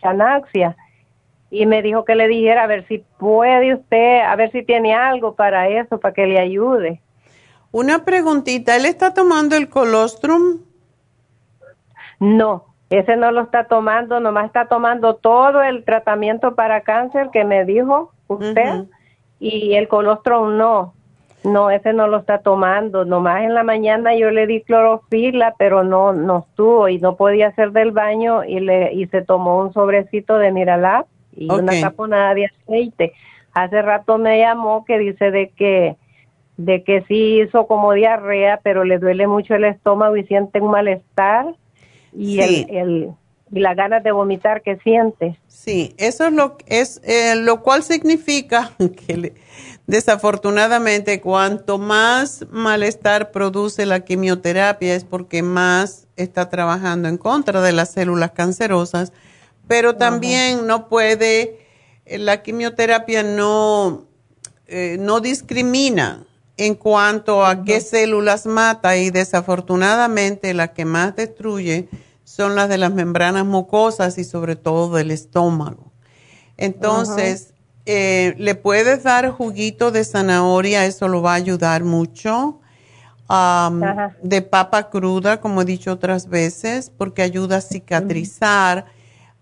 chanaxia. 0.00 0.76
Y 1.52 1.66
me 1.66 1.82
dijo 1.82 2.06
que 2.06 2.14
le 2.14 2.28
dijera 2.28 2.64
a 2.64 2.66
ver 2.66 2.86
si 2.88 3.04
puede 3.18 3.74
usted, 3.74 4.20
a 4.22 4.34
ver 4.36 4.50
si 4.52 4.62
tiene 4.62 4.94
algo 4.94 5.34
para 5.34 5.68
eso, 5.68 6.00
para 6.00 6.14
que 6.14 6.26
le 6.26 6.38
ayude. 6.38 7.02
Una 7.70 8.06
preguntita, 8.06 8.74
¿él 8.74 8.86
está 8.86 9.12
tomando 9.12 9.54
el 9.54 9.68
colostrum? 9.68 10.60
No, 12.18 12.64
ese 12.88 13.16
no 13.16 13.32
lo 13.32 13.42
está 13.42 13.64
tomando, 13.64 14.18
nomás 14.18 14.46
está 14.46 14.64
tomando 14.64 15.16
todo 15.16 15.62
el 15.62 15.84
tratamiento 15.84 16.54
para 16.54 16.80
cáncer 16.80 17.28
que 17.30 17.44
me 17.44 17.66
dijo 17.66 18.12
usted 18.28 18.86
y 19.38 19.74
el 19.74 19.88
colostrum 19.88 20.56
no. 20.56 20.94
No, 21.44 21.68
ese 21.68 21.92
no 21.92 22.06
lo 22.06 22.18
está 22.18 22.38
tomando. 22.38 23.04
Nomás 23.04 23.42
en 23.42 23.52
la 23.52 23.62
mañana 23.62 24.14
yo 24.14 24.30
le 24.30 24.46
di 24.46 24.62
clorofila, 24.62 25.54
pero 25.58 25.84
no 25.84 26.14
no 26.14 26.46
estuvo 26.48 26.88
y 26.88 26.98
no 26.98 27.16
podía 27.16 27.48
hacer 27.48 27.72
del 27.72 27.90
baño 27.90 28.42
y 28.42 28.60
le 28.60 28.94
y 28.94 29.06
se 29.08 29.20
tomó 29.20 29.58
un 29.58 29.74
sobrecito 29.74 30.38
de 30.38 30.50
Miralab 30.50 31.04
y 31.36 31.50
una 31.50 31.80
taponada 31.80 32.34
de 32.34 32.46
aceite. 32.46 33.12
Hace 33.52 33.82
rato 33.82 34.18
me 34.18 34.38
llamó 34.38 34.84
que 34.84 34.98
dice 34.98 35.30
de 35.30 35.50
que 35.50 35.96
de 36.56 36.84
que 36.84 37.02
sí 37.08 37.40
hizo 37.40 37.66
como 37.66 37.92
diarrea, 37.92 38.60
pero 38.62 38.84
le 38.84 38.98
duele 38.98 39.26
mucho 39.26 39.54
el 39.54 39.64
estómago 39.64 40.16
y 40.16 40.24
siente 40.26 40.60
un 40.60 40.70
malestar 40.70 41.46
y, 42.12 42.40
el, 42.40 43.10
y 43.50 43.60
las 43.60 43.76
ganas 43.76 44.02
de 44.04 44.12
vomitar 44.12 44.62
que 44.62 44.76
siente. 44.78 45.38
Sí, 45.48 45.94
eso 45.98 46.26
es 46.26 46.32
lo, 46.32 46.56
es, 46.66 47.00
eh, 47.04 47.36
lo 47.36 47.62
cual 47.62 47.82
significa 47.82 48.72
que 48.78 49.34
desafortunadamente 49.86 51.20
cuanto 51.20 51.78
más 51.78 52.46
malestar 52.50 53.30
produce 53.30 53.86
la 53.86 54.00
quimioterapia 54.00 54.94
es 54.94 55.04
porque 55.04 55.42
más 55.42 56.06
está 56.16 56.48
trabajando 56.48 57.08
en 57.08 57.18
contra 57.18 57.62
de 57.62 57.72
las 57.72 57.92
células 57.92 58.32
cancerosas, 58.32 59.12
pero 59.72 59.96
también 59.96 60.66
no 60.66 60.86
puede, 60.90 61.58
eh, 62.04 62.18
la 62.18 62.42
quimioterapia 62.42 63.22
no, 63.22 64.04
eh, 64.66 64.98
no 65.00 65.20
discrimina 65.20 66.26
en 66.58 66.74
cuanto 66.74 67.46
a 67.46 67.64
qué 67.64 67.80
células 67.80 68.44
mata 68.44 68.98
y 68.98 69.08
desafortunadamente 69.08 70.52
la 70.52 70.74
que 70.74 70.84
más 70.84 71.16
destruye 71.16 71.88
son 72.22 72.54
las 72.54 72.68
de 72.68 72.76
las 72.76 72.92
membranas 72.92 73.46
mucosas 73.46 74.18
y 74.18 74.24
sobre 74.24 74.56
todo 74.56 74.94
del 74.94 75.10
estómago. 75.10 75.90
Entonces, 76.58 77.54
eh, 77.86 78.34
le 78.36 78.54
puedes 78.54 79.04
dar 79.04 79.30
juguito 79.30 79.90
de 79.90 80.04
zanahoria, 80.04 80.84
eso 80.84 81.08
lo 81.08 81.22
va 81.22 81.32
a 81.32 81.36
ayudar 81.36 81.82
mucho. 81.82 82.58
de 84.22 84.42
papa 84.42 84.90
cruda, 84.90 85.40
como 85.40 85.62
he 85.62 85.64
dicho 85.64 85.92
otras 85.92 86.28
veces, 86.28 86.92
porque 86.94 87.22
ayuda 87.22 87.56
a 87.56 87.60
cicatrizar. 87.62 88.84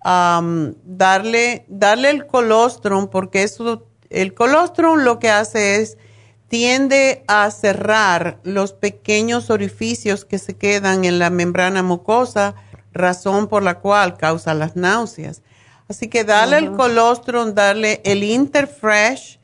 Darle, 0.02 1.64
darle 1.68 2.10
el 2.10 2.26
colostrum, 2.26 3.08
porque 3.08 3.42
eso, 3.42 3.86
el 4.08 4.34
colostrum 4.34 5.00
lo 5.00 5.18
que 5.18 5.30
hace 5.30 5.76
es 5.76 5.98
tiende 6.48 7.22
a 7.28 7.50
cerrar 7.52 8.40
los 8.42 8.72
pequeños 8.72 9.50
orificios 9.50 10.24
que 10.24 10.38
se 10.38 10.56
quedan 10.56 11.04
en 11.04 11.20
la 11.20 11.30
membrana 11.30 11.84
mucosa, 11.84 12.56
razón 12.92 13.46
por 13.46 13.62
la 13.62 13.78
cual 13.78 14.16
causa 14.16 14.52
las 14.54 14.74
náuseas. 14.74 15.42
Así 15.88 16.08
que 16.08 16.24
darle 16.24 16.58
el 16.58 16.72
colostrum, 16.72 17.54
darle 17.54 18.00
el 18.04 18.24
Interfresh 18.24 19.38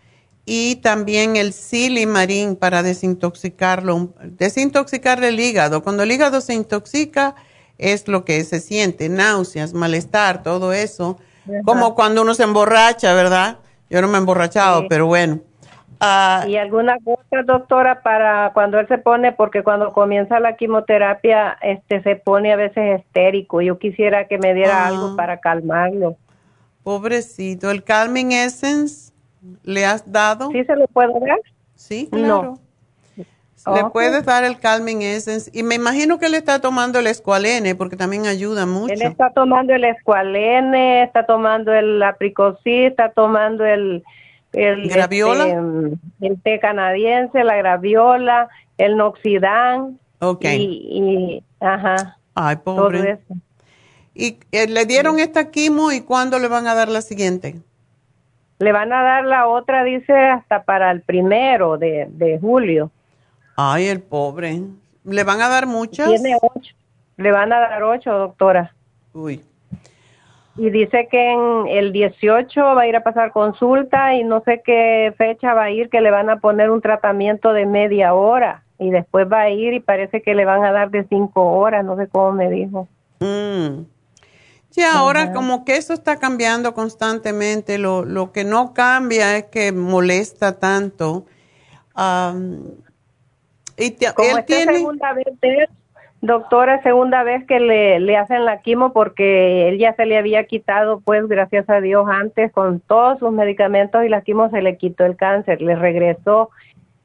y 0.44 0.76
también 0.76 1.36
el 1.36 1.52
Silimarín 1.52 2.56
para 2.56 2.82
desintoxicarlo, 2.82 4.14
desintoxicarle 4.22 5.28
el 5.28 5.40
hígado. 5.40 5.82
Cuando 5.82 6.04
el 6.04 6.12
hígado 6.12 6.40
se 6.40 6.54
intoxica 6.54 7.34
es 7.78 8.08
lo 8.08 8.24
que 8.24 8.42
se 8.44 8.60
siente, 8.60 9.08
náuseas, 9.08 9.74
malestar, 9.74 10.42
todo 10.42 10.72
eso. 10.72 11.18
Como 11.64 11.94
cuando 11.94 12.22
uno 12.22 12.34
se 12.34 12.42
emborracha, 12.42 13.14
¿verdad? 13.14 13.58
Yo 13.88 14.02
no 14.02 14.08
me 14.08 14.14
he 14.14 14.18
emborrachado, 14.18 14.86
pero 14.88 15.06
bueno. 15.06 15.40
Ah, 16.00 16.44
¿Y 16.46 16.56
alguna 16.56 16.98
cosa, 17.02 17.42
doctora, 17.44 18.02
para 18.02 18.50
cuando 18.52 18.78
él 18.78 18.88
se 18.88 18.98
pone, 18.98 19.32
porque 19.32 19.62
cuando 19.62 19.92
comienza 19.92 20.40
la 20.40 20.56
quimioterapia, 20.56 21.56
este 21.62 22.02
se 22.02 22.16
pone 22.16 22.52
a 22.52 22.56
veces 22.56 23.00
estérico. 23.00 23.62
Yo 23.62 23.78
quisiera 23.78 24.26
que 24.26 24.38
me 24.38 24.52
diera 24.52 24.84
ah. 24.84 24.88
algo 24.88 25.16
para 25.16 25.38
calmarlo. 25.38 26.16
Pobrecito, 26.82 27.70
¿el 27.70 27.82
Calming 27.82 28.32
Essence 28.32 29.12
le 29.62 29.86
has 29.86 30.10
dado? 30.10 30.50
¿Sí 30.50 30.64
se 30.64 30.76
lo 30.76 30.86
puedo 30.88 31.18
dar? 31.20 31.38
Sí, 31.74 32.08
claro. 32.10 32.58
Le 33.74 33.90
puedes 33.90 34.24
dar 34.24 34.44
el 34.44 34.58
Calming 34.58 35.02
Essence. 35.02 35.50
Y 35.52 35.62
me 35.62 35.74
imagino 35.74 36.18
que 36.18 36.26
él 36.26 36.34
está 36.34 36.60
tomando 36.60 37.00
el 37.00 37.06
Escualene, 37.06 37.74
porque 37.74 37.96
también 37.96 38.26
ayuda 38.26 38.64
mucho. 38.64 38.92
Él 38.92 39.02
está 39.02 39.30
tomando 39.30 39.74
el 39.74 39.84
Escualene, 39.84 41.02
está 41.02 41.26
tomando 41.26 41.74
el 41.74 42.02
Apricosí, 42.02 42.84
está 42.84 43.10
tomando 43.10 43.64
el 43.64 44.04
el 44.56 44.88
graviola, 44.88 45.46
este, 45.46 46.26
el 46.26 46.42
té 46.42 46.58
canadiense, 46.60 47.44
la 47.44 47.56
graviola, 47.56 48.48
el 48.78 48.96
noxidán. 48.96 49.98
Ok. 50.20 50.44
Y, 50.44 51.42
ajá. 51.60 52.16
Ay, 52.34 52.56
pobre. 52.56 53.18
¿Y 54.14 54.38
eh, 54.52 54.66
le 54.66 54.86
dieron 54.86 55.18
esta 55.18 55.50
quimo 55.50 55.92
y 55.92 56.00
cuándo 56.00 56.38
le 56.38 56.48
van 56.48 56.66
a 56.66 56.74
dar 56.74 56.88
la 56.88 57.02
siguiente? 57.02 57.56
Le 58.58 58.72
van 58.72 58.92
a 58.94 59.02
dar 59.02 59.24
la 59.26 59.46
otra, 59.46 59.84
dice, 59.84 60.14
hasta 60.14 60.62
para 60.62 60.90
el 60.90 61.02
primero 61.02 61.76
de, 61.76 62.06
de 62.08 62.38
julio. 62.38 62.90
Ay, 63.56 63.86
el 63.86 64.02
pobre. 64.02 64.60
¿Le 65.04 65.24
van 65.24 65.40
a 65.40 65.48
dar 65.48 65.66
muchas? 65.66 66.08
Tiene 66.08 66.36
ocho. 66.40 66.74
Le 67.16 67.32
van 67.32 67.52
a 67.52 67.58
dar 67.58 67.82
ocho, 67.82 68.12
doctora. 68.12 68.74
Uy. 69.14 69.42
Y 70.58 70.70
dice 70.70 71.08
que 71.10 71.32
en 71.32 71.68
el 71.68 71.92
18 71.92 72.60
va 72.60 72.82
a 72.82 72.86
ir 72.86 72.96
a 72.96 73.02
pasar 73.02 73.32
consulta 73.32 74.14
y 74.14 74.24
no 74.24 74.42
sé 74.44 74.62
qué 74.64 75.14
fecha 75.16 75.54
va 75.54 75.64
a 75.64 75.70
ir, 75.70 75.88
que 75.88 76.00
le 76.00 76.10
van 76.10 76.30
a 76.30 76.40
poner 76.40 76.70
un 76.70 76.80
tratamiento 76.80 77.52
de 77.52 77.66
media 77.66 78.14
hora 78.14 78.62
y 78.78 78.90
después 78.90 79.26
va 79.30 79.42
a 79.42 79.50
ir 79.50 79.74
y 79.74 79.80
parece 79.80 80.22
que 80.22 80.34
le 80.34 80.44
van 80.44 80.64
a 80.64 80.72
dar 80.72 80.90
de 80.90 81.06
cinco 81.08 81.52
horas, 81.52 81.84
no 81.84 81.96
sé 81.96 82.08
cómo 82.08 82.32
me 82.32 82.50
dijo. 82.50 82.88
Mm. 83.20 83.84
Sí, 84.70 84.82
ahora 84.82 85.32
como 85.32 85.64
que 85.64 85.76
eso 85.76 85.94
está 85.94 86.18
cambiando 86.18 86.74
constantemente, 86.74 87.78
lo, 87.78 88.04
lo 88.04 88.32
que 88.32 88.44
no 88.44 88.74
cambia 88.74 89.36
es 89.38 89.44
que 89.44 89.72
molesta 89.72 90.58
tanto. 90.58 91.24
Y 93.76 93.84
él 93.84 94.44
tiene... 94.46 94.76
segunda 94.76 95.12
vez 95.12 95.26
doctora, 96.22 96.82
segunda 96.82 97.22
vez 97.22 97.44
que 97.46 97.60
le, 97.60 98.00
le 98.00 98.16
hacen 98.16 98.44
la 98.44 98.60
quimo 98.60 98.92
porque 98.92 99.68
él 99.68 99.78
ya 99.78 99.94
se 99.94 100.06
le 100.06 100.16
había 100.16 100.44
quitado, 100.44 101.00
pues 101.00 101.28
gracias 101.28 101.68
a 101.68 101.80
Dios, 101.80 102.06
antes 102.10 102.50
con 102.52 102.80
todos 102.80 103.18
sus 103.18 103.32
medicamentos 103.32 104.04
y 104.04 104.08
la 104.08 104.22
quimo 104.22 104.50
se 104.50 104.62
le 104.62 104.76
quitó 104.76 105.04
el 105.04 105.16
cáncer, 105.16 105.60
le 105.60 105.76
regresó 105.76 106.50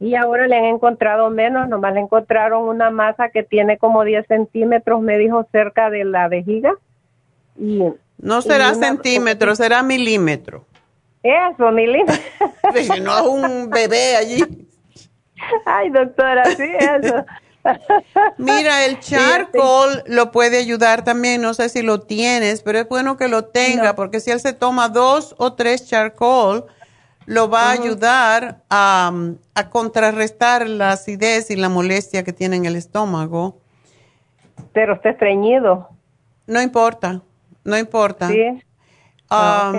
y 0.01 0.15
ahora 0.15 0.47
le 0.47 0.57
han 0.57 0.65
encontrado 0.65 1.29
menos, 1.29 1.69
nomás 1.69 1.93
le 1.93 1.99
encontraron 1.99 2.67
una 2.67 2.89
masa 2.89 3.29
que 3.29 3.43
tiene 3.43 3.77
como 3.77 4.03
10 4.03 4.25
centímetros, 4.25 4.99
me 4.99 5.19
dijo, 5.19 5.47
cerca 5.51 5.91
de 5.91 6.05
la 6.05 6.27
vejiga. 6.27 6.73
Y, 7.55 7.83
no 8.17 8.41
será 8.41 8.73
centímetro, 8.73 9.55
será 9.55 9.83
milímetro. 9.83 10.65
Eso, 11.21 11.71
milímetro. 11.71 12.15
no 13.03 13.15
es 13.15 13.27
un 13.27 13.69
bebé 13.69 14.15
allí. 14.15 14.43
Ay, 15.65 15.89
doctora, 15.89 16.45
sí, 16.55 16.69
eso. 16.79 17.25
Mira, 18.37 18.85
el 18.85 18.99
charcoal 18.99 20.03
lo 20.07 20.31
puede 20.31 20.57
ayudar 20.57 21.03
también, 21.03 21.41
no 21.41 21.53
sé 21.53 21.69
si 21.69 21.81
lo 21.81 22.01
tienes, 22.01 22.63
pero 22.63 22.79
es 22.79 22.89
bueno 22.89 23.17
que 23.17 23.27
lo 23.27 23.45
tenga, 23.45 23.95
porque 23.95 24.19
si 24.19 24.31
él 24.31 24.39
se 24.39 24.53
toma 24.53 24.89
dos 24.89 25.35
o 25.37 25.53
tres 25.53 25.87
charcoal, 25.87 26.65
lo 27.25 27.49
va 27.49 27.69
a 27.69 27.71
ayudar 27.71 28.63
a, 28.69 29.13
contrarrestar 29.69 30.67
la 30.67 30.91
acidez 30.91 31.51
y 31.51 31.55
la 31.55 31.69
molestia 31.69 32.23
que 32.23 32.33
tiene 32.33 32.55
en 32.55 32.65
el 32.65 32.75
estómago. 32.75 33.59
Pero 34.73 34.95
está 34.95 35.11
estreñido. 35.11 35.89
No 36.47 36.61
importa, 36.61 37.21
no 37.63 37.77
importa. 37.77 38.29
Sí. 38.29 38.63
Ah, 39.29 39.71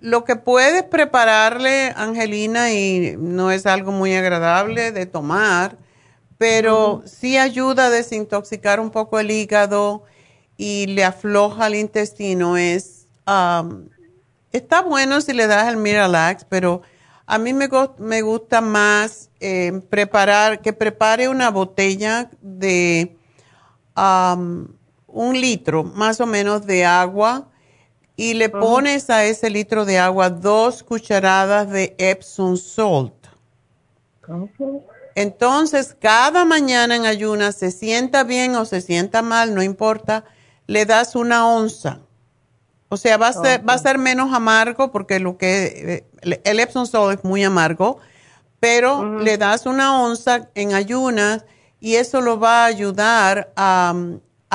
lo 0.00 0.24
que 0.24 0.36
puedes 0.36 0.82
prepararle, 0.84 1.92
Angelina, 1.96 2.72
y 2.72 3.16
no 3.18 3.50
es 3.50 3.66
algo 3.66 3.92
muy 3.92 4.14
agradable 4.14 4.92
de 4.92 5.06
tomar, 5.06 5.76
pero 6.38 7.02
sí 7.04 7.36
ayuda 7.36 7.86
a 7.86 7.90
desintoxicar 7.90 8.80
un 8.80 8.90
poco 8.90 9.18
el 9.18 9.30
hígado 9.30 10.04
y 10.56 10.86
le 10.86 11.04
afloja 11.04 11.66
el 11.66 11.74
intestino, 11.74 12.56
es 12.56 13.06
está 14.52 14.82
bueno 14.82 15.20
si 15.20 15.32
le 15.32 15.46
das 15.46 15.68
el 15.68 15.76
Miralax, 15.76 16.44
pero 16.44 16.82
a 17.26 17.38
mí 17.38 17.52
me, 17.52 17.68
me 17.98 18.22
gusta 18.22 18.60
más 18.60 19.30
eh, 19.38 19.80
preparar, 19.88 20.60
que 20.60 20.72
prepare 20.72 21.28
una 21.28 21.50
botella 21.50 22.28
de 22.40 23.16
un 25.06 25.40
litro 25.40 25.84
más 25.84 26.20
o 26.20 26.26
menos 26.26 26.66
de 26.66 26.84
agua 26.86 27.50
y 28.20 28.34
le 28.34 28.50
pones 28.50 29.08
a 29.08 29.24
ese 29.24 29.48
litro 29.48 29.86
de 29.86 29.98
agua 29.98 30.28
dos 30.28 30.82
cucharadas 30.82 31.70
de 31.70 31.94
Epsom 31.96 32.54
salt. 32.58 33.14
Entonces, 35.14 35.96
cada 35.98 36.44
mañana 36.44 36.96
en 36.96 37.06
ayunas, 37.06 37.54
se 37.54 37.70
sienta 37.70 38.22
bien 38.22 38.56
o 38.56 38.66
se 38.66 38.82
sienta 38.82 39.22
mal, 39.22 39.54
no 39.54 39.62
importa, 39.62 40.24
le 40.66 40.84
das 40.84 41.16
una 41.16 41.48
onza. 41.48 42.00
O 42.90 42.98
sea, 42.98 43.16
va 43.16 43.28
a 43.28 43.32
ser, 43.32 43.66
va 43.66 43.72
a 43.72 43.78
ser 43.78 43.96
menos 43.96 44.34
amargo 44.34 44.92
porque 44.92 45.18
lo 45.18 45.38
que 45.38 46.04
eh, 46.22 46.40
el 46.44 46.60
Epsom 46.60 46.84
salt 46.84 47.20
es 47.20 47.24
muy 47.24 47.42
amargo, 47.42 48.00
pero 48.60 49.18
le 49.20 49.38
das 49.38 49.64
una 49.64 49.98
onza 50.02 50.50
en 50.54 50.74
ayunas 50.74 51.46
y 51.80 51.94
eso 51.94 52.20
lo 52.20 52.38
va 52.38 52.64
a 52.64 52.66
ayudar 52.66 53.50
a, 53.56 53.94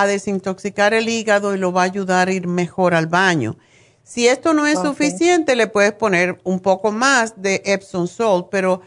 desintoxicar 0.03 0.93
el 0.93 1.07
hígado 1.07 1.55
y 1.55 1.57
lo 1.57 1.71
va 1.71 1.83
a 1.83 1.85
ayudar 1.85 2.27
a 2.27 2.33
ir 2.33 2.47
mejor 2.47 2.93
al 2.93 3.07
baño. 3.07 3.55
Si 4.03 4.27
esto 4.27 4.53
no 4.53 4.67
es 4.67 4.79
suficiente, 4.79 5.55
le 5.55 5.67
puedes 5.67 5.93
poner 5.93 6.37
un 6.43 6.59
poco 6.59 6.91
más 6.91 7.41
de 7.41 7.61
Epsom 7.65 8.07
salt, 8.07 8.47
pero 8.51 8.81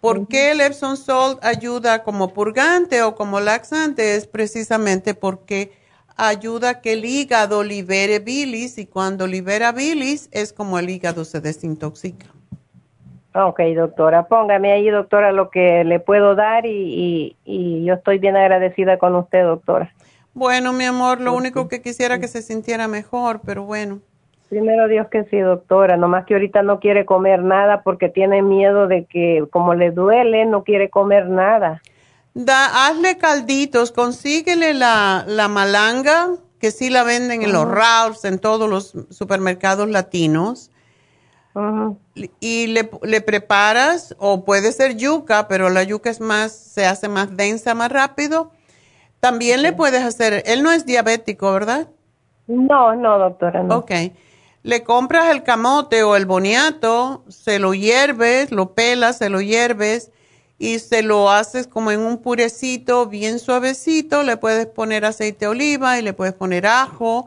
¿por 0.00 0.28
qué 0.28 0.52
el 0.52 0.60
Epsom 0.60 0.96
salt 0.96 1.44
ayuda 1.44 2.04
como 2.04 2.32
purgante 2.32 3.02
o 3.02 3.14
como 3.14 3.40
laxante? 3.40 4.14
Es 4.16 4.26
precisamente 4.26 5.14
porque 5.14 5.72
ayuda 6.16 6.70
a 6.70 6.80
que 6.80 6.94
el 6.94 7.04
hígado 7.04 7.62
libere 7.64 8.18
bilis 8.18 8.78
y 8.78 8.86
cuando 8.86 9.26
libera 9.26 9.72
bilis 9.72 10.28
es 10.32 10.52
como 10.52 10.78
el 10.78 10.88
hígado 10.88 11.24
se 11.24 11.40
desintoxica. 11.40 12.26
Ok, 13.34 13.60
doctora, 13.74 14.24
póngame 14.24 14.72
ahí, 14.72 14.90
doctora, 14.90 15.32
lo 15.32 15.48
que 15.48 15.84
le 15.84 16.00
puedo 16.00 16.34
dar 16.34 16.66
y, 16.66 17.36
yo 17.46 17.94
estoy 17.94 18.18
bien 18.18 18.36
agradecida 18.36 18.98
con 18.98 19.16
usted, 19.16 19.42
doctora. 19.42 19.90
Bueno, 20.34 20.72
mi 20.72 20.84
amor, 20.84 21.20
lo 21.20 21.34
único 21.34 21.68
que 21.68 21.82
quisiera 21.82 22.18
que 22.18 22.28
se 22.28 22.42
sintiera 22.42 22.88
mejor, 22.88 23.40
pero 23.44 23.64
bueno. 23.64 24.00
Primero 24.48 24.88
Dios 24.88 25.06
que 25.08 25.24
sí, 25.24 25.38
doctora, 25.38 25.96
nomás 25.96 26.26
que 26.26 26.34
ahorita 26.34 26.62
no 26.62 26.78
quiere 26.78 27.06
comer 27.06 27.42
nada 27.42 27.82
porque 27.82 28.08
tiene 28.08 28.42
miedo 28.42 28.86
de 28.86 29.06
que 29.06 29.44
como 29.50 29.74
le 29.74 29.90
duele, 29.90 30.44
no 30.44 30.62
quiere 30.62 30.90
comer 30.90 31.28
nada. 31.28 31.80
Da, 32.34 32.86
hazle 32.86 33.18
calditos, 33.18 33.92
consíguele 33.92 34.74
la, 34.74 35.24
la 35.26 35.48
malanga, 35.48 36.30
que 36.58 36.70
sí 36.70 36.90
la 36.90 37.02
venden 37.02 37.42
en 37.42 37.52
los 37.52 37.68
Ralphs, 37.68 38.24
en 38.24 38.38
todos 38.38 38.70
los 38.70 38.94
supermercados 39.10 39.88
latinos. 39.88 40.70
Y 42.40 42.68
le, 42.68 42.88
le, 43.02 43.20
preparas, 43.20 44.14
o 44.18 44.44
puede 44.44 44.72
ser 44.72 44.96
yuca, 44.96 45.48
pero 45.48 45.68
la 45.68 45.82
yuca 45.82 46.08
es 46.08 46.20
más, 46.20 46.52
se 46.52 46.86
hace 46.86 47.08
más 47.08 47.36
densa, 47.36 47.74
más 47.74 47.90
rápido. 47.92 48.52
También 49.22 49.62
le 49.62 49.72
puedes 49.72 50.02
hacer, 50.02 50.42
él 50.46 50.64
no 50.64 50.72
es 50.72 50.84
diabético, 50.84 51.52
¿verdad? 51.52 51.86
No, 52.48 52.96
no, 52.96 53.20
doctora, 53.20 53.62
no. 53.62 53.76
Ok. 53.76 53.92
Le 54.64 54.82
compras 54.82 55.30
el 55.30 55.44
camote 55.44 56.02
o 56.02 56.16
el 56.16 56.26
boniato, 56.26 57.22
se 57.28 57.60
lo 57.60 57.72
hierves, 57.72 58.50
lo 58.50 58.74
pelas, 58.74 59.18
se 59.18 59.28
lo 59.28 59.40
hierves 59.40 60.10
y 60.58 60.80
se 60.80 61.04
lo 61.04 61.30
haces 61.30 61.68
como 61.68 61.92
en 61.92 62.00
un 62.00 62.18
purecito 62.18 63.06
bien 63.06 63.38
suavecito, 63.38 64.24
le 64.24 64.38
puedes 64.38 64.66
poner 64.66 65.04
aceite 65.04 65.44
de 65.44 65.52
oliva 65.52 66.00
y 66.00 66.02
le 66.02 66.14
puedes 66.14 66.34
poner 66.34 66.66
ajo 66.66 67.26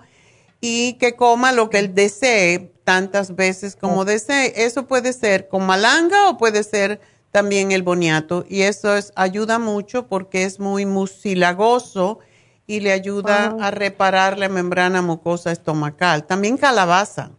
y 0.59 0.95
que 0.95 1.15
coma 1.15 1.53
lo 1.53 1.69
que 1.69 1.79
él 1.79 1.95
desee 1.95 2.73
tantas 2.83 3.37
veces 3.37 3.77
como 3.77 4.03
desee. 4.03 4.65
Eso 4.65 4.85
puede 4.85 5.13
ser 5.13 5.47
con 5.47 5.65
malanga 5.65 6.27
o 6.27 6.37
puede 6.37 6.61
ser 6.63 6.99
también 7.35 7.73
el 7.73 7.83
boniato 7.83 8.45
y 8.47 8.61
eso 8.61 8.95
es, 8.95 9.11
ayuda 9.17 9.59
mucho 9.59 10.07
porque 10.07 10.43
es 10.43 10.57
muy 10.57 10.85
mucilagoso 10.85 12.19
y 12.65 12.79
le 12.79 12.93
ayuda 12.93 13.57
a 13.59 13.71
reparar 13.71 14.37
la 14.37 14.47
membrana 14.47 15.01
mucosa 15.01 15.51
estomacal. 15.51 16.23
También 16.23 16.55
calabaza. 16.55 17.31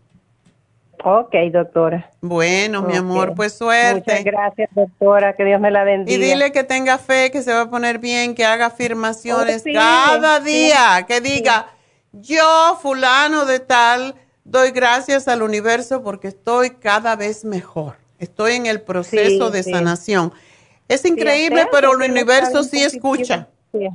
Ok, 1.02 1.34
doctora. 1.50 2.10
Bueno, 2.20 2.82
mi 2.82 2.94
amor, 2.94 3.32
pues 3.34 3.56
suerte. 3.56 4.10
Muchas 4.10 4.24
gracias, 4.24 4.68
doctora. 4.74 5.34
Que 5.34 5.46
Dios 5.46 5.62
me 5.62 5.70
la 5.70 5.82
bendiga. 5.84 6.14
Y 6.14 6.20
dile 6.20 6.52
que 6.52 6.62
tenga 6.62 6.98
fe, 6.98 7.30
que 7.30 7.40
se 7.40 7.54
va 7.54 7.62
a 7.62 7.70
poner 7.70 7.98
bien, 7.98 8.34
que 8.34 8.44
haga 8.44 8.66
afirmaciones 8.66 9.64
oh, 9.66 9.72
cada 9.72 10.40
día, 10.40 11.06
que 11.08 11.22
diga, 11.22 11.68
yo, 12.12 12.78
fulano 12.82 13.46
de 13.46 13.60
tal, 13.60 14.14
doy 14.44 14.72
gracias 14.72 15.26
al 15.26 15.40
universo 15.40 16.02
porque 16.02 16.28
estoy 16.28 16.72
cada 16.72 17.16
vez 17.16 17.46
mejor. 17.46 17.96
Estoy 18.18 18.54
en 18.54 18.66
el 18.66 18.80
proceso 18.80 19.50
de 19.50 19.62
sanación. 19.62 20.32
Es 20.88 21.04
increíble, 21.04 21.66
pero 21.70 21.92
el 21.92 22.10
universo 22.10 22.62
sí 22.62 22.82
escucha. 22.82 23.48
Sí. 23.72 23.88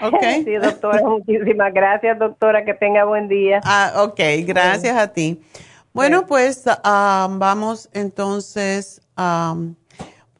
Okay. 0.00 0.40
Sí, 0.44 0.54
doctora, 0.56 1.00
muchísimas 1.02 1.72
gracias, 1.72 2.18
doctora. 2.18 2.64
Que 2.64 2.74
tenga 2.74 3.04
buen 3.04 3.28
día. 3.28 3.60
Ah, 3.64 3.92
ok, 3.96 4.20
gracias 4.44 4.96
a 4.96 5.12
ti. 5.12 5.40
Bueno, 5.92 6.26
pues 6.26 6.64
vamos 6.84 7.88
entonces 7.92 9.00
a... 9.16 9.56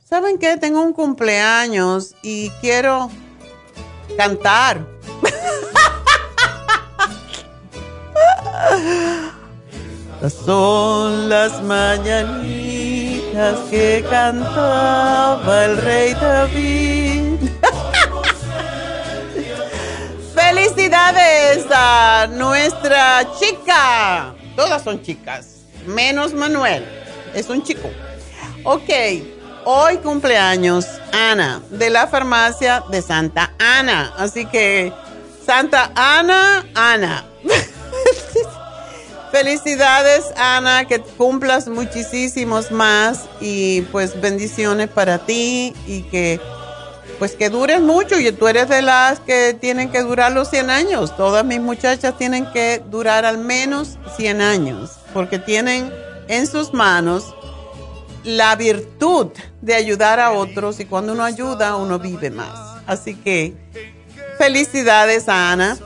¿Saben 0.05 0.39
qué? 0.39 0.57
Tengo 0.59 0.83
un 0.83 0.93
cumpleaños 0.93 2.15
y 2.23 2.51
quiero 2.61 3.11
cantar. 4.17 4.87
Son 10.45 11.29
las 11.29 11.63
mañanitas 11.63 12.86
que 13.71 14.05
cantaba 14.09 15.65
el 15.65 15.77
rey 15.79 16.15
David. 16.15 17.41
Felicidades 20.35 21.67
a 21.71 22.29
nuestra 22.31 23.27
chica 23.39 24.35
todas 24.57 24.83
son 24.83 25.03
chicas. 25.03 25.59
menos 25.87 26.33
Manuel. 26.33 26.85
Es 27.35 27.51
un 27.51 27.63
chico. 27.63 27.91
Ok, 28.65 28.89
hoy 29.65 29.99
cumpleaños 29.99 30.87
Ana 31.13 31.61
de 31.71 31.91
la 31.91 32.09
farmacia 32.09 32.83
de 32.91 33.03
Santa 33.03 33.53
Ana. 33.59 34.15
Así 34.17 34.47
que 34.47 34.93
Santa 35.45 35.93
Ana, 35.95 36.65
Ana. 36.75 37.25
Felicidades 39.37 40.25
Ana, 40.39 40.87
que 40.87 40.99
cumplas 40.99 41.69
muchísimos 41.69 42.71
más 42.71 43.27
y 43.39 43.83
pues 43.93 44.19
bendiciones 44.19 44.89
para 44.89 45.19
ti 45.19 45.75
y 45.87 46.05
que 46.05 46.41
pues 47.19 47.33
que 47.33 47.51
dures 47.51 47.83
mucho 47.83 48.19
y 48.19 48.33
tú 48.33 48.49
eres 48.49 48.71
de 48.71 48.81
las 48.81 49.21
que 49.21 49.53
tienen 49.53 49.91
que 49.91 50.01
durar 50.01 50.33
los 50.33 50.49
100 50.49 50.71
años. 50.71 51.15
Todas 51.19 51.45
mis 51.45 51.61
muchachas 51.61 52.17
tienen 52.17 52.51
que 52.51 52.83
durar 52.91 53.27
al 53.27 53.37
menos 53.37 53.99
100 54.17 54.41
años 54.41 54.93
porque 55.13 55.39
tienen 55.39 55.93
en 56.29 56.47
sus 56.47 56.73
manos 56.73 57.35
la 58.25 58.57
virtud 58.57 59.33
de 59.61 59.75
ayudar 59.75 60.19
a 60.19 60.33
otros 60.33 60.81
y 60.81 60.87
cuando 60.87 61.13
uno 61.13 61.25
ayuda 61.25 61.77
uno 61.77 61.99
vive 61.99 62.31
más. 62.31 62.81
Así 62.87 63.15
que 63.15 63.53
felicidades 64.39 65.29
a 65.29 65.53
Ana 65.53 65.77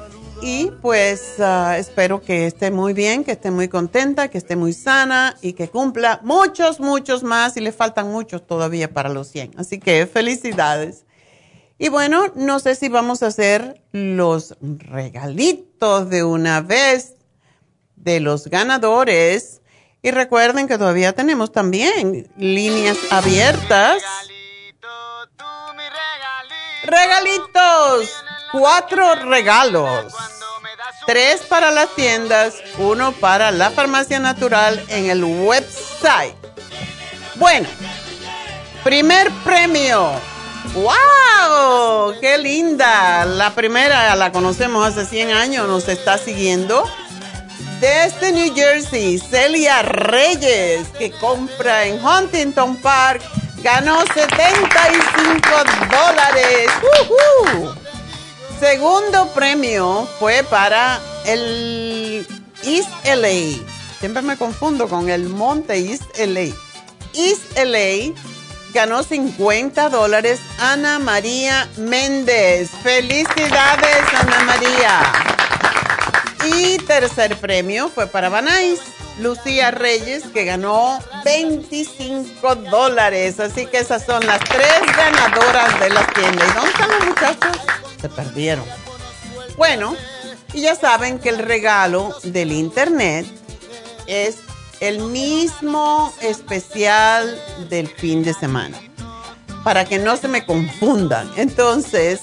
y 0.43 0.71
pues 0.81 1.41
ah, 1.41 1.77
espero 1.79 2.23
que 2.23 2.47
esté 2.47 2.71
muy 2.71 2.93
bien, 2.93 3.25
que 3.25 3.33
esté 3.33 3.51
muy 3.51 3.69
contenta, 3.69 4.29
que 4.29 4.39
esté 4.39 4.57
muy 4.57 4.73
sana 4.73 5.37
y 5.43 5.53
que 5.53 5.69
cumpla 5.69 6.21
muchos, 6.23 6.81
muchos 6.81 7.23
más 7.23 7.57
y 7.57 7.61
le 7.61 7.73
faltan 7.73 8.11
muchos 8.11 8.47
todavía 8.47 8.93
para 8.93 9.09
los 9.09 9.29
100. 9.29 9.53
Así 9.59 9.79
que 9.79 10.07
felicidades. 10.07 11.05
Y 11.79 11.89
bueno, 11.89 12.33
no 12.35 12.59
sé 12.59 12.75
si 12.75 12.89
vamos 12.89 13.23
a 13.23 13.29
hacer 13.29 13.83
los 13.93 14.57
regalitos 14.61 16.11
de 16.11 16.25
una 16.25 16.61
vez 16.61 17.15
de 17.97 18.21
los 18.21 18.49
ganadores. 18.49 19.61
Y 20.03 20.11
recuerden 20.11 20.67
que 20.67 20.79
todavía 20.79 21.13
tenemos 21.13 21.53
también 21.53 22.31
líneas 22.37 22.99
abiertas. 23.11 24.03
Regalitos. 26.85 28.30
Cuatro 28.53 29.15
regalos. 29.17 30.13
Tres 31.07 31.43
para 31.43 31.71
las 31.71 31.95
tiendas, 31.95 32.55
uno 32.79 33.13
para 33.13 33.51
la 33.51 33.71
farmacia 33.71 34.19
natural 34.19 34.85
en 34.89 35.11
el 35.11 35.25
website. 35.25 36.35
Bueno, 37.37 37.69
primer 38.85 39.31
premio 39.45 40.13
¡Wow! 40.75 42.15
¡Qué 42.21 42.39
linda! 42.39 43.25
La 43.25 43.51
primera 43.51 44.15
la 44.15 44.31
conocemos 44.31 44.87
hace 44.87 45.05
100 45.05 45.33
años, 45.33 45.67
nos 45.67 45.89
está 45.89 46.17
siguiendo. 46.17 46.85
Desde 47.81 48.31
New 48.31 48.55
Jersey, 48.55 49.19
Celia 49.19 49.83
Reyes, 49.83 50.87
que 50.97 51.11
compra 51.11 51.87
en 51.87 52.05
Huntington 52.05 52.77
Park, 52.77 53.23
ganó 53.65 54.01
75 54.15 55.49
dólares. 55.91 56.71
Segundo 58.61 59.27
premio 59.33 60.07
fue 60.19 60.43
para 60.43 61.01
el 61.25 62.27
East 62.63 62.91
LA. 63.07 63.59
Siempre 64.01 64.21
me 64.21 64.37
confundo 64.37 64.87
con 64.87 65.09
el 65.09 65.31
Monte 65.31 65.79
East 65.79 66.03
LA. 66.19 66.55
East 67.15 67.57
LA 67.57 68.15
ganó 68.75 69.03
50 69.03 69.89
dólares 69.89 70.41
Ana 70.59 70.99
María 70.99 71.71
Méndez. 71.79 72.71
Felicidades, 72.83 74.05
Ana 74.19 74.41
María. 74.45 75.01
Y 76.55 76.77
tercer 76.81 77.39
premio 77.39 77.89
fue 77.89 78.09
para 78.09 78.29
Banais, 78.29 78.81
Lucía 79.21 79.71
Reyes, 79.71 80.25
que 80.33 80.45
ganó 80.45 80.99
25 81.25 82.55
dólares. 82.57 83.39
Así 83.41 83.67
que 83.67 83.79
esas 83.79 84.05
son 84.05 84.27
las 84.27 84.41
tres 84.41 84.81
ganadoras 84.97 85.79
de 85.81 85.91
la 85.91 86.07
tienda. 86.09 86.45
¿Y 86.45 86.53
dónde 86.53 86.71
están 86.71 86.91
los 86.91 87.07
muchachos? 87.07 87.59
Se 88.01 88.09
perdieron. 88.09 88.65
Bueno, 89.57 89.95
y 90.53 90.63
ya 90.63 90.75
saben 90.75 91.19
que 91.19 91.29
el 91.29 91.39
regalo 91.39 92.17
del 92.25 92.53
internet 92.53 93.27
es 94.07 94.39
el 94.81 95.01
mismo 95.01 96.13
especial 96.23 97.39
del 97.69 97.87
fin 97.89 98.23
de 98.23 98.33
semana, 98.33 98.81
para 99.63 99.85
que 99.85 99.99
no 99.99 100.17
se 100.17 100.29
me 100.29 100.47
confundan. 100.47 101.31
Entonces, 101.37 102.21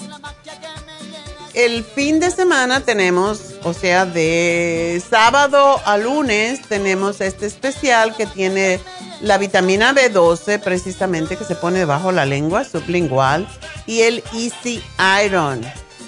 el 1.58 1.82
fin 1.82 2.20
de 2.20 2.30
semana 2.30 2.82
tenemos, 2.82 3.56
o 3.64 3.74
sea, 3.74 4.06
de 4.06 5.02
sábado 5.10 5.80
a 5.84 5.96
lunes 5.98 6.62
tenemos 6.68 7.20
este 7.20 7.46
especial 7.46 8.14
que 8.16 8.26
tiene 8.26 8.78
la 9.22 9.38
vitamina 9.38 9.92
B12 9.92 10.60
precisamente 10.60 11.36
que 11.36 11.44
se 11.44 11.56
pone 11.56 11.80
debajo 11.80 12.12
la 12.12 12.26
lengua 12.26 12.62
sublingual 12.62 13.48
y 13.86 14.02
el 14.02 14.22
Easy 14.34 14.80
Iron 15.24 15.60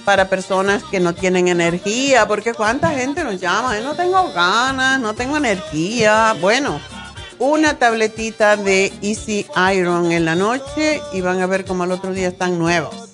para 0.04 0.28
personas 0.28 0.84
que 0.84 1.00
no 1.00 1.16
tienen 1.16 1.48
energía, 1.48 2.28
porque 2.28 2.54
cuánta 2.54 2.90
gente 2.90 3.24
nos 3.24 3.40
llama, 3.40 3.76
no 3.80 3.96
tengo 3.96 4.32
ganas, 4.32 5.00
no 5.00 5.14
tengo 5.14 5.36
energía. 5.36 6.36
Bueno, 6.40 6.80
una 7.40 7.76
tabletita 7.76 8.56
de 8.56 8.92
Easy 9.02 9.46
Iron 9.74 10.12
en 10.12 10.24
la 10.24 10.36
noche 10.36 11.02
y 11.12 11.20
van 11.22 11.40
a 11.40 11.46
ver 11.46 11.64
como 11.64 11.82
al 11.82 11.90
otro 11.90 12.12
día 12.12 12.28
están 12.28 12.56
nuevos. 12.56 13.09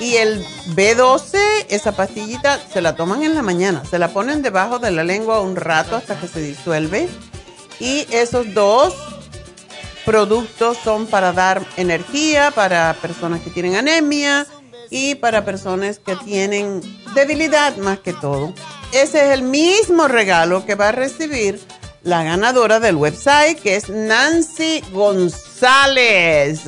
Y 0.00 0.16
el 0.16 0.44
B12, 0.74 1.38
esa 1.68 1.92
pastillita, 1.92 2.60
se 2.72 2.80
la 2.80 2.94
toman 2.94 3.22
en 3.22 3.34
la 3.34 3.42
mañana, 3.42 3.82
se 3.88 3.98
la 3.98 4.08
ponen 4.08 4.42
debajo 4.42 4.78
de 4.78 4.90
la 4.90 5.02
lengua 5.02 5.40
un 5.40 5.56
rato 5.56 5.96
hasta 5.96 6.18
que 6.18 6.28
se 6.28 6.40
disuelve. 6.40 7.08
Y 7.80 8.06
esos 8.10 8.54
dos 8.54 8.94
productos 10.04 10.78
son 10.82 11.06
para 11.06 11.32
dar 11.32 11.62
energía 11.76 12.50
para 12.52 12.94
personas 12.94 13.42
que 13.42 13.50
tienen 13.50 13.76
anemia 13.76 14.46
y 14.90 15.16
para 15.16 15.44
personas 15.44 15.98
que 15.98 16.16
tienen 16.16 16.80
debilidad 17.14 17.76
más 17.76 17.98
que 17.98 18.12
todo. 18.12 18.54
Ese 18.92 19.26
es 19.26 19.32
el 19.32 19.42
mismo 19.42 20.08
regalo 20.08 20.64
que 20.64 20.76
va 20.76 20.88
a 20.88 20.92
recibir 20.92 21.60
la 22.02 22.22
ganadora 22.22 22.80
del 22.80 22.96
website, 22.96 23.58
que 23.60 23.76
es 23.76 23.90
Nancy 23.90 24.82
González. 24.92 26.62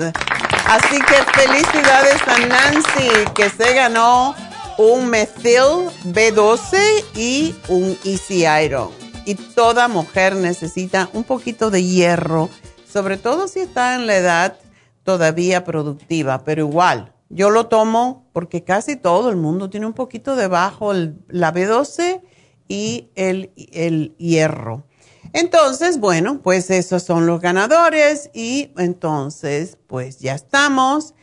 Así 0.70 1.00
que 1.00 1.14
felicidades 1.40 2.22
a 2.28 2.46
Nancy, 2.46 3.08
que 3.34 3.50
se 3.50 3.74
ganó 3.74 4.36
un 4.78 5.10
Methyl 5.10 5.90
B12 6.04 6.78
y 7.16 7.56
un 7.66 7.98
Easy 8.04 8.44
Iron. 8.64 8.90
Y 9.24 9.34
toda 9.34 9.88
mujer 9.88 10.36
necesita 10.36 11.10
un 11.12 11.24
poquito 11.24 11.72
de 11.72 11.82
hierro, 11.82 12.48
sobre 12.88 13.16
todo 13.16 13.48
si 13.48 13.58
está 13.58 13.96
en 13.96 14.06
la 14.06 14.14
edad 14.14 14.58
todavía 15.02 15.64
productiva, 15.64 16.44
pero 16.44 16.62
igual 16.62 17.12
yo 17.30 17.50
lo 17.50 17.66
tomo 17.66 18.28
porque 18.32 18.62
casi 18.62 18.94
todo 18.94 19.30
el 19.30 19.36
mundo 19.36 19.70
tiene 19.70 19.86
un 19.86 19.92
poquito 19.92 20.36
debajo 20.36 20.92
el, 20.92 21.16
la 21.26 21.52
B12 21.52 22.22
y 22.68 23.10
el, 23.16 23.50
el 23.72 24.14
hierro. 24.18 24.84
Entonces, 25.32 26.00
bueno, 26.00 26.40
pues 26.42 26.70
esos 26.70 27.02
son 27.02 27.26
los 27.26 27.40
ganadores 27.40 28.30
y 28.34 28.72
entonces, 28.76 29.78
pues 29.86 30.18
ya 30.18 30.34
estamos 30.34 31.14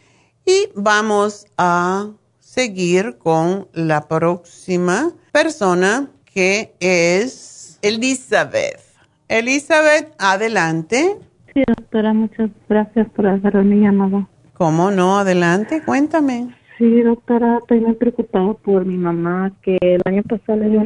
y 0.46 0.70
vamos 0.76 1.46
a 1.58 2.12
seguir 2.40 3.18
con 3.18 3.68
la 3.74 4.08
próxima 4.08 5.12
persona 5.34 6.10
que 6.26 6.74
es 6.80 7.80
Elizabeth. 7.82 8.80
Elizabeth, 9.28 10.16
adelante. 10.20 11.18
Sí, 11.54 11.64
doctora, 11.68 12.14
muchas 12.14 12.50
gracias 12.70 13.10
por 13.10 13.28
hacer 13.28 13.56
mi 13.64 13.82
llamada. 13.82 14.28
¿Cómo 14.54 14.90
no? 14.90 15.20
Adelante, 15.20 15.84
cuéntame. 15.86 16.56
Sí, 16.78 17.02
doctora, 17.02 17.58
estoy 17.58 17.82
muy 17.82 17.96
preocupada 17.96 18.54
por 18.54 18.86
mi 18.86 18.98
mamá, 18.98 19.52
que 19.62 19.78
el 19.82 20.02
año 20.06 20.24
pasado 20.24 20.60
le 20.60 20.70
dio 20.70 20.82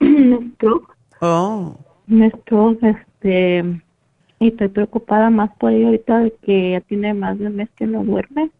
un 0.00 0.52
stroke. 0.54 0.94
Oh. 1.20 1.76
Stroke, 2.08 2.82
este, 2.82 3.64
y 4.40 4.48
estoy 4.48 4.68
preocupada 4.68 5.30
más 5.30 5.50
por 5.58 5.72
ella 5.72 5.86
ahorita 5.86 6.20
de 6.20 6.34
que 6.42 6.72
ya 6.72 6.80
tiene 6.80 7.14
más 7.14 7.38
de 7.38 7.46
un 7.46 7.56
mes 7.56 7.68
que 7.76 7.86
no 7.86 8.04
duerme. 8.04 8.50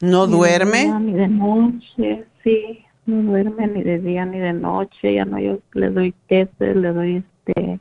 ¿No 0.00 0.26
duerme? 0.26 0.92
Ni 1.00 1.12
de 1.12 1.28
noche, 1.28 2.24
sí, 2.42 2.84
no 3.06 3.22
duerme 3.22 3.68
ni 3.68 3.82
de 3.82 3.98
día 3.98 4.26
ni 4.26 4.38
de 4.38 4.52
noche, 4.52 5.14
ya 5.14 5.24
no, 5.24 5.38
yo 5.38 5.58
le 5.74 5.90
doy 5.90 6.14
queso, 6.28 6.52
le 6.60 6.92
doy 6.92 7.24
este, 7.46 7.78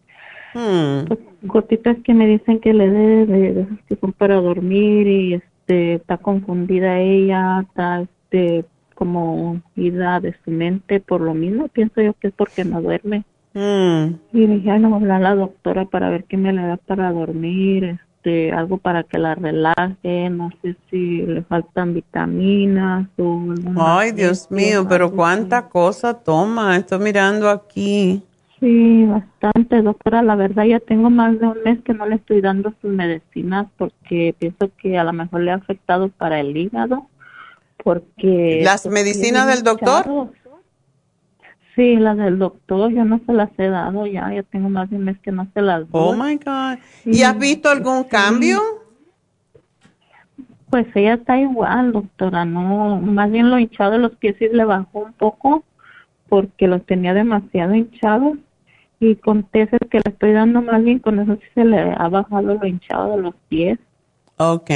hmm. 0.54 1.08
pues, 1.08 1.20
gotitas 1.42 1.98
que 2.04 2.14
me 2.14 2.28
dicen 2.28 2.60
que 2.60 2.74
le 2.74 2.90
dé 2.90 3.26
de, 3.26 3.54
de, 3.54 3.68
que 3.88 3.96
son 3.96 4.14
para 4.14 4.36
dormir 4.36 5.08
y 5.08 5.34
este, 5.36 5.52
este, 5.72 5.94
está 5.96 6.18
confundida 6.18 7.00
ella, 7.00 7.66
está 7.68 8.02
este, 8.02 8.66
como 8.96 9.62
ida 9.76 10.20
de 10.20 10.36
su 10.44 10.52
mente 10.52 11.00
por 11.00 11.22
lo 11.22 11.34
mismo, 11.34 11.68
pienso 11.70 12.02
yo 12.02 12.14
que 12.14 12.28
es 12.28 12.34
porque 12.34 12.66
no 12.66 12.82
duerme. 12.82 13.24
Mm. 13.54 14.16
Y 14.34 14.48
dije, 14.48 14.80
no, 14.80 14.96
hablar 14.96 15.18
a 15.18 15.30
la 15.30 15.36
doctora 15.36 15.86
para 15.86 16.10
ver 16.10 16.24
qué 16.26 16.38
me 16.38 16.54
le 16.54 16.62
da 16.64 16.78
para 16.78 17.12
dormir, 17.12 18.00
este, 18.22 18.52
algo 18.52 18.78
para 18.78 19.04
que 19.04 19.18
la 19.18 19.36
relaje, 19.36 20.30
no 20.30 20.52
sé 20.62 20.76
si 20.90 21.22
le 21.24 21.42
faltan 21.44 21.94
vitaminas 21.94 23.08
o... 23.18 23.54
Ay, 23.78 24.12
Dios 24.12 24.50
mío, 24.52 24.86
pero 24.88 25.12
cuánta 25.12 25.68
cosa 25.68 26.14
toma, 26.14 26.78
estoy 26.78 27.00
mirando 27.00 27.50
aquí. 27.50 28.24
Sí, 28.60 29.06
bastante, 29.06 29.82
doctora. 29.82 30.22
La 30.22 30.36
verdad 30.36 30.66
ya 30.66 30.80
tengo 30.80 31.10
más 31.10 31.40
de 31.40 31.48
un 31.48 31.64
mes 31.66 31.80
que 31.84 31.96
no 31.96 32.06
le 32.06 32.16
estoy 32.16 32.42
dando 32.42 32.72
sus 32.80 32.92
medicinas 32.92 33.66
porque 33.76 34.36
pienso 34.38 34.70
que 34.80 35.00
a 35.00 35.04
lo 35.04 35.14
mejor 35.14 35.42
le 35.42 35.52
ha 35.52 35.56
afectado 35.56 36.10
para 36.10 36.40
el 36.40 36.56
hígado. 36.56 37.08
Porque 37.84 38.62
¿Las 38.64 38.86
medicinas 38.86 39.48
del 39.48 39.64
doctor? 39.64 40.32
Sí, 41.76 41.96
las 41.96 42.18
del 42.18 42.38
doctor, 42.38 42.92
yo 42.92 43.06
no 43.06 43.22
se 43.26 43.34
las 43.34 43.50
he 43.58 43.70
dado 43.70 44.06
ya, 44.06 44.34
ya 44.34 44.44
tengo 44.44 44.70
más 44.70 44.90
de 44.90 44.98
un 44.98 45.06
mes 45.06 45.18
que 45.20 45.32
no 45.32 45.48
se 45.54 45.62
las 45.62 45.90
doy. 45.90 46.02
Oh 46.02 46.14
my 46.14 46.36
God. 46.36 46.80
¿Y 47.06 47.24
has 47.24 47.38
visto 47.38 47.70
algún 47.70 48.04
cambio? 48.04 48.60
Pues 50.70 50.88
ella 50.96 51.16
está 51.16 51.40
igual, 51.40 51.92
doctora, 51.92 52.46
no, 52.46 53.00
más 53.02 53.32
bien 53.32 53.50
lo 53.50 53.60
hinchado 53.60 53.92
de 53.92 53.98
los 54.00 54.16
pies 54.16 54.36
sí 54.40 54.48
le 54.52 54.64
bajó 54.64 55.00
un 55.00 55.14
poco 55.14 55.64
porque 56.30 56.68
los 56.68 56.86
tenía 56.86 57.14
demasiado 57.14 57.76
hinchados 57.76 58.38
y 59.02 59.16
con 59.16 59.44
tesis 59.44 59.80
que 59.90 59.98
le 59.98 60.12
estoy 60.12 60.32
dando 60.32 60.62
más 60.62 60.82
bien 60.84 61.00
con 61.00 61.20
eso 61.20 61.36
sí 61.36 61.48
se 61.56 61.66
le 61.66 61.78
ha 61.78 62.08
bajado 62.08 62.54
lo 62.56 62.66
hinchado 62.66 63.18
de 63.18 63.22
los 63.22 63.36
pies. 63.50 63.80
Ok. 64.38 64.72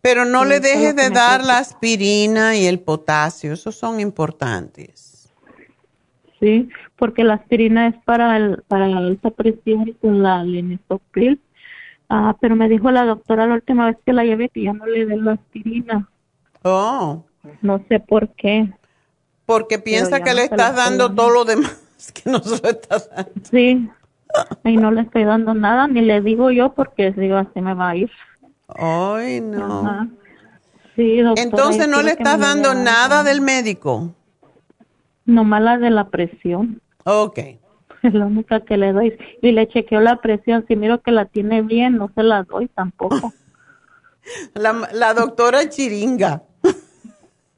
Pero 0.00 0.24
no 0.24 0.44
le 0.44 0.60
dejes 0.60 0.94
de 0.94 1.10
dar 1.10 1.44
la 1.44 1.58
aspirina 1.58 2.56
y 2.56 2.66
el 2.66 2.80
potasio, 2.80 3.52
esos 3.52 3.74
son 3.76 4.00
importantes. 4.00 5.11
Sí, 6.42 6.68
porque 6.96 7.22
la 7.22 7.34
aspirina 7.34 7.86
es 7.86 7.94
para 8.04 8.36
el, 8.36 8.64
para 8.66 8.88
la 8.88 8.98
alta 8.98 9.30
presión 9.30 9.86
y 9.86 9.92
con 9.92 10.24
la 10.24 10.42
linezolpril. 10.42 11.40
Ah, 12.08 12.36
pero 12.40 12.56
me 12.56 12.68
dijo 12.68 12.90
la 12.90 13.04
doctora 13.04 13.46
la 13.46 13.54
última 13.54 13.86
vez 13.86 13.96
que 14.04 14.12
la 14.12 14.24
llevé 14.24 14.48
que 14.48 14.64
ya 14.64 14.72
no 14.72 14.84
le 14.86 15.06
dé 15.06 15.16
la 15.18 15.34
aspirina. 15.34 16.08
Oh. 16.62 17.22
No 17.60 17.84
sé 17.88 18.00
por 18.00 18.28
qué. 18.30 18.68
Porque 19.46 19.78
piensa 19.78 20.20
que 20.24 20.34
le 20.34 20.42
estás 20.42 20.74
dando 20.74 21.14
todo 21.14 21.30
lo 21.30 21.44
demás 21.44 21.80
que 22.12 22.28
no 22.28 22.40
se 22.40 22.60
lo 22.60 22.70
estás 22.70 23.08
dando. 23.14 23.32
Sí. 23.48 23.88
Y 24.64 24.76
no 24.76 24.90
le 24.90 25.02
estoy 25.02 25.22
dando 25.22 25.54
nada, 25.54 25.86
ni 25.86 26.00
le 26.00 26.20
digo 26.22 26.50
yo 26.50 26.72
porque 26.72 27.12
digo 27.12 27.36
así 27.36 27.60
me 27.60 27.74
va 27.74 27.90
a 27.90 27.96
ir. 27.96 28.10
Ay, 28.66 29.40
no. 29.40 30.10
Sí, 30.96 31.18
doctora, 31.20 31.42
Entonces 31.44 31.86
no 31.86 32.02
le 32.02 32.10
estás 32.10 32.40
dando 32.40 32.74
nada 32.74 33.22
del 33.22 33.40
médico. 33.40 34.12
Nomás 35.24 35.62
la 35.62 35.78
de 35.78 35.90
la 35.90 36.08
presión. 36.08 36.80
Ok. 37.04 37.38
Es 38.02 38.14
la 38.14 38.26
única 38.26 38.58
que 38.60 38.76
le 38.76 38.92
doy. 38.92 39.16
Y 39.42 39.52
le 39.52 39.68
chequeo 39.68 40.00
la 40.00 40.20
presión. 40.20 40.64
Si 40.66 40.74
miro 40.74 41.02
que 41.02 41.12
la 41.12 41.26
tiene 41.26 41.62
bien, 41.62 41.98
no 41.98 42.10
se 42.16 42.24
la 42.24 42.42
doy 42.42 42.66
tampoco. 42.66 43.32
la, 44.54 44.88
la 44.92 45.14
doctora 45.14 45.68
Chiringa. 45.68 46.42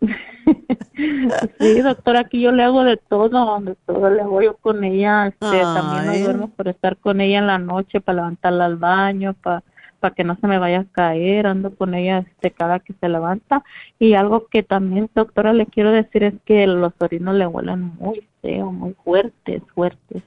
sí, 1.58 1.80
doctora, 1.80 2.20
aquí 2.20 2.40
yo 2.40 2.52
le 2.52 2.62
hago 2.62 2.84
de 2.84 2.96
todo, 2.96 3.58
de 3.60 3.74
todo 3.86 4.10
le 4.10 4.20
hago 4.20 4.42
yo 4.42 4.56
con 4.58 4.84
ella. 4.84 5.28
Este, 5.28 5.60
también 5.60 6.06
no 6.06 6.24
duermo 6.24 6.48
por 6.48 6.68
estar 6.68 6.96
con 6.98 7.20
ella 7.20 7.38
en 7.38 7.46
la 7.46 7.58
noche 7.58 8.00
para 8.00 8.16
levantarla 8.16 8.66
al 8.66 8.76
baño, 8.76 9.34
para 9.34 9.62
para 10.04 10.14
que 10.14 10.22
no 10.22 10.36
se 10.38 10.46
me 10.46 10.58
vaya 10.58 10.80
a 10.80 10.84
caer, 10.84 11.46
ando 11.46 11.74
con 11.74 11.94
ella 11.94 12.18
este, 12.18 12.50
cada 12.50 12.78
que 12.78 12.92
se 13.00 13.08
levanta. 13.08 13.64
Y 13.98 14.12
algo 14.12 14.48
que 14.48 14.62
también, 14.62 15.08
doctora, 15.14 15.54
le 15.54 15.64
quiero 15.64 15.92
decir 15.92 16.24
es 16.24 16.34
que 16.44 16.66
los 16.66 16.92
orinos 16.98 17.34
le 17.36 17.46
huelen 17.46 17.94
muy 17.98 18.28
feo, 18.42 18.70
muy 18.70 18.94
fuertes, 19.02 19.62
fuertes. 19.74 20.22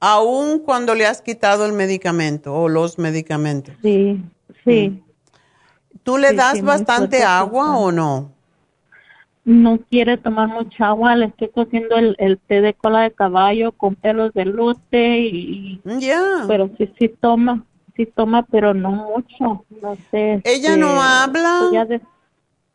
Aún 0.00 0.58
cuando 0.58 0.96
le 0.96 1.06
has 1.06 1.22
quitado 1.22 1.64
el 1.64 1.74
medicamento 1.74 2.52
o 2.52 2.68
los 2.68 2.98
medicamentos. 2.98 3.76
Sí, 3.82 4.20
sí. 4.64 5.00
¿Tú 6.02 6.18
le 6.18 6.32
das 6.32 6.60
bastante 6.60 7.22
agua 7.22 7.78
o 7.78 7.92
no? 7.92 8.32
No 9.44 9.78
quiere 9.88 10.16
tomar 10.16 10.48
mucha 10.48 10.88
agua, 10.88 11.14
le 11.14 11.26
estoy 11.26 11.50
cociendo 11.50 11.94
el, 11.98 12.16
el 12.18 12.40
té 12.40 12.60
de 12.60 12.74
cola 12.74 13.02
de 13.02 13.12
caballo 13.12 13.70
con 13.70 13.94
pelos 13.94 14.34
de 14.34 14.44
lote 14.44 15.20
y... 15.20 15.80
Ya. 16.00 16.46
Pero 16.48 16.68
sí, 16.76 16.92
sí 16.98 17.08
toma 17.20 17.64
sí 17.96 18.06
toma, 18.06 18.44
pero 18.50 18.74
no 18.74 18.90
mucho, 18.90 19.64
no 19.82 19.96
sé. 20.10 20.40
¿Ella 20.44 20.76
no 20.76 20.88
este, 20.88 21.00
habla? 21.00 21.84
De, 21.86 22.00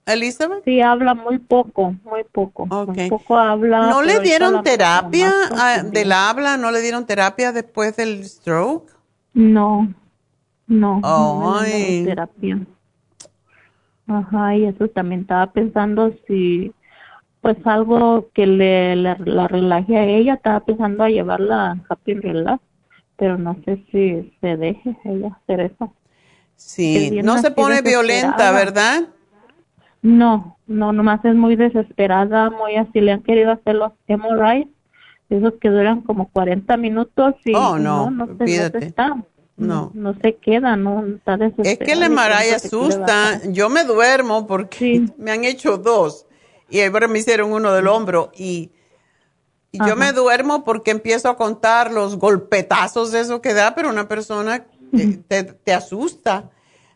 ¿Elizabeth? 0.06 0.64
Sí, 0.64 0.82
habla 0.82 1.14
muy 1.14 1.40
poco, 1.40 1.96
muy 2.04 2.24
poco. 2.32 2.66
Muy 2.66 3.10
poco 3.10 3.38
habla. 3.38 3.90
¿No 3.90 4.02
le 4.02 4.20
dieron 4.20 4.64
terapia 4.64 5.32
del 5.92 6.12
habla? 6.12 6.58
¿No 6.58 6.72
le 6.72 6.82
dieron 6.82 7.06
terapia 7.06 7.52
después 7.52 7.96
del 7.96 8.26
stroke? 8.26 8.90
No, 9.34 9.94
no, 10.68 11.00
no 11.00 11.60
terapia. 12.06 12.60
Ajá, 14.08 14.56
y 14.56 14.66
eso 14.66 14.88
también 14.88 15.22
estaba 15.22 15.52
pensando 15.52 16.12
si, 16.28 16.74
pues 17.42 17.58
algo 17.66 18.30
que 18.34 18.48
le, 18.48 18.96
la 18.96 19.48
relaje 19.48 19.96
a 19.96 20.04
ella, 20.04 20.34
estaba 20.34 20.62
pensando 20.62 21.04
a 21.04 21.10
llevarla 21.10 21.72
a 21.72 21.78
Happy 21.88 22.16
Relax 22.16 22.60
pero 23.20 23.38
no 23.38 23.56
sé 23.66 23.84
si 23.92 24.34
se 24.40 24.58
deje 24.58 24.98
ella 25.04 25.38
hacer 25.44 25.60
eso. 25.60 25.94
Sí, 26.56 27.20
no 27.22 27.38
se 27.40 27.52
pone 27.52 27.82
violenta, 27.82 28.52
¿verdad? 28.52 29.04
No, 30.02 30.58
no, 30.66 30.94
nomás 30.94 31.24
es 31.26 31.36
muy 31.36 31.58
desesperada, 31.58 32.50
muy 32.50 32.78
así, 32.78 33.02
le 33.02 33.12
han 33.12 33.22
querido 33.22 33.52
hacer 33.52 33.76
los 33.76 33.92
MRI, 34.08 34.72
esos 35.30 35.54
que 35.62 35.70
duran 35.70 36.02
como 36.02 36.30
40 36.30 36.76
minutos 36.78 37.36
y 37.44 37.54
oh, 37.54 37.78
no, 37.78 38.10
no, 38.10 38.28
se, 38.38 38.78
está. 38.78 39.16
No. 39.58 39.92
no. 39.94 40.16
se 40.22 40.38
queda, 40.38 40.78
no 40.78 41.06
está 41.06 41.36
desesperada. 41.36 41.72
Es 41.72 41.80
que 41.80 41.92
el 41.92 42.10
MRI 42.10 42.54
asusta, 42.56 43.42
yo 43.50 43.70
me 43.70 43.84
duermo 43.84 44.48
porque 44.48 45.06
me 45.18 45.32
han 45.32 45.44
hecho 45.44 45.78
dos 45.78 46.26
y 46.70 46.82
ahora 46.82 47.10
me 47.10 47.20
hicieron 47.20 47.52
uno 47.52 47.74
del 47.74 47.88
hombro 47.88 48.32
y 48.38 48.72
y 49.72 49.80
yo 49.86 49.96
me 49.96 50.12
duermo 50.14 50.64
porque 50.64 50.92
empiezo 50.92 51.30
a 51.30 51.38
contar 51.38 51.92
los 51.92 52.18
golpetazos 52.18 53.12
de 53.12 53.22
eso 53.22 53.42
que 53.42 53.54
da, 53.54 53.76
pero 53.76 53.90
una 53.90 54.08
persona 54.08 54.66
te, 55.28 55.44
te, 55.44 55.74
asusta, 55.74 56.50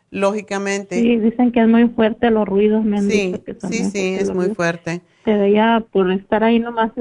lógicamente. 0.09 0.99
Sí, 0.99 1.17
dicen 1.17 1.51
que 1.51 1.61
es 1.61 1.67
muy 1.67 1.87
fuerte 1.89 2.31
los 2.31 2.47
ruidos, 2.47 2.83
me 2.83 2.97
han 2.97 3.09
sí, 3.09 3.31
dicho 3.31 3.43
que 3.43 3.55
Sí, 3.67 3.83
sí, 3.85 4.15
es 4.15 4.33
muy 4.33 4.49
fuerte. 4.55 5.01
Pero 5.23 5.47
ya 5.47 5.83
por 5.91 6.11
estar 6.11 6.43
ahí 6.43 6.59
nomás, 6.59 6.91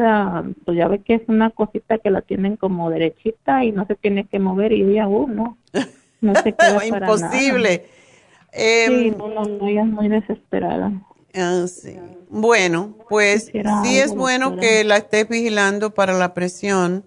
pues 0.64 0.76
ya 0.76 0.88
ve 0.88 1.00
que 1.00 1.14
es 1.14 1.22
una 1.26 1.50
cosita 1.50 1.98
que 1.98 2.10
la 2.10 2.20
tienen 2.20 2.56
como 2.56 2.90
derechita 2.90 3.64
y 3.64 3.72
no 3.72 3.86
se 3.86 3.94
tiene 3.94 4.26
que 4.26 4.38
mover 4.38 4.72
y 4.72 4.82
ella, 4.82 5.08
uh, 5.08 5.26
no, 5.26 5.56
no 6.20 6.34
se 6.34 6.52
queda 6.54 6.86
Imposible. 6.86 7.86
sí, 8.52 9.08
em, 9.08 9.16
no, 9.16 9.28
no, 9.28 9.44
no, 9.44 9.66
ella 9.66 9.82
es 9.82 9.88
muy 9.88 10.08
desesperada. 10.08 10.92
Ah, 11.34 11.66
sí. 11.66 11.96
Bueno, 12.28 12.96
pues 13.09 13.50
sí 13.82 13.98
es 13.98 14.14
bueno 14.14 14.56
que 14.56 14.84
la 14.84 14.96
estés 14.98 15.28
vigilando 15.28 15.94
para 15.94 16.12
la 16.12 16.34
presión. 16.34 17.04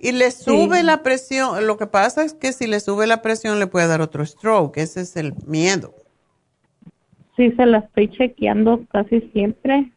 Y 0.00 0.12
le 0.12 0.30
sube 0.30 0.82
la 0.82 1.02
presión. 1.02 1.66
Lo 1.66 1.78
que 1.78 1.86
pasa 1.86 2.24
es 2.24 2.34
que 2.34 2.52
si 2.52 2.66
le 2.66 2.80
sube 2.80 3.06
la 3.06 3.22
presión 3.22 3.58
le 3.58 3.66
puede 3.66 3.86
dar 3.86 4.02
otro 4.02 4.24
stroke. 4.26 4.76
Ese 4.76 5.00
es 5.00 5.16
el 5.16 5.34
miedo. 5.46 5.94
Sí, 7.36 7.52
se 7.52 7.66
la 7.66 7.78
estoy 7.78 8.10
chequeando 8.10 8.84
casi 8.92 9.22
siempre. 9.32 9.90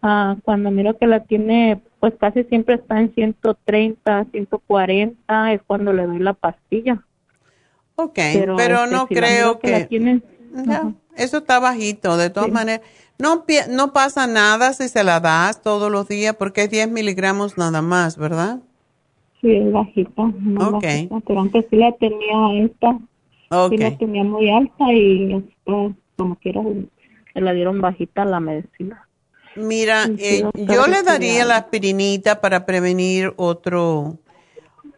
Ah, 0.00 0.36
cuando 0.42 0.70
miro 0.70 0.96
que 0.98 1.06
la 1.06 1.24
tiene, 1.24 1.80
pues 2.00 2.14
casi 2.18 2.44
siempre 2.44 2.76
está 2.76 2.98
en 2.98 3.14
130, 3.14 4.26
140, 4.32 5.52
es 5.52 5.60
cuando 5.66 5.92
le 5.92 6.06
doy 6.06 6.18
la 6.18 6.32
pastilla. 6.32 7.04
Ok, 7.94 8.14
pero, 8.14 8.56
este, 8.58 8.90
no 8.90 9.06
creo 9.06 9.58
que... 9.60 9.86
Eso 11.16 11.38
está 11.38 11.58
bajito, 11.58 12.16
de 12.16 12.30
todas 12.30 12.50
maneras. 12.50 12.86
No, 13.18 13.44
no 13.70 13.92
pasa 13.92 14.26
nada 14.26 14.72
si 14.72 14.88
se 14.88 15.04
la 15.04 15.20
das 15.20 15.62
todos 15.62 15.92
los 15.92 16.08
días 16.08 16.34
porque 16.36 16.62
es 16.62 16.70
10 16.70 16.90
miligramos 16.90 17.56
nada 17.58 17.82
más, 17.82 18.16
¿verdad? 18.16 18.60
Sí, 19.40 19.52
es 19.52 19.72
bajita. 19.72 20.22
ok. 20.22 20.84
pero 21.26 21.40
antes 21.40 21.66
sí 21.70 21.76
la 21.76 21.92
tenía 21.92 22.64
esta. 22.64 22.98
Sí 23.68 23.76
la 23.76 23.96
tenía 23.98 24.24
muy 24.24 24.48
alta 24.50 24.92
y 24.92 25.44
como 26.16 26.36
quiera 26.36 26.62
se 27.34 27.40
la 27.40 27.52
dieron 27.52 27.80
bajita 27.80 28.24
la 28.24 28.40
medicina. 28.40 29.06
Mira, 29.56 30.06
eh, 30.18 30.44
yo 30.54 30.86
le 30.86 31.02
daría 31.02 31.44
la 31.44 31.56
aspirinita 31.56 32.40
para 32.40 32.64
prevenir 32.64 33.34
otro 33.36 34.18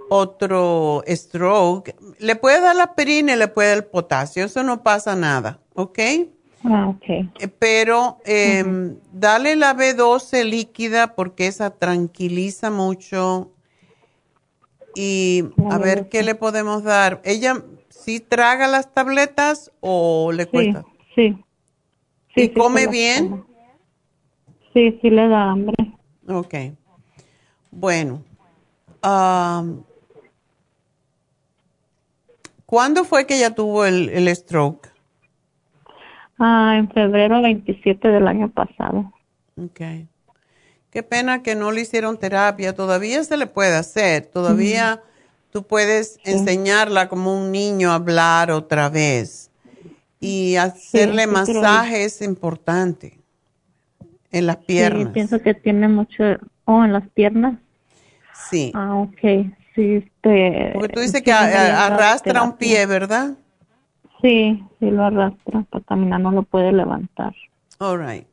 otro 0.09 1.03
stroke. 1.09 1.95
Le 2.19 2.36
puede 2.36 2.61
dar 2.61 2.77
la 2.77 2.85
aspirina 2.85 3.35
y 3.35 3.36
le 3.36 3.49
puede 3.49 3.70
dar 3.70 3.78
el 3.78 3.85
potasio, 3.85 4.45
eso 4.45 4.62
no 4.62 4.82
pasa 4.82 5.16
nada. 5.16 5.59
¿Ok? 5.74 5.98
Ah, 6.64 6.88
ok. 6.88 7.05
Eh, 7.09 7.48
pero 7.59 8.18
eh, 8.24 8.64
dale 9.12 9.55
la 9.56 9.76
B12 9.76 10.44
líquida 10.44 11.14
porque 11.14 11.46
esa 11.46 11.70
tranquiliza 11.70 12.70
mucho. 12.70 13.51
Y 14.96 15.44
a 15.70 15.78
ver 15.78 16.09
qué 16.09 16.22
le 16.22 16.36
podemos 16.36 16.84
dar. 16.84 17.20
¿Ella 17.24 17.64
sí 17.88 18.20
traga 18.20 18.68
las 18.68 18.94
tabletas 18.94 19.72
o 19.80 20.30
le 20.32 20.46
cuesta? 20.46 20.84
Sí, 21.14 21.36
sí. 22.34 22.42
¿Y 22.42 22.48
come 22.51 22.86
bien? 22.86 23.44
Sí, 24.72 24.98
sí 25.02 25.10
le 25.10 25.28
da 25.28 25.51
hambre. 25.51 25.74
Ok. 26.28 26.55
Bueno. 27.72 28.22
¿Cuándo 32.64 33.05
fue 33.05 33.26
que 33.26 33.36
ella 33.36 33.55
tuvo 33.55 33.84
el, 33.84 34.09
el 34.09 34.34
stroke? 34.34 34.93
Ah, 36.39 36.74
en 36.77 36.90
febrero 36.90 37.43
27 37.43 38.09
del 38.09 38.27
año 38.27 38.51
pasado. 38.51 39.12
Okay. 39.56 40.09
Qué 40.90 41.02
pena 41.02 41.43
que 41.43 41.55
no 41.55 41.73
le 41.73 41.82
hicieron 41.82 42.19
terapia. 42.19 42.74
Todavía 42.74 43.23
se 43.24 43.36
le 43.36 43.47
puede 43.47 43.77
hacer. 43.77 44.27
Todavía 44.27 45.02
tú 45.51 45.65
puedes 45.65 46.19
enseñarla 46.24 47.09
como 47.09 47.36
un 47.36 47.52
niño 47.52 47.90
a 47.90 47.97
hablar 47.97 48.51
otra 48.51 48.89
vez. 48.89 49.51
Y 50.20 50.56
hacerle 50.56 51.27
masaje 51.27 52.05
es 52.05 52.23
importante. 52.23 53.19
En 54.31 54.47
las 54.47 54.56
piernas. 54.56 55.09
Sí, 55.09 55.11
pienso 55.12 55.40
que 55.40 55.55
tiene 55.55 55.86
mucho. 55.89 56.24
Oh, 56.65 56.85
en 56.85 56.93
las 56.93 57.09
piernas. 57.11 57.59
Sí. 58.51 58.73
Ah, 58.74 58.97
ok. 58.97 59.51
Sí, 59.74 59.97
este. 59.97 60.70
Porque 60.74 60.89
tú 60.89 61.01
dices 61.01 61.23
que 61.23 61.32
arrastra 61.32 62.43
un 62.43 62.56
pie, 62.56 62.86
¿verdad? 62.86 63.35
Sí, 64.24 64.64
sí 64.80 64.90
lo 64.90 65.05
arrastra. 65.05 65.64
Para 65.68 65.84
caminar 65.84 66.18
no 66.18 66.32
lo 66.32 66.44
puede 66.44 66.72
levantar. 66.72 67.34
All 67.78 67.98
right. 67.98 68.26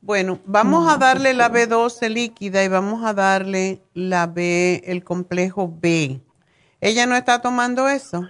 Bueno, 0.00 0.38
vamos 0.46 0.90
a 0.90 0.96
darle 0.96 1.34
la 1.34 1.52
B12 1.52 2.08
líquida 2.08 2.64
y 2.64 2.68
vamos 2.68 3.04
a 3.04 3.12
darle 3.12 3.82
la 3.92 4.26
B, 4.26 4.80
el 4.86 5.04
complejo 5.04 5.70
B. 5.78 6.22
¿Ella 6.80 7.04
no 7.04 7.16
está 7.16 7.42
tomando 7.42 7.86
eso? 7.86 8.26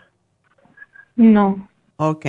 No. 1.15 1.69
Ok. 1.95 2.27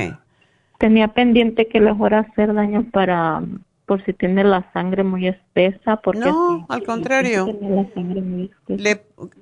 Tenía 0.77 1.07
pendiente 1.07 1.67
que 1.67 1.79
le 1.79 1.95
fuera 1.95 2.19
a 2.19 2.21
hacer 2.21 2.53
daño 2.53 2.85
para, 2.91 3.41
por 3.87 4.05
si 4.05 4.13
tiene 4.13 4.43
la 4.43 4.71
sangre 4.73 5.03
muy 5.03 5.27
espesa. 5.27 5.97
Porque 5.97 6.19
no, 6.19 6.67
al 6.69 6.83
contrario. 6.83 7.47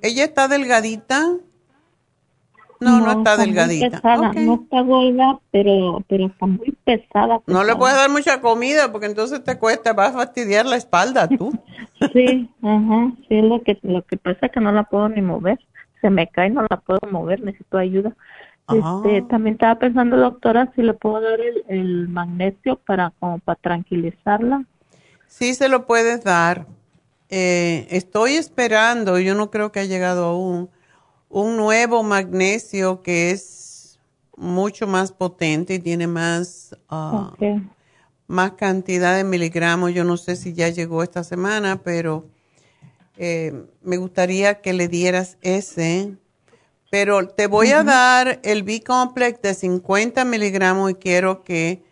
¿Ella 0.00 0.24
está 0.24 0.48
delgadita? 0.48 1.36
No, 2.80 2.98
no, 2.98 3.12
está, 3.12 3.36
delgadita. 3.36 4.00
No 4.36 4.54
está 4.54 4.80
gorda, 4.80 5.38
pero, 5.50 6.02
pero 6.08 6.26
está 6.26 6.46
muy 6.46 6.74
pesada, 6.82 7.40
No 7.46 7.62
le 7.62 7.76
puedes 7.76 7.94
dar 7.94 8.08
mucha 8.08 8.40
comida 8.40 8.90
porque 8.90 9.06
entonces 9.06 9.44
te 9.44 9.58
cuesta, 9.58 9.92
vas 9.92 10.14
a 10.14 10.18
fastidiar 10.18 10.64
la 10.64 10.76
espalda 10.76 11.28
tú. 11.28 11.52
sí, 12.14 12.48
ajá, 12.62 13.12
sí, 13.28 13.42
lo 13.42 13.62
que, 13.62 13.78
lo 13.82 14.02
que 14.02 14.16
pasa 14.16 14.46
es 14.46 14.52
que 14.52 14.60
no 14.60 14.72
la 14.72 14.84
puedo 14.84 15.10
ni 15.10 15.20
mover. 15.20 15.58
Se 16.00 16.08
me 16.08 16.26
cae, 16.28 16.48
no 16.48 16.62
la 16.70 16.78
puedo 16.78 17.00
mover, 17.10 17.42
necesito 17.42 17.76
ayuda. 17.76 18.16
Este, 18.72 19.22
también 19.22 19.54
estaba 19.54 19.78
pensando, 19.78 20.16
doctora, 20.16 20.72
si 20.74 20.82
le 20.82 20.94
puedo 20.94 21.20
dar 21.20 21.40
el, 21.40 21.64
el 21.68 22.08
magnesio 22.08 22.76
para 22.76 23.12
como 23.20 23.40
para 23.40 23.58
tranquilizarla. 23.60 24.64
Sí, 25.26 25.54
se 25.54 25.68
lo 25.68 25.86
puedes 25.86 26.24
dar. 26.24 26.66
Eh, 27.28 27.86
estoy 27.90 28.34
esperando, 28.34 29.18
yo 29.18 29.34
no 29.34 29.50
creo 29.50 29.70
que 29.70 29.80
ha 29.80 29.84
llegado 29.84 30.24
aún 30.24 30.70
un 31.30 31.56
nuevo 31.56 32.02
magnesio 32.02 33.02
que 33.02 33.30
es 33.30 33.98
mucho 34.36 34.86
más 34.86 35.12
potente 35.12 35.74
y 35.74 35.78
tiene 35.78 36.06
más, 36.06 36.76
ah, 36.88 37.32
más 38.26 38.52
cantidad 38.52 39.16
de 39.16 39.24
miligramos. 39.24 39.94
Yo 39.94 40.04
no 40.04 40.16
sé 40.16 40.36
si 40.36 40.52
ya 40.52 40.68
llegó 40.68 41.02
esta 41.02 41.22
semana, 41.22 41.80
pero 41.82 42.26
eh, 43.16 43.64
me 43.82 43.96
gustaría 43.96 44.60
que 44.60 44.72
le 44.72 44.88
dieras 44.88 45.38
ese. 45.40 46.16
Pero 46.90 47.28
te 47.28 47.46
voy 47.46 47.68
a 47.68 47.84
dar 47.84 48.40
el 48.42 48.64
B-Complex 48.64 49.40
de 49.40 49.54
50 49.54 50.24
miligramos 50.24 50.90
y 50.90 50.94
quiero 50.94 51.44
que 51.44 51.84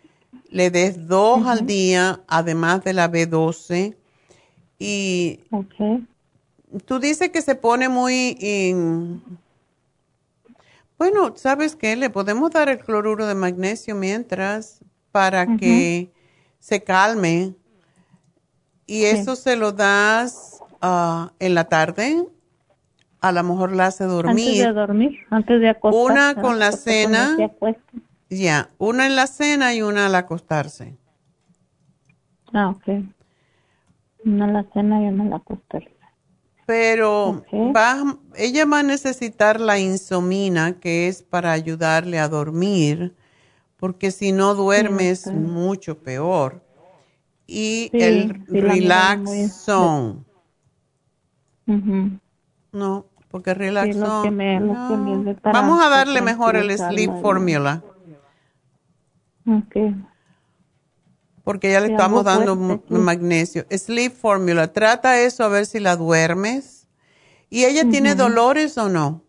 le 0.49 0.69
des 0.69 1.07
dos 1.07 1.47
al 1.47 1.65
día, 1.65 2.21
además 2.27 2.83
de 2.83 2.93
la 2.93 3.09
B12. 3.09 3.95
Y 4.77 5.39
Tú 6.85 6.99
dices 6.99 7.29
que 7.29 7.41
se 7.41 7.55
pone 7.55 7.89
muy... 7.89 8.37
Bueno, 10.97 11.33
¿sabes 11.35 11.75
qué? 11.75 11.95
Le 11.95 12.09
podemos 12.09 12.51
dar 12.51 12.69
el 12.69 12.79
cloruro 12.79 13.25
de 13.25 13.33
magnesio 13.33 13.95
mientras 13.95 14.81
para 15.11 15.57
que 15.57 16.11
se 16.59 16.83
calme. 16.83 17.55
Y 18.85 19.05
eso 19.05 19.35
se 19.35 19.55
lo 19.55 19.71
das 19.71 20.59
ah, 20.81 21.31
en 21.39 21.55
la 21.55 21.65
tarde. 21.65 22.25
A 23.21 23.31
lo 23.31 23.43
mejor 23.43 23.71
la 23.75 23.87
hace 23.87 24.03
dormir. 24.03 24.47
Antes 24.47 24.65
de 24.65 24.73
dormir, 24.73 25.19
antes 25.29 25.61
de 25.61 25.69
acostarse. 25.69 26.11
Una 26.11 26.35
con 26.35 26.59
la 26.59 26.71
cena. 26.71 27.37
Ya, 28.29 28.69
una 28.77 29.07
en 29.07 29.15
la 29.15 29.27
cena 29.27 29.73
y 29.73 29.81
una 29.81 30.07
al 30.07 30.15
acostarse. 30.15 30.97
Ah, 32.53 32.69
ok. 32.69 33.05
Una 34.25 34.45
en 34.45 34.53
la 34.53 34.63
cena 34.73 35.01
y 35.01 35.07
una 35.07 35.23
al 35.23 35.33
acostarse 35.33 35.98
pero 36.69 37.43
va, 37.75 38.15
ella 38.35 38.63
va 38.67 38.81
a 38.81 38.83
necesitar 38.83 39.59
la 39.59 39.79
insomina, 39.79 40.79
que 40.79 41.07
es 41.07 41.23
para 41.23 41.51
ayudarle 41.51 42.19
a 42.19 42.29
dormir, 42.29 43.15
porque 43.77 44.11
si 44.11 44.31
no 44.31 44.53
duerme 44.53 45.09
es 45.09 45.25
mucho 45.25 45.97
peor. 45.97 46.61
Y 47.47 47.89
el 47.91 48.45
relax 48.47 49.31
zone. 49.65 50.19
No, 52.71 53.07
porque 53.31 53.55
relax 53.55 53.97
zone. 53.97 54.59
Vamos 55.43 55.83
a 55.83 55.89
darle 55.89 56.21
mejor 56.21 56.55
el 56.55 56.69
sleep 56.77 57.19
formula. 57.19 57.81
Okay 59.43 59.95
porque 61.49 61.71
ya 61.71 61.79
le 61.79 61.87
estamos 61.87 62.23
dando 62.23 62.55
magnesio. 62.89 63.65
Sleep 63.71 64.11
Formula, 64.11 64.71
trata 64.71 65.19
eso 65.19 65.43
a 65.43 65.47
ver 65.47 65.65
si 65.65 65.79
la 65.79 65.95
duermes. 65.95 66.87
¿Y 67.49 67.65
ella 67.65 67.89
tiene 67.89 68.13
dolores 68.13 68.77
o 68.77 68.87
no? 68.87 69.23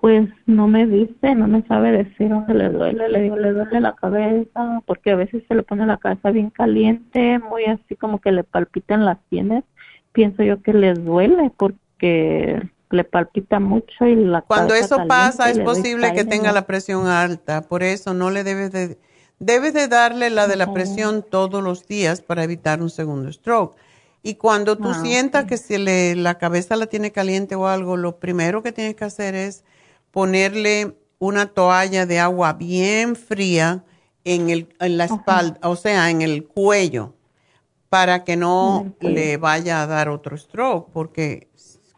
Pues 0.00 0.28
no 0.46 0.68
me 0.68 0.86
dice, 0.86 1.34
no 1.34 1.48
me 1.48 1.66
sabe 1.66 1.90
decir 1.90 2.28
dónde 2.28 2.54
le 2.54 2.68
duele. 2.68 3.08
Le 3.08 3.22
digo, 3.22 3.36
le 3.36 3.54
duele 3.54 3.80
la 3.80 3.96
cabeza, 3.96 4.82
porque 4.86 5.10
a 5.10 5.16
veces 5.16 5.42
se 5.48 5.54
le 5.56 5.64
pone 5.64 5.84
la 5.84 5.96
cabeza 5.96 6.30
bien 6.30 6.50
caliente, 6.50 7.40
muy 7.40 7.64
así 7.64 7.96
como 7.96 8.20
que 8.20 8.30
le 8.30 8.44
palpitan 8.44 9.04
las 9.04 9.18
sienes. 9.30 9.64
Pienso 10.12 10.44
yo 10.44 10.62
que 10.62 10.74
le 10.74 10.94
duele 10.94 11.50
porque 11.56 12.62
le 12.88 13.02
palpita 13.02 13.58
mucho 13.58 14.06
y 14.06 14.14
la 14.14 14.42
Cuando 14.42 14.74
eso 14.74 14.96
pasa 15.08 15.50
es 15.50 15.58
posible 15.58 16.12
que 16.12 16.24
tenga 16.24 16.52
la 16.52 16.68
presión 16.68 17.08
alta, 17.08 17.62
por 17.62 17.82
eso 17.82 18.14
no 18.14 18.30
le 18.30 18.44
debes 18.44 18.70
de 18.70 18.96
Debes 19.38 19.74
de 19.74 19.88
darle 19.88 20.30
la 20.30 20.46
de 20.46 20.56
la 20.56 20.72
presión 20.72 21.24
todos 21.28 21.62
los 21.62 21.86
días 21.86 22.20
para 22.20 22.44
evitar 22.44 22.80
un 22.80 22.90
segundo 22.90 23.32
stroke. 23.32 23.76
Y 24.22 24.36
cuando 24.36 24.78
tú 24.78 24.90
ah, 24.90 25.02
sientas 25.02 25.44
que 25.44 25.58
si 25.58 25.76
le, 25.76 26.16
la 26.16 26.38
cabeza 26.38 26.76
la 26.76 26.86
tiene 26.86 27.12
caliente 27.12 27.56
o 27.56 27.66
algo, 27.66 27.96
lo 27.96 28.18
primero 28.18 28.62
que 28.62 28.72
tienes 28.72 28.94
que 28.94 29.04
hacer 29.04 29.34
es 29.34 29.64
ponerle 30.10 30.96
una 31.18 31.46
toalla 31.46 32.06
de 32.06 32.20
agua 32.20 32.54
bien 32.54 33.16
fría 33.16 33.84
en, 34.24 34.48
el, 34.48 34.74
en 34.80 34.96
la 34.96 35.04
espalda, 35.04 35.58
o 35.68 35.76
sea, 35.76 36.10
en 36.10 36.22
el 36.22 36.46
cuello, 36.46 37.14
para 37.88 38.24
que 38.24 38.36
no 38.36 38.94
le 39.00 39.36
vaya 39.36 39.82
a 39.82 39.86
dar 39.86 40.08
otro 40.08 40.36
stroke, 40.36 40.90
porque 40.92 41.48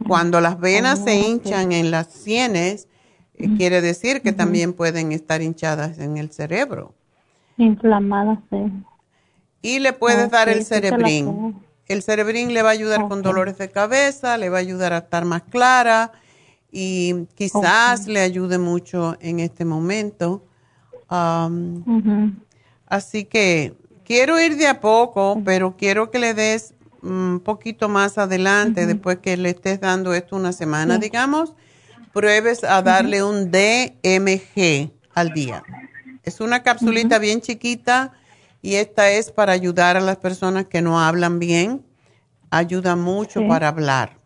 cuando 0.07 0.41
las 0.41 0.59
venas 0.59 1.03
se 1.05 1.15
hinchan 1.15 1.73
en 1.73 1.91
las 1.91 2.09
sienes, 2.09 2.89
eh, 3.35 3.49
quiere 3.57 3.81
decir 3.81 4.23
que 4.23 4.33
también 4.33 4.73
pueden 4.73 5.13
estar 5.13 5.43
hinchadas 5.43 5.99
en 5.99 6.17
el 6.17 6.33
cerebro. 6.33 6.95
Inflamada, 7.57 8.43
sí. 8.51 8.73
Y 9.62 9.78
le 9.81 9.93
puedes 9.93 10.31
dar 10.31 10.49
el 10.49 10.65
cerebrín. 10.65 11.57
El 11.89 12.03
cerebrín 12.03 12.53
le 12.53 12.62
va 12.62 12.70
a 12.70 12.73
ayudar 12.73 13.09
con 13.09 13.23
dolores 13.23 13.59
de 13.59 13.70
cabeza, 13.70 14.37
le 14.37 14.49
va 14.49 14.59
a 14.59 14.61
ayudar 14.61 14.93
a 14.93 14.99
estar 14.99 15.24
más 15.24 15.43
clara 15.43 16.12
y 16.70 17.27
quizás 17.35 18.07
le 18.07 18.20
ayude 18.20 18.59
mucho 18.59 19.16
en 19.20 19.41
este 19.41 19.65
momento. 19.65 20.45
Así 22.87 23.24
que 23.24 23.74
quiero 24.05 24.41
ir 24.41 24.57
de 24.57 24.66
a 24.66 24.81
poco, 24.81 25.41
pero 25.45 25.77
quiero 25.77 26.11
que 26.11 26.19
le 26.19 26.35
des 26.35 26.74
un 27.03 27.41
poquito 27.45 27.89
más 27.89 28.19
adelante, 28.19 28.87
después 28.87 29.19
que 29.19 29.37
le 29.37 29.51
estés 29.51 29.81
dando 29.81 30.12
esto 30.12 30.35
una 30.35 30.53
semana, 30.53 30.99
digamos, 30.99 31.55
pruebes 32.12 32.65
a 32.65 32.83
darle 32.83 33.23
un 33.23 33.51
DMG 33.51 34.91
al 35.15 35.33
día. 35.33 35.62
Es 36.27 36.40
una 36.40 36.65
capsulita 36.65 37.20
bien 37.20 37.40
chiquita 37.40 38.12
y 38.61 38.74
esta 38.74 39.11
es 39.11 39.31
para 39.31 39.53
ayudar 39.53 39.97
a 39.97 40.01
las 40.01 40.16
personas 40.16 40.66
que 40.66 40.82
no 40.82 41.01
hablan 41.01 41.39
bien. 41.39 41.85
Ayuda 42.51 42.97
mucho 42.97 43.47
para 43.47 43.69
hablar. 43.69 44.19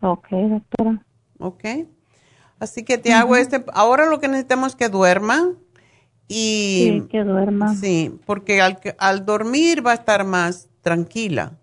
Ok, 0.00 0.28
doctora. 0.30 1.04
Ok. 1.40 1.64
Así 2.60 2.84
que 2.84 2.96
te 2.96 3.12
hago 3.12 3.34
este. 3.34 3.64
Ahora 3.72 4.06
lo 4.06 4.20
que 4.20 4.28
necesitamos 4.28 4.68
es 4.68 4.76
que 4.76 4.88
duerma. 4.88 5.48
Y, 6.28 7.00
sí, 7.02 7.08
que 7.10 7.24
duerma. 7.24 7.74
Sí, 7.74 8.16
porque 8.24 8.60
al, 8.60 8.78
al 8.98 9.26
dormir 9.26 9.84
va 9.84 9.90
a 9.90 9.94
estar 9.94 10.24
más 10.24 10.68
tranquila. 10.82 11.54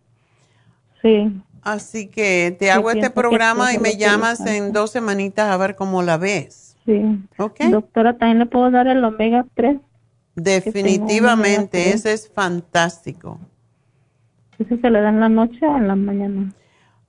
Sí. 1.02 1.42
Así 1.62 2.08
que 2.08 2.54
te 2.60 2.70
hago 2.70 2.92
este 2.92 3.10
programa 3.10 3.74
y 3.74 3.80
me 3.80 3.96
llamas 3.96 4.42
en 4.46 4.74
dos 4.74 4.92
semanitas 4.92 5.50
a 5.50 5.56
ver 5.56 5.78
cómo 5.78 6.02
la 6.02 6.18
ves. 6.18 6.65
Sí. 6.86 7.02
Doctora, 7.72 8.18
¿también 8.18 8.40
le 8.40 8.46
puedo 8.46 8.70
dar 8.70 8.88
el 8.88 9.04
omega 9.04 9.46
3? 9.56 9.78
Definitivamente, 10.36 11.92
ese 11.92 12.14
es 12.14 12.30
fantástico. 12.30 13.40
¿Ese 14.60 14.78
se 14.80 14.90
le 14.90 15.02
da 15.02 15.10
en 15.10 15.20
la 15.20 15.30
noche 15.30 15.66
o 15.66 15.78
en 15.78 15.88
la 15.88 15.96
mañana? 15.96 16.54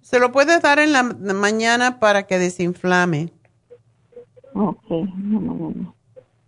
Se 0.01 0.19
lo 0.19 0.33
puedes 0.33 0.63
dar 0.63 0.79
en 0.79 0.93
la 0.93 1.03
mañana 1.03 1.99
para 1.99 2.27
que 2.27 2.39
desinflame. 2.39 3.33
Ok, 4.55 4.89
no, 5.17 5.41
no, 5.41 5.73
no. 5.75 5.95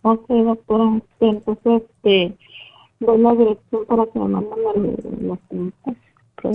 Ok, 0.01 0.27
doctora, 0.29 1.01
entonces, 1.19 1.83
este, 1.83 2.37
doy 2.99 3.17
la 3.19 3.33
dirección 3.33 3.85
para 3.85 4.05
que 4.05 4.19
me 4.19 4.27
manden 4.29 5.27
las 5.27 5.39
preguntas. 5.49 5.95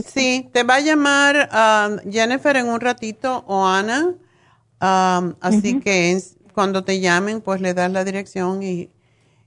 Sí, 0.07 0.49
te 0.53 0.63
va 0.63 0.77
a 0.77 0.81
llamar 0.81 1.51
uh, 1.53 2.11
Jennifer 2.11 2.57
en 2.57 2.69
un 2.69 2.81
ratito 2.81 3.45
o 3.47 3.67
Ana. 3.67 4.15
Um, 4.81 5.35
así 5.41 5.79
que 5.81 6.19
cuando 6.55 6.85
te 6.85 7.01
llamen, 7.01 7.41
pues 7.41 7.61
le 7.61 7.75
das 7.75 7.93
la 7.93 8.05
dirección 8.05 8.63
y, 8.63 8.91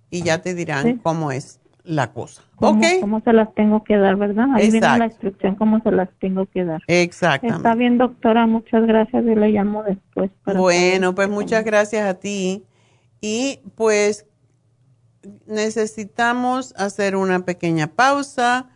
y 0.10 0.22
ya 0.22 0.42
te 0.42 0.54
dirán 0.54 0.98
cómo 0.98 1.32
es 1.32 1.60
la 1.84 2.12
cosa. 2.12 2.44
¿Cómo, 2.58 2.82
¿Cómo 3.00 3.22
se 3.22 3.34
las 3.34 3.54
tengo 3.56 3.84
que 3.84 3.98
dar, 3.98 4.18
verdad? 4.18 4.48
Ahí 4.56 4.70
viene 4.70 4.98
la 4.98 5.06
instrucción 5.06 5.56
cómo 5.56 5.80
se 5.82 5.92
las 5.92 6.10
tengo 6.20 6.46
que 6.46 6.66
dar. 6.66 6.82
Exactamente. 6.88 7.58
Está 7.58 7.76
bien, 7.76 7.98
doctora, 7.98 8.46
muchas 8.46 8.86
gracias. 8.86 9.24
Yo 9.24 9.36
le 9.36 9.50
llamo 9.50 9.84
después. 9.84 10.30
bueno, 10.46 11.16
pues 11.16 11.30
muchas 11.30 11.64
gracias 11.64 12.08
a 12.08 12.16
ti. 12.16 12.66
Y 13.22 13.62
pues 13.76 14.26
necesitamos 15.46 16.74
hacer 16.78 17.16
una 17.16 17.46
pequeña 17.46 17.88
pausa 17.88 18.70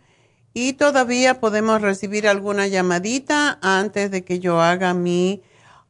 y 0.53 0.74
todavía 0.74 1.40
podemos 1.40 1.82
recibir 1.82 2.28
alguna 2.28 2.68
llamadita 2.68 3.60
antes 3.62 4.12
de 4.12 4.24
que 4.24 4.40
yo 4.40 4.62
haga 4.62 4.94
mi, 4.94 5.41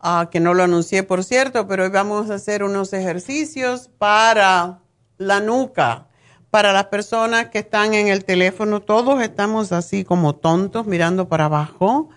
ah, 0.01 0.29
que 0.31 0.39
no 0.39 0.53
lo 0.53 0.63
anuncié 0.63 1.03
por 1.03 1.23
cierto, 1.23 1.67
pero 1.67 1.83
hoy 1.83 1.89
vamos 1.89 2.29
a 2.29 2.35
hacer 2.35 2.63
unos 2.63 2.93
ejercicios 2.93 3.89
para 3.97 4.81
la 5.17 5.39
nuca. 5.39 6.07
Para 6.49 6.73
las 6.73 6.87
personas 6.87 7.47
que 7.47 7.59
están 7.59 7.93
en 7.93 8.09
el 8.09 8.25
teléfono, 8.25 8.81
todos 8.81 9.21
estamos 9.21 9.71
así 9.71 10.03
como 10.03 10.35
tontos 10.35 10.85
mirando 10.85 11.29
para 11.29 11.45
abajo. 11.45 12.09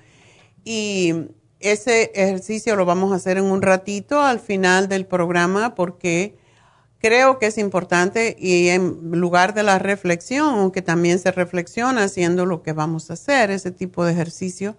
Y 0.65 1.15
ese 1.61 2.11
ejercicio 2.15 2.75
lo 2.77 2.85
vamos 2.85 3.13
a 3.13 3.17
hacer 3.17 3.39
en 3.39 3.45
un 3.45 3.63
ratito 3.63 4.21
al 4.21 4.41
final 4.41 4.89
del 4.89 5.07
programa 5.07 5.75
porque 5.75 6.37
creo 6.99 7.39
que 7.39 7.47
es 7.47 7.59
importante 7.59 8.35
y 8.39 8.69
en 8.69 9.11
lugar 9.13 9.55
de 9.55 9.63
la 9.63 9.79
reflexión, 9.79 10.55
aunque 10.55 10.83
también 10.83 11.19
se 11.19 11.33
reflexiona 11.33 12.05
haciendo 12.05 12.47
lo 12.47 12.63
que 12.63 12.73
vamos 12.73 13.11
a 13.11 13.13
hacer, 13.13 13.51
ese 13.51 13.71
tipo 13.71 14.05
de 14.05 14.13
ejercicio. 14.13 14.77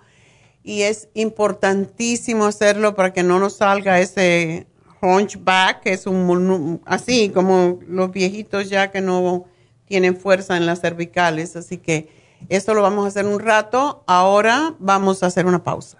Y 0.68 0.82
es 0.82 1.10
importantísimo 1.14 2.46
hacerlo 2.46 2.96
para 2.96 3.14
que 3.14 3.22
no 3.22 3.38
nos 3.38 3.58
salga 3.58 4.00
ese 4.00 4.66
hunchback, 5.00 5.82
que 5.82 5.94
es 5.94 6.08
un 6.08 6.82
así 6.86 7.30
como 7.30 7.78
los 7.88 8.10
viejitos 8.12 8.68
ya 8.68 8.90
que 8.90 9.00
no 9.00 9.46
tienen 9.86 10.18
fuerza 10.18 10.58
en 10.58 10.66
las 10.66 10.82
cervicales. 10.82 11.56
Así 11.56 11.78
que 11.78 12.10
esto 12.50 12.74
lo 12.74 12.82
vamos 12.82 13.06
a 13.06 13.10
hacer 13.10 13.28
un 13.28 13.40
rato. 13.40 14.04
Ahora 14.08 14.74
vamos 14.80 15.22
a 15.22 15.28
hacer 15.28 15.46
una 15.46 15.64
pausa. 15.64 16.00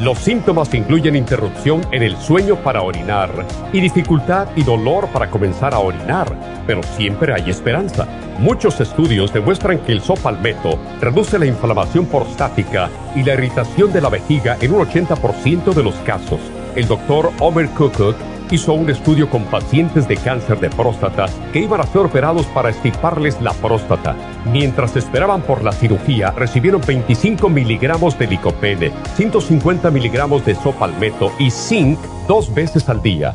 Los 0.00 0.18
síntomas 0.18 0.74
incluyen 0.74 1.16
interrupción 1.16 1.80
en 1.90 2.02
el 2.02 2.18
sueño 2.18 2.56
para 2.56 2.82
orinar 2.82 3.30
y 3.72 3.80
dificultad 3.80 4.48
y 4.54 4.62
dolor 4.62 5.08
para 5.08 5.30
comenzar 5.30 5.72
a 5.72 5.78
orinar, 5.78 6.30
pero 6.66 6.82
siempre 6.82 7.32
hay 7.32 7.48
esperanza. 7.48 8.06
Muchos 8.38 8.78
estudios 8.82 9.32
demuestran 9.32 9.78
que 9.78 9.92
el 9.92 10.02
sopalmeto 10.02 10.78
reduce 11.00 11.38
la 11.38 11.46
inflamación 11.46 12.04
prostática 12.04 12.90
y 13.14 13.22
la 13.22 13.34
irritación 13.34 13.90
de 13.90 14.02
la 14.02 14.10
vejiga 14.10 14.58
en 14.60 14.74
un 14.74 14.86
80% 14.86 15.72
de 15.72 15.82
los 15.82 15.94
casos. 16.00 16.40
El 16.74 16.86
doctor 16.86 17.32
Omer 17.40 17.70
Kukuk 17.70 18.16
hizo 18.50 18.74
un 18.74 18.90
estudio 18.90 19.30
con 19.30 19.44
pacientes 19.44 20.06
de 20.06 20.18
cáncer 20.18 20.60
de 20.60 20.68
próstata 20.68 21.24
que 21.54 21.60
iban 21.60 21.80
a 21.80 21.86
ser 21.86 22.02
operados 22.02 22.44
para 22.48 22.68
estiparles 22.68 23.40
la 23.40 23.54
próstata. 23.54 24.14
Mientras 24.52 24.96
esperaban 24.96 25.42
por 25.42 25.64
la 25.64 25.72
cirugía, 25.72 26.30
recibieron 26.30 26.80
25 26.86 27.48
miligramos 27.48 28.18
de 28.18 28.28
licopene, 28.28 28.92
150 29.16 29.90
miligramos 29.90 30.44
de 30.44 30.54
sopalmeto 30.54 31.32
y 31.38 31.50
zinc 31.50 31.98
dos 32.28 32.54
veces 32.54 32.88
al 32.88 33.02
día. 33.02 33.34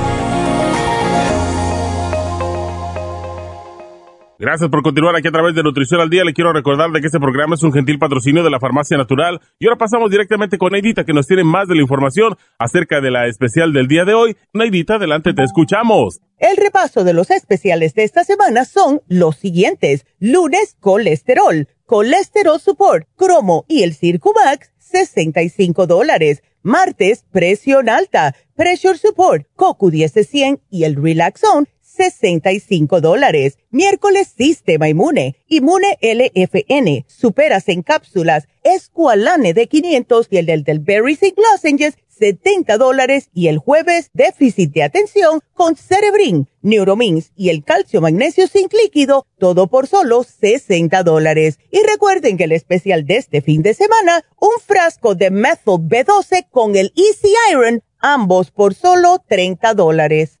Gracias 4.41 4.71
por 4.71 4.81
continuar 4.81 5.15
aquí 5.15 5.27
a 5.27 5.31
través 5.31 5.53
de 5.53 5.61
Nutrición 5.61 6.01
al 6.01 6.09
Día. 6.09 6.23
Le 6.23 6.33
quiero 6.33 6.51
recordar 6.51 6.89
de 6.89 6.99
que 6.99 7.05
este 7.05 7.19
programa 7.19 7.53
es 7.53 7.61
un 7.61 7.71
gentil 7.71 7.99
patrocinio 7.99 8.43
de 8.43 8.49
la 8.49 8.59
Farmacia 8.59 8.97
Natural. 8.97 9.39
Y 9.59 9.67
ahora 9.67 9.77
pasamos 9.77 10.09
directamente 10.09 10.57
con 10.57 10.71
Neidita, 10.71 11.03
que 11.03 11.13
nos 11.13 11.27
tiene 11.27 11.43
más 11.43 11.67
de 11.67 11.75
la 11.75 11.83
información 11.83 12.35
acerca 12.57 13.01
de 13.01 13.11
la 13.11 13.27
especial 13.27 13.71
del 13.71 13.87
día 13.87 14.03
de 14.03 14.15
hoy. 14.15 14.35
Neidita, 14.51 14.95
adelante, 14.95 15.35
te 15.35 15.43
escuchamos. 15.43 16.21
El 16.39 16.57
repaso 16.57 17.03
de 17.03 17.13
los 17.13 17.29
especiales 17.29 17.93
de 17.93 18.03
esta 18.03 18.23
semana 18.23 18.65
son 18.65 19.03
los 19.07 19.35
siguientes. 19.35 20.07
Lunes, 20.19 20.75
colesterol, 20.79 21.67
colesterol 21.85 22.59
support, 22.59 23.07
cromo 23.15 23.65
y 23.67 23.83
el 23.83 23.93
Circumax, 23.93 24.71
65 24.79 25.85
dólares. 25.85 26.41
Martes, 26.63 27.25
presión 27.31 27.89
alta, 27.89 28.35
pressure 28.55 28.97
support, 28.97 29.45
CoQ10 29.55 30.25
100 30.25 30.61
y 30.71 30.85
el 30.85 30.95
Relaxon, 30.95 31.67
65 32.01 32.99
dólares. 32.99 33.59
Miércoles 33.69 34.33
Sistema 34.35 34.89
Inmune, 34.89 35.35
Inmune 35.47 35.99
LFN, 36.01 37.05
Superas 37.07 37.69
en 37.69 37.83
cápsulas, 37.83 38.47
Esqualane 38.63 39.53
de 39.53 39.67
500 39.67 40.27
y 40.31 40.37
el 40.37 40.47
del, 40.47 40.63
del 40.63 40.79
Berry 40.79 41.15
Sig 41.15 41.35
Lozenges, 41.37 41.93
70 42.09 42.79
dólares. 42.79 43.29
Y 43.35 43.49
el 43.49 43.59
jueves 43.59 44.09
Déficit 44.13 44.73
de 44.73 44.81
Atención 44.81 45.41
con 45.53 45.75
Cerebrin, 45.75 46.49
Neuromins 46.63 47.33
y 47.35 47.49
el 47.49 47.63
Calcio 47.63 48.01
Magnesio 48.01 48.47
Zinc 48.47 48.73
Líquido, 48.73 49.27
todo 49.37 49.67
por 49.67 49.85
solo 49.85 50.23
60 50.23 51.03
dólares. 51.03 51.59
Y 51.69 51.81
recuerden 51.83 52.35
que 52.37 52.45
el 52.45 52.51
especial 52.51 53.05
de 53.05 53.17
este 53.17 53.41
fin 53.41 53.61
de 53.61 53.75
semana, 53.75 54.25
un 54.39 54.59
frasco 54.65 55.13
de 55.13 55.29
Methyl 55.29 55.77
B12 55.77 56.47
con 56.49 56.75
el 56.75 56.91
Easy 56.95 57.31
Iron, 57.51 57.83
ambos 57.99 58.49
por 58.49 58.73
solo 58.73 59.23
30 59.27 59.75
dólares. 59.75 60.40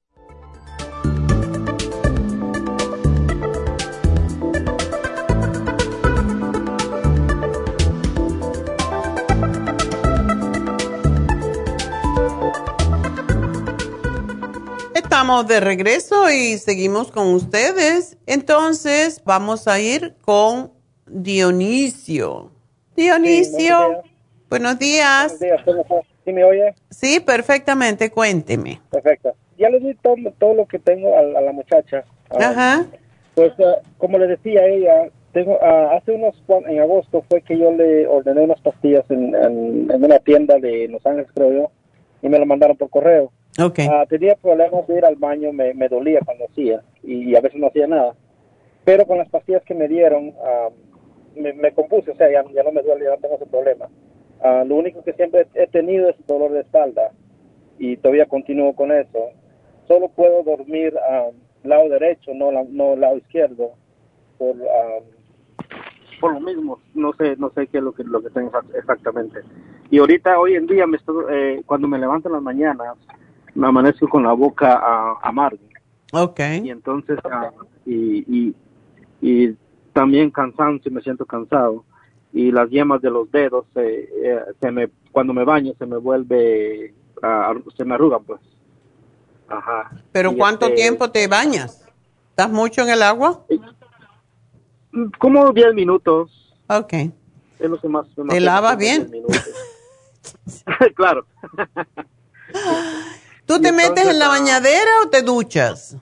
Estamos 15.21 15.47
de 15.47 15.59
regreso 15.59 16.31
y 16.31 16.57
seguimos 16.57 17.11
con 17.11 17.27
ustedes. 17.35 18.17
Entonces, 18.25 19.21
vamos 19.23 19.67
a 19.67 19.79
ir 19.79 20.15
con 20.21 20.71
Dionisio. 21.05 22.49
Dionisio, 22.95 24.01
buenos 24.49 24.79
días. 24.79 25.37
Buenos 25.37 25.39
días, 25.39 25.85
¿Sí 26.25 26.33
me 26.33 26.43
oye? 26.43 26.73
Sí, 26.89 27.19
perfectamente, 27.19 28.09
cuénteme. 28.09 28.81
Perfecto. 28.89 29.35
Ya 29.59 29.69
le 29.69 29.79
di 29.79 29.93
todo, 29.93 30.15
todo 30.39 30.55
lo 30.55 30.65
que 30.65 30.79
tengo 30.79 31.15
a, 31.15 31.21
la 31.21 31.51
muchacha. 31.51 32.03
Ah, 32.31 32.49
Ajá. 32.49 32.85
Pues, 33.35 33.51
ah, 33.59 33.75
como 33.99 34.17
le 34.17 34.25
decía 34.25 34.61
a 34.61 34.65
ella, 34.65 35.11
tengo, 35.33 35.59
ah, 35.61 35.97
hace 35.97 36.13
unos, 36.13 36.33
en 36.67 36.79
agosto 36.79 37.23
fue 37.29 37.43
que 37.43 37.59
yo 37.59 37.71
le 37.71 38.07
ordené 38.07 38.41
unas 38.41 38.61
pastillas 38.61 39.05
en, 39.11 39.35
en, 39.35 40.03
una 40.03 40.17
tienda 40.17 40.57
de 40.57 40.87
Los 40.87 41.05
Ángeles, 41.05 41.29
creo 41.35 41.53
yo, 41.53 41.71
y 42.23 42.27
me 42.27 42.39
lo 42.39 42.47
mandaron 42.47 42.75
por 42.75 42.89
correo. 42.89 43.31
Okay. 43.59 43.87
tenía 44.07 44.35
problemas 44.35 44.87
de 44.87 44.97
ir 44.97 45.05
al 45.05 45.15
baño, 45.15 45.51
me, 45.51 45.73
dolía 45.89 46.21
cuando 46.25 46.45
hacía, 46.45 46.81
y, 47.03 47.35
a 47.35 47.41
veces 47.41 47.59
no 47.59 47.67
hacía 47.67 47.87
nada. 47.87 48.15
Pero 48.85 49.05
con 49.05 49.17
las 49.17 49.29
pastillas 49.29 49.63
que 49.63 49.73
me 49.73 49.87
dieron, 49.87 50.33
me, 51.35 51.53
me, 51.53 51.73
compuse, 51.73 52.11
o 52.11 52.15
sea, 52.15 52.31
ya, 52.31 52.43
no 52.43 52.71
me 52.71 52.81
duele, 52.81 53.05
ya 53.05 53.11
no 53.11 53.17
tengo 53.17 53.35
ese 53.35 53.45
problema. 53.45 53.89
Ah, 54.41 54.63
lo 54.65 54.75
único 54.75 55.03
que 55.03 55.13
siempre 55.13 55.47
he 55.53 55.67
tenido 55.67 56.09
es 56.09 56.15
dolor 56.25 56.51
de 56.51 56.61
espalda 56.61 57.11
y 57.77 57.97
todavía 57.97 58.25
continúo 58.25 58.73
con 58.73 58.91
eso. 58.91 59.29
Solo 59.87 60.09
puedo 60.09 60.43
dormir 60.43 60.93
lado 61.63 61.89
derecho, 61.89 62.33
no, 62.33 62.51
la, 62.51 62.63
no 62.63 62.95
lado 62.95 63.17
izquierdo, 63.17 63.71
por, 64.37 64.55
lo 66.33 66.39
mismo. 66.39 66.79
No 66.93 67.13
sé, 67.13 67.35
no 67.37 67.51
sé 67.51 67.67
qué 67.67 67.77
es 67.77 67.83
lo 67.83 67.93
que, 67.93 68.03
lo 68.03 68.21
que 68.21 68.29
tengo 68.29 68.51
exactamente. 68.75 69.41
Y 69.89 69.99
ahorita, 69.99 70.39
hoy 70.39 70.55
en 70.55 70.67
día, 70.67 70.87
me 70.87 70.97
estoy, 70.97 71.25
eh, 71.31 71.61
cuando 71.65 71.87
me 71.87 71.99
levanto 71.99 72.29
en 72.29 72.33
las 72.33 72.41
mañanas, 72.41 72.97
amanezco 73.61 74.07
con 74.07 74.23
la 74.23 74.33
boca 74.33 74.79
uh, 74.79 75.27
amarga. 75.27 75.59
Okay. 76.13 76.65
Y 76.65 76.69
entonces, 76.69 77.17
ah, 77.23 77.51
y, 77.85 78.25
y, 78.27 78.55
y 79.21 79.55
también 79.93 80.29
cansancio, 80.29 80.91
me 80.91 81.01
siento 81.01 81.25
cansado. 81.25 81.85
Y 82.33 82.51
las 82.51 82.69
yemas 82.69 83.01
de 83.01 83.09
los 83.09 83.31
dedos 83.31 83.65
se, 83.73 84.03
eh, 84.03 84.39
se 84.59 84.71
me 84.71 84.89
cuando 85.11 85.33
me 85.33 85.43
baño 85.43 85.73
se 85.77 85.85
me 85.85 85.97
vuelve 85.97 86.93
se 87.75 87.85
me 87.85 87.95
arrugan 87.95 88.23
pues. 88.23 88.39
Ajá. 89.49 89.91
Pero 90.13 90.33
cuánto 90.35 90.67
este 90.67 90.77
tiempo 90.77 91.11
te 91.11 91.27
bañas 91.27 91.85
estás 92.29 92.49
mucho 92.49 92.83
en 92.83 92.89
el 92.89 93.03
agua 93.03 93.45
como 95.19 95.51
10 95.51 95.73
minutos. 95.73 96.55
Okay 96.67 97.11
es 97.61 97.69
lo 97.69 97.79
que 97.79 97.87
más, 97.87 98.07
te 98.29 98.39
lavas 98.39 98.77
bien 98.77 99.09
claro 100.95 101.25
tú 103.51 103.61
te 103.61 103.71
metes 103.71 104.07
en 104.07 104.19
la 104.19 104.27
bañadera 104.29 104.91
o 105.05 105.09
te 105.09 105.21
duchas 105.21 105.97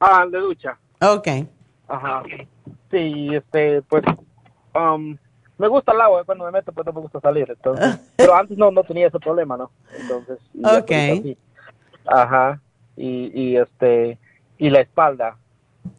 ah 0.00 0.26
de 0.30 0.38
ducha 0.38 0.78
okay 1.00 1.48
ajá 1.88 2.22
sí 2.90 3.28
este 3.34 3.82
pues 3.82 4.04
um, 4.74 5.16
me 5.58 5.68
gusta 5.68 5.92
el 5.92 6.00
agua, 6.00 6.24
cuando 6.24 6.44
me 6.44 6.50
meto 6.50 6.72
pues 6.72 6.84
no 6.84 6.92
me 6.92 7.00
gusta 7.02 7.20
salir, 7.20 7.48
entonces, 7.48 7.96
pero 8.16 8.34
antes 8.34 8.58
no, 8.58 8.72
no 8.72 8.82
tenía 8.82 9.06
ese 9.06 9.20
problema, 9.20 9.56
¿no? 9.56 9.70
Entonces, 9.96 10.38
ok. 10.60 11.36
Ajá, 12.04 12.60
y, 12.96 13.30
y 13.40 13.56
este, 13.56 14.18
y 14.58 14.70
la 14.70 14.80
espalda. 14.80 15.36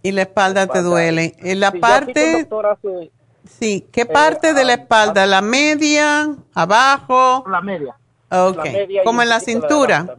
Y 0.01 0.11
la 0.11 0.23
espalda, 0.23 0.67
te 0.67 0.81
duele. 0.81 1.35
En 1.39 1.61
la 1.61 1.71
parte... 1.71 2.45
sí, 3.45 3.87
¿qué 3.89 4.05
parte 4.05 4.53
de 4.53 4.65
la 4.65 4.73
ah, 4.73 4.75
espalda? 4.75 5.25
¿La 5.25 5.41
media? 5.41 6.35
¿Abajo? 6.53 7.45
La 7.49 7.61
media. 7.61 7.95
Ok, 8.33 8.65
como 9.03 9.21
en 9.21 9.29
la 9.29 9.39
cintura. 9.39 10.15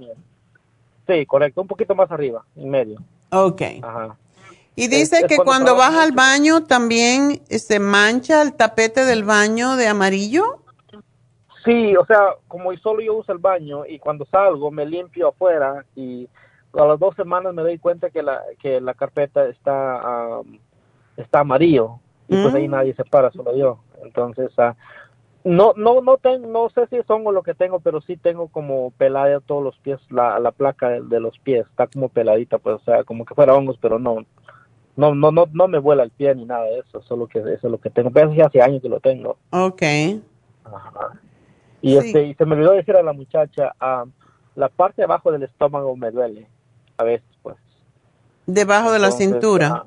sí, 1.07 1.27
correcto, 1.27 1.61
un 1.61 1.69
poquito 1.69 1.95
más 1.95 2.11
arriba, 2.11 2.45
en 2.57 2.71
medio. 2.71 3.01
Ok. 3.31 3.63
Ajá. 3.83 4.17
Y 4.77 4.89
dice 4.89 5.27
que 5.29 5.37
cuando, 5.37 5.77
vas 5.77 5.95
al 5.95 6.13
baño 6.13 6.65
también 6.65 7.41
se 7.49 7.79
mancha 7.79 8.43
el 8.43 8.55
tapete 8.55 9.05
del 9.05 9.23
baño 9.23 9.77
de 9.77 9.87
amarillo. 9.87 10.59
Sí, 11.65 11.97
o 11.97 12.05
sea, 12.05 12.35
como 12.49 12.77
solo 12.77 13.01
yo 13.01 13.15
uso 13.15 13.33
el 13.33 13.39
baño 13.39 13.87
y 13.87 13.99
cuando 13.99 14.27
salgo 14.27 14.71
me 14.71 14.85
limpio 14.85 15.29
afuera 15.29 15.85
y 15.95 16.29
a 16.75 16.85
las 16.85 16.99
dos 16.99 17.15
semanas 17.15 17.55
me 17.55 17.63
doy 17.63 17.79
cuenta 17.79 18.11
que 18.11 18.23
la, 18.23 18.43
que 18.61 18.81
la 18.81 18.95
carpeta 18.95 19.47
está, 19.47 20.41
está 21.17 21.41
amarillo 21.41 22.01
y 22.29 22.43
pues 22.43 22.55
ahí 22.55 22.69
mm. 22.69 22.71
nadie 22.71 22.95
se 22.95 23.05
para, 23.05 23.31
solo 23.31 23.57
yo. 23.57 23.79
Entonces, 24.03 24.51
uh, 24.59 24.73
no, 25.45 25.75
no, 25.77 26.01
no, 26.01 26.17
tengo, 26.17 26.49
no 26.49 26.71
sé 26.71 26.87
si 26.89 26.97
es 26.97 27.09
hongo 27.09 27.31
lo 27.31 27.43
que 27.43 27.55
tengo, 27.55 27.81
pero 27.81 28.01
sí 28.01 28.17
tengo 28.17 28.49
como 28.49 28.91
pelada 28.93 29.41
todos 29.41 29.63
los 29.63 29.79
pies, 29.79 30.01
la, 30.11 30.39
la 30.39 30.53
placa 30.53 30.89
de, 30.89 31.03
de, 31.03 31.21
los 31.21 31.39
pies, 31.39 31.67
está 31.69 31.87
como 31.87 32.09
peladita, 32.09 32.59
pues, 32.59 32.77
o 32.77 32.85
sea, 32.85 33.05
como 33.05 33.25
que 33.25 33.35
fuera 33.35 33.55
hongos, 33.55 33.79
pero 33.81 33.99
no, 33.99 34.25
no, 34.97 35.15
no, 35.15 35.33
no, 35.33 35.49
no 35.53 35.69
me 35.69 35.79
vuela 35.79 36.05
el 36.05 36.11
pie 36.11 36.35
ni 36.35 36.45
nada 36.45 36.65
de 36.65 36.79
eso, 36.79 37.03
solo 37.03 37.27
que 37.27 37.41
eso 37.41 37.51
es 37.53 37.65
lo 37.65 37.79
que 37.79 37.91
tengo. 37.91 38.11
Pero 38.11 38.33
hace 38.45 38.63
años 38.63 38.81
que 38.81 38.89
lo 38.89 39.01
tengo. 39.01 39.37
Ok. 39.51 39.83
Y, 41.83 41.97
este, 41.97 42.27
y 42.27 42.35
se 42.35 42.47
me 42.47 42.55
olvidó 42.55 42.73
decir 42.73 42.97
a 42.97 43.03
la 43.03 43.13
muchacha, 43.13 43.75
ah, 43.81 44.05
la 44.55 44.69
parte 44.69 45.03
de 45.03 45.05
abajo 45.05 45.33
del 45.33 45.43
estómago 45.43 45.97
me 45.97 46.11
duele, 46.11 46.49
a 46.97 47.05
veces, 47.05 47.29
pues. 47.43 47.57
¿Debajo 48.47 48.93
de 48.93 48.99
la 49.01 49.11
cintura? 49.11 49.85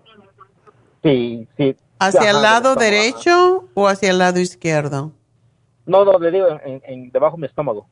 Sí, 1.04 1.48
sí. 1.58 1.76
¿Hacia 2.00 2.32
el 2.32 2.42
lado 2.42 2.76
derecho 2.76 3.70
o 3.74 3.88
hacia 3.88 4.12
el 4.12 4.20
lado 4.20 4.40
izquierdo? 4.40 5.12
No, 5.88 6.04
no, 6.04 6.20
le 6.20 6.32
digo 6.32 6.48
en, 6.64 7.10
debajo 7.12 7.38
de 7.38 7.42
mi 7.42 7.48
estómago. 7.48 7.88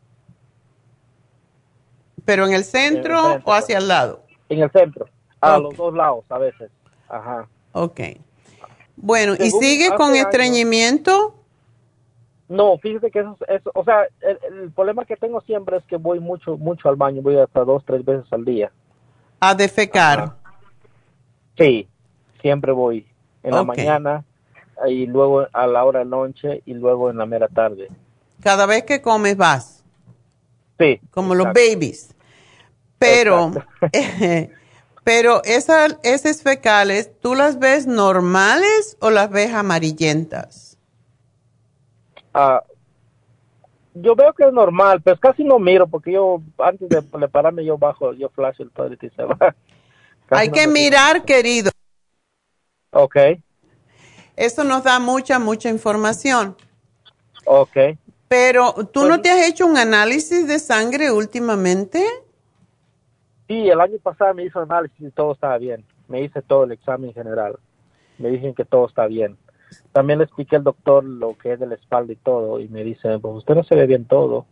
¿Pero 2.26 2.46
en 2.46 2.54
el 2.54 2.66
centro, 2.66 3.40
o 3.44 3.54
hacia 3.54 3.78
el 3.78 3.88
lado? 3.88 4.24
En 4.50 4.62
el 4.62 4.70
centro, 4.70 5.08
a 5.40 5.58
los 5.58 5.76
dos 5.78 5.94
lados 5.94 6.26
a 6.30 6.38
veces. 6.38 6.70
Ajá. 7.08 7.48
Ok. 7.72 8.02
Bueno, 8.98 9.34
¿y 9.40 9.50
sigue 9.50 9.96
con 9.96 10.14
estreñimiento? 10.16 11.36
No, 12.50 12.78
fíjese 12.78 13.10
que 13.10 13.20
eso, 13.20 13.38
eso 13.48 13.72
o 13.74 13.84
sea, 13.84 14.08
el, 14.22 14.72
problema 14.72 15.06
que 15.06 15.16
tengo 15.16 15.42
siempre 15.42 15.78
es 15.78 15.84
que 15.86 15.96
voy 15.96 16.20
mucho, 16.20 16.58
mucho 16.58 16.90
al 16.90 16.96
baño, 16.96 17.22
voy 17.22 17.38
hasta 17.38 17.64
dos, 17.64 17.84
tres 17.86 18.04
veces 18.04 18.26
al 18.32 18.44
día. 18.44 18.72
¿A 19.40 19.56
defecar? 19.56 20.34
Sí, 21.58 21.88
siempre 22.42 22.72
voy. 22.72 23.08
En 23.42 23.56
la 23.56 23.64
mañana 23.64 24.26
y 24.88 25.06
luego 25.06 25.48
a 25.52 25.68
la 25.68 25.84
hora 25.84 26.00
de 26.00 26.06
noche 26.06 26.62
y 26.66 26.74
luego 26.74 27.10
en 27.10 27.18
la 27.18 27.26
mera 27.26 27.48
tarde. 27.48 27.90
Cada 28.42 28.66
vez 28.66 28.84
que 28.84 29.02
comes 29.02 29.38
vas. 29.38 29.84
Sí. 30.78 31.00
Como 31.12 31.36
los 31.36 31.48
babies. 31.48 32.14
Pero, 33.00 33.52
Pero 35.06 35.44
esas 35.44 36.00
heces 36.02 36.42
fecales, 36.42 37.12
¿tú 37.22 37.36
las 37.36 37.60
ves 37.60 37.86
normales 37.86 38.98
o 39.00 39.12
las 39.12 39.30
ves 39.30 39.54
amarillentas? 39.54 40.80
Ah, 42.34 42.64
yo 43.94 44.16
veo 44.16 44.34
que 44.34 44.46
es 44.46 44.52
normal, 44.52 45.02
pero 45.04 45.20
casi 45.20 45.44
no 45.44 45.60
miro 45.60 45.86
porque 45.86 46.12
yo 46.12 46.42
antes 46.58 46.90
de 46.90 47.04
prepararme 47.04 47.64
yo 47.64 47.78
bajo, 47.78 48.14
yo 48.14 48.30
flash 48.30 48.60
el 48.62 48.72
padre 48.72 48.98
y 49.00 49.10
se 49.12 49.24
va. 49.24 49.56
Hay 50.32 50.50
que 50.50 50.66
mirar, 50.68 51.24
querido. 51.24 51.70
Ok. 52.90 53.16
Eso 54.36 54.64
nos 54.64 54.84
da 54.84 55.00
mucha, 55.00 55.40
mucha 55.40 55.70
información. 55.70 56.56
Ok. 57.46 57.78
Pero, 58.28 58.74
¿tú 58.92 59.06
no 59.06 59.22
te 59.22 59.30
has 59.30 59.48
hecho 59.48 59.66
un 59.66 59.78
análisis 59.78 60.48
de 60.48 60.60
sangre 60.60 61.12
últimamente? 61.12 62.04
Sí, 63.48 63.70
el 63.70 63.80
año 63.80 63.98
pasado 64.02 64.34
me 64.34 64.44
hizo 64.44 64.60
análisis 64.60 65.00
y 65.00 65.12
todo 65.12 65.34
estaba 65.34 65.58
bien. 65.58 65.86
Me 66.08 66.22
hice 66.22 66.42
todo 66.42 66.64
el 66.64 66.72
examen 66.72 67.14
general. 67.14 67.58
Me 68.18 68.30
dicen 68.30 68.56
que 68.56 68.66
todo 68.66 68.88
está 68.88 69.06
bien. 69.06 69.38
También 69.92 70.20
le 70.20 70.26
expliqué 70.26 70.56
al 70.56 70.64
doctor 70.64 71.04
lo 71.04 71.38
que 71.38 71.54
es 71.54 71.60
de 71.60 71.68
la 71.68 71.76
espalda 71.76 72.14
y 72.14 72.18
todo 72.18 72.60
y 72.60 72.68
me 72.68 72.84
dice, 72.84 73.20
pues 73.20 73.36
usted 73.36 73.56
no 73.56 73.64
se 73.64 73.76
ve 73.76 73.86
bien 73.86 74.06
todo. 74.06 74.46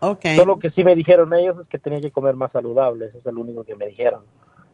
Okay. 0.00 0.36
Solo 0.36 0.58
que 0.58 0.70
sí 0.70 0.84
me 0.84 0.94
dijeron 0.94 1.32
ellos 1.34 1.56
es 1.60 1.68
que 1.68 1.78
tenía 1.78 2.00
que 2.00 2.10
comer 2.10 2.34
más 2.34 2.52
saludable, 2.52 3.06
eso 3.06 3.18
es 3.18 3.34
lo 3.34 3.40
único 3.40 3.64
que 3.64 3.74
me 3.76 3.86
dijeron. 3.86 4.22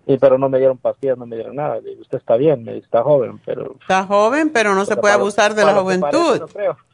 Y, 0.07 0.19
pero 0.19 0.37
no 0.37 0.49
me 0.49 0.59
dieron 0.59 0.79
pastillas, 0.79 1.17
no 1.17 1.27
me 1.27 1.37
dieron 1.37 1.57
nada. 1.57 1.79
usted 2.01 2.19
está 2.19 2.37
bien, 2.37 2.65
me 2.65 2.75
dice, 2.75 2.87
está 2.87 3.03
joven, 3.03 3.41
pero... 3.45 3.77
Está 3.81 4.05
joven, 4.05 4.51
pero 4.51 4.75
no 4.75 4.85
se 4.85 4.97
puede 4.97 5.15
abusar 5.15 5.55
de 5.55 5.65
la 5.65 5.75
juventud. 5.75 6.43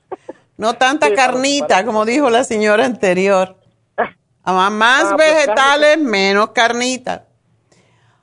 no, 0.59 0.75
tanta 0.75 1.15
carnita, 1.15 1.85
como 1.87 2.05
dijo 2.05 2.29
la 2.29 2.45
señora 2.45 2.85
anterior. 2.85 3.57
Más 4.45 5.05
ah, 5.05 5.15
pues, 5.17 5.35
vegetales, 5.35 5.99
menos 5.99 6.51
carnita. 6.51 7.25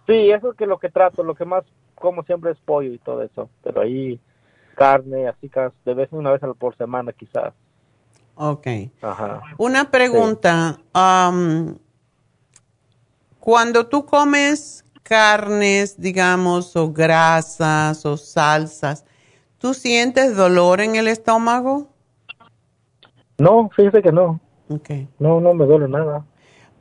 Sí, 0.07 0.29
eso 0.31 0.51
es 0.51 0.57
que 0.57 0.67
lo 0.67 0.77
que 0.77 0.89
trato, 0.89 1.23
lo 1.23 1.33
que 1.33 1.45
más 1.45 1.63
como 1.95 2.23
siempre 2.23 2.51
es 2.51 2.57
pollo 2.59 2.93
y 2.93 2.99
todo 2.99 3.23
eso, 3.23 3.49
pero 3.63 3.81
ahí 3.81 4.19
carne, 4.75 5.27
así 5.27 5.49
de 5.85 5.93
vez 5.93 6.11
en 6.11 6.19
una 6.19 6.31
vez 6.31 6.41
por 6.59 6.77
semana 6.77 7.11
quizás. 7.13 7.53
Ok. 8.35 8.67
Ajá. 9.01 9.41
Una 9.57 9.89
pregunta, 9.89 10.77
cuando 13.45 13.85
tú 13.85 14.07
comes 14.07 14.83
carnes, 15.03 16.01
digamos, 16.01 16.75
o 16.75 16.91
grasas 16.91 18.03
o 18.03 18.17
salsas, 18.17 19.05
¿tú 19.59 19.75
sientes 19.75 20.35
dolor 20.35 20.81
en 20.81 20.95
el 20.95 21.07
estómago? 21.07 21.87
No, 23.37 23.69
fíjese 23.75 24.01
que 24.01 24.11
no. 24.11 24.39
Okay. 24.67 25.07
No, 25.19 25.39
no 25.39 25.53
me 25.53 25.67
duele 25.67 25.87
nada. 25.87 26.25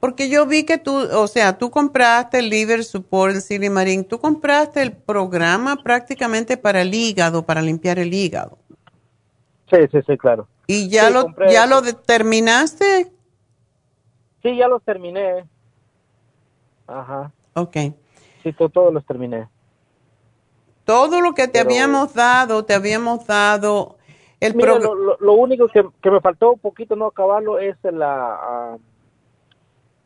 Porque 0.01 0.31
yo 0.31 0.47
vi 0.47 0.65
que 0.65 0.79
tú, 0.79 1.07
o 1.13 1.27
sea, 1.27 1.59
tú 1.59 1.71
compraste 1.71 2.39
el 2.39 2.49
Liver 2.49 2.83
Support, 2.83 3.35
el 3.35 3.43
Silimarín, 3.43 4.03
tú 4.07 4.19
compraste 4.19 4.81
el 4.81 4.93
programa 4.93 5.77
prácticamente 5.77 6.57
para 6.57 6.81
el 6.81 6.95
hígado, 6.95 7.45
para 7.45 7.61
limpiar 7.61 7.99
el 7.99 8.15
hígado. 8.15 8.57
Sí, 9.71 9.81
sí, 9.93 9.99
sí, 10.07 10.17
claro. 10.17 10.49
¿Y 10.67 10.89
ya 10.89 11.11
lo 11.11 11.27
ya 11.47 11.67
lo 11.67 11.83
terminaste? 11.83 13.13
Sí, 14.43 14.57
ya 14.57 14.67
los 14.67 14.83
terminé. 14.83 15.45
Ajá. 16.87 17.33
Ok. 17.55 17.77
Sí, 18.43 18.53
todos 18.53 18.93
los 18.93 19.05
terminé. 19.07 19.49
Todo 20.85 21.21
lo 21.21 21.33
que 21.33 21.49
te 21.49 21.61
habíamos 21.61 22.13
dado, 22.13 22.65
te 22.65 22.75
habíamos 22.75 23.27
dado 23.27 23.97
el 24.41 24.55
Mira, 24.55 24.79
lo, 24.79 25.33
único 25.33 25.69
que, 25.69 26.11
me 26.11 26.21
faltó 26.21 26.53
un 26.53 26.59
poquito 26.59 26.97
no 26.97 27.07
acabarlo 27.07 27.59
es 27.59 27.77
la 27.83 28.35
ah, 28.35 28.77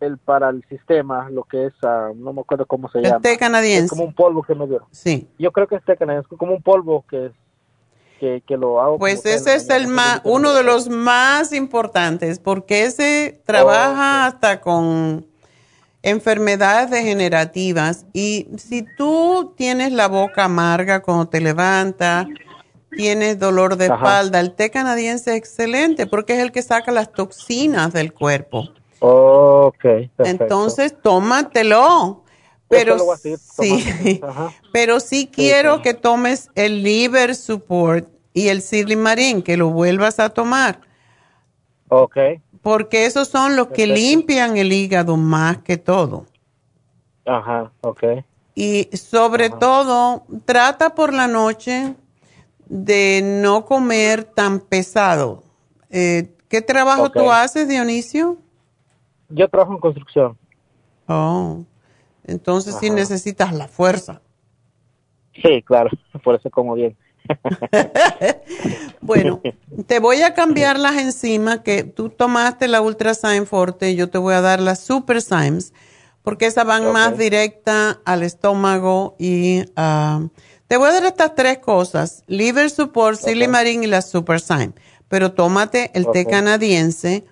el 0.01 0.19
para 0.19 0.51
el 0.51 0.65
sistema, 0.69 1.29
lo 1.31 1.43
que 1.43 1.67
es, 1.67 1.73
ah, 1.83 2.13
no 2.15 2.33
me 2.33 2.43
acuerdo 2.43 2.65
cómo 2.67 2.89
se 2.89 3.01
llama. 3.01 3.17
El 3.17 3.23
té 3.23 3.37
canadiense. 3.37 3.87
Es 3.87 3.91
como 3.91 4.05
un 4.05 4.15
polvo 4.15 4.45
que 4.45 4.55
me 4.55 4.69
dieron. 4.69 4.87
Sí. 4.93 5.29
Yo 5.41 5.51
creo 5.51 5.67
que 5.67 5.75
es 5.75 5.85
té 5.85 5.97
canadiense, 5.97 6.29
como 6.37 6.53
un 6.53 6.63
polvo 6.63 7.05
que 7.11 7.33
que, 8.21 8.43
que 8.47 8.57
lo 8.57 8.81
hago. 8.81 8.99
Pues 8.99 9.25
ese 9.27 9.55
es 9.55 9.69
el 9.71 9.89
más, 9.89 10.21
uno 10.25 10.53
de 10.53 10.63
los 10.63 10.89
más 10.89 11.53
importantes, 11.53 12.39
porque 12.39 12.85
ese 12.85 13.41
trabaja 13.45 14.27
hasta 14.27 14.61
con 14.61 15.27
enfermedades 16.03 16.91
degenerativas 16.91 18.07
y 18.13 18.49
si 18.57 18.85
tú 18.97 19.55
tienes 19.57 19.93
la 19.93 20.09
boca 20.09 20.45
amarga 20.45 21.01
cuando 21.01 21.29
te 21.29 21.41
levantas, 21.41 22.27
tienes 22.91 23.39
dolor 23.39 23.77
de 23.77 23.87
espalda, 23.87 24.41
el 24.41 24.55
té 24.55 24.71
canadiense 24.71 25.33
es 25.33 25.37
excelente 25.37 26.07
porque 26.07 26.35
es 26.35 26.41
el 26.41 26.53
que 26.53 26.63
saca 26.63 26.93
las 26.93 27.13
toxinas 27.13 27.93
del 27.93 28.13
cuerpo. 28.13 28.69
Ok. 29.01 29.85
Entonces, 30.19 30.95
tómatelo. 31.01 32.25
Pero 32.71 32.99
sí, 33.17 34.21
pero 34.75 35.01
sí 35.01 35.31
quiero 35.33 35.81
que 35.81 35.95
tomes 35.95 36.51
el 36.55 36.83
liver 36.83 37.35
support 37.35 38.07
y 38.35 38.49
el 38.49 38.61
silimarín, 38.61 39.41
que 39.41 39.57
lo 39.57 39.71
vuelvas 39.71 40.21
a 40.21 40.29
tomar. 40.29 40.83
Ok 41.89 42.17
porque 42.63 43.07
esos 43.07 43.29
son 43.29 43.57
los 43.57 43.69
que 43.69 43.87
limpian 43.87 44.57
el 44.57 44.73
hígado 44.73 45.17
más 45.17 45.59
que 45.59 45.77
todo. 45.77 46.27
Ajá, 47.25 47.73
ok. 47.83 48.03
Y 48.55 48.89
sobre 48.97 49.51
todo, 49.51 50.25
trata 50.45 50.95
por 50.95 51.13
la 51.15 51.29
noche 51.29 51.95
de 52.67 53.21
no 53.23 53.65
comer 53.65 54.25
tan 54.25 54.61
pesado. 54.61 55.45
Eh, 55.91 56.35
¿Qué 56.49 56.61
trabajo 56.61 57.11
tú 57.11 57.31
haces, 57.31 57.69
Dionisio? 57.69 58.39
Yo 59.29 59.49
trabajo 59.49 59.75
en 59.75 59.79
construcción. 59.79 60.39
Oh, 61.07 61.65
entonces 62.25 62.75
sí 62.81 62.91
necesitas 62.91 63.55
la 63.55 63.69
fuerza. 63.69 64.21
Sí, 65.43 65.63
claro, 65.63 65.91
por 66.25 66.35
eso 66.35 66.51
como 66.51 66.75
bien. 66.75 66.97
bueno, 69.01 69.41
te 69.87 69.99
voy 70.01 70.23
a 70.23 70.35
cambiar 70.35 70.79
las 70.79 70.97
enzimas 70.97 71.61
que 71.61 71.85
tú 71.85 72.11
tomaste 72.11 72.69
la 72.69 72.81
Ultrasign 72.81 73.47
Forte, 73.47 73.95
yo 73.95 74.09
te 74.11 74.19
voy 74.19 74.35
a 74.35 74.41
dar 74.41 74.61
las 74.61 74.81
Super 74.81 75.23
Symes, 75.23 75.73
porque 76.23 76.47
esas 76.47 76.67
van 76.67 76.93
más 76.93 77.17
directa 77.17 78.01
al 78.05 78.23
estómago 78.23 79.17
y 79.19 79.65
ah, 79.77 80.27
te 80.67 80.77
voy 80.77 80.89
a 80.89 80.93
dar 80.93 81.05
estas 81.07 81.35
tres 81.35 81.59
cosas, 81.59 82.25
Liver 82.27 82.71
Support, 82.71 83.21
okay. 83.21 83.35
Silimarin 83.35 83.85
y 83.85 83.87
la 83.87 84.03
Super 84.03 84.41
Syme, 84.41 84.73
pero 85.09 85.33
tómate 85.33 85.91
el 85.95 86.11
té 86.11 86.27
canadiense 86.27 87.25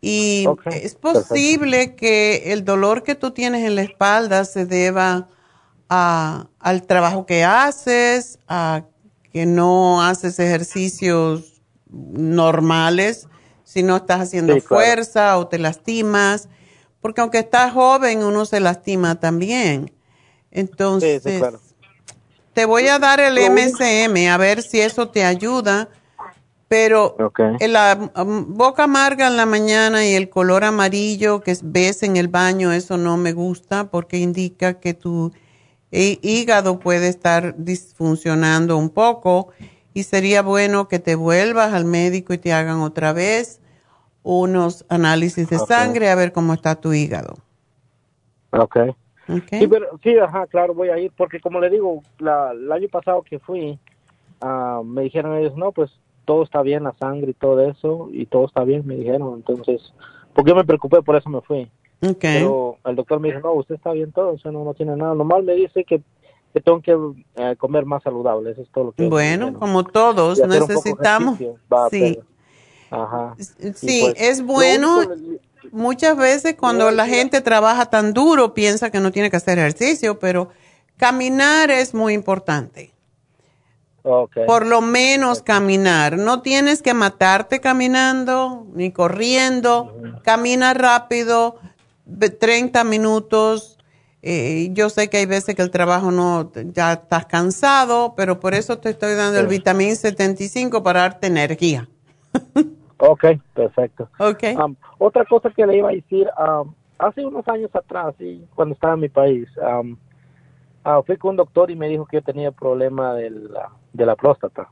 y 0.00 0.46
es 0.66 0.94
posible 0.94 1.94
que 1.94 2.52
el 2.52 2.64
dolor 2.64 3.02
que 3.02 3.14
tú 3.14 3.30
tienes 3.30 3.64
en 3.64 3.76
la 3.76 3.82
espalda 3.82 4.44
se 4.44 4.66
deba 4.66 5.28
a, 5.88 6.48
al 6.58 6.82
trabajo 6.82 7.26
que 7.26 7.44
haces, 7.44 8.38
a 8.48 8.84
que 9.36 9.44
no 9.44 10.02
haces 10.02 10.38
ejercicios 10.38 11.60
normales, 11.90 13.28
si 13.64 13.82
no 13.82 13.96
estás 13.96 14.22
haciendo 14.22 14.58
fuerza 14.62 15.36
o 15.36 15.46
te 15.46 15.58
lastimas, 15.58 16.48
porque 17.02 17.20
aunque 17.20 17.40
estás 17.40 17.74
joven 17.74 18.24
uno 18.24 18.46
se 18.46 18.60
lastima 18.60 19.20
también. 19.20 19.92
Entonces, 20.50 21.22
te 22.54 22.64
voy 22.64 22.88
a 22.88 22.98
dar 22.98 23.20
el 23.20 23.38
MCM 23.38 24.30
a 24.30 24.38
ver 24.38 24.62
si 24.62 24.80
eso 24.80 25.10
te 25.10 25.22
ayuda, 25.22 25.90
pero 26.66 27.14
la 27.60 28.10
um, 28.16 28.56
boca 28.56 28.84
amarga 28.84 29.26
en 29.26 29.36
la 29.36 29.44
mañana 29.44 30.06
y 30.06 30.14
el 30.14 30.30
color 30.30 30.64
amarillo 30.64 31.42
que 31.42 31.54
ves 31.62 32.02
en 32.02 32.16
el 32.16 32.28
baño, 32.28 32.72
eso 32.72 32.96
no 32.96 33.18
me 33.18 33.34
gusta 33.34 33.90
porque 33.90 34.16
indica 34.16 34.80
que 34.80 34.94
tu 34.94 35.30
el 35.96 36.18
hígado 36.20 36.78
puede 36.78 37.08
estar 37.08 37.54
disfuncionando 37.56 38.76
un 38.76 38.90
poco 38.90 39.48
y 39.94 40.02
sería 40.02 40.42
bueno 40.42 40.88
que 40.88 40.98
te 40.98 41.14
vuelvas 41.14 41.72
al 41.72 41.86
médico 41.86 42.34
y 42.34 42.38
te 42.38 42.52
hagan 42.52 42.80
otra 42.80 43.14
vez 43.14 43.62
unos 44.22 44.84
análisis 44.90 45.48
de 45.48 45.58
sangre 45.58 46.10
a 46.10 46.14
ver 46.14 46.32
cómo 46.32 46.52
está 46.52 46.74
tu 46.74 46.92
hígado. 46.92 47.36
Ok. 48.50 48.76
okay. 49.26 49.58
Sí, 49.58 49.66
pero, 49.66 49.86
sí, 50.02 50.18
ajá, 50.18 50.46
claro, 50.48 50.74
voy 50.74 50.90
a 50.90 50.98
ir 50.98 51.12
porque 51.16 51.40
como 51.40 51.60
le 51.60 51.70
digo, 51.70 52.02
la, 52.18 52.50
el 52.52 52.70
año 52.70 52.88
pasado 52.88 53.22
que 53.22 53.38
fui, 53.38 53.78
uh, 54.42 54.84
me 54.84 55.02
dijeron 55.02 55.38
ellos, 55.38 55.56
no, 55.56 55.72
pues 55.72 55.90
todo 56.26 56.42
está 56.42 56.60
bien, 56.60 56.84
la 56.84 56.92
sangre 56.92 57.30
y 57.30 57.34
todo 57.34 57.58
eso, 57.70 58.10
y 58.12 58.26
todo 58.26 58.44
está 58.44 58.64
bien, 58.64 58.86
me 58.86 58.96
dijeron. 58.96 59.32
Entonces, 59.36 59.94
porque 60.34 60.50
yo 60.50 60.56
me 60.56 60.64
preocupé, 60.64 61.00
por 61.00 61.16
eso 61.16 61.30
me 61.30 61.40
fui. 61.40 61.70
Pero 62.00 62.78
el 62.84 62.96
doctor 62.96 63.20
me 63.20 63.28
dijo, 63.28 63.40
no, 63.40 63.52
usted 63.54 63.76
está 63.76 63.92
bien 63.92 64.12
todo, 64.12 64.34
o 64.34 64.38
sea, 64.38 64.50
no, 64.52 64.64
no 64.64 64.74
tiene 64.74 64.96
nada. 64.96 65.14
Normal 65.14 65.42
me 65.44 65.54
dice 65.54 65.84
que, 65.84 66.02
que 66.52 66.60
tengo 66.60 66.80
que 66.80 66.96
eh, 67.36 67.56
comer 67.56 67.84
más 67.86 68.02
saludable, 68.02 68.50
eso 68.50 68.62
es 68.62 68.68
todo 68.70 68.84
lo 68.84 68.92
que... 68.92 69.06
Bueno, 69.08 69.54
como 69.54 69.84
todos, 69.84 70.38
necesitamos... 70.46 71.38
Sí, 71.90 72.18
Ajá. 72.90 73.34
sí 73.38 74.00
pues, 74.02 74.14
es 74.16 74.42
bueno... 74.44 75.00
Muchas 75.72 76.16
veces 76.16 76.54
cuando 76.54 76.92
la 76.92 77.06
gente 77.06 77.40
trabaja 77.40 77.86
tan 77.86 78.12
duro 78.12 78.54
piensa 78.54 78.90
que 78.90 79.00
no 79.00 79.10
tiene 79.10 79.30
que 79.30 79.36
hacer 79.36 79.58
ejercicio, 79.58 80.18
pero 80.20 80.50
caminar 80.96 81.72
es 81.72 81.92
muy 81.92 82.14
importante. 82.14 82.92
Por 84.46 84.66
lo 84.66 84.80
menos 84.80 85.42
caminar. 85.42 86.16
No 86.16 86.40
tienes 86.40 86.80
que 86.80 86.94
matarte 86.94 87.60
caminando 87.60 88.64
ni 88.72 88.92
corriendo. 88.92 89.92
Camina 90.22 90.74
rápido, 90.74 91.58
30 92.06 92.84
minutos. 92.84 93.78
Eh, 94.22 94.70
yo 94.72 94.88
sé 94.88 95.08
que 95.08 95.18
hay 95.18 95.26
veces 95.26 95.54
que 95.54 95.62
el 95.62 95.70
trabajo 95.70 96.10
no, 96.10 96.50
ya 96.72 96.94
estás 96.94 97.26
cansado, 97.26 98.14
pero 98.16 98.40
por 98.40 98.54
eso 98.54 98.78
te 98.78 98.90
estoy 98.90 99.14
dando 99.14 99.38
el 99.38 99.46
vitamín 99.46 99.94
75 99.94 100.82
para 100.82 101.00
darte 101.00 101.28
energía. 101.28 101.88
ok, 102.98 103.24
perfecto. 103.54 104.08
Okay. 104.18 104.56
Um, 104.56 104.74
otra 104.98 105.24
cosa 105.24 105.50
que 105.50 105.66
le 105.66 105.76
iba 105.76 105.90
a 105.90 105.92
decir, 105.92 106.28
um, 106.38 106.74
hace 106.98 107.24
unos 107.24 107.46
años 107.48 107.70
atrás, 107.74 108.14
cuando 108.54 108.74
estaba 108.74 108.94
en 108.94 109.00
mi 109.00 109.08
país, 109.08 109.48
um, 109.58 109.96
uh, 110.84 111.02
fui 111.04 111.16
con 111.18 111.30
un 111.30 111.36
doctor 111.36 111.70
y 111.70 111.76
me 111.76 111.88
dijo 111.88 112.06
que 112.06 112.16
yo 112.16 112.22
tenía 112.22 112.50
problema 112.50 113.14
de 113.14 113.30
la, 113.30 113.70
de 113.92 114.06
la 114.06 114.16
próstata. 114.16 114.68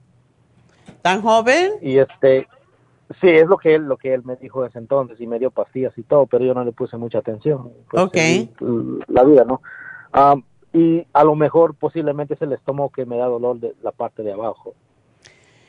¿Tan 1.03 1.23
joven? 1.23 1.73
Y 1.83 1.99
este, 1.99 2.49
Sí, 3.21 3.29
es 3.29 3.47
lo 3.47 3.59
que 3.59 3.75
él, 3.75 3.83
lo 3.83 3.97
que 3.97 4.15
él 4.15 4.23
me 4.25 4.37
dijo 4.37 4.65
ese 4.65 4.79
entonces 4.79 5.21
y 5.21 5.27
me 5.27 5.39
dio 5.39 5.51
pastillas 5.51 5.97
y 5.99 6.03
todo, 6.03 6.27
pero 6.27 6.45
yo 6.45 6.55
no 6.55 6.65
le 6.65 6.73
puse 6.73 6.97
mucha 6.97 7.19
atención. 7.19 7.71
Pues, 7.91 8.03
ok. 8.03 8.17
La 9.09 9.25
vida, 9.25 9.45
¿no? 9.45 9.61
y 10.73 11.07
a 11.13 11.23
lo 11.23 11.37
mejor 11.37 11.75
posiblemente 11.75 12.35
es 12.35 12.43
el 12.43 12.53
estómago 12.53 12.91
que 12.91 13.07
me 13.07 13.17
da 13.17 13.27
dolor 13.27 13.61
de 13.61 13.75
la 13.83 13.93
parte 13.93 14.23
de 14.23 14.33
abajo. 14.33 14.75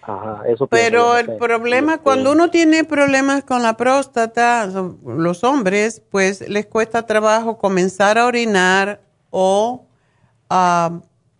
Ajá, 0.02 0.44
eso 0.48 0.68
pero 0.68 1.18
el 1.18 1.38
problema, 1.38 1.94
este 1.94 2.04
cuando 2.04 2.32
uno 2.32 2.52
tiene 2.52 2.84
problemas 2.84 3.44
con 3.44 3.64
la 3.64 3.76
próstata, 3.76 4.68
los 4.68 5.44
hombres, 5.44 6.02
pues 6.12 6.48
les 6.48 6.68
cuesta 6.68 7.08
trabajo 7.08 7.58
comenzar 7.58 8.20
a 8.20 8.28
orinar 8.28 9.02
o 9.32 9.86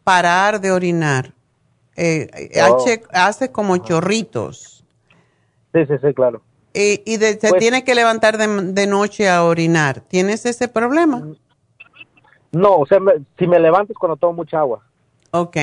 parar 0.04 0.60
de 0.62 0.72
orinar. 0.72 1.34
Eh, 1.96 2.28
oh. 2.70 2.86
hace 3.12 3.52
como 3.52 3.78
chorritos. 3.78 4.75
Sí, 5.76 5.86
sí, 5.88 5.94
sí, 6.02 6.14
claro. 6.14 6.42
Y, 6.74 7.02
y 7.06 7.18
se 7.18 7.38
pues 7.50 7.60
tiene 7.60 7.84
que 7.84 7.96
levantar 7.96 8.38
de, 8.38 8.88
noche 8.88 9.30
a 9.30 9.44
orinar. 9.44 10.00
¿Tienes 10.00 10.46
ese 10.46 10.70
problema? 10.70 11.28
No, 12.54 12.78
o 12.78 12.86
sea, 12.86 13.00
si 13.38 13.46
me 13.46 13.60
levanto 13.60 13.92
es 13.92 14.00
cuando 14.00 14.16
tomo 14.16 14.34
mucha 14.34 14.60
agua. 14.60 14.82
Ok. 15.32 15.58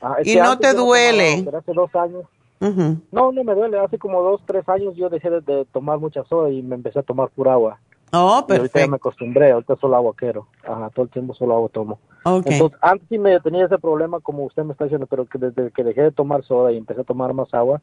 Ah, 0.00 0.16
¿Y 0.24 0.36
no 0.36 0.58
te 0.58 0.72
duele? 0.72 1.46
hace 1.54 1.72
dos 1.74 1.94
años. 1.94 2.24
No, 3.12 3.30
no 3.30 3.44
me 3.44 3.54
duele. 3.54 3.78
Hace 3.78 3.98
como 3.98 4.22
dos, 4.22 4.40
tres 4.46 4.66
años 4.70 4.96
yo 4.96 5.10
dejé 5.10 5.28
de, 5.28 5.66
tomar 5.66 5.98
mucha 5.98 6.24
soda 6.24 6.50
y 6.50 6.62
me 6.62 6.76
empecé 6.76 7.00
a 7.00 7.02
tomar 7.02 7.28
pura 7.28 7.52
agua. 7.52 7.78
Oh, 8.10 8.46
perfecto. 8.46 8.54
ahorita 8.54 8.80
ya 8.80 8.86
me 8.86 8.96
acostumbré, 8.96 9.50
ahorita 9.50 9.76
solo 9.76 9.96
agua 9.96 10.14
quiero. 10.16 10.46
Ajá, 10.66 10.88
todo 10.90 11.04
el 11.04 11.10
tiempo 11.10 11.34
solo 11.34 11.56
agua 11.56 11.68
tomo. 11.68 11.98
Okay. 12.24 12.54
Entonces, 12.54 12.78
antes 12.80 13.06
sí 13.10 13.18
me 13.18 13.38
tenía 13.40 13.66
ese 13.66 13.76
problema, 13.76 14.20
como 14.20 14.44
usted 14.44 14.62
me 14.64 14.72
está 14.72 14.84
diciendo, 14.84 15.06
pero 15.06 15.26
que 15.26 15.38
desde 15.38 15.70
que 15.72 15.84
dejé 15.84 16.02
de 16.02 16.12
tomar 16.12 16.42
soda 16.44 16.72
y 16.72 16.78
empecé 16.78 17.02
a 17.02 17.04
tomar 17.04 17.34
más 17.34 17.52
agua, 17.52 17.82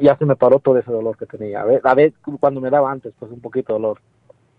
ya 0.00 0.16
se 0.16 0.24
me 0.24 0.36
paró 0.36 0.58
todo 0.58 0.78
ese 0.78 0.90
dolor 0.90 1.16
que 1.16 1.26
tenía. 1.26 1.62
A 1.62 1.64
ver, 1.64 1.80
a 1.84 1.94
ver 1.94 2.12
cuando 2.40 2.60
me 2.60 2.70
daba 2.70 2.90
antes, 2.90 3.12
pues 3.18 3.30
un 3.30 3.40
poquito 3.40 3.72
de 3.72 3.80
dolor. 3.80 4.00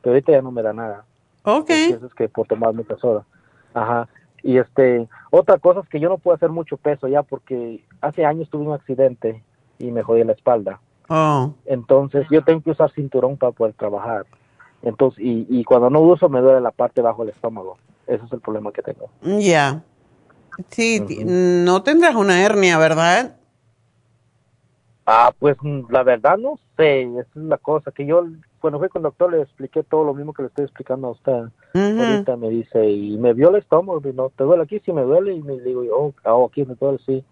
pero 0.01 0.13
ahorita 0.13 0.31
ya 0.31 0.41
no 0.41 0.51
me 0.51 0.61
da 0.61 0.73
nada. 0.73 1.05
Ok. 1.43 1.69
Eso 1.69 2.05
es 2.05 2.13
que 2.13 2.29
por 2.29 2.47
tomar 2.47 2.73
mucha 2.73 2.97
soda. 2.97 3.25
Ajá. 3.73 4.07
Y 4.43 4.57
este, 4.57 5.07
otra 5.31 5.57
cosa 5.57 5.79
es 5.79 5.89
que 5.89 5.99
yo 5.99 6.09
no 6.09 6.17
puedo 6.17 6.35
hacer 6.35 6.49
mucho 6.49 6.77
peso 6.77 7.07
ya 7.07 7.23
porque 7.23 7.83
hace 8.01 8.25
años 8.25 8.49
tuve 8.49 8.65
un 8.65 8.73
accidente 8.73 9.41
y 9.79 9.91
me 9.91 10.03
jodí 10.03 10.23
la 10.23 10.33
espalda. 10.33 10.79
Oh. 11.09 11.53
Entonces 11.65 12.27
yo 12.29 12.43
tengo 12.43 12.61
que 12.61 12.71
usar 12.71 12.91
cinturón 12.91 13.37
para 13.37 13.51
poder 13.51 13.73
trabajar. 13.73 14.25
Entonces, 14.81 15.23
y, 15.23 15.47
y 15.49 15.63
cuando 15.63 15.89
no 15.89 16.01
uso 16.01 16.27
me 16.27 16.41
duele 16.41 16.59
la 16.59 16.71
parte 16.71 17.01
bajo 17.01 17.23
del 17.23 17.33
estómago. 17.33 17.77
Ese 18.05 18.25
es 18.25 18.33
el 18.33 18.41
problema 18.41 18.71
que 18.71 18.81
tengo. 18.81 19.09
Ya. 19.39 19.81
Sí, 20.69 21.03
no 21.25 21.81
tendrás 21.83 22.15
una 22.15 22.43
hernia, 22.43 22.77
¿verdad? 22.77 23.37
Ah, 25.05 25.33
pues 25.37 25.57
mm, 25.61 25.81
la 25.89 26.03
verdad 26.03 26.37
no 26.37 26.57
sé, 26.77 27.01
esa 27.01 27.19
es 27.21 27.35
la 27.35 27.57
cosa, 27.57 27.91
que 27.91 28.05
yo 28.05 28.25
cuando 28.59 28.79
fui 28.79 28.87
con 28.87 29.01
el 29.01 29.03
doctor 29.03 29.31
le 29.31 29.41
expliqué 29.41 29.83
todo 29.83 30.05
lo 30.05 30.13
mismo 30.13 30.33
que 30.33 30.43
le 30.43 30.47
estoy 30.47 30.63
explicando 30.63 31.07
a 31.07 31.11
usted. 31.11 31.43
Ahorita 31.73 32.37
me 32.37 32.49
dice, 32.49 32.89
y 32.89 33.17
me 33.17 33.33
vio 33.33 33.49
el 33.49 33.57
estómago, 33.57 34.01
y 34.07 34.13
no, 34.13 34.29
¿te 34.29 34.45
duele 34.45 34.63
aquí? 34.63 34.79
Sí 34.85 34.93
me 34.93 35.01
duele, 35.01 35.33
y 35.33 35.41
me 35.41 35.59
digo, 35.59 35.83
oh, 35.91 36.13
oh, 36.23 36.45
aquí 36.45 36.63
me 36.63 36.75
duele, 36.75 36.99
sí. 37.05 37.23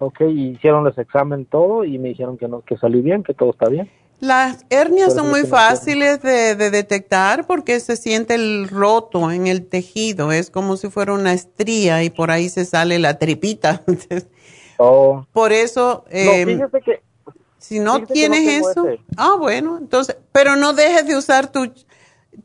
Ok, 0.00 0.22
y 0.22 0.48
hicieron 0.48 0.82
los 0.82 0.98
exámenes 0.98 1.46
todo, 1.48 1.84
y 1.84 1.98
me 1.98 2.08
dijeron 2.08 2.36
que 2.36 2.48
no, 2.48 2.62
que 2.62 2.76
salí 2.76 3.00
bien, 3.00 3.22
que 3.22 3.34
todo 3.34 3.50
está 3.50 3.68
bien. 3.68 3.88
Las 4.18 4.66
hernias 4.70 5.14
Por 5.14 5.22
son 5.22 5.30
muy 5.30 5.42
fáciles 5.42 6.22
de, 6.22 6.54
de 6.54 6.70
detectar 6.70 7.44
porque 7.46 7.80
se 7.80 7.96
siente 7.96 8.36
el 8.36 8.68
roto 8.68 9.32
en 9.32 9.48
el 9.48 9.66
tejido. 9.66 10.30
Es 10.30 10.48
como 10.48 10.76
si 10.76 10.90
fuera 10.90 11.12
una 11.12 11.32
estría 11.32 12.04
y 12.04 12.10
por 12.10 12.30
ahí 12.30 12.48
se 12.48 12.64
sale 12.64 13.00
la 13.00 13.18
tripita. 13.18 13.82
Oh, 14.84 15.24
por 15.32 15.52
eso, 15.52 16.04
no, 16.06 16.10
eh, 16.10 16.44
fíjese 16.44 16.80
que... 16.80 17.02
si 17.62 17.78
no 17.78 18.04
tienes 18.04 18.66
eso, 18.66 18.88
ese. 18.88 19.00
ah, 19.16 19.36
bueno, 19.38 19.78
entonces, 19.78 20.16
pero 20.32 20.56
no 20.56 20.72
dejes 20.72 21.06
de 21.06 21.16
usar 21.16 21.50
tu... 21.50 21.72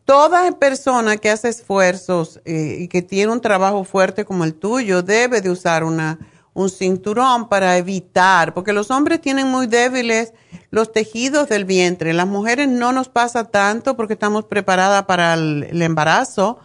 Toda 0.06 0.52
persona 0.52 1.18
que 1.18 1.30
hace 1.30 1.50
esfuerzos 1.50 2.40
eh, 2.46 2.78
y 2.80 2.88
que 2.88 3.02
tiene 3.02 3.32
un 3.32 3.42
trabajo 3.42 3.84
fuerte 3.84 4.26
como 4.26 4.44
el 4.44 4.54
tuyo 4.54 5.02
debe 5.02 5.42
de 5.42 5.50
usar 5.50 5.84
una, 5.84 6.20
un 6.54 6.70
cinturón 6.70 7.50
para 7.50 7.78
evitar, 7.78 8.54
porque 8.54 8.74
los 8.74 8.92
hombres 8.92 9.22
tienen 9.22 9.48
muy 9.48 9.66
débiles 9.66 10.34
los 10.72 10.92
tejidos 10.92 11.50
del 11.50 11.66
vientre. 11.66 12.14
Las 12.14 12.28
mujeres 12.28 12.68
no 12.68 12.92
nos 12.92 13.10
pasa 13.10 13.46
tanto 13.46 13.96
porque 13.98 14.14
estamos 14.14 14.46
preparadas 14.46 15.04
para 15.06 15.34
el, 15.34 15.68
el 15.70 15.82
embarazo, 15.82 16.60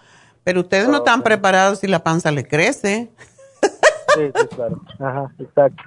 pero 0.45 0.61
ustedes 0.61 0.89
no 0.89 0.99
están 0.99 1.23
preparados 1.23 1.79
si 1.79 1.87
la 1.87 2.03
panza 2.03 2.31
le 2.33 2.47
crece. 2.47 3.11
Sí, 3.63 4.31
sí, 4.35 4.47
claro. 4.55 4.81
Ajá, 4.99 5.33
exacto. 5.39 5.83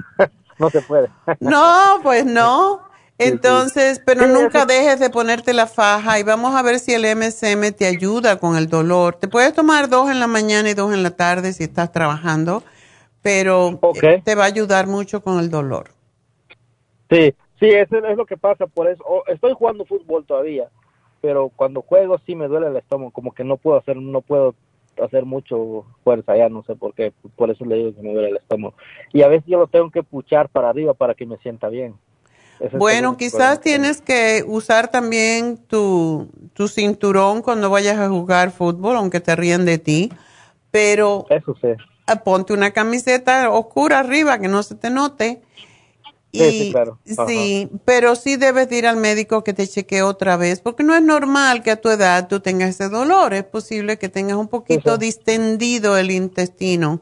No 0.59 0.69
se 0.69 0.81
puede. 0.81 1.09
No, 1.39 1.99
pues 2.03 2.25
no. 2.25 2.81
Entonces, 3.17 4.01
pero 4.05 4.27
nunca 4.27 4.65
dejes 4.65 4.99
de 4.99 5.09
ponerte 5.09 5.53
la 5.53 5.67
faja 5.67 6.19
y 6.19 6.23
vamos 6.23 6.53
a 6.53 6.61
ver 6.61 6.79
si 6.79 6.93
el 6.93 7.05
MSM 7.15 7.71
te 7.71 7.85
ayuda 7.85 8.39
con 8.39 8.57
el 8.57 8.67
dolor. 8.67 9.15
Te 9.15 9.29
puedes 9.29 9.53
tomar 9.53 9.89
dos 9.89 10.09
en 10.09 10.19
la 10.19 10.27
mañana 10.27 10.69
y 10.69 10.73
dos 10.73 10.93
en 10.93 11.01
la 11.01 11.11
tarde 11.11 11.53
si 11.53 11.63
estás 11.63 11.93
trabajando, 11.93 12.61
pero 13.21 13.79
eh, 14.01 14.21
te 14.23 14.35
va 14.35 14.43
a 14.43 14.47
ayudar 14.47 14.87
mucho 14.87 15.21
con 15.21 15.39
el 15.39 15.49
dolor. 15.49 15.91
Sí, 17.09 17.33
sí, 17.57 17.69
eso 17.69 17.97
es 18.05 18.17
lo 18.17 18.25
que 18.25 18.35
pasa, 18.35 18.67
por 18.67 18.89
eso. 18.89 19.01
oh, 19.07 19.23
estoy 19.27 19.53
jugando 19.53 19.85
fútbol 19.85 20.25
todavía, 20.25 20.67
pero 21.21 21.49
cuando 21.55 21.81
juego 21.83 22.19
sí 22.25 22.35
me 22.35 22.49
duele 22.49 22.67
el 22.67 22.75
estómago, 22.75 23.11
como 23.11 23.33
que 23.33 23.45
no 23.45 23.55
puedo 23.55 23.77
hacer, 23.77 23.95
no 23.95 24.19
puedo 24.21 24.55
hacer 25.03 25.25
mucho 25.25 25.85
fuerza 26.03 26.35
ya, 26.37 26.49
no 26.49 26.63
sé 26.63 26.75
por 26.75 26.93
qué, 26.93 27.13
por 27.35 27.49
eso 27.49 27.65
le 27.65 27.75
digo 27.75 27.95
que 27.95 28.01
me 28.01 28.13
duele 28.13 28.29
el 28.29 28.37
estómago. 28.37 28.75
Y 29.13 29.21
a 29.23 29.27
veces 29.27 29.45
yo 29.47 29.59
lo 29.59 29.67
tengo 29.67 29.91
que 29.91 30.03
puchar 30.03 30.49
para 30.49 30.69
arriba 30.69 30.93
para 30.93 31.13
que 31.13 31.25
me 31.25 31.37
sienta 31.37 31.69
bien. 31.69 31.95
Ese 32.59 32.77
Bueno, 32.77 33.17
quizás 33.17 33.59
tienes 33.59 34.01
que 34.01 34.43
usar 34.47 34.89
también 34.89 35.57
tu, 35.57 36.29
tu 36.53 36.67
cinturón 36.67 37.41
cuando 37.41 37.69
vayas 37.69 37.97
a 37.97 38.07
jugar 38.09 38.51
fútbol, 38.51 38.95
aunque 38.95 39.19
te 39.19 39.35
ríen 39.35 39.65
de 39.65 39.77
ti, 39.77 40.11
pero 40.71 41.25
Eso 41.29 41.55
sí. 41.61 41.69
ah, 42.07 42.23
ponte 42.23 42.53
una 42.53 42.71
camiseta 42.71 43.49
oscura 43.49 43.99
arriba 43.99 44.39
que 44.39 44.47
no 44.47 44.63
se 44.63 44.75
te 44.75 44.89
note. 44.89 45.41
Sí, 46.37 46.43
Y- 46.43 46.59
sí, 46.65 46.71
claro. 46.71 46.99
Sí, 47.27 47.69
pero 47.85 48.15
sí 48.15 48.35
debes 48.35 48.69
de 48.69 48.77
ir 48.77 48.87
al 48.87 48.97
médico 48.97 49.43
que 49.43 49.53
te 49.53 49.67
chequee 49.67 50.01
otra 50.01 50.37
vez, 50.37 50.59
porque 50.59 50.83
no 50.83 50.95
es 50.95 51.01
normal 51.01 51.63
que 51.63 51.71
a 51.71 51.81
tu 51.81 51.89
edad 51.89 52.27
tú 52.27 52.39
tengas 52.39 52.69
ese 52.69 52.89
dolor. 52.89 53.33
Es 53.33 53.43
posible 53.43 53.97
que 53.97 54.09
tengas 54.09 54.37
un 54.37 54.47
poquito 54.47 54.97
distendido 54.97 55.97
el 55.97 56.11
intestino 56.11 57.01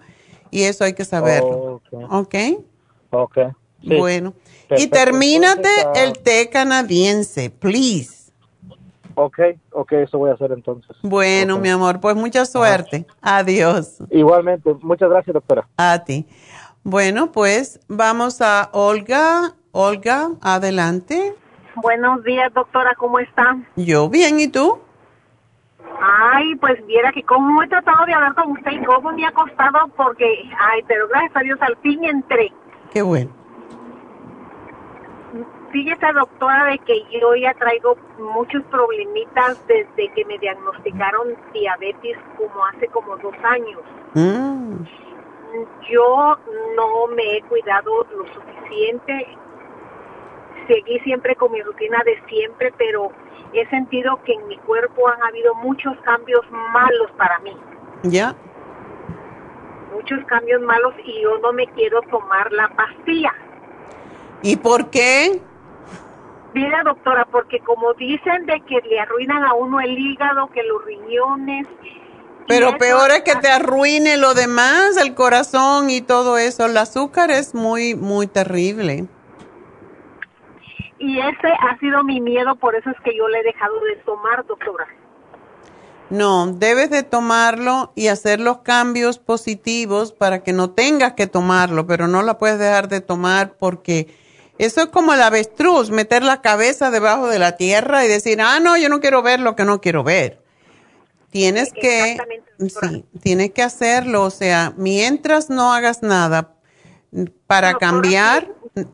y 0.52 0.64
eso 0.64 0.84
hay 0.84 0.94
que 0.94 1.06
saberlo. 1.06 1.82
¿Ok? 2.10 2.36
Ok. 3.12 3.38
Sí. 3.82 3.96
Bueno. 3.98 4.34
Y 4.78 4.88
termínate 4.88 5.68
entonces, 5.68 5.86
ah, 5.86 6.04
el 6.04 6.20
té 6.20 6.50
canadiense, 6.50 7.50
please. 7.50 8.24
Ok, 9.16 9.40
ok, 9.72 9.92
eso 9.94 10.18
voy 10.18 10.32
a 10.32 10.34
hacer 10.34 10.52
entonces. 10.52 10.96
Bueno, 11.04 11.60
mi 11.60 11.70
amor, 11.70 12.00
pues 12.00 12.16
mucha 12.16 12.46
suerte. 12.46 13.06
Adiós. 13.22 13.98
Igualmente, 14.10 14.74
muchas 14.82 15.10
gracias, 15.10 15.34
doctora. 15.34 15.68
A 15.78 16.04
ti. 16.04 16.26
Bueno, 16.84 17.32
pues 17.32 17.80
vamos 17.88 18.42
a 18.42 18.70
Olga. 18.74 19.54
Olga, 19.72 20.32
adelante. 20.42 21.34
Buenos 21.76 22.24
días, 22.24 22.54
doctora, 22.54 22.94
¿cómo 22.96 23.20
está? 23.20 23.58
Yo 23.78 24.10
bien, 24.10 24.40
¿y 24.40 24.50
tú? 24.50 24.80
Ay, 26.00 26.56
pues 26.56 26.86
viera 26.86 27.12
que 27.14 27.24
como 27.24 27.64
he 27.64 27.68
tratado 27.68 28.06
de 28.06 28.14
hablar 28.14 28.36
con 28.36 28.52
usted 28.52 28.72
y 28.72 28.84
cómo 28.84 29.14
me 29.14 29.26
ha 29.26 29.32
costado 29.32 29.88
porque, 29.96 30.26
ay, 30.60 30.82
pero 30.88 31.08
gracias 31.08 31.36
a 31.38 31.40
Dios 31.40 31.62
al 31.62 31.78
fin 31.78 32.04
entré. 32.04 32.52
Qué 32.92 33.02
bueno. 33.02 33.32
Fíjese, 35.72 36.14
doctora, 36.14 36.66
de 36.66 36.78
que 36.80 37.02
yo 37.20 37.34
ya 37.36 37.54
traigo 37.56 37.98
muchos 38.20 38.62
problemitas 38.66 39.66
desde 39.68 40.14
que 40.14 40.26
me 40.26 40.38
diagnosticaron 40.38 41.30
diabetes 41.54 42.18
como 42.38 42.66
hace 42.66 42.88
como 42.90 43.18
dos 43.18 43.34
años. 43.44 43.82
Mm, 44.14 44.84
Yo 45.90 46.38
no 46.76 47.08
me 47.08 47.38
he 47.38 47.42
cuidado 47.44 48.06
lo 48.16 48.26
suficiente. 48.34 49.38
Seguí 50.68 51.00
siempre 51.00 51.36
con 51.36 51.52
mi 51.52 51.62
rutina 51.62 52.02
de 52.06 52.22
siempre, 52.28 52.74
pero 52.78 53.12
he 53.54 53.68
sentido 53.70 54.20
que 54.24 54.34
en 54.34 54.48
mi 54.48 54.58
cuerpo 54.60 55.08
han 55.10 55.22
habido 55.24 55.54
muchos 55.56 55.96
cambios 56.02 56.42
malos 56.50 57.12
para 57.18 57.40
mí. 57.40 57.56
¿Ya? 58.04 58.36
Muchos 59.94 60.24
cambios 60.26 60.62
malos 60.62 60.94
y 61.06 61.22
yo 61.22 61.38
no 61.40 61.54
me 61.54 61.68
quiero 61.68 62.02
tomar 62.04 62.52
la 62.52 62.68
pastilla. 62.70 63.34
¿Y 64.42 64.58
por 64.58 64.90
qué? 64.90 65.40
Mira, 66.54 66.84
doctora, 66.84 67.26
porque 67.26 67.60
como 67.60 67.94
dicen 67.94 68.46
de 68.46 68.60
que 68.62 68.80
le 68.88 69.00
arruinan 69.00 69.44
a 69.44 69.54
uno 69.54 69.80
el 69.80 69.98
hígado, 69.98 70.48
que 70.52 70.64
los 70.64 70.84
riñones, 70.86 71.68
Pero 72.48 72.78
peor 72.78 73.12
es 73.12 73.22
que 73.22 73.36
te 73.36 73.50
arruine 73.50 74.18
lo 74.18 74.34
demás, 74.34 74.98
el 74.98 75.14
corazón 75.14 75.90
y 75.90 76.02
todo 76.02 76.38
eso. 76.38 76.66
El 76.66 76.78
azúcar 76.78 77.32
es 77.32 77.56
muy, 77.56 77.96
muy 77.96 78.28
terrible. 78.28 79.08
y 81.04 81.20
ese 81.20 81.48
ha 81.48 81.78
sido 81.80 82.04
mi 82.04 82.22
miedo, 82.22 82.56
por 82.56 82.76
eso 82.76 82.90
es 82.90 82.96
que 83.04 83.16
yo 83.16 83.28
le 83.28 83.40
he 83.40 83.44
dejado 83.44 83.78
de 83.82 83.98
tomar, 84.06 84.46
doctora. 84.46 84.88
No, 86.10 86.48
debes 86.48 86.90
de 86.92 87.04
tomarlo 87.04 87.92
y 87.96 88.08
hacer 88.08 88.40
los 88.40 88.60
cambios 88.60 89.20
positivos 89.20 90.14
para 90.14 90.44
que 90.44 90.54
no 90.54 90.70
tengas 90.70 91.14
que 91.14 91.28
tomarlo, 91.28 91.88
pero 91.88 92.08
no 92.08 92.22
la 92.22 92.38
puedes 92.38 92.60
dejar 92.60 92.88
de 92.88 93.02
tomar 93.02 93.58
porque 93.58 94.16
eso 94.60 94.82
es 94.82 94.88
como 94.88 95.14
el 95.14 95.22
avestruz, 95.22 95.90
meter 95.90 96.24
la 96.24 96.42
cabeza 96.42 96.92
debajo 96.92 97.28
de 97.28 97.40
la 97.40 97.58
tierra 97.58 98.06
y 98.06 98.08
decir, 98.08 98.40
ah, 98.42 98.60
no, 98.62 98.78
yo 98.78 98.88
no 98.90 99.02
quiero 99.02 99.22
ver 99.22 99.40
lo 99.40 99.56
que 99.56 99.66
no 99.66 99.82
quiero 99.82 100.04
ver. 100.04 100.43
Tienes 101.34 101.74
que, 101.74 102.16
sí, 102.60 103.06
tienes 103.24 103.52
que 103.54 103.64
hacerlo, 103.64 104.22
o 104.22 104.30
sea, 104.30 104.72
mientras 104.78 105.50
no 105.50 105.74
hagas 105.74 106.04
nada 106.04 106.54
para 107.48 107.74
cambiar, 107.74 108.48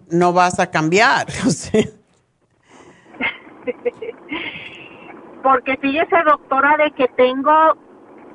no 0.10 0.32
vas 0.32 0.58
a 0.62 0.72
cambiar. 0.72 1.28
O 1.46 1.50
sea, 1.50 1.84
Porque 5.44 5.76
fíjese, 5.82 6.16
doctora, 6.26 6.78
de 6.78 6.92
que 6.92 7.10
tengo 7.10 7.52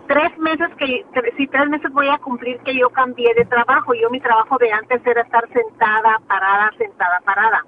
tres 0.06 0.36
meses 0.36 0.68
que, 0.78 1.06
sí, 1.39 1.47
tres 1.47 1.68
meses 1.70 1.90
voy 1.93 2.09
a 2.09 2.18
cumplir 2.18 2.59
que 2.60 2.76
yo 2.78 2.90
cambié 2.90 3.32
de 3.32 3.47
trabajo. 3.47 3.94
Yo 3.94 4.10
mi 4.10 4.20
trabajo 4.20 4.59
de 4.59 4.70
antes 4.70 5.01
era 5.06 5.22
estar 5.22 5.48
sentada, 5.51 6.20
parada, 6.28 6.70
sentada, 6.76 7.22
parada. 7.24 7.64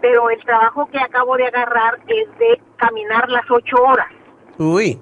Pero 0.00 0.30
el 0.30 0.42
trabajo 0.46 0.86
que 0.86 0.98
acabo 0.98 1.36
de 1.36 1.44
agarrar 1.44 2.00
es 2.06 2.38
de 2.38 2.58
caminar 2.76 3.28
las 3.28 3.44
ocho 3.50 3.76
horas. 3.82 4.08
uy, 4.56 4.98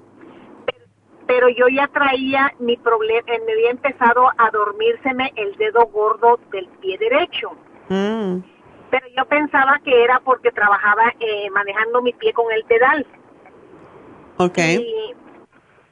Pero 1.31 1.47
yo 1.47 1.69
ya 1.69 1.87
traía 1.87 2.53
mi 2.59 2.75
problema, 2.75 3.25
me 3.45 3.53
había 3.53 3.69
empezado 3.71 4.27
a 4.37 4.51
dormírseme 4.51 5.31
el 5.37 5.55
dedo 5.55 5.85
gordo 5.85 6.37
del 6.51 6.67
pie 6.81 6.97
derecho. 6.97 7.51
mm, 7.87 8.39
Pero 8.89 9.07
yo 9.15 9.23
pensaba 9.23 9.79
que 9.79 10.03
era 10.03 10.19
porque 10.19 10.51
trabajaba 10.51 11.03
eh, 11.21 11.49
manejando 11.51 12.01
mi 12.01 12.11
pie 12.11 12.33
con 12.33 12.51
el 12.51 12.65
pedal. 12.65 13.07
ok. 14.39 14.57
Y 14.57 15.15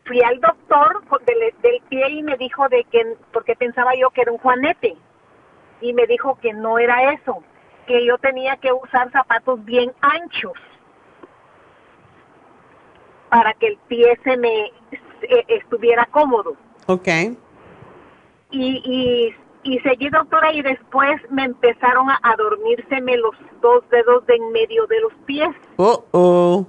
fui 0.03 0.22
al 0.22 0.41
doctor 0.41 1.06
del, 1.26 1.53
del 1.61 1.82
pie 1.88 2.10
y 2.10 2.22
me 2.22 2.36
dijo 2.36 2.68
de 2.68 2.84
que, 2.91 3.16
porque 3.32 3.56
pensaba 3.56 3.95
yo 3.95 4.10
que 4.10 4.24
era 4.24 4.34
un 4.34 4.40
juanete, 4.40 4.98
y 5.80 5.94
me 5.94 6.06
dijo 6.06 6.38
que 6.41 6.52
no 6.52 6.78
era 6.80 7.14
eso, 7.14 7.41
que 7.88 8.06
yo 8.06 8.18
tenía 8.18 8.57
que 8.57 8.74
usar 8.74 9.10
zapatos 9.14 9.64
bien 9.64 9.94
anchos. 10.02 10.52
para 13.30 13.53
que 13.53 13.68
el 13.68 13.78
pie 13.88 14.20
se 14.24 14.36
me 14.38 14.72
eh, 15.30 15.45
estuviera 15.47 16.06
cómodo. 16.11 16.56
Ok. 16.88 17.07
Y, 18.51 18.81
y, 18.84 19.35
y 19.64 19.80
seguí, 19.80 20.10
doctora, 20.10 20.51
y 20.51 20.61
después 20.61 21.22
me 21.30 21.43
empezaron 21.45 22.10
a, 22.10 22.19
a 22.23 22.35
dormírseme 22.35 23.18
los 23.18 23.35
dos 23.61 23.88
dedos 23.89 24.26
de 24.26 24.35
en 24.35 24.51
medio 24.51 24.88
de 24.88 24.99
los 25.01 25.14
pies. 25.26 25.49
Oh, 25.77 26.03
oh. 26.11 26.65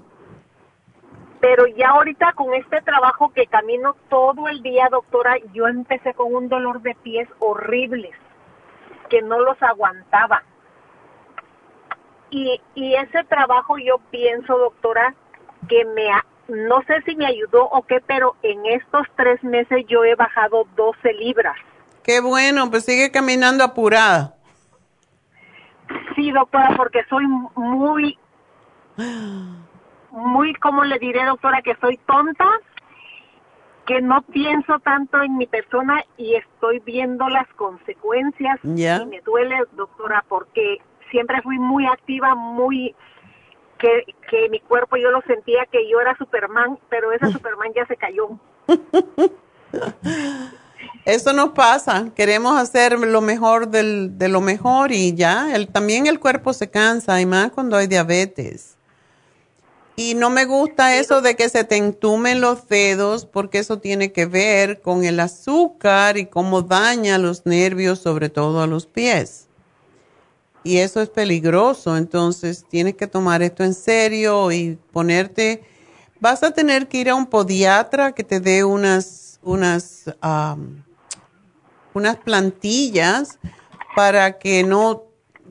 Pero 1.40 1.66
ya 1.68 1.88
ahorita 1.90 2.32
con 2.34 2.52
este 2.52 2.82
trabajo 2.82 3.32
que 3.32 3.46
camino 3.46 3.96
todo 4.10 4.46
el 4.48 4.62
día, 4.62 4.88
doctora, 4.90 5.38
yo 5.54 5.66
empecé 5.68 6.12
con 6.12 6.34
un 6.34 6.48
dolor 6.50 6.82
de 6.82 6.94
pies 6.96 7.26
horribles, 7.38 8.12
que 9.08 9.22
no 9.22 9.40
los 9.40 9.60
aguantaba. 9.62 10.42
Y, 12.28 12.60
y 12.74 12.94
ese 12.94 13.24
trabajo 13.24 13.78
yo 13.78 13.98
pienso, 14.10 14.56
doctora, 14.58 15.14
que 15.68 15.84
me, 15.86 16.10
ha- 16.10 16.26
no 16.50 16.82
sé 16.82 17.02
si 17.06 17.16
me 17.16 17.26
ayudó 17.26 17.64
o 17.64 17.82
qué, 17.82 18.00
pero 18.06 18.36
en 18.42 18.66
estos 18.66 19.06
tres 19.16 19.42
meses 19.42 19.84
yo 19.88 20.04
he 20.04 20.14
bajado 20.14 20.66
12 20.76 21.12
libras. 21.14 21.56
Qué 22.02 22.20
bueno, 22.20 22.70
pues 22.70 22.84
sigue 22.84 23.10
caminando 23.10 23.64
apurada. 23.64 24.34
Sí, 26.14 26.30
doctora, 26.30 26.74
porque 26.76 27.04
soy 27.08 27.26
muy, 27.56 28.18
muy, 30.10 30.54
¿cómo 30.54 30.84
le 30.84 30.98
diré, 30.98 31.24
doctora? 31.24 31.62
Que 31.62 31.76
soy 31.80 31.96
tonta, 31.98 32.46
que 33.86 34.00
no 34.00 34.22
pienso 34.22 34.78
tanto 34.80 35.22
en 35.22 35.36
mi 35.36 35.46
persona 35.46 36.04
y 36.16 36.34
estoy 36.34 36.80
viendo 36.80 37.28
las 37.28 37.48
consecuencias. 37.54 38.58
Y 38.62 39.06
me 39.06 39.20
duele, 39.24 39.56
doctora, 39.72 40.24
porque 40.28 40.78
siempre 41.10 41.42
fui 41.42 41.58
muy 41.58 41.86
activa, 41.86 42.34
muy, 42.34 42.94
que, 43.80 44.14
que 44.30 44.48
mi 44.48 44.60
cuerpo 44.60 44.96
yo 44.96 45.10
lo 45.10 45.20
sentía 45.22 45.66
que 45.70 45.88
yo 45.88 46.00
era 46.00 46.16
Superman, 46.16 46.78
pero 46.88 47.12
ese 47.12 47.26
Superman 47.32 47.72
ya 47.74 47.86
se 47.86 47.96
cayó. 47.96 48.28
Eso 51.04 51.32
nos 51.32 51.50
pasa, 51.50 52.10
queremos 52.14 52.58
hacer 52.58 52.98
lo 52.98 53.20
mejor 53.20 53.68
del, 53.68 54.18
de 54.18 54.28
lo 54.28 54.40
mejor 54.40 54.92
y 54.92 55.14
ya, 55.14 55.54
el, 55.54 55.68
también 55.68 56.06
el 56.06 56.20
cuerpo 56.20 56.52
se 56.52 56.70
cansa, 56.70 57.20
y 57.20 57.26
más 57.26 57.52
cuando 57.52 57.76
hay 57.76 57.86
diabetes. 57.86 58.76
Y 59.96 60.14
no 60.14 60.30
me 60.30 60.44
gusta 60.44 60.96
eso 60.96 61.20
de 61.20 61.36
que 61.36 61.48
se 61.48 61.64
te 61.64 61.76
entumen 61.76 62.40
los 62.40 62.68
dedos, 62.68 63.26
porque 63.26 63.58
eso 63.58 63.80
tiene 63.80 64.12
que 64.12 64.26
ver 64.26 64.80
con 64.80 65.04
el 65.04 65.20
azúcar 65.20 66.16
y 66.16 66.26
cómo 66.26 66.62
daña 66.62 67.18
los 67.18 67.44
nervios, 67.44 67.98
sobre 67.98 68.30
todo 68.30 68.62
a 68.62 68.66
los 68.66 68.86
pies. 68.86 69.49
Y 70.62 70.78
eso 70.78 71.00
es 71.00 71.08
peligroso, 71.08 71.96
entonces 71.96 72.66
tienes 72.68 72.94
que 72.94 73.06
tomar 73.06 73.42
esto 73.42 73.64
en 73.64 73.72
serio 73.72 74.52
y 74.52 74.78
ponerte, 74.92 75.64
vas 76.20 76.42
a 76.42 76.50
tener 76.50 76.86
que 76.86 76.98
ir 76.98 77.08
a 77.08 77.14
un 77.14 77.26
podiatra 77.26 78.12
que 78.12 78.24
te 78.24 78.40
dé 78.40 78.62
unas, 78.62 79.40
unas, 79.42 80.04
unas 81.94 82.16
plantillas 82.18 83.38
para 83.96 84.38
que 84.38 84.62
no, 84.62 85.04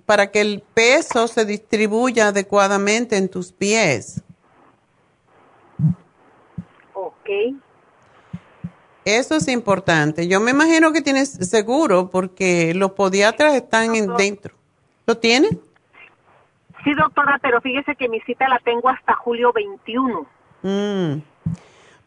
para 0.06 0.30
que 0.30 0.42
el 0.42 0.64
peso 0.76 1.28
se 1.28 1.44
distribuya 1.44 2.28
adecuadamente 2.28 3.18
en 3.18 3.30
tus 3.30 3.52
pies. 3.52 4.22
Ok. 6.94 7.56
Eso 9.06 9.36
es 9.38 9.48
importante. 9.48 10.28
Yo 10.28 10.40
me 10.40 10.52
imagino 10.52 10.92
que 10.94 11.02
tienes 11.02 11.30
seguro 11.30 12.12
porque 12.12 12.76
los 12.76 12.92
podiatras 12.92 13.56
están 13.56 13.96
en 13.96 14.16
dentro. 14.16 14.59
¿Lo 15.10 15.18
tienes? 15.18 15.50
Sí, 16.84 16.94
doctora, 16.94 17.40
pero 17.42 17.60
fíjese 17.62 17.96
que 17.96 18.08
mi 18.08 18.22
cita 18.22 18.48
la 18.48 18.60
tengo 18.60 18.90
hasta 18.90 19.16
julio 19.16 19.52
21. 19.52 20.28
Mm. 20.62 21.22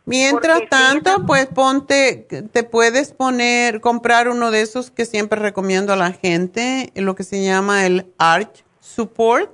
Mientras 0.04 0.60
tanto, 0.70 1.26
pues 1.26 1.46
ponte, 1.46 2.28
te 2.52 2.62
puedes 2.62 3.10
poner, 3.12 3.80
comprar 3.80 4.28
uno 4.28 4.52
de 4.52 4.60
esos 4.60 4.92
que 4.92 5.04
siempre 5.04 5.40
recomiendo 5.40 5.92
a 5.92 5.96
la 5.96 6.12
gente, 6.12 6.92
lo 6.94 7.16
que 7.16 7.24
se 7.24 7.44
llama 7.44 7.86
el 7.86 8.06
Arch 8.18 8.62
Support, 8.78 9.50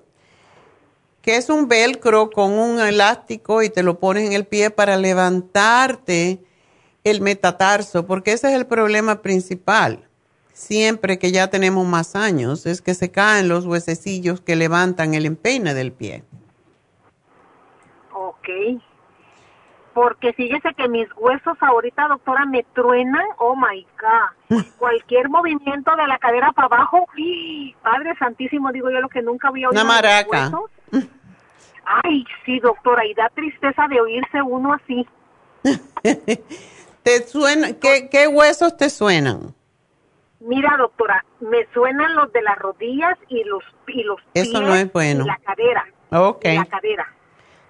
que 1.23 1.37
es 1.37 1.49
un 1.49 1.69
velcro 1.69 2.29
con 2.29 2.53
un 2.53 2.81
elástico 2.81 3.63
y 3.63 3.71
te 3.71 3.83
lo 3.83 3.99
pones 3.99 4.27
en 4.27 4.35
el 4.35 4.47
pie 4.47 4.69
para 4.69 4.99
levantarte 4.99 6.39
el 7.03 7.23
metatarso, 7.23 8.07
porque 8.07 8.33
ese 8.33 8.49
es 8.49 8.55
el 8.57 8.67
problema 8.67 9.23
principal. 9.23 10.08
Siempre 10.59 11.21
que 11.21 11.31
ya 11.31 11.51
tenemos 11.51 11.87
más 11.87 12.17
años, 12.17 12.67
es 12.67 12.83
que 12.83 12.93
se 12.95 13.13
caen 13.13 13.49
los 13.49 13.65
huesecillos 13.65 14.41
que 14.41 14.57
levantan 14.57 15.15
el 15.15 15.25
empeine 15.25 15.73
del 15.73 15.93
pie. 15.93 16.25
Ok. 18.13 18.49
Porque 19.95 20.33
fíjese 20.33 20.75
que 20.75 20.89
mis 20.89 21.07
huesos 21.17 21.57
ahorita, 21.61 22.09
doctora, 22.09 22.45
me 22.45 22.65
truenan. 22.75 23.25
Oh 23.39 23.55
my 23.55 23.87
God. 24.01 24.65
Cualquier 24.79 25.29
movimiento 25.29 25.95
de 25.95 26.09
la 26.09 26.19
cadera 26.19 26.51
para 26.51 26.67
abajo. 26.67 27.07
Padre 27.81 28.17
Santísimo, 28.19 28.73
digo 28.73 28.91
yo 28.91 28.99
lo 28.99 29.09
que 29.09 29.23
nunca 29.23 29.49
había 29.49 29.69
oído. 29.69 29.81
Una 29.81 29.89
maraca. 29.89 30.51
huesos. 30.51 30.71
Ay, 32.03 32.25
sí, 32.45 32.59
doctora, 32.59 33.07
y 33.07 33.15
da 33.15 33.29
tristeza 33.29 33.87
de 33.87 34.01
oírse 34.01 34.43
uno 34.43 34.75
así. 34.75 35.07
¿Te 37.05 37.27
suena, 37.29 37.75
qué, 37.75 38.09
qué 38.11 38.27
huesos 38.27 38.77
te 38.77 38.91
suenan? 38.91 39.55
Mira, 40.41 40.77
doctora, 40.79 41.25
me 41.41 41.67
suenan 41.75 42.15
los 42.15 42.33
de 42.33 42.43
las 42.43 42.57
rodillas 42.59 43.19
y 43.29 43.43
los 43.45 43.63
y 43.89 44.03
los 44.05 44.21
Eso 44.35 44.51
pies 44.53 44.63
no 44.63 44.75
es 44.75 44.93
bueno. 44.93 45.25
y 45.25 45.27
la 45.27 45.39
cadera. 45.45 45.85
Ok. 46.11 46.45
y 46.45 46.57
la 46.57 46.65
cadera. 46.67 47.15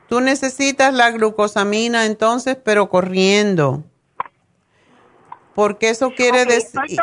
Tú 0.08 0.20
necesitas 0.20 0.92
la 0.94 1.10
glucosamina 1.10 2.06
entonces, 2.06 2.56
pero 2.62 2.88
corriendo. 2.88 3.84
Porque 5.54 5.90
eso 5.90 6.10
quiere 6.10 6.44
decir... 6.44 6.80
estoy 6.86 6.98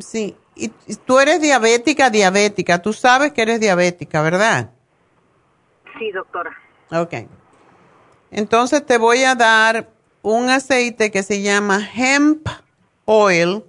Sí, 0.00 0.36
y, 0.54 0.72
y 0.86 0.94
tú 0.96 1.18
eres 1.18 1.40
diabética, 1.40 2.10
diabética. 2.10 2.80
Tú 2.80 2.92
sabes 2.92 3.32
que 3.32 3.42
eres 3.42 3.60
diabética, 3.60 4.22
¿verdad? 4.22 4.70
Sí, 5.98 6.10
doctora. 6.12 6.56
Ok. 6.92 7.14
Entonces 8.30 8.84
te 8.86 8.98
voy 8.98 9.24
a 9.24 9.34
dar 9.34 9.88
un 10.22 10.48
aceite 10.48 11.10
que 11.10 11.22
se 11.22 11.42
llama 11.42 11.80
hemp 11.94 12.46
oil, 13.04 13.64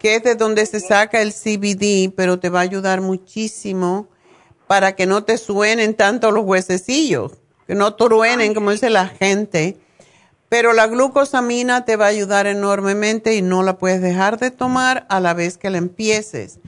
que 0.00 0.16
es 0.16 0.22
de 0.22 0.34
donde 0.34 0.64
se 0.64 0.80
saca 0.80 1.20
el 1.20 1.32
CBD, 1.32 2.10
pero 2.16 2.40
te 2.40 2.48
va 2.48 2.60
a 2.60 2.62
ayudar 2.62 3.02
muchísimo 3.02 4.08
para 4.66 4.96
que 4.96 5.04
no 5.04 5.24
te 5.24 5.36
suenen 5.36 5.94
tanto 5.94 6.30
los 6.30 6.44
huesecillos, 6.44 7.32
que 7.66 7.74
no 7.74 7.94
truenen, 7.94 8.54
como 8.54 8.70
dice 8.70 8.88
la 8.88 9.08
gente. 9.08 9.76
Pero 10.48 10.72
la 10.72 10.86
glucosamina 10.86 11.84
te 11.84 11.96
va 11.96 12.06
a 12.06 12.08
ayudar 12.08 12.46
enormemente 12.46 13.34
y 13.34 13.42
no 13.42 13.62
la 13.62 13.76
puedes 13.76 14.00
dejar 14.00 14.38
de 14.38 14.50
tomar 14.50 15.06
a 15.10 15.20
la 15.20 15.34
vez 15.34 15.58
que 15.58 15.68
la 15.68 15.76
empieces. 15.78 16.60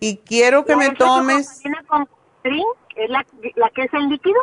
Y 0.00 0.16
quiero 0.16 0.64
que 0.64 0.72
¿La 0.72 0.78
me 0.78 0.90
tomes 0.90 1.60
¿Viene 1.62 1.78
con 1.86 2.08
la, 3.08 3.24
la 3.54 3.70
que 3.70 3.82
es 3.82 3.94
el 3.94 4.08
líquido? 4.08 4.40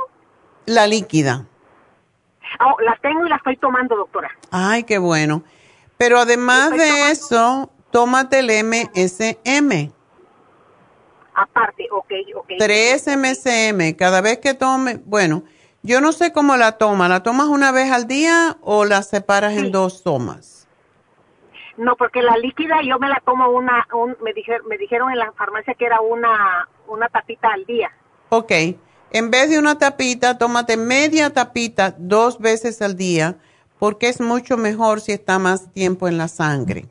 la 0.68 0.88
líquida. 0.88 1.46
Oh, 2.62 2.80
la 2.82 2.98
tengo 3.02 3.26
y 3.26 3.30
la 3.30 3.36
estoy 3.36 3.58
tomando, 3.58 3.96
doctora. 3.98 4.30
Ay, 4.52 4.84
qué 4.84 4.98
bueno. 5.00 5.44
Pero 5.98 6.18
además 6.18 6.72
de 6.72 7.12
eso, 7.12 7.70
tómate 7.92 8.40
el 8.40 8.50
MSM. 8.66 9.92
Aparte, 11.34 11.88
ok, 11.92 12.12
ok. 12.36 12.52
3 12.60 13.08
MSM. 13.18 13.96
Cada 13.96 14.22
vez 14.22 14.40
que 14.40 14.54
tome, 14.54 15.00
bueno, 15.06 15.44
yo 15.82 16.02
no 16.02 16.12
sé 16.12 16.34
cómo 16.34 16.58
la 16.58 16.74
toma. 16.78 17.08
¿La 17.08 17.24
tomas 17.24 17.48
una 17.48 17.72
vez 17.72 17.92
al 17.92 18.08
día 18.08 18.58
o 18.62 18.86
la 18.86 19.02
separas 19.04 19.54
en 19.54 19.72
dos 19.72 20.04
tomas? 20.04 20.68
No, 21.78 21.96
porque 21.96 22.22
la 22.22 22.38
líquida 22.38 22.82
yo 22.86 23.00
me 23.00 23.08
la 23.08 23.22
tomo 23.26 23.50
una, 23.50 23.88
un- 23.94 24.18
me, 24.22 24.34
dijeron, 24.34 24.68
me 24.68 24.78
dijeron 24.78 25.10
en 25.12 25.20
la 25.20 25.32
farmacia 25.32 25.74
que 25.74 25.86
era 25.86 26.02
una, 26.02 26.68
una 26.88 27.08
tapita 27.08 27.48
al 27.54 27.66
día. 27.66 27.90
Ok. 28.30 28.52
En 29.14 29.32
vez 29.32 29.50
de 29.50 29.58
una 29.58 29.78
tapita, 29.78 30.38
tómate 30.38 30.78
media 30.78 31.34
tapita 31.34 31.96
dos 31.98 32.40
veces 32.40 32.82
al 32.82 32.96
día, 32.98 33.38
porque 33.80 34.10
es 34.10 34.22
mucho 34.22 34.58
mejor 34.58 35.02
si 35.02 35.12
está 35.14 35.40
más 35.40 35.72
tiempo 35.74 36.08
en 36.08 36.18
la 36.18 36.28
sangre. 36.28 36.86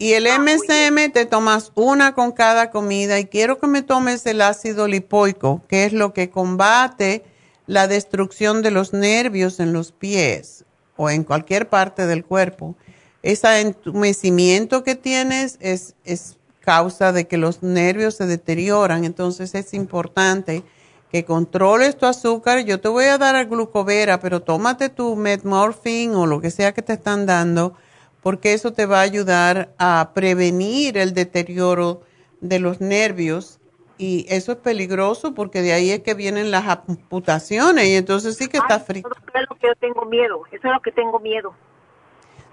Y 0.00 0.12
el 0.12 0.26
MSM 0.26 1.10
te 1.12 1.26
tomas 1.26 1.72
una 1.74 2.14
con 2.14 2.30
cada 2.30 2.70
comida 2.70 3.18
y 3.18 3.24
quiero 3.24 3.58
que 3.58 3.66
me 3.66 3.82
tomes 3.82 4.24
el 4.26 4.40
ácido 4.42 4.86
lipoico, 4.86 5.62
que 5.66 5.84
es 5.84 5.92
lo 5.92 6.14
que 6.14 6.30
combate 6.30 7.24
la 7.66 7.88
destrucción 7.88 8.62
de 8.62 8.70
los 8.70 8.92
nervios 8.92 9.58
en 9.58 9.72
los 9.72 9.90
pies 9.90 10.64
o 10.96 11.10
en 11.10 11.24
cualquier 11.24 11.68
parte 11.68 12.06
del 12.06 12.24
cuerpo. 12.24 12.76
Ese 13.24 13.60
entumecimiento 13.60 14.84
que 14.84 14.94
tienes 14.94 15.58
es, 15.60 15.96
es 16.04 16.36
causa 16.60 17.12
de 17.12 17.26
que 17.26 17.36
los 17.36 17.64
nervios 17.64 18.14
se 18.14 18.26
deterioran, 18.26 19.04
entonces 19.04 19.54
es 19.56 19.74
importante 19.74 20.62
que 21.10 21.24
controles 21.24 21.96
tu 21.96 22.06
azúcar. 22.06 22.60
Yo 22.64 22.80
te 22.80 22.88
voy 22.88 23.06
a 23.06 23.18
dar 23.18 23.34
el 23.34 23.48
glucovera, 23.48 24.20
pero 24.20 24.42
tómate 24.42 24.90
tu 24.90 25.16
metmorphine 25.16 26.14
o 26.14 26.26
lo 26.26 26.40
que 26.40 26.50
sea 26.50 26.72
que 26.72 26.82
te 26.82 26.92
están 26.92 27.26
dando, 27.26 27.74
porque 28.22 28.52
eso 28.52 28.72
te 28.72 28.86
va 28.86 28.98
a 28.98 29.02
ayudar 29.02 29.70
a 29.78 30.10
prevenir 30.14 30.98
el 30.98 31.14
deterioro 31.14 32.02
de 32.40 32.58
los 32.58 32.80
nervios 32.80 33.60
y 33.98 34.26
eso 34.28 34.52
es 34.52 34.58
peligroso 34.58 35.34
porque 35.34 35.60
de 35.60 35.72
ahí 35.72 35.90
es 35.90 36.00
que 36.00 36.14
vienen 36.14 36.50
las 36.50 36.66
amputaciones 36.68 37.86
y 37.86 37.96
entonces 37.96 38.36
sí 38.36 38.48
que 38.48 38.58
está 38.58 38.78
frío. 38.78 39.04
Eso 39.06 39.20
es 39.34 39.48
lo 39.48 39.56
que 39.56 39.66
yo 39.66 39.74
tengo 39.74 40.04
miedo, 40.04 40.42
eso 40.52 40.68
es 40.68 40.72
lo 40.72 40.80
que 40.80 40.92
tengo 40.92 41.18
miedo. 41.18 41.54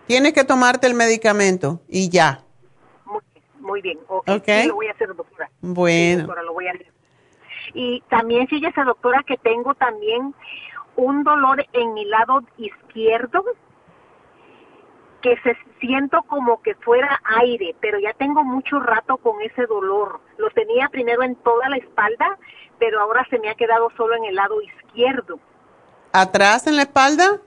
Tienes 0.07 0.33
que 0.33 0.43
tomarte 0.43 0.87
el 0.87 0.93
medicamento 0.93 1.81
y 1.87 2.09
ya. 2.09 2.43
Muy, 3.05 3.21
muy 3.59 3.81
bien, 3.81 3.99
ok. 4.07 4.43
Sí, 4.45 4.67
lo 4.67 4.75
voy 4.75 4.87
a 4.87 4.91
hacer, 4.91 5.15
doctora. 5.15 5.49
Bueno. 5.61 6.23
doctora, 6.23 6.43
lo 6.43 6.53
voy 6.53 6.67
a 6.67 6.71
hacer. 6.71 6.91
Y 7.73 8.01
también, 8.09 8.47
fíjese, 8.47 8.83
doctora, 8.83 9.23
que 9.27 9.37
tengo 9.37 9.73
también 9.75 10.33
un 10.95 11.23
dolor 11.23 11.65
en 11.73 11.93
mi 11.93 12.05
lado 12.05 12.41
izquierdo 12.57 13.43
que 15.25 15.35
se 15.41 15.57
siento 15.79 16.21
como 16.27 16.61
que 16.61 16.75
fuera 16.75 17.19
aire, 17.41 17.75
pero 17.81 17.97
ya 17.97 18.13
tengo 18.13 18.43
mucho 18.43 18.79
rato 18.79 19.17
con 19.17 19.41
ese 19.41 19.65
dolor. 19.65 20.19
Lo 20.37 20.51
tenía 20.51 20.87
primero 20.89 21.23
en 21.23 21.35
toda 21.37 21.67
la 21.67 21.77
espalda, 21.77 22.37
pero 22.77 23.01
ahora 23.01 23.25
se 23.31 23.39
me 23.39 23.49
ha 23.49 23.55
quedado 23.55 23.89
solo 23.97 24.13
en 24.15 24.25
el 24.25 24.35
lado 24.35 24.61
izquierdo. 24.61 25.39
¿Atrás 26.13 26.67
en 26.67 26.75
la 26.75 26.83
espalda? 26.83 27.41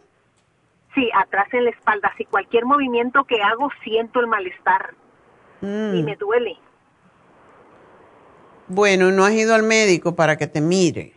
Sí, 0.96 1.08
atrás 1.14 1.46
en 1.54 1.66
la 1.66 1.70
espalda. 1.70 2.12
Si 2.18 2.24
cualquier 2.24 2.64
movimiento 2.66 3.22
que 3.22 3.40
hago 3.42 3.68
siento 3.84 4.18
el 4.18 4.26
malestar 4.26 4.94
y 5.62 5.66
Mm. 5.66 6.04
me 6.04 6.16
duele. 6.16 6.56
Bueno, 8.66 9.12
¿no 9.12 9.24
has 9.24 9.34
ido 9.34 9.54
al 9.54 9.62
médico 9.62 10.16
para 10.16 10.36
que 10.36 10.48
te 10.48 10.60
mire? 10.60 11.12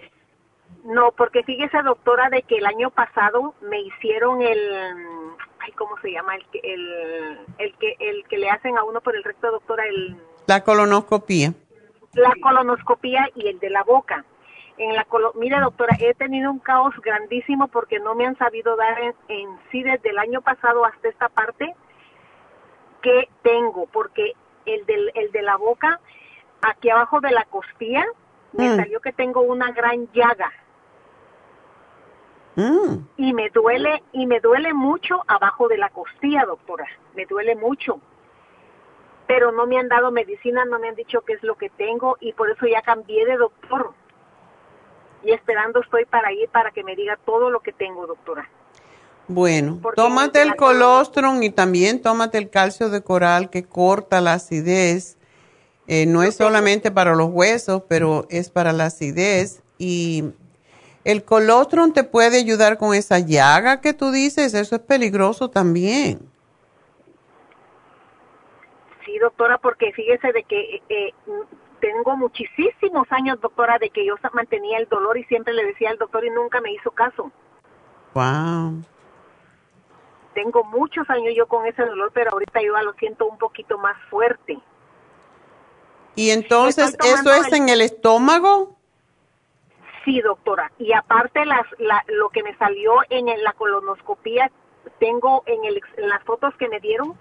No, 0.84 1.12
porque 1.18 1.42
fíjese, 1.44 1.82
doctora, 1.82 2.30
de 2.30 2.44
que 2.44 2.58
el 2.58 2.68
año 2.68 2.92
pasado 2.92 3.56
me 3.62 3.82
hicieron 3.82 4.42
el, 4.44 4.60
ay, 5.64 5.72
¿cómo 5.74 5.98
se 6.02 6.12
llama? 6.12 6.36
El 6.36 6.46
que, 6.48 6.60
el, 6.64 7.40
el 7.58 7.74
que, 7.78 7.96
el 8.00 8.24
que 8.28 8.38
le 8.38 8.50
hacen 8.50 8.78
a 8.78 8.84
uno 8.84 9.02
por 9.02 9.16
el 9.16 9.24
recto, 9.24 9.52
doctora, 9.52 9.86
el, 9.88 10.18
La 10.48 10.64
colonoscopía. 10.64 11.54
la 12.14 12.34
colonoscopía 12.42 13.30
y 13.36 13.48
el 13.48 13.60
de 13.60 13.70
la 13.70 13.84
boca. 13.84 14.26
En 14.78 14.96
la 14.96 15.04
colo 15.06 15.34
Mire, 15.36 15.60
doctora, 15.60 15.96
he 16.00 16.14
tenido 16.16 16.50
un 16.50 16.60
caos 16.60 16.94
grandísimo 17.04 17.68
porque 17.68 18.00
no 18.00 18.16
me 18.16 18.26
han 18.26 18.38
sabido 18.38 18.76
dar 18.76 19.00
en, 19.00 19.14
en 19.28 19.60
sí 19.72 19.84
desde 19.84 20.10
el 20.10 20.18
año 20.18 20.42
pasado 20.42 20.86
hasta 20.86 21.10
esta 21.10 21.30
parte 21.30 21.76
que 23.02 23.30
tengo, 23.44 23.88
porque 23.88 24.34
el, 24.66 24.86
del, 24.86 25.12
el 25.16 25.32
de 25.32 25.42
la 25.42 25.58
boca, 25.58 26.00
aquí 26.62 26.90
abajo 26.90 27.20
de 27.20 27.32
la 27.32 27.46
costilla, 27.46 28.06
me 28.54 28.70
Mm. 28.70 28.76
salió 28.78 29.00
que 29.02 29.14
tengo 29.14 29.42
una 29.42 29.72
gran 29.72 30.08
llaga 30.14 30.52
Mm. 32.56 33.08
y 33.16 33.34
me 33.34 33.50
duele 33.50 34.04
y 34.12 34.28
me 34.28 34.42
duele 34.42 34.74
mucho 34.74 35.24
abajo 35.28 35.68
de 35.68 35.78
la 35.78 35.90
costilla, 35.90 36.46
doctora. 36.46 36.86
Me 37.16 37.26
duele 37.26 37.56
mucho. 37.56 38.00
Pero 39.28 39.52
no 39.52 39.66
me 39.66 39.78
han 39.80 39.88
dado 39.88 40.12
medicina, 40.12 40.66
no 40.66 40.78
me 40.80 40.90
han 40.90 40.96
dicho 40.96 41.22
qué 41.22 41.34
es 41.34 41.44
lo 41.44 41.56
que 41.56 41.70
tengo 41.70 42.18
y 42.20 42.34
por 42.34 42.50
eso 42.50 42.68
ya 42.68 42.82
cambié 42.82 43.26
de 43.26 43.38
doctor. 43.38 43.94
Y 45.24 45.32
esperando 45.32 45.80
estoy 45.80 46.06
para 46.06 46.34
ir 46.34 46.50
para 46.50 46.72
que 46.72 46.84
me 46.84 46.96
diga 46.96 47.18
todo 47.26 47.50
lo 47.50 47.62
que 47.62 47.72
tengo, 47.72 48.08
doctora. 48.08 48.50
Bueno, 49.28 49.80
Porque 49.82 50.02
tómate 50.02 50.42
el 50.42 50.56
colostrum 50.58 51.42
y 51.44 51.52
también 51.52 52.02
tómate 52.02 52.38
el 52.38 52.50
calcio 52.50 52.90
de 52.90 53.02
coral 53.02 53.50
que 53.50 53.64
corta 53.64 54.20
la 54.20 54.34
acidez. 54.34 55.18
Eh, 55.88 56.06
no 56.06 56.24
es 56.24 56.36
solamente 56.36 56.92
para 56.92 57.16
los 57.16 57.30
huesos, 57.30 57.84
pero 57.88 58.26
es 58.30 58.50
para 58.50 58.74
la 58.74 58.86
acidez. 58.86 59.62
Y 59.78 60.34
el 61.04 61.24
colostrum 61.24 61.94
te 61.94 62.04
puede 62.04 62.38
ayudar 62.38 62.78
con 62.78 62.94
esa 62.94 63.20
llaga 63.20 63.82
que 63.82 63.94
tú 63.94 64.12
dices, 64.12 64.54
eso 64.54 64.76
es 64.76 64.82
peligroso 64.82 65.50
también. 65.50 66.20
Sí, 69.06 69.18
doctora, 69.18 69.58
porque 69.58 69.92
fíjese 69.94 70.32
de 70.32 70.44
que 70.44 70.82
eh, 70.90 71.14
tengo 71.80 72.16
muchísimos 72.16 73.08
años, 73.12 73.42
doctora, 73.42 73.78
de 73.80 73.90
que 73.90 74.06
yo 74.06 74.16
mantenía 74.34 74.78
el 74.78 74.88
dolor 74.88 75.18
y 75.18 75.24
siempre 75.26 75.54
le 75.54 75.66
decía 75.66 75.90
al 75.90 75.98
doctor 75.98 76.24
y 76.24 76.30
nunca 76.30 76.62
me 76.62 76.72
hizo 76.72 76.92
caso. 76.92 77.32
Wow. 78.14 78.84
Tengo 80.34 80.64
muchos 80.64 81.10
años 81.10 81.34
yo 81.36 81.48
con 81.48 81.66
ese 81.66 81.84
dolor, 81.84 82.12
pero 82.14 82.32
ahorita 82.32 82.62
yo 82.62 82.78
lo 82.84 82.94
siento 82.94 83.26
un 83.26 83.38
poquito 83.38 83.78
más 83.80 83.98
fuerte. 84.10 84.60
Y 86.16 86.30
entonces, 86.30 86.96
¿eso 87.04 87.34
es 87.34 87.52
en 87.52 87.70
el 87.70 87.82
estómago? 87.82 88.78
Sí, 90.06 90.20
doctora. 90.22 90.72
Y 90.80 90.94
aparte 90.94 91.46
las, 91.46 91.66
la- 91.80 92.04
lo 92.08 92.30
que 92.30 92.44
me 92.44 92.56
salió 92.58 92.94
en 93.10 93.28
la 93.44 93.54
colonoscopía, 93.54 94.52
tengo 95.00 95.44
en, 95.46 95.64
el, 95.66 95.80
en 95.98 96.10
las 96.10 96.24
fotos 96.24 96.54
que 96.56 96.68
me 96.68 96.80
dieron, 96.80 97.14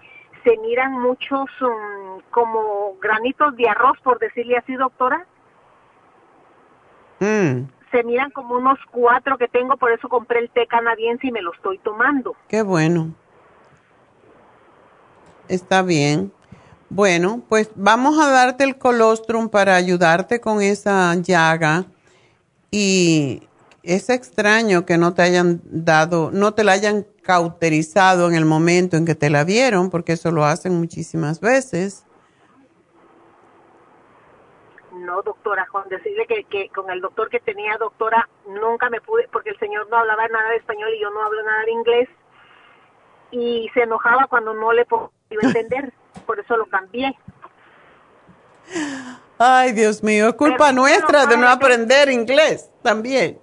se 0.45 0.57
miran 0.59 0.93
muchos 0.93 1.49
um, 1.61 2.21
como 2.31 2.97
granitos 3.01 3.55
de 3.57 3.69
arroz, 3.69 3.99
por 4.03 4.19
decirle 4.19 4.57
así, 4.57 4.75
doctora. 4.75 5.27
Mm, 7.19 7.65
Se 7.91 8.03
miran 8.05 8.31
como 8.31 8.55
unos 8.55 8.79
cuatro 8.91 9.37
que 9.37 9.49
tengo, 9.49 9.77
por 9.77 9.93
eso 9.93 10.09
compré 10.09 10.39
el 10.39 10.49
té 10.51 10.67
canadiense 10.67 11.27
y 11.27 11.33
me 11.33 11.43
lo 11.43 11.53
estoy 11.53 11.77
tomando. 11.79 12.35
qué 12.49 12.63
bueno. 12.63 13.13
Está 15.49 15.83
bien. 15.83 16.33
Bueno, 16.89 17.43
pues 17.49 17.71
vamos 17.75 18.19
a 18.19 18.31
darte 18.31 18.65
el 18.65 18.79
colostrum 18.79 19.49
para 19.49 19.75
ayudarte 19.75 20.41
con 20.41 20.63
esa 20.63 21.15
llaga. 21.17 21.85
Y 22.71 23.43
es 23.83 24.11
extraño 24.11 24.87
que 24.87 24.99
no 24.99 25.15
te 25.15 25.23
hayan 25.23 25.61
dado, 25.65 26.31
no 26.33 26.55
te 26.55 26.65
la 26.65 26.73
hayan 26.73 27.07
cauterizado 27.23 28.29
en 28.29 28.35
el 28.35 28.45
momento 28.45 28.97
en 28.97 29.07
que 29.07 29.15
te 29.15 29.31
la 29.31 29.45
vieron, 29.45 29.91
porque 29.91 30.13
eso 30.13 30.31
lo 30.31 30.45
hacen 30.45 30.79
muchísimas 30.79 31.41
veces. 31.41 32.07
No, 34.93 35.23
doctora, 35.23 35.67
con 35.73 35.89
decirle 35.89 36.27
que, 36.27 36.45
que 36.45 36.69
con 36.69 36.91
el 36.91 37.01
doctor 37.01 37.31
que 37.31 37.41
tenía, 37.41 37.77
doctora, 37.79 38.29
nunca 38.47 38.91
me 38.91 39.01
pude, 39.01 39.29
porque 39.33 39.51
el 39.51 39.59
señor 39.59 39.89
no 39.89 39.97
hablaba 39.97 40.29
nada 40.29 40.51
de 40.51 40.57
español 40.57 40.91
y 40.95 41.01
yo 41.01 41.11
no 41.11 41.23
hablo 41.23 41.43
nada 41.43 41.65
de 41.65 41.73
inglés, 41.73 42.09
y 43.31 43.71
se 43.75 43.83
enojaba 43.83 44.27
cuando 44.29 44.55
no 44.55 44.73
le 44.73 44.85
podía 44.85 45.13
entender, 45.43 45.93
por 46.27 46.39
eso 46.39 46.57
lo 46.57 46.67
cambié. 46.67 47.17
Ay, 49.43 49.73
Dios 49.73 50.03
mío, 50.03 50.29
es 50.29 50.35
culpa 50.35 50.67
Pero, 50.67 50.73
nuestra 50.83 51.25
de 51.25 51.39
no 51.39 51.49
aprender 51.49 52.11
inglés 52.11 52.71
también. 52.83 53.39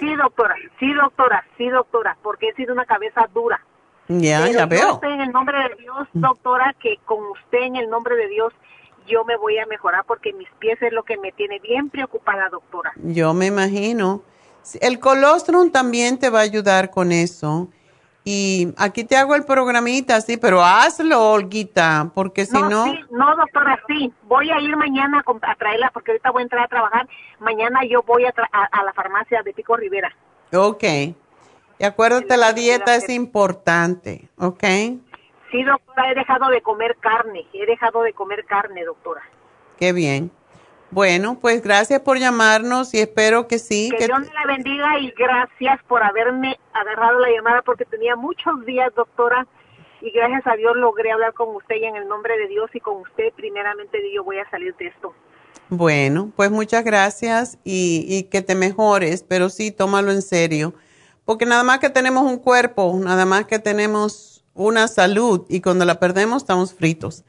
Sí, 0.00 0.14
doctora, 0.16 0.54
sí, 0.80 0.90
doctora, 0.94 1.44
sí, 1.58 1.68
doctora, 1.68 2.16
porque 2.22 2.48
he 2.48 2.54
sido 2.54 2.72
una 2.72 2.86
cabeza 2.86 3.28
dura. 3.34 3.60
Ya, 4.08 4.40
Pero 4.40 4.52
ya 4.52 4.60
yo 4.60 4.68
veo. 4.68 5.00
sé 5.00 5.08
en 5.08 5.20
el 5.20 5.30
nombre 5.32 5.58
de 5.58 5.74
Dios, 5.82 6.08
doctora, 6.14 6.74
que 6.80 6.96
con 7.04 7.18
usted 7.26 7.58
en 7.58 7.76
el 7.76 7.90
nombre 7.90 8.16
de 8.16 8.28
Dios 8.28 8.54
yo 9.06 9.22
me 9.26 9.36
voy 9.36 9.58
a 9.58 9.66
mejorar 9.66 10.04
porque 10.06 10.32
mis 10.32 10.48
pies 10.58 10.80
es 10.80 10.92
lo 10.94 11.02
que 11.02 11.18
me 11.18 11.30
tiene 11.32 11.58
bien 11.58 11.90
preocupada, 11.90 12.48
doctora. 12.48 12.92
Yo 12.96 13.34
me 13.34 13.46
imagino. 13.46 14.22
El 14.80 14.98
colostrum 14.98 15.70
también 15.70 16.18
te 16.18 16.30
va 16.30 16.38
a 16.38 16.42
ayudar 16.42 16.88
con 16.90 17.12
eso. 17.12 17.68
Y 18.24 18.72
aquí 18.76 19.02
te 19.02 19.16
hago 19.16 19.34
el 19.34 19.44
programita, 19.44 20.20
sí, 20.20 20.36
pero 20.36 20.62
hazlo, 20.64 21.32
Olguita, 21.32 22.10
porque 22.14 22.46
si 22.46 22.52
no... 22.56 22.84
sí, 22.84 23.00
no, 23.10 23.34
doctora, 23.34 23.80
sí. 23.88 24.12
Voy 24.22 24.48
a 24.50 24.60
ir 24.60 24.76
mañana 24.76 25.24
a 25.42 25.54
traerla 25.56 25.90
porque 25.92 26.12
ahorita 26.12 26.30
voy 26.30 26.42
a 26.42 26.44
entrar 26.44 26.64
a 26.64 26.68
trabajar. 26.68 27.08
Mañana 27.40 27.80
yo 27.84 28.02
voy 28.04 28.24
a, 28.24 28.32
tra- 28.32 28.48
a, 28.52 28.64
a 28.64 28.84
la 28.84 28.92
farmacia 28.92 29.42
de 29.42 29.52
Pico 29.52 29.76
Rivera. 29.76 30.14
Ok. 30.54 30.84
Y 30.84 31.84
acuérdate, 31.84 32.36
la 32.36 32.52
dieta 32.52 32.94
es 32.94 33.08
importante, 33.08 34.28
¿ok? 34.38 34.62
Sí, 35.50 35.64
doctora, 35.64 36.12
he 36.12 36.14
dejado 36.14 36.48
de 36.48 36.62
comer 36.62 36.96
carne. 37.00 37.44
He 37.52 37.66
dejado 37.66 38.02
de 38.02 38.12
comer 38.12 38.44
carne, 38.44 38.84
doctora. 38.84 39.22
Qué 39.78 39.92
bien. 39.92 40.30
Bueno, 40.92 41.38
pues 41.40 41.62
gracias 41.62 42.02
por 42.02 42.18
llamarnos 42.18 42.92
y 42.92 43.00
espero 43.00 43.48
que 43.48 43.58
sí. 43.58 43.88
Que 43.92 43.96
que 43.96 44.06
Dios 44.08 44.20
me 44.20 44.26
la 44.26 44.46
bendiga 44.46 44.98
y 44.98 45.10
gracias 45.12 45.80
por 45.88 46.02
haberme 46.02 46.58
agarrado 46.74 47.18
la 47.18 47.30
llamada 47.30 47.62
porque 47.62 47.86
tenía 47.86 48.14
muchos 48.14 48.66
días, 48.66 48.94
doctora, 48.94 49.46
y 50.02 50.10
gracias 50.10 50.46
a 50.46 50.54
Dios 50.54 50.76
logré 50.76 51.10
hablar 51.10 51.32
con 51.32 51.56
usted 51.56 51.76
y 51.76 51.84
en 51.86 51.96
el 51.96 52.06
nombre 52.06 52.36
de 52.36 52.46
Dios 52.46 52.68
y 52.74 52.80
con 52.80 52.98
usted 53.00 53.32
primeramente 53.34 53.98
yo 54.14 54.22
voy 54.22 54.36
a 54.36 54.50
salir 54.50 54.76
de 54.76 54.88
esto. 54.88 55.14
Bueno, 55.70 56.30
pues 56.36 56.50
muchas 56.50 56.84
gracias 56.84 57.58
y, 57.64 58.04
y 58.06 58.24
que 58.24 58.42
te 58.42 58.54
mejores, 58.54 59.22
pero 59.22 59.48
sí, 59.48 59.70
tómalo 59.70 60.12
en 60.12 60.20
serio, 60.20 60.74
porque 61.24 61.46
nada 61.46 61.62
más 61.62 61.78
que 61.78 61.88
tenemos 61.88 62.24
un 62.24 62.36
cuerpo, 62.36 62.94
nada 63.02 63.24
más 63.24 63.46
que 63.46 63.58
tenemos 63.58 64.44
una 64.52 64.88
salud 64.88 65.46
y 65.48 65.62
cuando 65.62 65.86
la 65.86 65.98
perdemos 65.98 66.42
estamos 66.42 66.74
fritos. 66.74 67.24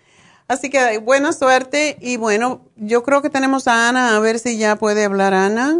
Así 0.53 0.69
que 0.69 0.99
buena 0.99 1.33
suerte 1.33 1.97
y 1.99 2.17
bueno, 2.17 2.61
yo 2.75 3.03
creo 3.03 3.21
que 3.21 3.29
tenemos 3.29 3.67
a 3.67 3.89
Ana, 3.89 4.15
a 4.15 4.19
ver 4.19 4.37
si 4.39 4.57
ya 4.59 4.75
puede 4.75 5.03
hablar 5.03 5.33
Ana. 5.33 5.79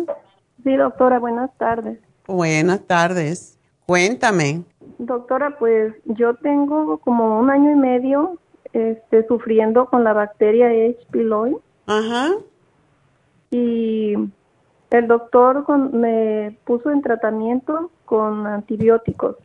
Sí, 0.63 0.75
doctora, 0.75 1.19
buenas 1.19 1.51
tardes. 1.57 1.99
Buenas 2.27 2.81
tardes, 2.87 3.57
cuéntame. 3.85 4.63
Doctora, 4.97 5.57
pues 5.59 5.93
yo 6.05 6.35
tengo 6.35 6.97
como 6.99 7.39
un 7.39 7.49
año 7.49 7.71
y 7.71 7.75
medio 7.75 8.37
este, 8.71 9.27
sufriendo 9.27 9.85
con 9.85 10.03
la 10.03 10.13
bacteria 10.13 10.67
H. 10.67 10.97
pylori. 11.11 11.55
Ajá. 11.85 12.31
Y 13.51 14.13
el 14.89 15.07
doctor 15.07 15.63
con- 15.65 15.99
me 15.99 16.57
puso 16.65 16.89
en 16.89 17.01
tratamiento 17.01 17.91
con 18.05 18.47
antibióticos. 18.47 19.35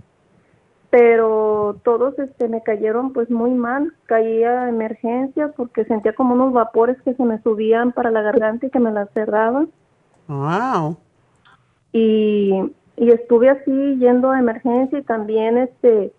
Pero 0.90 1.76
todos 1.84 2.18
este 2.18 2.48
me 2.48 2.62
cayeron 2.62 3.12
pues 3.12 3.30
muy 3.30 3.50
mal, 3.50 3.92
caía 4.06 4.62
a 4.62 4.68
emergencia 4.68 5.52
porque 5.56 5.84
sentía 5.84 6.14
como 6.14 6.34
unos 6.34 6.52
vapores 6.52 7.00
que 7.02 7.14
se 7.14 7.24
me 7.24 7.42
subían 7.42 7.92
para 7.92 8.10
la 8.10 8.22
garganta 8.22 8.66
y 8.66 8.70
que 8.70 8.80
me 8.80 8.90
la 8.90 9.06
cerraban. 9.08 9.68
Wow. 10.28 10.96
Y, 11.92 12.72
y 12.96 13.10
estuve 13.10 13.50
así 13.50 13.96
yendo 13.98 14.30
a 14.30 14.38
emergencia 14.38 14.98
y 14.98 15.02
también 15.02 15.58
este 15.58 16.12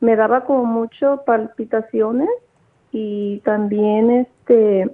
me 0.00 0.16
daba 0.16 0.44
como 0.44 0.64
mucho 0.64 1.22
palpitaciones 1.24 2.28
y 2.92 3.40
también 3.40 4.10
este 4.10 4.90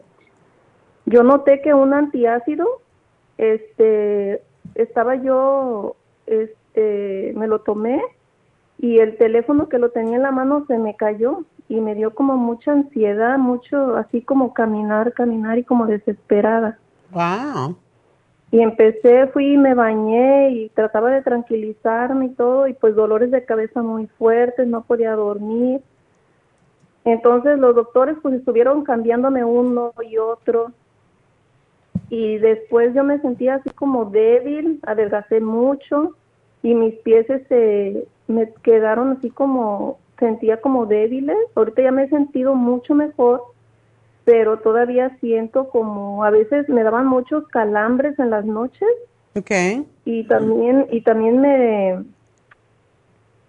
yo 1.07 1.23
noté 1.23 1.63
que 1.63 1.75
un 1.75 1.95
antiácido 1.95 2.67
este 3.39 4.43
estaba 4.75 5.15
yo 5.15 5.97
este 6.27 7.33
me 7.37 7.47
lo 7.47 7.61
tomé 7.61 8.03
y 8.79 8.99
el 8.99 9.17
teléfono 9.17 9.69
que 9.69 9.79
lo 9.79 9.91
tenía 9.91 10.17
en 10.17 10.23
la 10.23 10.33
mano 10.33 10.65
se 10.67 10.79
me 10.79 10.97
cayó 10.97 11.45
y 11.69 11.81
me 11.81 11.95
dio 11.95 12.15
como 12.15 12.37
mucha 12.37 12.73
ansiedad, 12.73 13.39
mucho 13.39 13.97
así 13.97 14.21
como 14.21 14.53
caminar, 14.53 15.13
caminar 15.13 15.59
y 15.59 15.65
como 15.65 15.87
desesperada. 15.87 16.79
Wow. 17.11 17.77
Y 18.51 18.61
empecé, 18.61 19.27
fui 19.29 19.55
y 19.55 19.57
me 19.57 19.75
bañé 19.75 20.51
y 20.51 20.69
trataba 20.71 21.11
de 21.11 21.23
tranquilizarme 21.23 22.27
y 22.27 22.29
todo 22.31 22.69
y 22.69 22.75
pues 22.75 22.95
dolores 22.95 23.31
de 23.31 23.45
cabeza 23.45 23.83
muy 23.83 24.07
fuertes, 24.07 24.67
no 24.69 24.83
podía 24.83 25.13
dormir. 25.17 25.81
Entonces 27.05 27.59
los 27.59 27.75
doctores 27.75 28.17
pues 28.23 28.35
estuvieron 28.35 28.85
cambiándome 28.85 29.45
uno 29.45 29.93
y 30.09 30.19
otro 30.19 30.73
y 32.09 32.39
después 32.39 32.95
yo 32.95 33.03
me 33.03 33.21
sentía 33.21 33.57
así 33.57 33.71
como 33.71 34.05
débil, 34.07 34.81
adelgacé 34.87 35.41
mucho 35.41 36.15
y 36.63 36.75
mis 36.75 36.95
pies 36.97 37.29
este, 37.31 38.07
me 38.29 38.53
quedaron 38.63 39.13
así 39.13 39.31
como, 39.31 39.99
sentía 40.19 40.61
como 40.61 40.87
débiles. 40.87 41.37
Ahorita 41.55 41.83
ya 41.83 41.93
me 41.93 42.05
he 42.05 42.09
sentido 42.09 42.55
mucho 42.55 42.95
mejor, 42.95 43.43
pero 44.25 44.59
todavía 44.59 45.17
siento 45.21 45.69
como, 45.69 46.25
a 46.25 46.31
veces 46.31 46.69
me 46.69 46.83
daban 46.83 47.07
muchos 47.07 47.47
calambres 47.49 48.19
en 48.19 48.31
las 48.31 48.45
noches. 48.45 48.89
Okay. 49.35 49.87
Y 50.05 50.25
también, 50.25 50.87
y 50.91 51.03
también 51.03 51.41
me, 51.41 52.05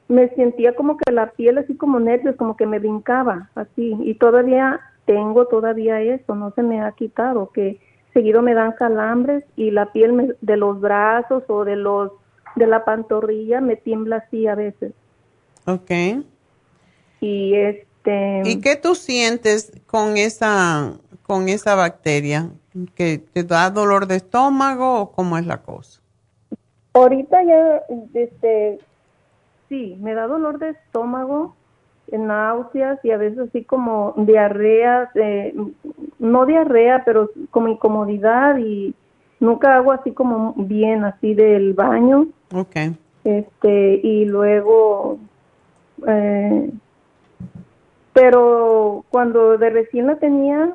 me 0.08 0.30
sentía 0.30 0.76
como 0.76 0.98
que 0.98 1.12
la 1.12 1.32
piel 1.32 1.58
así 1.58 1.76
como 1.76 2.00
nervios, 2.00 2.36
como 2.36 2.58
que 2.58 2.66
me 2.66 2.80
brincaba, 2.80 3.50
así. 3.56 3.96
Y 4.02 4.16
todavía 4.16 4.82
tengo 5.06 5.48
todavía 5.48 6.02
eso, 6.02 6.36
no 6.36 6.52
se 6.52 6.64
me 6.64 6.82
ha 6.82 6.92
quitado, 6.92 7.52
que 7.52 7.80
seguido 8.14 8.42
me 8.42 8.54
dan 8.54 8.74
calambres 8.74 9.44
y 9.56 9.72
la 9.72 9.92
piel 9.92 10.36
de 10.42 10.58
los 10.58 10.82
brazos 10.82 11.44
o 11.48 11.64
de 11.64 11.76
los 11.76 12.12
de 12.58 12.68
la 12.68 12.86
pantorrilla 12.86 13.62
me 13.62 13.76
tiembla 13.76 14.18
así 14.18 14.48
a 14.48 14.56
veces. 14.56 14.94
Ok. 15.66 15.92
Y 17.22 17.56
este. 17.56 18.42
¿Y 18.46 18.62
qué 18.62 18.76
tú 18.76 18.96
sientes 18.96 19.72
con 19.86 20.18
esa 20.18 20.94
con 21.24 21.50
esa 21.50 21.76
bacteria? 21.76 22.50
¿Que 22.96 23.18
te 23.20 23.44
da 23.44 23.70
dolor 23.70 24.08
de 24.08 24.16
estómago 24.16 25.02
o 25.02 25.12
cómo 25.12 25.38
es 25.38 25.46
la 25.46 25.62
cosa? 25.62 26.02
Ahorita 26.94 27.44
ya, 27.44 27.84
este, 28.14 28.80
sí, 29.70 29.98
me 30.00 30.14
da 30.14 30.26
dolor 30.26 30.58
de 30.58 30.70
estómago, 30.70 31.56
náuseas 32.12 33.04
y 33.04 33.12
a 33.12 33.18
veces 33.18 33.50
así 33.50 33.64
como 33.64 34.14
diarrea, 34.18 35.12
eh, 35.16 35.54
no 36.20 36.46
diarrea, 36.46 37.04
pero 37.04 37.30
como 37.52 37.68
incomodidad 37.68 38.58
y 38.58 38.96
nunca 39.40 39.76
hago 39.76 39.92
así 39.92 40.12
como 40.12 40.54
bien 40.56 41.04
así 41.04 41.34
del 41.34 41.74
baño. 41.74 42.28
Okay. 42.54 42.96
Este, 43.24 44.00
y 44.04 44.26
luego, 44.26 45.20
eh, 46.08 46.72
pero 48.14 49.04
cuando 49.10 49.58
de 49.58 49.70
recién 49.70 50.08
la 50.08 50.16
tenía, 50.16 50.74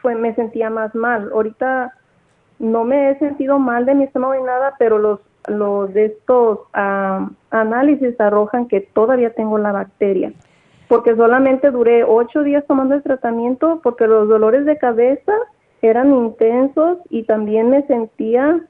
fue, 0.00 0.14
me 0.14 0.34
sentía 0.34 0.70
más 0.70 0.94
mal. 0.94 1.30
Ahorita 1.32 1.94
no 2.58 2.84
me 2.84 3.10
he 3.10 3.18
sentido 3.18 3.58
mal 3.58 3.86
de 3.86 3.94
mi 3.94 4.04
estómago 4.04 4.34
ni 4.34 4.42
nada, 4.42 4.74
pero 4.78 4.98
los, 4.98 5.20
los 5.46 5.92
de 5.92 6.06
estos 6.06 6.60
ah, 6.72 7.28
análisis 7.50 8.18
arrojan 8.20 8.68
que 8.68 8.80
todavía 8.80 9.34
tengo 9.34 9.58
la 9.58 9.72
bacteria 9.72 10.32
porque 10.90 11.14
solamente 11.14 11.70
duré 11.70 12.02
ocho 12.02 12.42
días 12.42 12.64
tomando 12.66 12.96
el 12.96 13.04
tratamiento 13.04 13.78
porque 13.80 14.08
los 14.08 14.28
dolores 14.28 14.66
de 14.66 14.76
cabeza 14.76 15.32
eran 15.82 16.12
intensos 16.12 16.98
y 17.10 17.22
también 17.22 17.70
me 17.70 17.86
sentía 17.86 18.60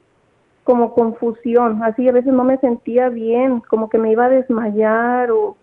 como 0.71 0.95
confusión, 0.95 1.83
así 1.83 2.09
a 2.09 2.13
veces 2.13 2.33
no 2.33 2.45
me 2.45 2.57
sentía 2.59 3.09
bien, 3.09 3.59
como 3.59 3.91
que 3.91 3.99
me 3.99 4.13
iba 4.13 4.27
a 4.27 4.29
desmayar 4.29 5.33
o 5.33 5.57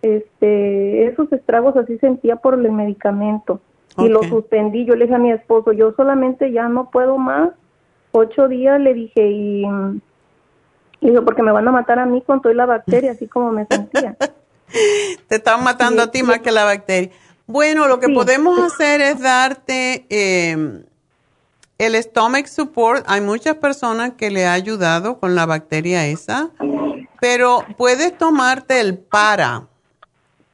este 0.00 1.08
esos 1.08 1.32
estragos 1.32 1.76
así 1.76 1.98
sentía 1.98 2.36
por 2.36 2.54
el 2.54 2.70
medicamento 2.70 3.60
y 3.96 4.08
lo 4.08 4.22
suspendí. 4.22 4.84
Yo 4.84 4.94
le 4.94 5.06
dije 5.06 5.16
a 5.16 5.18
mi 5.18 5.32
esposo, 5.32 5.72
yo 5.72 5.92
solamente 5.96 6.52
ya 6.52 6.68
no 6.68 6.88
puedo 6.88 7.18
más. 7.18 7.50
Ocho 8.12 8.46
días 8.46 8.80
le 8.80 8.94
dije 8.94 9.28
y, 9.28 9.64
y 11.00 11.10
dijo 11.10 11.24
porque 11.24 11.42
me 11.42 11.50
van 11.50 11.66
a 11.66 11.72
matar 11.72 11.98
a 11.98 12.06
mí 12.06 12.22
con 12.22 12.40
toda 12.40 12.54
la 12.54 12.66
bacteria, 12.66 13.10
así 13.10 13.26
como 13.26 13.50
me 13.50 13.66
sentía. 13.66 14.16
Te 15.26 15.34
están 15.34 15.64
matando 15.64 16.00
a 16.00 16.12
ti 16.12 16.22
más 16.22 16.38
que 16.38 16.52
la 16.52 16.62
bacteria. 16.62 17.10
Bueno, 17.48 17.88
lo 17.88 17.98
que 17.98 18.08
podemos 18.08 18.56
hacer 18.60 19.00
es 19.00 19.20
darte 19.20 20.06
em, 20.10 20.84
el 21.78 22.02
stomach 22.02 22.46
support. 22.46 23.04
Hay 23.08 23.20
muchas 23.20 23.56
personas 23.56 24.12
que 24.16 24.30
le 24.30 24.46
ha 24.46 24.52
ayudado 24.52 25.18
con 25.18 25.34
la 25.34 25.46
bacteria 25.46 26.06
esa, 26.06 26.50
pero 27.20 27.64
puedes 27.76 28.18
tomarte 28.18 28.80
el 28.80 28.98
para. 28.98 29.66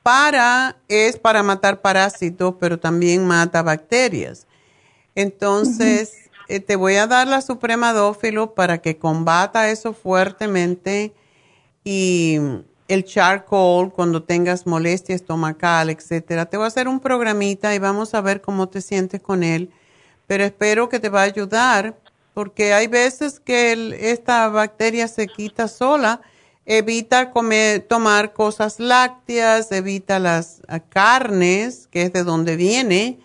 Para 0.02 0.76
es 0.86 1.18
para 1.18 1.42
matar 1.42 1.80
parásitos, 1.80 2.54
pero 2.60 2.78
también 2.78 3.26
mata 3.26 3.62
bacterias. 3.62 4.46
Entonces, 5.14 6.30
eh, 6.48 6.60
te 6.60 6.76
voy 6.76 6.96
a 6.96 7.06
dar 7.06 7.26
la 7.26 7.40
suprema 7.40 7.94
dófilo 7.94 8.54
para 8.54 8.78
que 8.78 8.98
combata 8.98 9.70
eso 9.70 9.94
fuertemente 9.94 11.14
y 11.84 12.38
el 12.88 13.04
charcoal 13.04 13.90
cuando 13.90 14.22
tengas 14.22 14.66
molestia 14.66 15.14
estomacal, 15.14 15.88
etcétera. 15.88 16.46
Te 16.46 16.58
voy 16.58 16.64
a 16.64 16.68
hacer 16.68 16.86
un 16.86 17.00
programita 17.00 17.74
y 17.74 17.78
vamos 17.78 18.14
a 18.14 18.20
ver 18.20 18.42
cómo 18.42 18.68
te 18.68 18.82
sientes 18.82 19.22
con 19.22 19.42
él, 19.42 19.70
pero 20.26 20.44
espero 20.44 20.88
que 20.88 21.00
te 21.00 21.08
va 21.08 21.20
a 21.20 21.24
ayudar 21.24 21.96
porque 22.34 22.74
hay 22.74 22.88
veces 22.88 23.40
que 23.40 23.96
esta 24.10 24.48
bacteria 24.48 25.08
se 25.08 25.28
quita 25.28 25.68
sola. 25.68 26.20
Evita 26.66 27.30
comer, 27.30 27.82
tomar 27.82 28.32
cosas 28.32 28.80
lácteas, 28.80 29.70
evita 29.70 30.18
las 30.18 30.62
ah, 30.66 30.80
carnes, 30.80 31.88
que 31.90 32.02
es 32.02 32.12
de 32.12 32.24
donde 32.24 32.56
viene, 32.56 33.18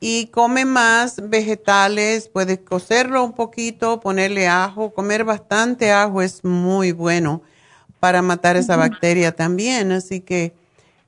y 0.00 0.26
come 0.26 0.64
más 0.64 1.28
vegetales, 1.28 2.28
puedes 2.28 2.58
cocerlo 2.58 3.24
un 3.24 3.32
poquito, 3.32 4.00
ponerle 4.00 4.48
ajo, 4.48 4.92
comer 4.92 5.24
bastante 5.24 5.92
ajo 5.92 6.22
es 6.22 6.44
muy 6.44 6.92
bueno 6.92 7.40
para 8.00 8.20
matar 8.20 8.56
esa 8.56 8.76
bacteria 8.76 9.34
también, 9.34 9.92
así 9.92 10.20
que 10.20 10.52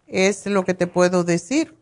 es 0.07 0.47
lo 0.47 0.65
que 0.65 0.75
te 0.75 0.87
puedo 0.87 1.23
decir. 1.25 1.75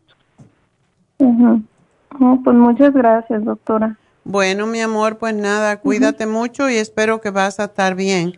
Pues 2.09 2.55
muchas 2.55 2.93
gracias, 2.93 3.43
doctora. 3.43 3.97
Bueno, 4.23 4.67
mi 4.67 4.81
amor, 4.81 5.17
pues 5.17 5.33
nada, 5.33 5.79
cuídate 5.79 6.25
mucho 6.25 6.69
y 6.69 6.75
espero 6.75 7.21
que 7.21 7.29
vas 7.29 7.59
a 7.59 7.65
estar 7.65 7.95
bien 7.95 8.37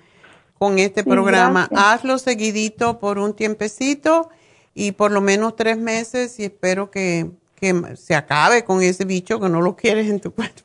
con 0.59 0.77
este 0.77 1.03
programa. 1.03 1.67
Hazlo 1.75 2.19
seguidito 2.19 2.99
por 2.99 3.17
un 3.17 3.33
tiempecito 3.33 4.29
y 4.75 4.91
por 4.91 5.11
lo 5.11 5.21
menos 5.21 5.55
tres 5.55 5.77
meses 5.77 6.39
y 6.39 6.43
espero 6.45 6.91
que, 6.91 7.31
que 7.55 7.95
se 7.95 8.13
acabe 8.13 8.63
con 8.63 8.83
ese 8.83 9.05
bicho 9.05 9.39
que 9.39 9.49
no 9.49 9.61
lo 9.61 9.75
quieres 9.75 10.09
en 10.09 10.19
tu 10.19 10.31
cuerpo. 10.31 10.61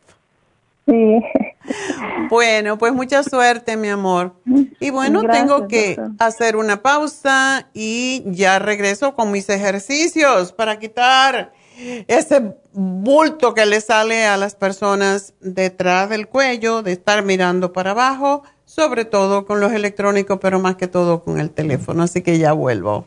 Sí. 0.87 1.21
Bueno, 2.29 2.77
pues 2.77 2.93
mucha 2.93 3.23
suerte, 3.23 3.77
mi 3.77 3.89
amor. 3.89 4.35
Y 4.81 4.91
bueno, 4.91 5.23
tengo 5.25 5.67
que 5.67 5.99
hacer 6.19 6.57
una 6.57 6.83
pausa 6.83 7.69
y 7.73 8.23
ya 8.27 8.59
regreso 8.59 9.15
con 9.15 9.31
mis 9.31 9.49
ejercicios 9.49 10.53
para 10.53 10.79
quitar 10.79 11.53
ese 12.07 12.55
bulto 12.75 13.55
que 13.55 13.67
le 13.67 13.81
sale 13.81 14.27
a 14.27 14.37
las 14.37 14.55
personas 14.55 15.35
detrás 15.41 16.11
del 16.11 16.29
cuello, 16.29 16.83
de 16.83 16.93
estar 16.93 17.25
mirando 17.25 17.73
para 17.73 17.93
abajo, 17.93 18.43
sobre 18.65 19.05
todo 19.05 19.47
con 19.47 19.61
los 19.61 19.73
electrónicos, 19.73 20.39
pero 20.41 20.59
más 20.59 20.77
que 20.77 20.89
todo 20.89 21.23
con 21.23 21.39
el 21.39 21.51
teléfono. 21.51 22.03
Así 22.03 22.23
que 22.23 22.39
ya 22.39 22.53
vuelvo. 22.53 23.07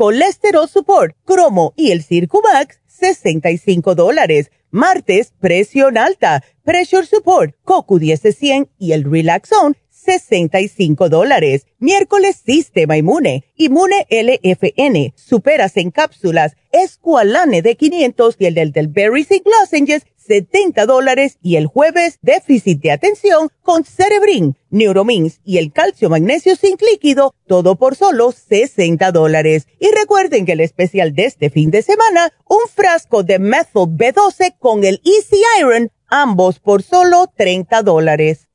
colesterol 0.00 0.66
support, 0.66 1.14
cromo 1.26 1.74
y 1.76 1.90
el 1.90 2.02
Circumax, 2.02 2.80
65 2.86 3.94
dólares. 3.94 4.50
Martes, 4.70 5.34
presión 5.38 5.98
alta, 5.98 6.42
pressure 6.64 7.04
support, 7.04 7.54
CoQ10 7.66 8.22
de 8.22 8.32
100 8.32 8.68
y 8.78 8.92
el 8.92 9.04
Relaxon, 9.04 9.76
65 10.04 11.08
dólares. 11.08 11.66
Miércoles, 11.78 12.42
sistema 12.44 12.96
inmune, 12.96 13.44
inmune 13.56 14.06
LFN, 14.10 15.12
superas 15.16 15.76
en 15.76 15.90
cápsulas, 15.90 16.56
escualane 16.72 17.62
de 17.62 17.76
500 17.76 18.36
y 18.38 18.46
el 18.46 18.54
del, 18.54 18.72
del 18.72 18.88
Berries 18.88 19.30
y 19.30 19.42
Lozenges, 19.44 20.04
70 20.30 20.86
dólares 20.86 21.38
y 21.42 21.56
el 21.56 21.66
jueves 21.66 22.18
déficit 22.22 22.80
de 22.80 22.92
atención 22.92 23.50
con 23.62 23.84
Cerebrin, 23.84 24.56
Neuromins 24.70 25.40
y 25.44 25.58
el 25.58 25.72
calcio 25.72 26.08
magnesio 26.08 26.54
zinc 26.54 26.80
líquido, 26.82 27.34
todo 27.48 27.74
por 27.74 27.96
solo 27.96 28.30
60 28.30 29.10
dólares. 29.10 29.66
Y 29.80 29.88
recuerden 29.90 30.46
que 30.46 30.52
el 30.52 30.60
especial 30.60 31.14
de 31.14 31.24
este 31.24 31.50
fin 31.50 31.72
de 31.72 31.82
semana, 31.82 32.32
un 32.48 32.60
frasco 32.72 33.24
de 33.24 33.40
Methyl 33.40 33.88
B12 33.88 34.54
con 34.58 34.84
el 34.84 35.00
Easy 35.04 35.42
Iron, 35.58 35.90
ambos 36.06 36.60
por 36.60 36.84
solo 36.84 37.26
30 37.36 37.82
dólares. 37.82 38.49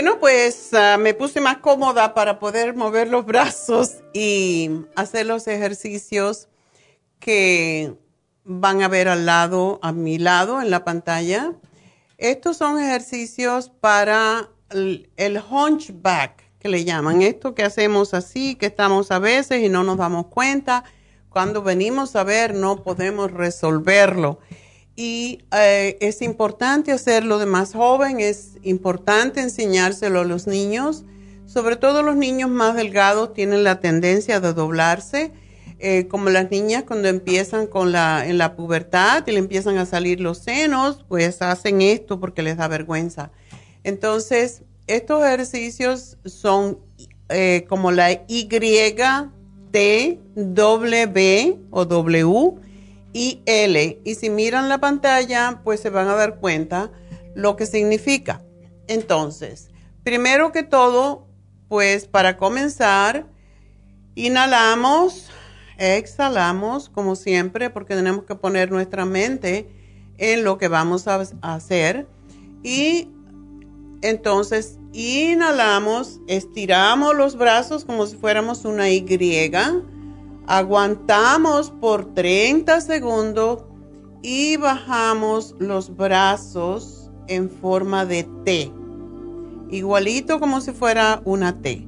Bueno, 0.00 0.20
pues 0.20 0.72
ah, 0.74 0.96
me 0.96 1.12
puse 1.12 1.40
más 1.40 1.56
cómoda 1.56 2.14
para 2.14 2.38
poder 2.38 2.76
mover 2.76 3.08
los 3.08 3.26
brazos 3.26 3.96
y 4.12 4.70
hacer 4.94 5.26
los 5.26 5.48
ejercicios 5.48 6.46
que 7.18 7.96
van 8.44 8.82
a 8.82 8.86
ver 8.86 9.08
al 9.08 9.26
lado, 9.26 9.80
a 9.82 9.90
mi 9.90 10.18
lado 10.18 10.62
en 10.62 10.70
la 10.70 10.84
pantalla. 10.84 11.52
Estos 12.16 12.58
son 12.58 12.78
ejercicios 12.78 13.70
para 13.70 14.50
el, 14.70 15.10
el 15.16 15.42
hunchback, 15.50 16.44
que 16.60 16.68
le 16.68 16.84
llaman. 16.84 17.20
Esto 17.20 17.56
que 17.56 17.64
hacemos 17.64 18.14
así, 18.14 18.54
que 18.54 18.66
estamos 18.66 19.10
a 19.10 19.18
veces 19.18 19.64
y 19.64 19.68
no 19.68 19.82
nos 19.82 19.96
damos 19.96 20.26
cuenta. 20.26 20.84
Cuando 21.28 21.60
venimos 21.64 22.14
a 22.14 22.22
ver, 22.22 22.54
no 22.54 22.84
podemos 22.84 23.32
resolverlo 23.32 24.38
y 24.98 25.44
eh, 25.52 25.96
es 26.00 26.22
importante 26.22 26.90
hacerlo 26.90 27.38
de 27.38 27.46
más 27.46 27.72
joven, 27.72 28.18
es 28.18 28.56
importante 28.64 29.40
enseñárselo 29.40 30.22
a 30.22 30.24
los 30.24 30.48
niños, 30.48 31.04
sobre 31.46 31.76
todo 31.76 32.02
los 32.02 32.16
niños 32.16 32.50
más 32.50 32.74
delgados 32.74 33.32
tienen 33.32 33.62
la 33.62 33.78
tendencia 33.78 34.40
de 34.40 34.52
doblarse, 34.52 35.30
eh, 35.78 36.08
como 36.08 36.30
las 36.30 36.50
niñas 36.50 36.82
cuando 36.82 37.06
empiezan 37.06 37.68
con 37.68 37.92
la, 37.92 38.26
en 38.26 38.38
la 38.38 38.56
pubertad 38.56 39.24
y 39.28 39.30
le 39.30 39.38
empiezan 39.38 39.78
a 39.78 39.86
salir 39.86 40.18
los 40.18 40.38
senos, 40.38 41.04
pues 41.06 41.42
hacen 41.42 41.80
esto 41.80 42.18
porque 42.18 42.42
les 42.42 42.56
da 42.56 42.66
vergüenza. 42.66 43.30
Entonces, 43.84 44.62
estos 44.88 45.24
ejercicios 45.24 46.18
son 46.24 46.80
eh, 47.28 47.66
como 47.68 47.92
la 47.92 48.10
Y, 48.26 48.48
T, 49.70 50.20
W 50.34 51.58
o 51.70 51.84
W 51.84 52.67
y 53.12 53.42
L. 53.46 54.00
Y 54.04 54.14
si 54.14 54.30
miran 54.30 54.68
la 54.68 54.78
pantalla, 54.78 55.60
pues 55.64 55.80
se 55.80 55.90
van 55.90 56.08
a 56.08 56.14
dar 56.14 56.38
cuenta 56.38 56.90
lo 57.34 57.56
que 57.56 57.66
significa. 57.66 58.42
Entonces, 58.86 59.70
primero 60.02 60.52
que 60.52 60.62
todo, 60.62 61.26
pues 61.68 62.06
para 62.06 62.36
comenzar, 62.36 63.26
inhalamos, 64.14 65.30
exhalamos, 65.78 66.88
como 66.88 67.16
siempre, 67.16 67.70
porque 67.70 67.94
tenemos 67.94 68.24
que 68.24 68.34
poner 68.34 68.70
nuestra 68.70 69.04
mente 69.04 69.68
en 70.16 70.44
lo 70.44 70.58
que 70.58 70.68
vamos 70.68 71.06
a 71.06 71.24
hacer. 71.42 72.08
Y 72.62 73.10
entonces, 74.02 74.78
inhalamos, 74.92 76.20
estiramos 76.26 77.14
los 77.14 77.36
brazos 77.36 77.84
como 77.84 78.06
si 78.06 78.16
fuéramos 78.16 78.64
una 78.64 78.90
Y 78.90 79.04
Aguantamos 80.50 81.70
por 81.70 82.14
30 82.14 82.80
segundos 82.80 83.64
y 84.22 84.56
bajamos 84.56 85.54
los 85.58 85.94
brazos 85.94 87.10
en 87.26 87.50
forma 87.50 88.06
de 88.06 88.26
T. 88.46 88.72
Igualito 89.68 90.40
como 90.40 90.62
si 90.62 90.72
fuera 90.72 91.20
una 91.26 91.60
T. 91.60 91.86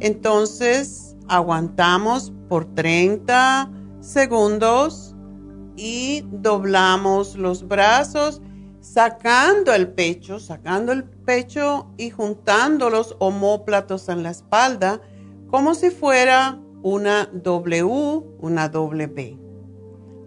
Entonces, 0.00 1.16
aguantamos 1.26 2.34
por 2.50 2.66
30 2.74 3.70
segundos 4.00 5.14
y 5.74 6.22
doblamos 6.32 7.36
los 7.36 7.66
brazos 7.66 8.42
sacando 8.82 9.72
el 9.72 9.88
pecho, 9.88 10.38
sacando 10.38 10.92
el 10.92 11.04
pecho 11.04 11.86
y 11.96 12.10
juntando 12.10 12.90
los 12.90 13.16
homóplatos 13.20 14.10
en 14.10 14.22
la 14.22 14.32
espalda 14.32 15.00
como 15.48 15.74
si 15.74 15.88
fuera 15.88 16.58
una 16.82 17.28
W, 17.32 18.24
una 18.40 18.68
B. 18.68 19.38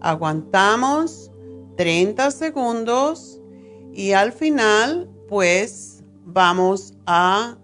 Aguantamos 0.00 1.30
30 1.76 2.30
segundos 2.30 3.40
y 3.92 4.12
al 4.12 4.32
final 4.32 5.10
pues 5.28 6.02
vamos 6.24 6.94
a 7.06 7.56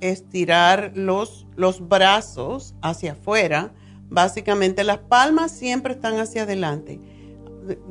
estirar 0.00 0.92
los, 0.94 1.46
los 1.56 1.86
brazos 1.86 2.74
hacia 2.82 3.12
afuera. 3.12 3.72
Básicamente 4.08 4.84
las 4.84 4.98
palmas 4.98 5.52
siempre 5.52 5.94
están 5.94 6.18
hacia 6.18 6.42
adelante. 6.42 7.00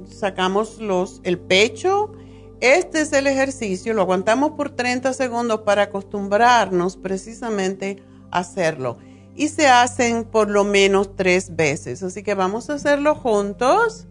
Sacamos 0.05 0.79
los, 0.79 1.21
el 1.23 1.39
pecho 1.39 2.11
este 2.61 3.01
es 3.01 3.11
el 3.11 3.25
ejercicio, 3.25 3.95
lo 3.95 4.03
aguantamos 4.03 4.51
por 4.51 4.69
30 4.69 5.13
segundos 5.13 5.61
para 5.61 5.81
acostumbrarnos 5.81 6.95
precisamente 6.95 8.03
a 8.29 8.37
hacerlo. 8.39 8.99
Y 9.41 9.47
se 9.47 9.67
hacen 9.67 10.23
por 10.23 10.51
lo 10.51 10.63
menos 10.63 11.15
tres 11.15 11.55
veces. 11.55 12.03
Así 12.03 12.21
que 12.21 12.35
vamos 12.35 12.69
a 12.69 12.75
hacerlo 12.75 13.15
juntos. 13.15 14.05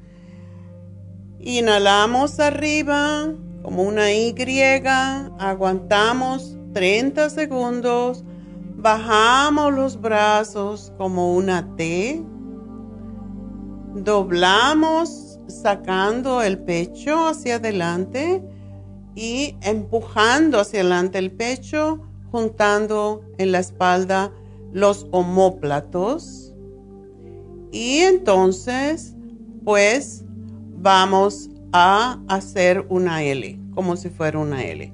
Inhalamos 1.38 2.40
arriba 2.40 3.32
como 3.62 3.84
una 3.84 4.12
Y, 4.12 4.34
aguantamos 5.38 6.56
30 6.74 7.30
segundos, 7.30 8.24
bajamos 8.74 9.72
los 9.72 10.00
brazos 10.00 10.92
como 10.98 11.36
una 11.36 11.76
T, 11.76 12.20
doblamos 13.94 15.38
sacando 15.46 16.42
el 16.42 16.58
pecho 16.58 17.28
hacia 17.28 17.54
adelante 17.54 18.42
y 19.14 19.54
empujando 19.62 20.58
hacia 20.58 20.80
adelante 20.80 21.18
el 21.18 21.30
pecho, 21.30 22.00
juntando 22.32 23.22
en 23.38 23.52
la 23.52 23.60
espalda 23.60 24.32
los 24.72 25.06
omóplatos. 25.10 26.54
Y 27.72 27.98
entonces, 27.98 29.14
pues, 29.64 30.24
vamos 30.78 31.50
a 31.72 32.20
hacer 32.28 32.84
una 32.88 33.22
L, 33.22 33.58
como 33.74 33.96
si 33.96 34.08
fuera 34.08 34.38
una 34.38 34.64
L. 34.64 34.92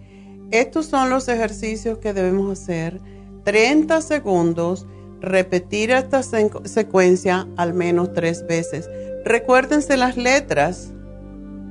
Estos 0.51 0.87
son 0.87 1.11
los 1.11 1.29
ejercicios 1.29 1.99
que 1.99 2.13
debemos 2.13 2.61
hacer. 2.61 3.01
30 3.45 4.01
segundos, 4.01 4.87
repetir 5.21 5.91
esta 5.91 6.23
secuencia 6.23 7.47
al 7.57 7.75
menos 7.75 8.13
tres 8.13 8.47
veces. 8.47 8.89
Recuérdense 9.25 9.97
las 9.97 10.17
letras 10.17 10.93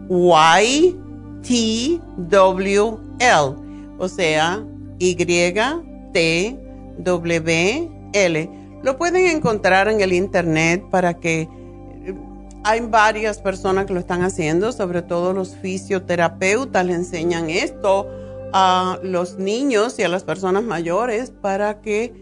Y, 0.09 0.95
T, 1.41 2.01
W, 2.17 2.97
L, 3.19 3.55
o 3.97 4.07
sea, 4.07 4.65
Y, 4.99 5.15
T, 5.15 6.59
W, 6.97 7.94
L. 8.15 8.49
Lo 8.83 8.97
pueden 8.97 9.27
encontrar 9.27 9.87
en 9.87 10.01
el 10.01 10.13
internet 10.13 10.83
para 10.89 11.15
que 11.15 11.41
eh, 11.41 12.15
hay 12.63 12.81
varias 12.81 13.39
personas 13.39 13.85
que 13.85 13.93
lo 13.93 13.99
están 13.99 14.23
haciendo, 14.23 14.71
sobre 14.71 15.01
todo 15.01 15.33
los 15.33 15.55
fisioterapeutas 15.55 16.85
le 16.85 16.93
enseñan 16.93 17.49
esto 17.49 18.07
a 18.53 18.99
los 19.03 19.37
niños 19.37 19.99
y 19.99 20.03
a 20.03 20.09
las 20.09 20.23
personas 20.23 20.63
mayores 20.63 21.29
para 21.29 21.81
que 21.81 22.13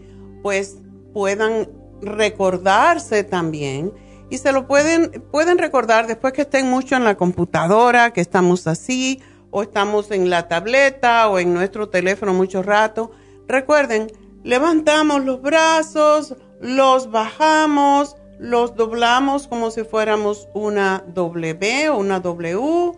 pues 0.42 0.78
puedan 1.12 1.68
recordarse 2.02 3.24
también 3.24 3.92
y 4.30 4.38
se 4.38 4.52
lo 4.52 4.66
pueden, 4.66 5.22
pueden 5.30 5.58
recordar 5.58 6.06
después 6.06 6.32
que 6.32 6.42
estén 6.42 6.68
mucho 6.68 6.96
en 6.96 7.04
la 7.04 7.16
computadora, 7.16 8.12
que 8.12 8.20
estamos 8.20 8.66
así, 8.66 9.22
o 9.50 9.62
estamos 9.62 10.10
en 10.10 10.30
la 10.30 10.48
tableta 10.48 11.28
o 11.28 11.38
en 11.38 11.54
nuestro 11.54 11.88
teléfono 11.88 12.34
mucho 12.34 12.62
rato. 12.62 13.12
Recuerden, 13.46 14.08
levantamos 14.44 15.24
los 15.24 15.42
brazos, 15.42 16.36
los 16.60 17.10
bajamos, 17.10 18.16
los 18.38 18.76
doblamos 18.76 19.48
como 19.48 19.70
si 19.70 19.82
fuéramos 19.82 20.48
una 20.54 21.02
W 21.14 21.88
o 21.88 21.96
una 21.96 22.20
W 22.20 22.92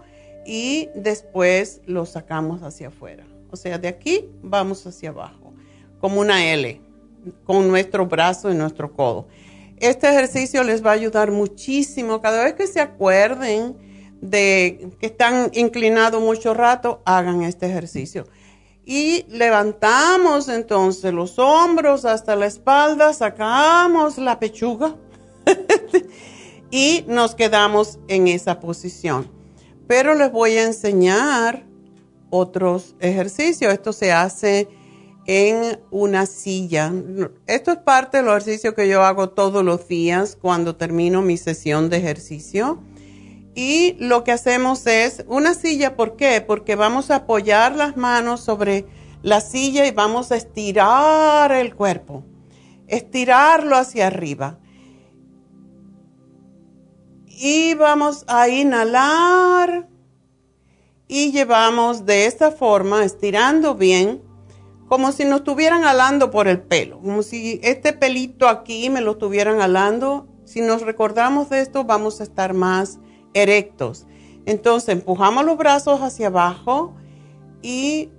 y 0.44 0.88
después 0.94 1.80
los 1.86 2.10
sacamos 2.10 2.62
hacia 2.62 2.88
afuera. 2.88 3.24
O 3.50 3.56
sea, 3.56 3.78
de 3.78 3.88
aquí 3.88 4.28
vamos 4.42 4.86
hacia 4.86 5.10
abajo, 5.10 5.54
como 6.00 6.20
una 6.20 6.52
L, 6.52 6.80
con 7.44 7.68
nuestro 7.68 8.06
brazo 8.06 8.50
y 8.50 8.54
nuestro 8.54 8.92
codo. 8.92 9.28
Este 9.78 10.08
ejercicio 10.08 10.64
les 10.64 10.84
va 10.84 10.90
a 10.90 10.94
ayudar 10.94 11.30
muchísimo. 11.30 12.20
Cada 12.20 12.44
vez 12.44 12.54
que 12.54 12.66
se 12.66 12.80
acuerden 12.80 13.76
de 14.20 14.90
que 14.98 15.06
están 15.06 15.50
inclinados 15.52 16.20
mucho 16.20 16.54
rato, 16.54 17.02
hagan 17.04 17.42
este 17.42 17.66
ejercicio. 17.66 18.26
Y 18.88 19.26
levantamos 19.28 20.48
entonces 20.48 21.12
los 21.12 21.40
hombros 21.40 22.04
hasta 22.04 22.36
la 22.36 22.46
espalda, 22.46 23.12
sacamos 23.12 24.16
la 24.16 24.38
pechuga 24.38 24.94
y 26.70 27.04
nos 27.08 27.34
quedamos 27.34 27.98
en 28.06 28.28
esa 28.28 28.60
posición. 28.60 29.28
Pero 29.88 30.14
les 30.14 30.30
voy 30.30 30.52
a 30.52 30.62
enseñar 30.62 31.66
otros 32.30 32.94
ejercicios. 33.00 33.72
Esto 33.72 33.92
se 33.92 34.12
hace 34.12 34.68
en 35.26 35.80
una 35.90 36.26
silla. 36.26 36.92
Esto 37.48 37.72
es 37.72 37.78
parte 37.78 38.18
del 38.18 38.28
ejercicio 38.28 38.76
que 38.76 38.88
yo 38.88 39.02
hago 39.02 39.30
todos 39.30 39.64
los 39.64 39.88
días 39.88 40.38
cuando 40.40 40.76
termino 40.76 41.22
mi 41.22 41.36
sesión 41.36 41.90
de 41.90 41.96
ejercicio. 41.96 42.78
Y 43.56 43.96
lo 43.98 44.22
que 44.22 44.32
hacemos 44.32 44.86
es 44.86 45.24
una 45.28 45.54
silla, 45.54 45.96
¿por 45.96 46.14
qué? 46.16 46.42
Porque 46.42 46.76
vamos 46.76 47.10
a 47.10 47.16
apoyar 47.16 47.74
las 47.74 47.96
manos 47.96 48.42
sobre 48.42 48.84
la 49.22 49.40
silla 49.40 49.86
y 49.86 49.92
vamos 49.92 50.30
a 50.30 50.36
estirar 50.36 51.50
el 51.52 51.74
cuerpo, 51.74 52.22
estirarlo 52.86 53.74
hacia 53.76 54.08
arriba. 54.08 54.58
Y 57.28 57.72
vamos 57.72 58.26
a 58.28 58.50
inhalar 58.50 59.88
y 61.08 61.32
llevamos 61.32 62.04
de 62.04 62.26
esta 62.26 62.50
forma, 62.50 63.06
estirando 63.06 63.74
bien, 63.74 64.20
como 64.86 65.12
si 65.12 65.24
nos 65.24 65.38
estuvieran 65.38 65.84
alando 65.84 66.30
por 66.30 66.46
el 66.46 66.60
pelo, 66.60 67.00
como 67.00 67.22
si 67.22 67.58
este 67.62 67.94
pelito 67.94 68.48
aquí 68.48 68.90
me 68.90 69.00
lo 69.00 69.12
estuvieran 69.12 69.62
alando. 69.62 70.28
Si 70.44 70.60
nos 70.60 70.82
recordamos 70.82 71.48
de 71.48 71.62
esto, 71.62 71.84
vamos 71.84 72.20
a 72.20 72.24
estar 72.24 72.52
más 72.52 72.98
erectos. 73.36 74.06
Entonces 74.46 74.90
empujamos 74.90 75.44
los 75.44 75.56
brazos 75.56 76.00
hacia 76.00 76.28
abajo 76.28 76.94
y 77.62 78.10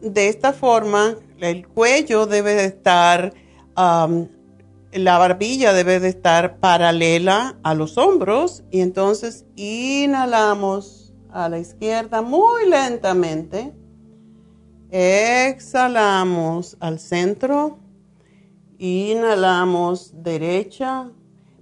de 0.00 0.28
esta 0.28 0.52
forma 0.52 1.16
el 1.38 1.66
cuello 1.66 2.26
debe 2.26 2.54
de 2.54 2.64
estar, 2.64 3.32
la 3.76 5.18
barbilla 5.18 5.72
debe 5.72 6.00
de 6.00 6.08
estar 6.08 6.58
paralela 6.58 7.58
a 7.62 7.74
los 7.74 7.96
hombros 7.98 8.64
y 8.70 8.80
entonces 8.80 9.46
inhalamos 9.56 11.14
a 11.30 11.48
la 11.48 11.58
izquierda 11.58 12.22
muy 12.22 12.68
lentamente 12.68 13.72
Exhalamos 14.92 16.76
al 16.80 16.98
centro. 16.98 17.78
Inhalamos 18.78 20.12
derecha. 20.22 21.12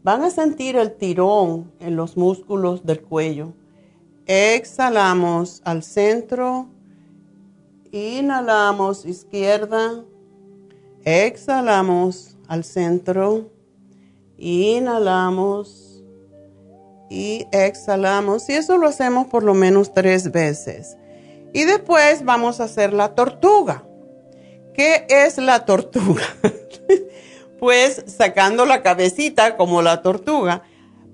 Van 0.08 0.24
a 0.24 0.30
sentir 0.30 0.76
el 0.76 0.92
tirón 0.92 1.70
en 1.80 1.94
los 1.94 2.16
músculos 2.16 2.86
del 2.86 3.02
cuello. 3.02 3.52
Exhalamos 4.24 5.60
al 5.66 5.82
centro. 5.82 6.66
Inhalamos 7.92 9.04
izquierda. 9.04 10.02
Exhalamos 11.04 12.38
al 12.46 12.64
centro. 12.64 13.50
Inhalamos 14.38 16.02
y 17.10 17.46
exhalamos. 17.52 18.48
Y 18.48 18.54
eso 18.54 18.78
lo 18.78 18.88
hacemos 18.88 19.26
por 19.26 19.42
lo 19.42 19.52
menos 19.52 19.92
tres 19.92 20.32
veces. 20.32 20.96
Y 21.52 21.64
después 21.64 22.24
vamos 22.24 22.60
a 22.60 22.64
hacer 22.64 22.94
la 22.94 23.14
tortuga. 23.14 23.84
¿Qué 24.72 25.04
es 25.10 25.36
la 25.36 25.66
tortuga? 25.66 26.24
pues 27.58 28.04
sacando 28.06 28.66
la 28.66 28.82
cabecita 28.82 29.56
como 29.56 29.82
la 29.82 30.02
tortuga. 30.02 30.62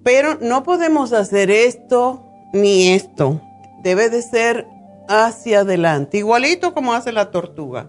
Pero 0.03 0.39
no 0.41 0.63
podemos 0.63 1.13
hacer 1.13 1.51
esto 1.51 2.25
ni 2.53 2.89
esto. 2.89 3.41
Debe 3.83 4.11
de 4.11 4.23
ser 4.23 4.67
hacia 5.09 5.61
adelante, 5.61 6.19
igualito 6.19 6.73
como 6.73 6.95
hace 6.95 7.13
la 7.13 7.31
tortuga. 7.31 7.89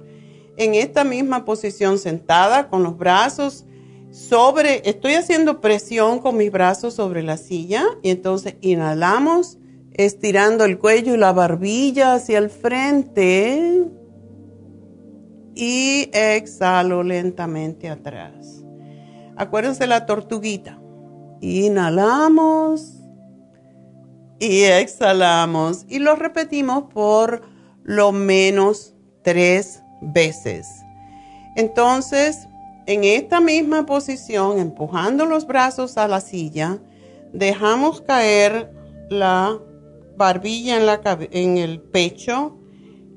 En 0.57 0.75
esta 0.75 1.03
misma 1.03 1.45
posición 1.45 1.99
sentada 1.99 2.69
con 2.69 2.83
los 2.83 2.97
brazos 2.97 3.65
sobre, 4.11 4.81
estoy 4.89 5.15
haciendo 5.15 5.59
presión 5.59 6.19
con 6.19 6.37
mis 6.37 6.51
brazos 6.51 6.93
sobre 6.93 7.21
la 7.21 7.37
silla 7.37 7.83
y 8.01 8.09
entonces 8.09 8.55
inhalamos 8.61 9.57
estirando 9.93 10.63
el 10.63 10.77
cuello 10.77 11.13
y 11.13 11.17
la 11.17 11.33
barbilla 11.33 12.13
hacia 12.13 12.37
el 12.37 12.49
frente 12.49 13.83
y 15.55 16.09
exhalo 16.13 17.01
lentamente 17.01 17.89
atrás. 17.89 18.63
Acuérdense 19.37 19.87
la 19.87 20.05
tortuguita. 20.05 20.79
Inhalamos 21.41 22.95
y 24.39 24.63
exhalamos 24.63 25.85
y 25.87 25.99
lo 25.99 26.15
repetimos 26.15 26.85
por 26.93 27.41
lo 27.83 28.11
menos 28.11 28.93
tres 29.23 29.81
veces. 30.01 30.67
Entonces, 31.55 32.47
en 32.85 33.03
esta 33.03 33.39
misma 33.39 33.85
posición, 33.85 34.59
empujando 34.59 35.25
los 35.25 35.47
brazos 35.47 35.97
a 35.97 36.07
la 36.07 36.19
silla, 36.19 36.79
dejamos 37.33 38.01
caer 38.01 38.71
la 39.09 39.57
barbilla 40.17 40.77
en, 40.77 40.85
la, 40.85 41.01
en 41.31 41.57
el 41.57 41.81
pecho 41.81 42.57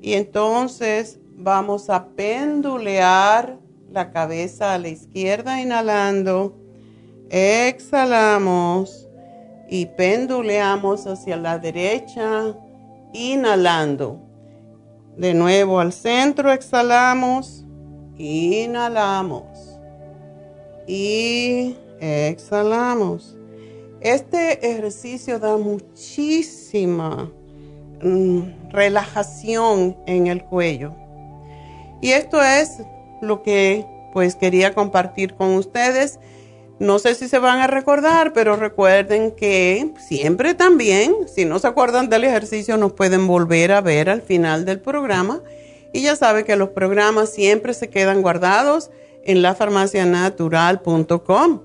y 0.01 0.13
entonces 0.13 1.18
vamos 1.39 1.89
a 1.89 2.05
pendulear 2.05 3.57
la 3.91 4.11
cabeza 4.11 4.73
a 4.73 4.77
la 4.77 4.89
izquierda 4.89 5.61
inhalando, 5.61 6.53
exhalamos 7.29 9.07
y 9.69 9.85
penduleamos 9.85 11.07
hacia 11.07 11.37
la 11.37 11.57
derecha 11.57 12.53
inhalando. 13.13 14.19
De 15.15 15.33
nuevo 15.33 15.79
al 15.79 15.93
centro, 15.93 16.51
exhalamos, 16.51 17.65
inhalamos 18.17 19.79
y 20.87 21.77
exhalamos. 22.01 23.37
Este 24.01 24.69
ejercicio 24.69 25.39
da 25.39 25.57
muchísima 25.57 27.31
mm, 28.01 28.71
relajación 28.71 29.97
en 30.05 30.27
el 30.27 30.43
cuello. 30.43 31.08
Y 32.01 32.11
esto 32.11 32.41
es 32.41 32.81
lo 33.21 33.43
que 33.43 33.85
pues 34.13 34.35
quería 34.35 34.73
compartir 34.73 35.35
con 35.35 35.55
ustedes. 35.55 36.19
No 36.79 36.97
sé 36.99 37.15
si 37.15 37.27
se 37.27 37.39
van 37.39 37.59
a 37.59 37.67
recordar, 37.67 38.31
pero 38.33 38.55
recuerden 38.55 39.31
que 39.31 39.93
siempre 39.99 40.53
también, 40.53 41.13
si 41.27 41.43
no 41.43 41.59
se 41.59 41.67
acuerdan 41.67 42.07
del 42.09 42.23
ejercicio, 42.23 42.77
nos 42.77 42.93
pueden 42.93 43.27
volver 43.27 43.73
a 43.73 43.81
ver 43.81 44.09
al 44.09 44.21
final 44.21 44.63
del 44.65 44.79
programa. 44.79 45.41
Y 45.91 46.03
ya 46.03 46.15
sabe 46.15 46.45
que 46.45 46.55
los 46.55 46.69
programas 46.69 47.33
siempre 47.33 47.73
se 47.73 47.89
quedan 47.89 48.21
guardados 48.21 48.91
en 49.25 49.41
lafarmacianatural.com. 49.41 51.61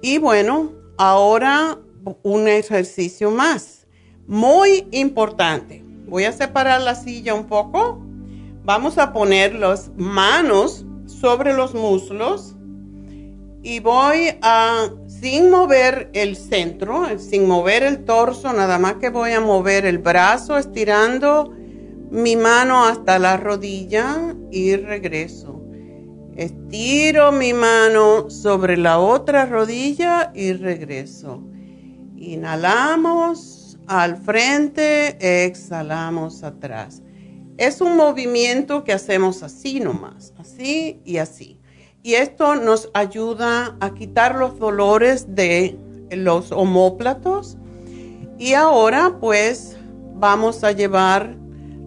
Y 0.00 0.16
bueno, 0.18 0.72
ahora 0.96 1.76
un 2.22 2.48
ejercicio 2.48 3.30
más, 3.30 3.86
muy 4.26 4.88
importante. 4.92 5.84
Voy 6.06 6.24
a 6.24 6.32
separar 6.32 6.80
la 6.80 6.94
silla 6.94 7.34
un 7.34 7.44
poco. 7.46 8.00
Vamos 8.64 8.96
a 8.96 9.12
poner 9.12 9.54
las 9.54 9.90
manos 9.94 10.86
sobre 11.04 11.52
los 11.52 11.74
muslos 11.74 12.56
y 13.62 13.80
voy 13.80 14.30
a, 14.40 14.88
sin 15.06 15.50
mover 15.50 16.08
el 16.14 16.34
centro, 16.34 17.18
sin 17.18 17.46
mover 17.46 17.82
el 17.82 18.06
torso, 18.06 18.54
nada 18.54 18.78
más 18.78 18.94
que 18.94 19.10
voy 19.10 19.32
a 19.32 19.40
mover 19.42 19.84
el 19.84 19.98
brazo 19.98 20.56
estirando 20.56 21.52
mi 22.10 22.36
mano 22.36 22.86
hasta 22.86 23.18
la 23.18 23.36
rodilla 23.36 24.34
y 24.50 24.76
regreso. 24.76 25.62
Estiro 26.34 27.32
mi 27.32 27.52
mano 27.52 28.30
sobre 28.30 28.78
la 28.78 28.98
otra 28.98 29.44
rodilla 29.44 30.32
y 30.34 30.54
regreso. 30.54 31.42
Inhalamos 32.16 33.78
al 33.86 34.16
frente, 34.16 35.44
exhalamos 35.44 36.42
atrás. 36.42 37.03
Es 37.56 37.80
un 37.80 37.96
movimiento 37.96 38.82
que 38.82 38.92
hacemos 38.92 39.42
así 39.42 39.80
nomás, 39.80 40.32
así 40.38 41.00
y 41.04 41.18
así. 41.18 41.60
Y 42.02 42.14
esto 42.14 42.56
nos 42.56 42.90
ayuda 42.94 43.76
a 43.80 43.94
quitar 43.94 44.34
los 44.34 44.58
dolores 44.58 45.34
de 45.34 45.78
los 46.10 46.52
homóplatos. 46.52 47.56
Y 48.38 48.54
ahora 48.54 49.18
pues 49.20 49.76
vamos 50.14 50.64
a 50.64 50.72
llevar 50.72 51.36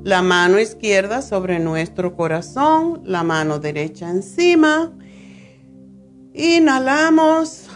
la 0.03 0.21
mano 0.21 0.57
izquierda 0.59 1.21
sobre 1.21 1.59
nuestro 1.59 2.15
corazón, 2.15 3.01
la 3.03 3.23
mano 3.23 3.59
derecha 3.59 4.09
encima. 4.09 4.93
Inhalamos 6.33 7.67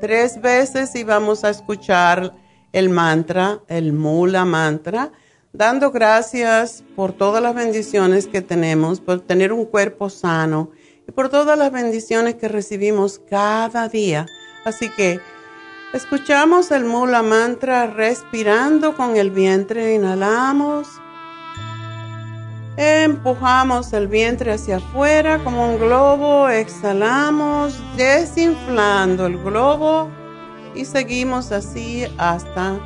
tres 0.00 0.40
veces 0.40 0.94
y 0.96 1.04
vamos 1.04 1.44
a 1.44 1.50
escuchar 1.50 2.34
el 2.72 2.88
mantra, 2.88 3.60
el 3.68 3.92
mula 3.92 4.44
mantra, 4.44 5.12
dando 5.52 5.90
gracias 5.90 6.84
por 6.94 7.12
todas 7.12 7.42
las 7.42 7.54
bendiciones 7.54 8.26
que 8.26 8.42
tenemos, 8.42 9.00
por 9.00 9.20
tener 9.20 9.52
un 9.52 9.64
cuerpo 9.64 10.10
sano 10.10 10.70
y 11.06 11.12
por 11.12 11.28
todas 11.28 11.58
las 11.58 11.72
bendiciones 11.72 12.34
que 12.34 12.48
recibimos 12.48 13.18
cada 13.18 13.88
día. 13.88 14.26
Así 14.64 14.90
que 14.90 15.20
escuchamos 15.92 16.70
el 16.70 16.84
mula 16.84 17.22
mantra 17.22 17.86
respirando 17.86 18.96
con 18.96 19.16
el 19.16 19.30
vientre, 19.30 19.94
inhalamos. 19.94 20.88
Empujamos 22.76 23.92
el 23.92 24.06
vientre 24.06 24.52
hacia 24.52 24.76
afuera 24.76 25.42
como 25.42 25.72
un 25.72 25.80
globo, 25.80 26.48
exhalamos, 26.48 27.76
desinflando 27.96 29.26
el 29.26 29.36
globo 29.38 30.08
y 30.76 30.84
seguimos 30.84 31.50
así 31.50 32.06
hasta 32.18 32.78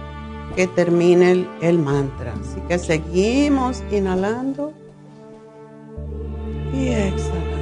que 0.56 0.67
termine 0.67 1.32
el, 1.32 1.49
el 1.61 1.80
mantra. 1.80 2.33
Así 2.33 2.59
que 2.67 2.80
seguimos 2.80 3.83
inhalando 3.91 4.74
y 6.74 6.88
exhalando. 6.90 7.57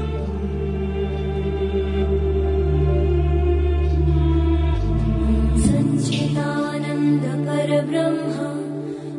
परब्रह्म 7.65 8.33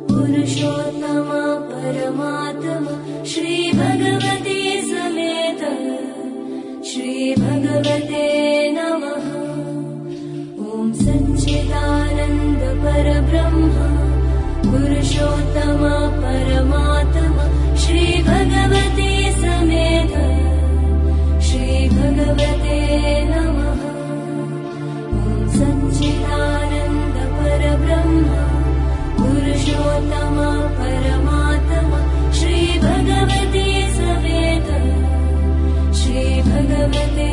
पुरुषोत्तम 0.09 1.31
परमात्मा 1.71 2.95
श्रीभगवते 3.31 4.61
समेत 4.91 5.63
श्रीभगवते 6.91 8.25
नमः 8.77 9.50
ॐ 10.82 10.92
सच्चिदानन्द 10.98 12.62
परब्रह्म 12.84 13.74
पुरुषोत्तम 14.70 15.82
परमात्मा 16.22 17.46
श्रीभगवते 17.82 19.10
समेत 19.42 20.14
श्रीभगवते 21.48 22.80
नमः। 23.32 23.84
ॐ 25.20 25.48
सच्चिदानन्द 25.58 27.18
परब्रह्म 27.38 28.26
पुरुषोत्तम 29.20 30.40
परमात्मा 30.80 32.00
श्रीभगवते 32.40 33.68
समेत 34.00 34.74
श्रीभगवते 36.02 37.31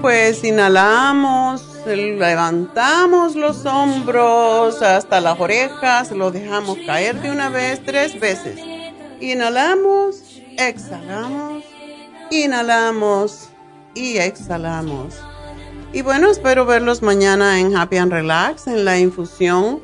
Pues 0.00 0.44
inhalamos, 0.44 1.62
levantamos 1.86 3.34
los 3.34 3.64
hombros 3.66 4.82
hasta 4.82 5.20
las 5.20 5.40
orejas, 5.40 6.12
lo 6.12 6.30
dejamos 6.30 6.78
caer 6.86 7.20
de 7.20 7.30
una 7.30 7.48
vez, 7.48 7.82
tres 7.84 8.18
veces. 8.20 8.60
Inhalamos, 9.20 10.42
exhalamos, 10.58 11.64
inhalamos 12.30 13.48
y 13.94 14.18
exhalamos. 14.18 15.14
Y 15.92 16.02
bueno, 16.02 16.30
espero 16.30 16.66
verlos 16.66 17.02
mañana 17.02 17.58
en 17.58 17.76
Happy 17.76 17.96
and 17.96 18.12
Relax, 18.12 18.66
en 18.66 18.84
la 18.84 18.98
infusión, 18.98 19.80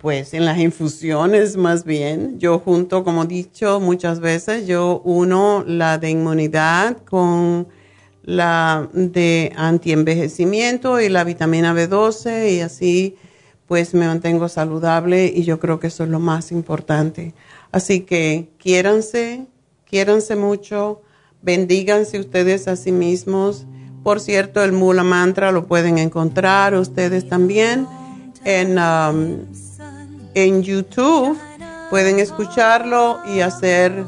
pues 0.00 0.34
en 0.34 0.44
las 0.44 0.58
infusiones 0.58 1.56
más 1.56 1.84
bien. 1.84 2.38
Yo 2.38 2.58
junto, 2.58 3.04
como 3.04 3.24
he 3.24 3.26
dicho 3.26 3.80
muchas 3.80 4.20
veces, 4.20 4.66
yo 4.66 5.00
uno 5.04 5.64
la 5.66 5.98
de 5.98 6.10
inmunidad 6.10 6.98
con 7.04 7.66
la 8.24 8.88
de 8.92 9.52
antienvejecimiento 9.56 11.00
y 11.00 11.08
la 11.08 11.24
vitamina 11.24 11.74
B12 11.74 12.56
y 12.56 12.60
así 12.60 13.16
pues 13.66 13.94
me 13.94 14.06
mantengo 14.06 14.48
saludable 14.48 15.26
y 15.26 15.44
yo 15.44 15.58
creo 15.58 15.80
que 15.80 15.86
eso 15.86 16.04
es 16.04 16.10
lo 16.10 16.20
más 16.20 16.52
importante. 16.52 17.34
Así 17.72 18.00
que 18.00 18.50
quiéranse, 18.58 19.46
quiéranse 19.88 20.36
mucho, 20.36 21.02
bendíganse 21.42 22.18
ustedes 22.18 22.68
a 22.68 22.76
sí 22.76 22.92
mismos. 22.92 23.66
Por 24.02 24.20
cierto, 24.20 24.62
el 24.62 24.72
Mula 24.72 25.02
Mantra 25.02 25.50
lo 25.50 25.66
pueden 25.66 25.98
encontrar 25.98 26.74
ustedes 26.74 27.28
también 27.28 27.86
en, 28.44 28.78
um, 28.78 29.38
en 30.34 30.62
YouTube. 30.62 31.38
Pueden 31.90 32.18
escucharlo 32.18 33.20
y 33.34 33.40
hacer 33.40 34.04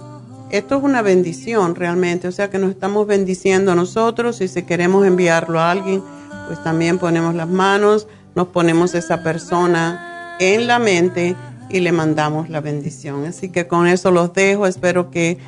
esto 0.50 0.76
es 0.76 0.83
una 0.83 1.02
bendición 1.02 1.75
realmente, 1.75 2.28
o 2.28 2.33
sea 2.33 2.50
que 2.50 2.58
nos 2.58 2.70
estamos 2.70 3.07
bendiciendo 3.07 3.73
a 3.73 3.75
nosotros 3.75 4.41
y 4.41 4.49
si 4.49 4.62
queremos 4.62 5.07
enviarlo 5.07 5.60
a 5.60 5.70
alguien, 5.70 6.02
pues 6.47 6.62
también 6.62 6.99
ponemos 6.99 7.34
las 7.34 7.49
manos, 7.49 8.07
nos 8.34 8.49
ponemos 8.49 8.94
esa 8.94 9.23
persona 9.23 10.36
en 10.39 10.66
la 10.66 10.78
mente 10.78 11.34
y 11.68 11.81
le 11.81 11.92
mandamos 11.92 12.49
la 12.49 12.60
bendición. 12.60 13.25
Así 13.25 13.49
que 13.49 13.66
con 13.66 13.86
eso 13.86 14.10
los 14.10 14.33
dejo, 14.33 14.66
espero 14.66 15.10
que 15.10 15.39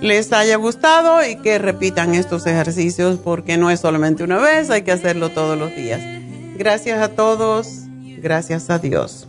les 0.00 0.32
haya 0.32 0.56
gustado 0.56 1.24
y 1.26 1.36
que 1.36 1.58
repitan 1.58 2.14
estos 2.14 2.46
ejercicios 2.46 3.18
porque 3.22 3.56
no 3.56 3.70
es 3.70 3.80
solamente 3.80 4.24
una 4.24 4.38
vez, 4.38 4.70
hay 4.70 4.82
que 4.82 4.92
hacerlo 4.92 5.30
todos 5.30 5.58
los 5.58 5.74
días. 5.74 6.00
Gracias 6.56 7.00
a 7.02 7.08
todos, 7.08 7.82
gracias 8.22 8.70
a 8.70 8.78
Dios. 8.78 9.28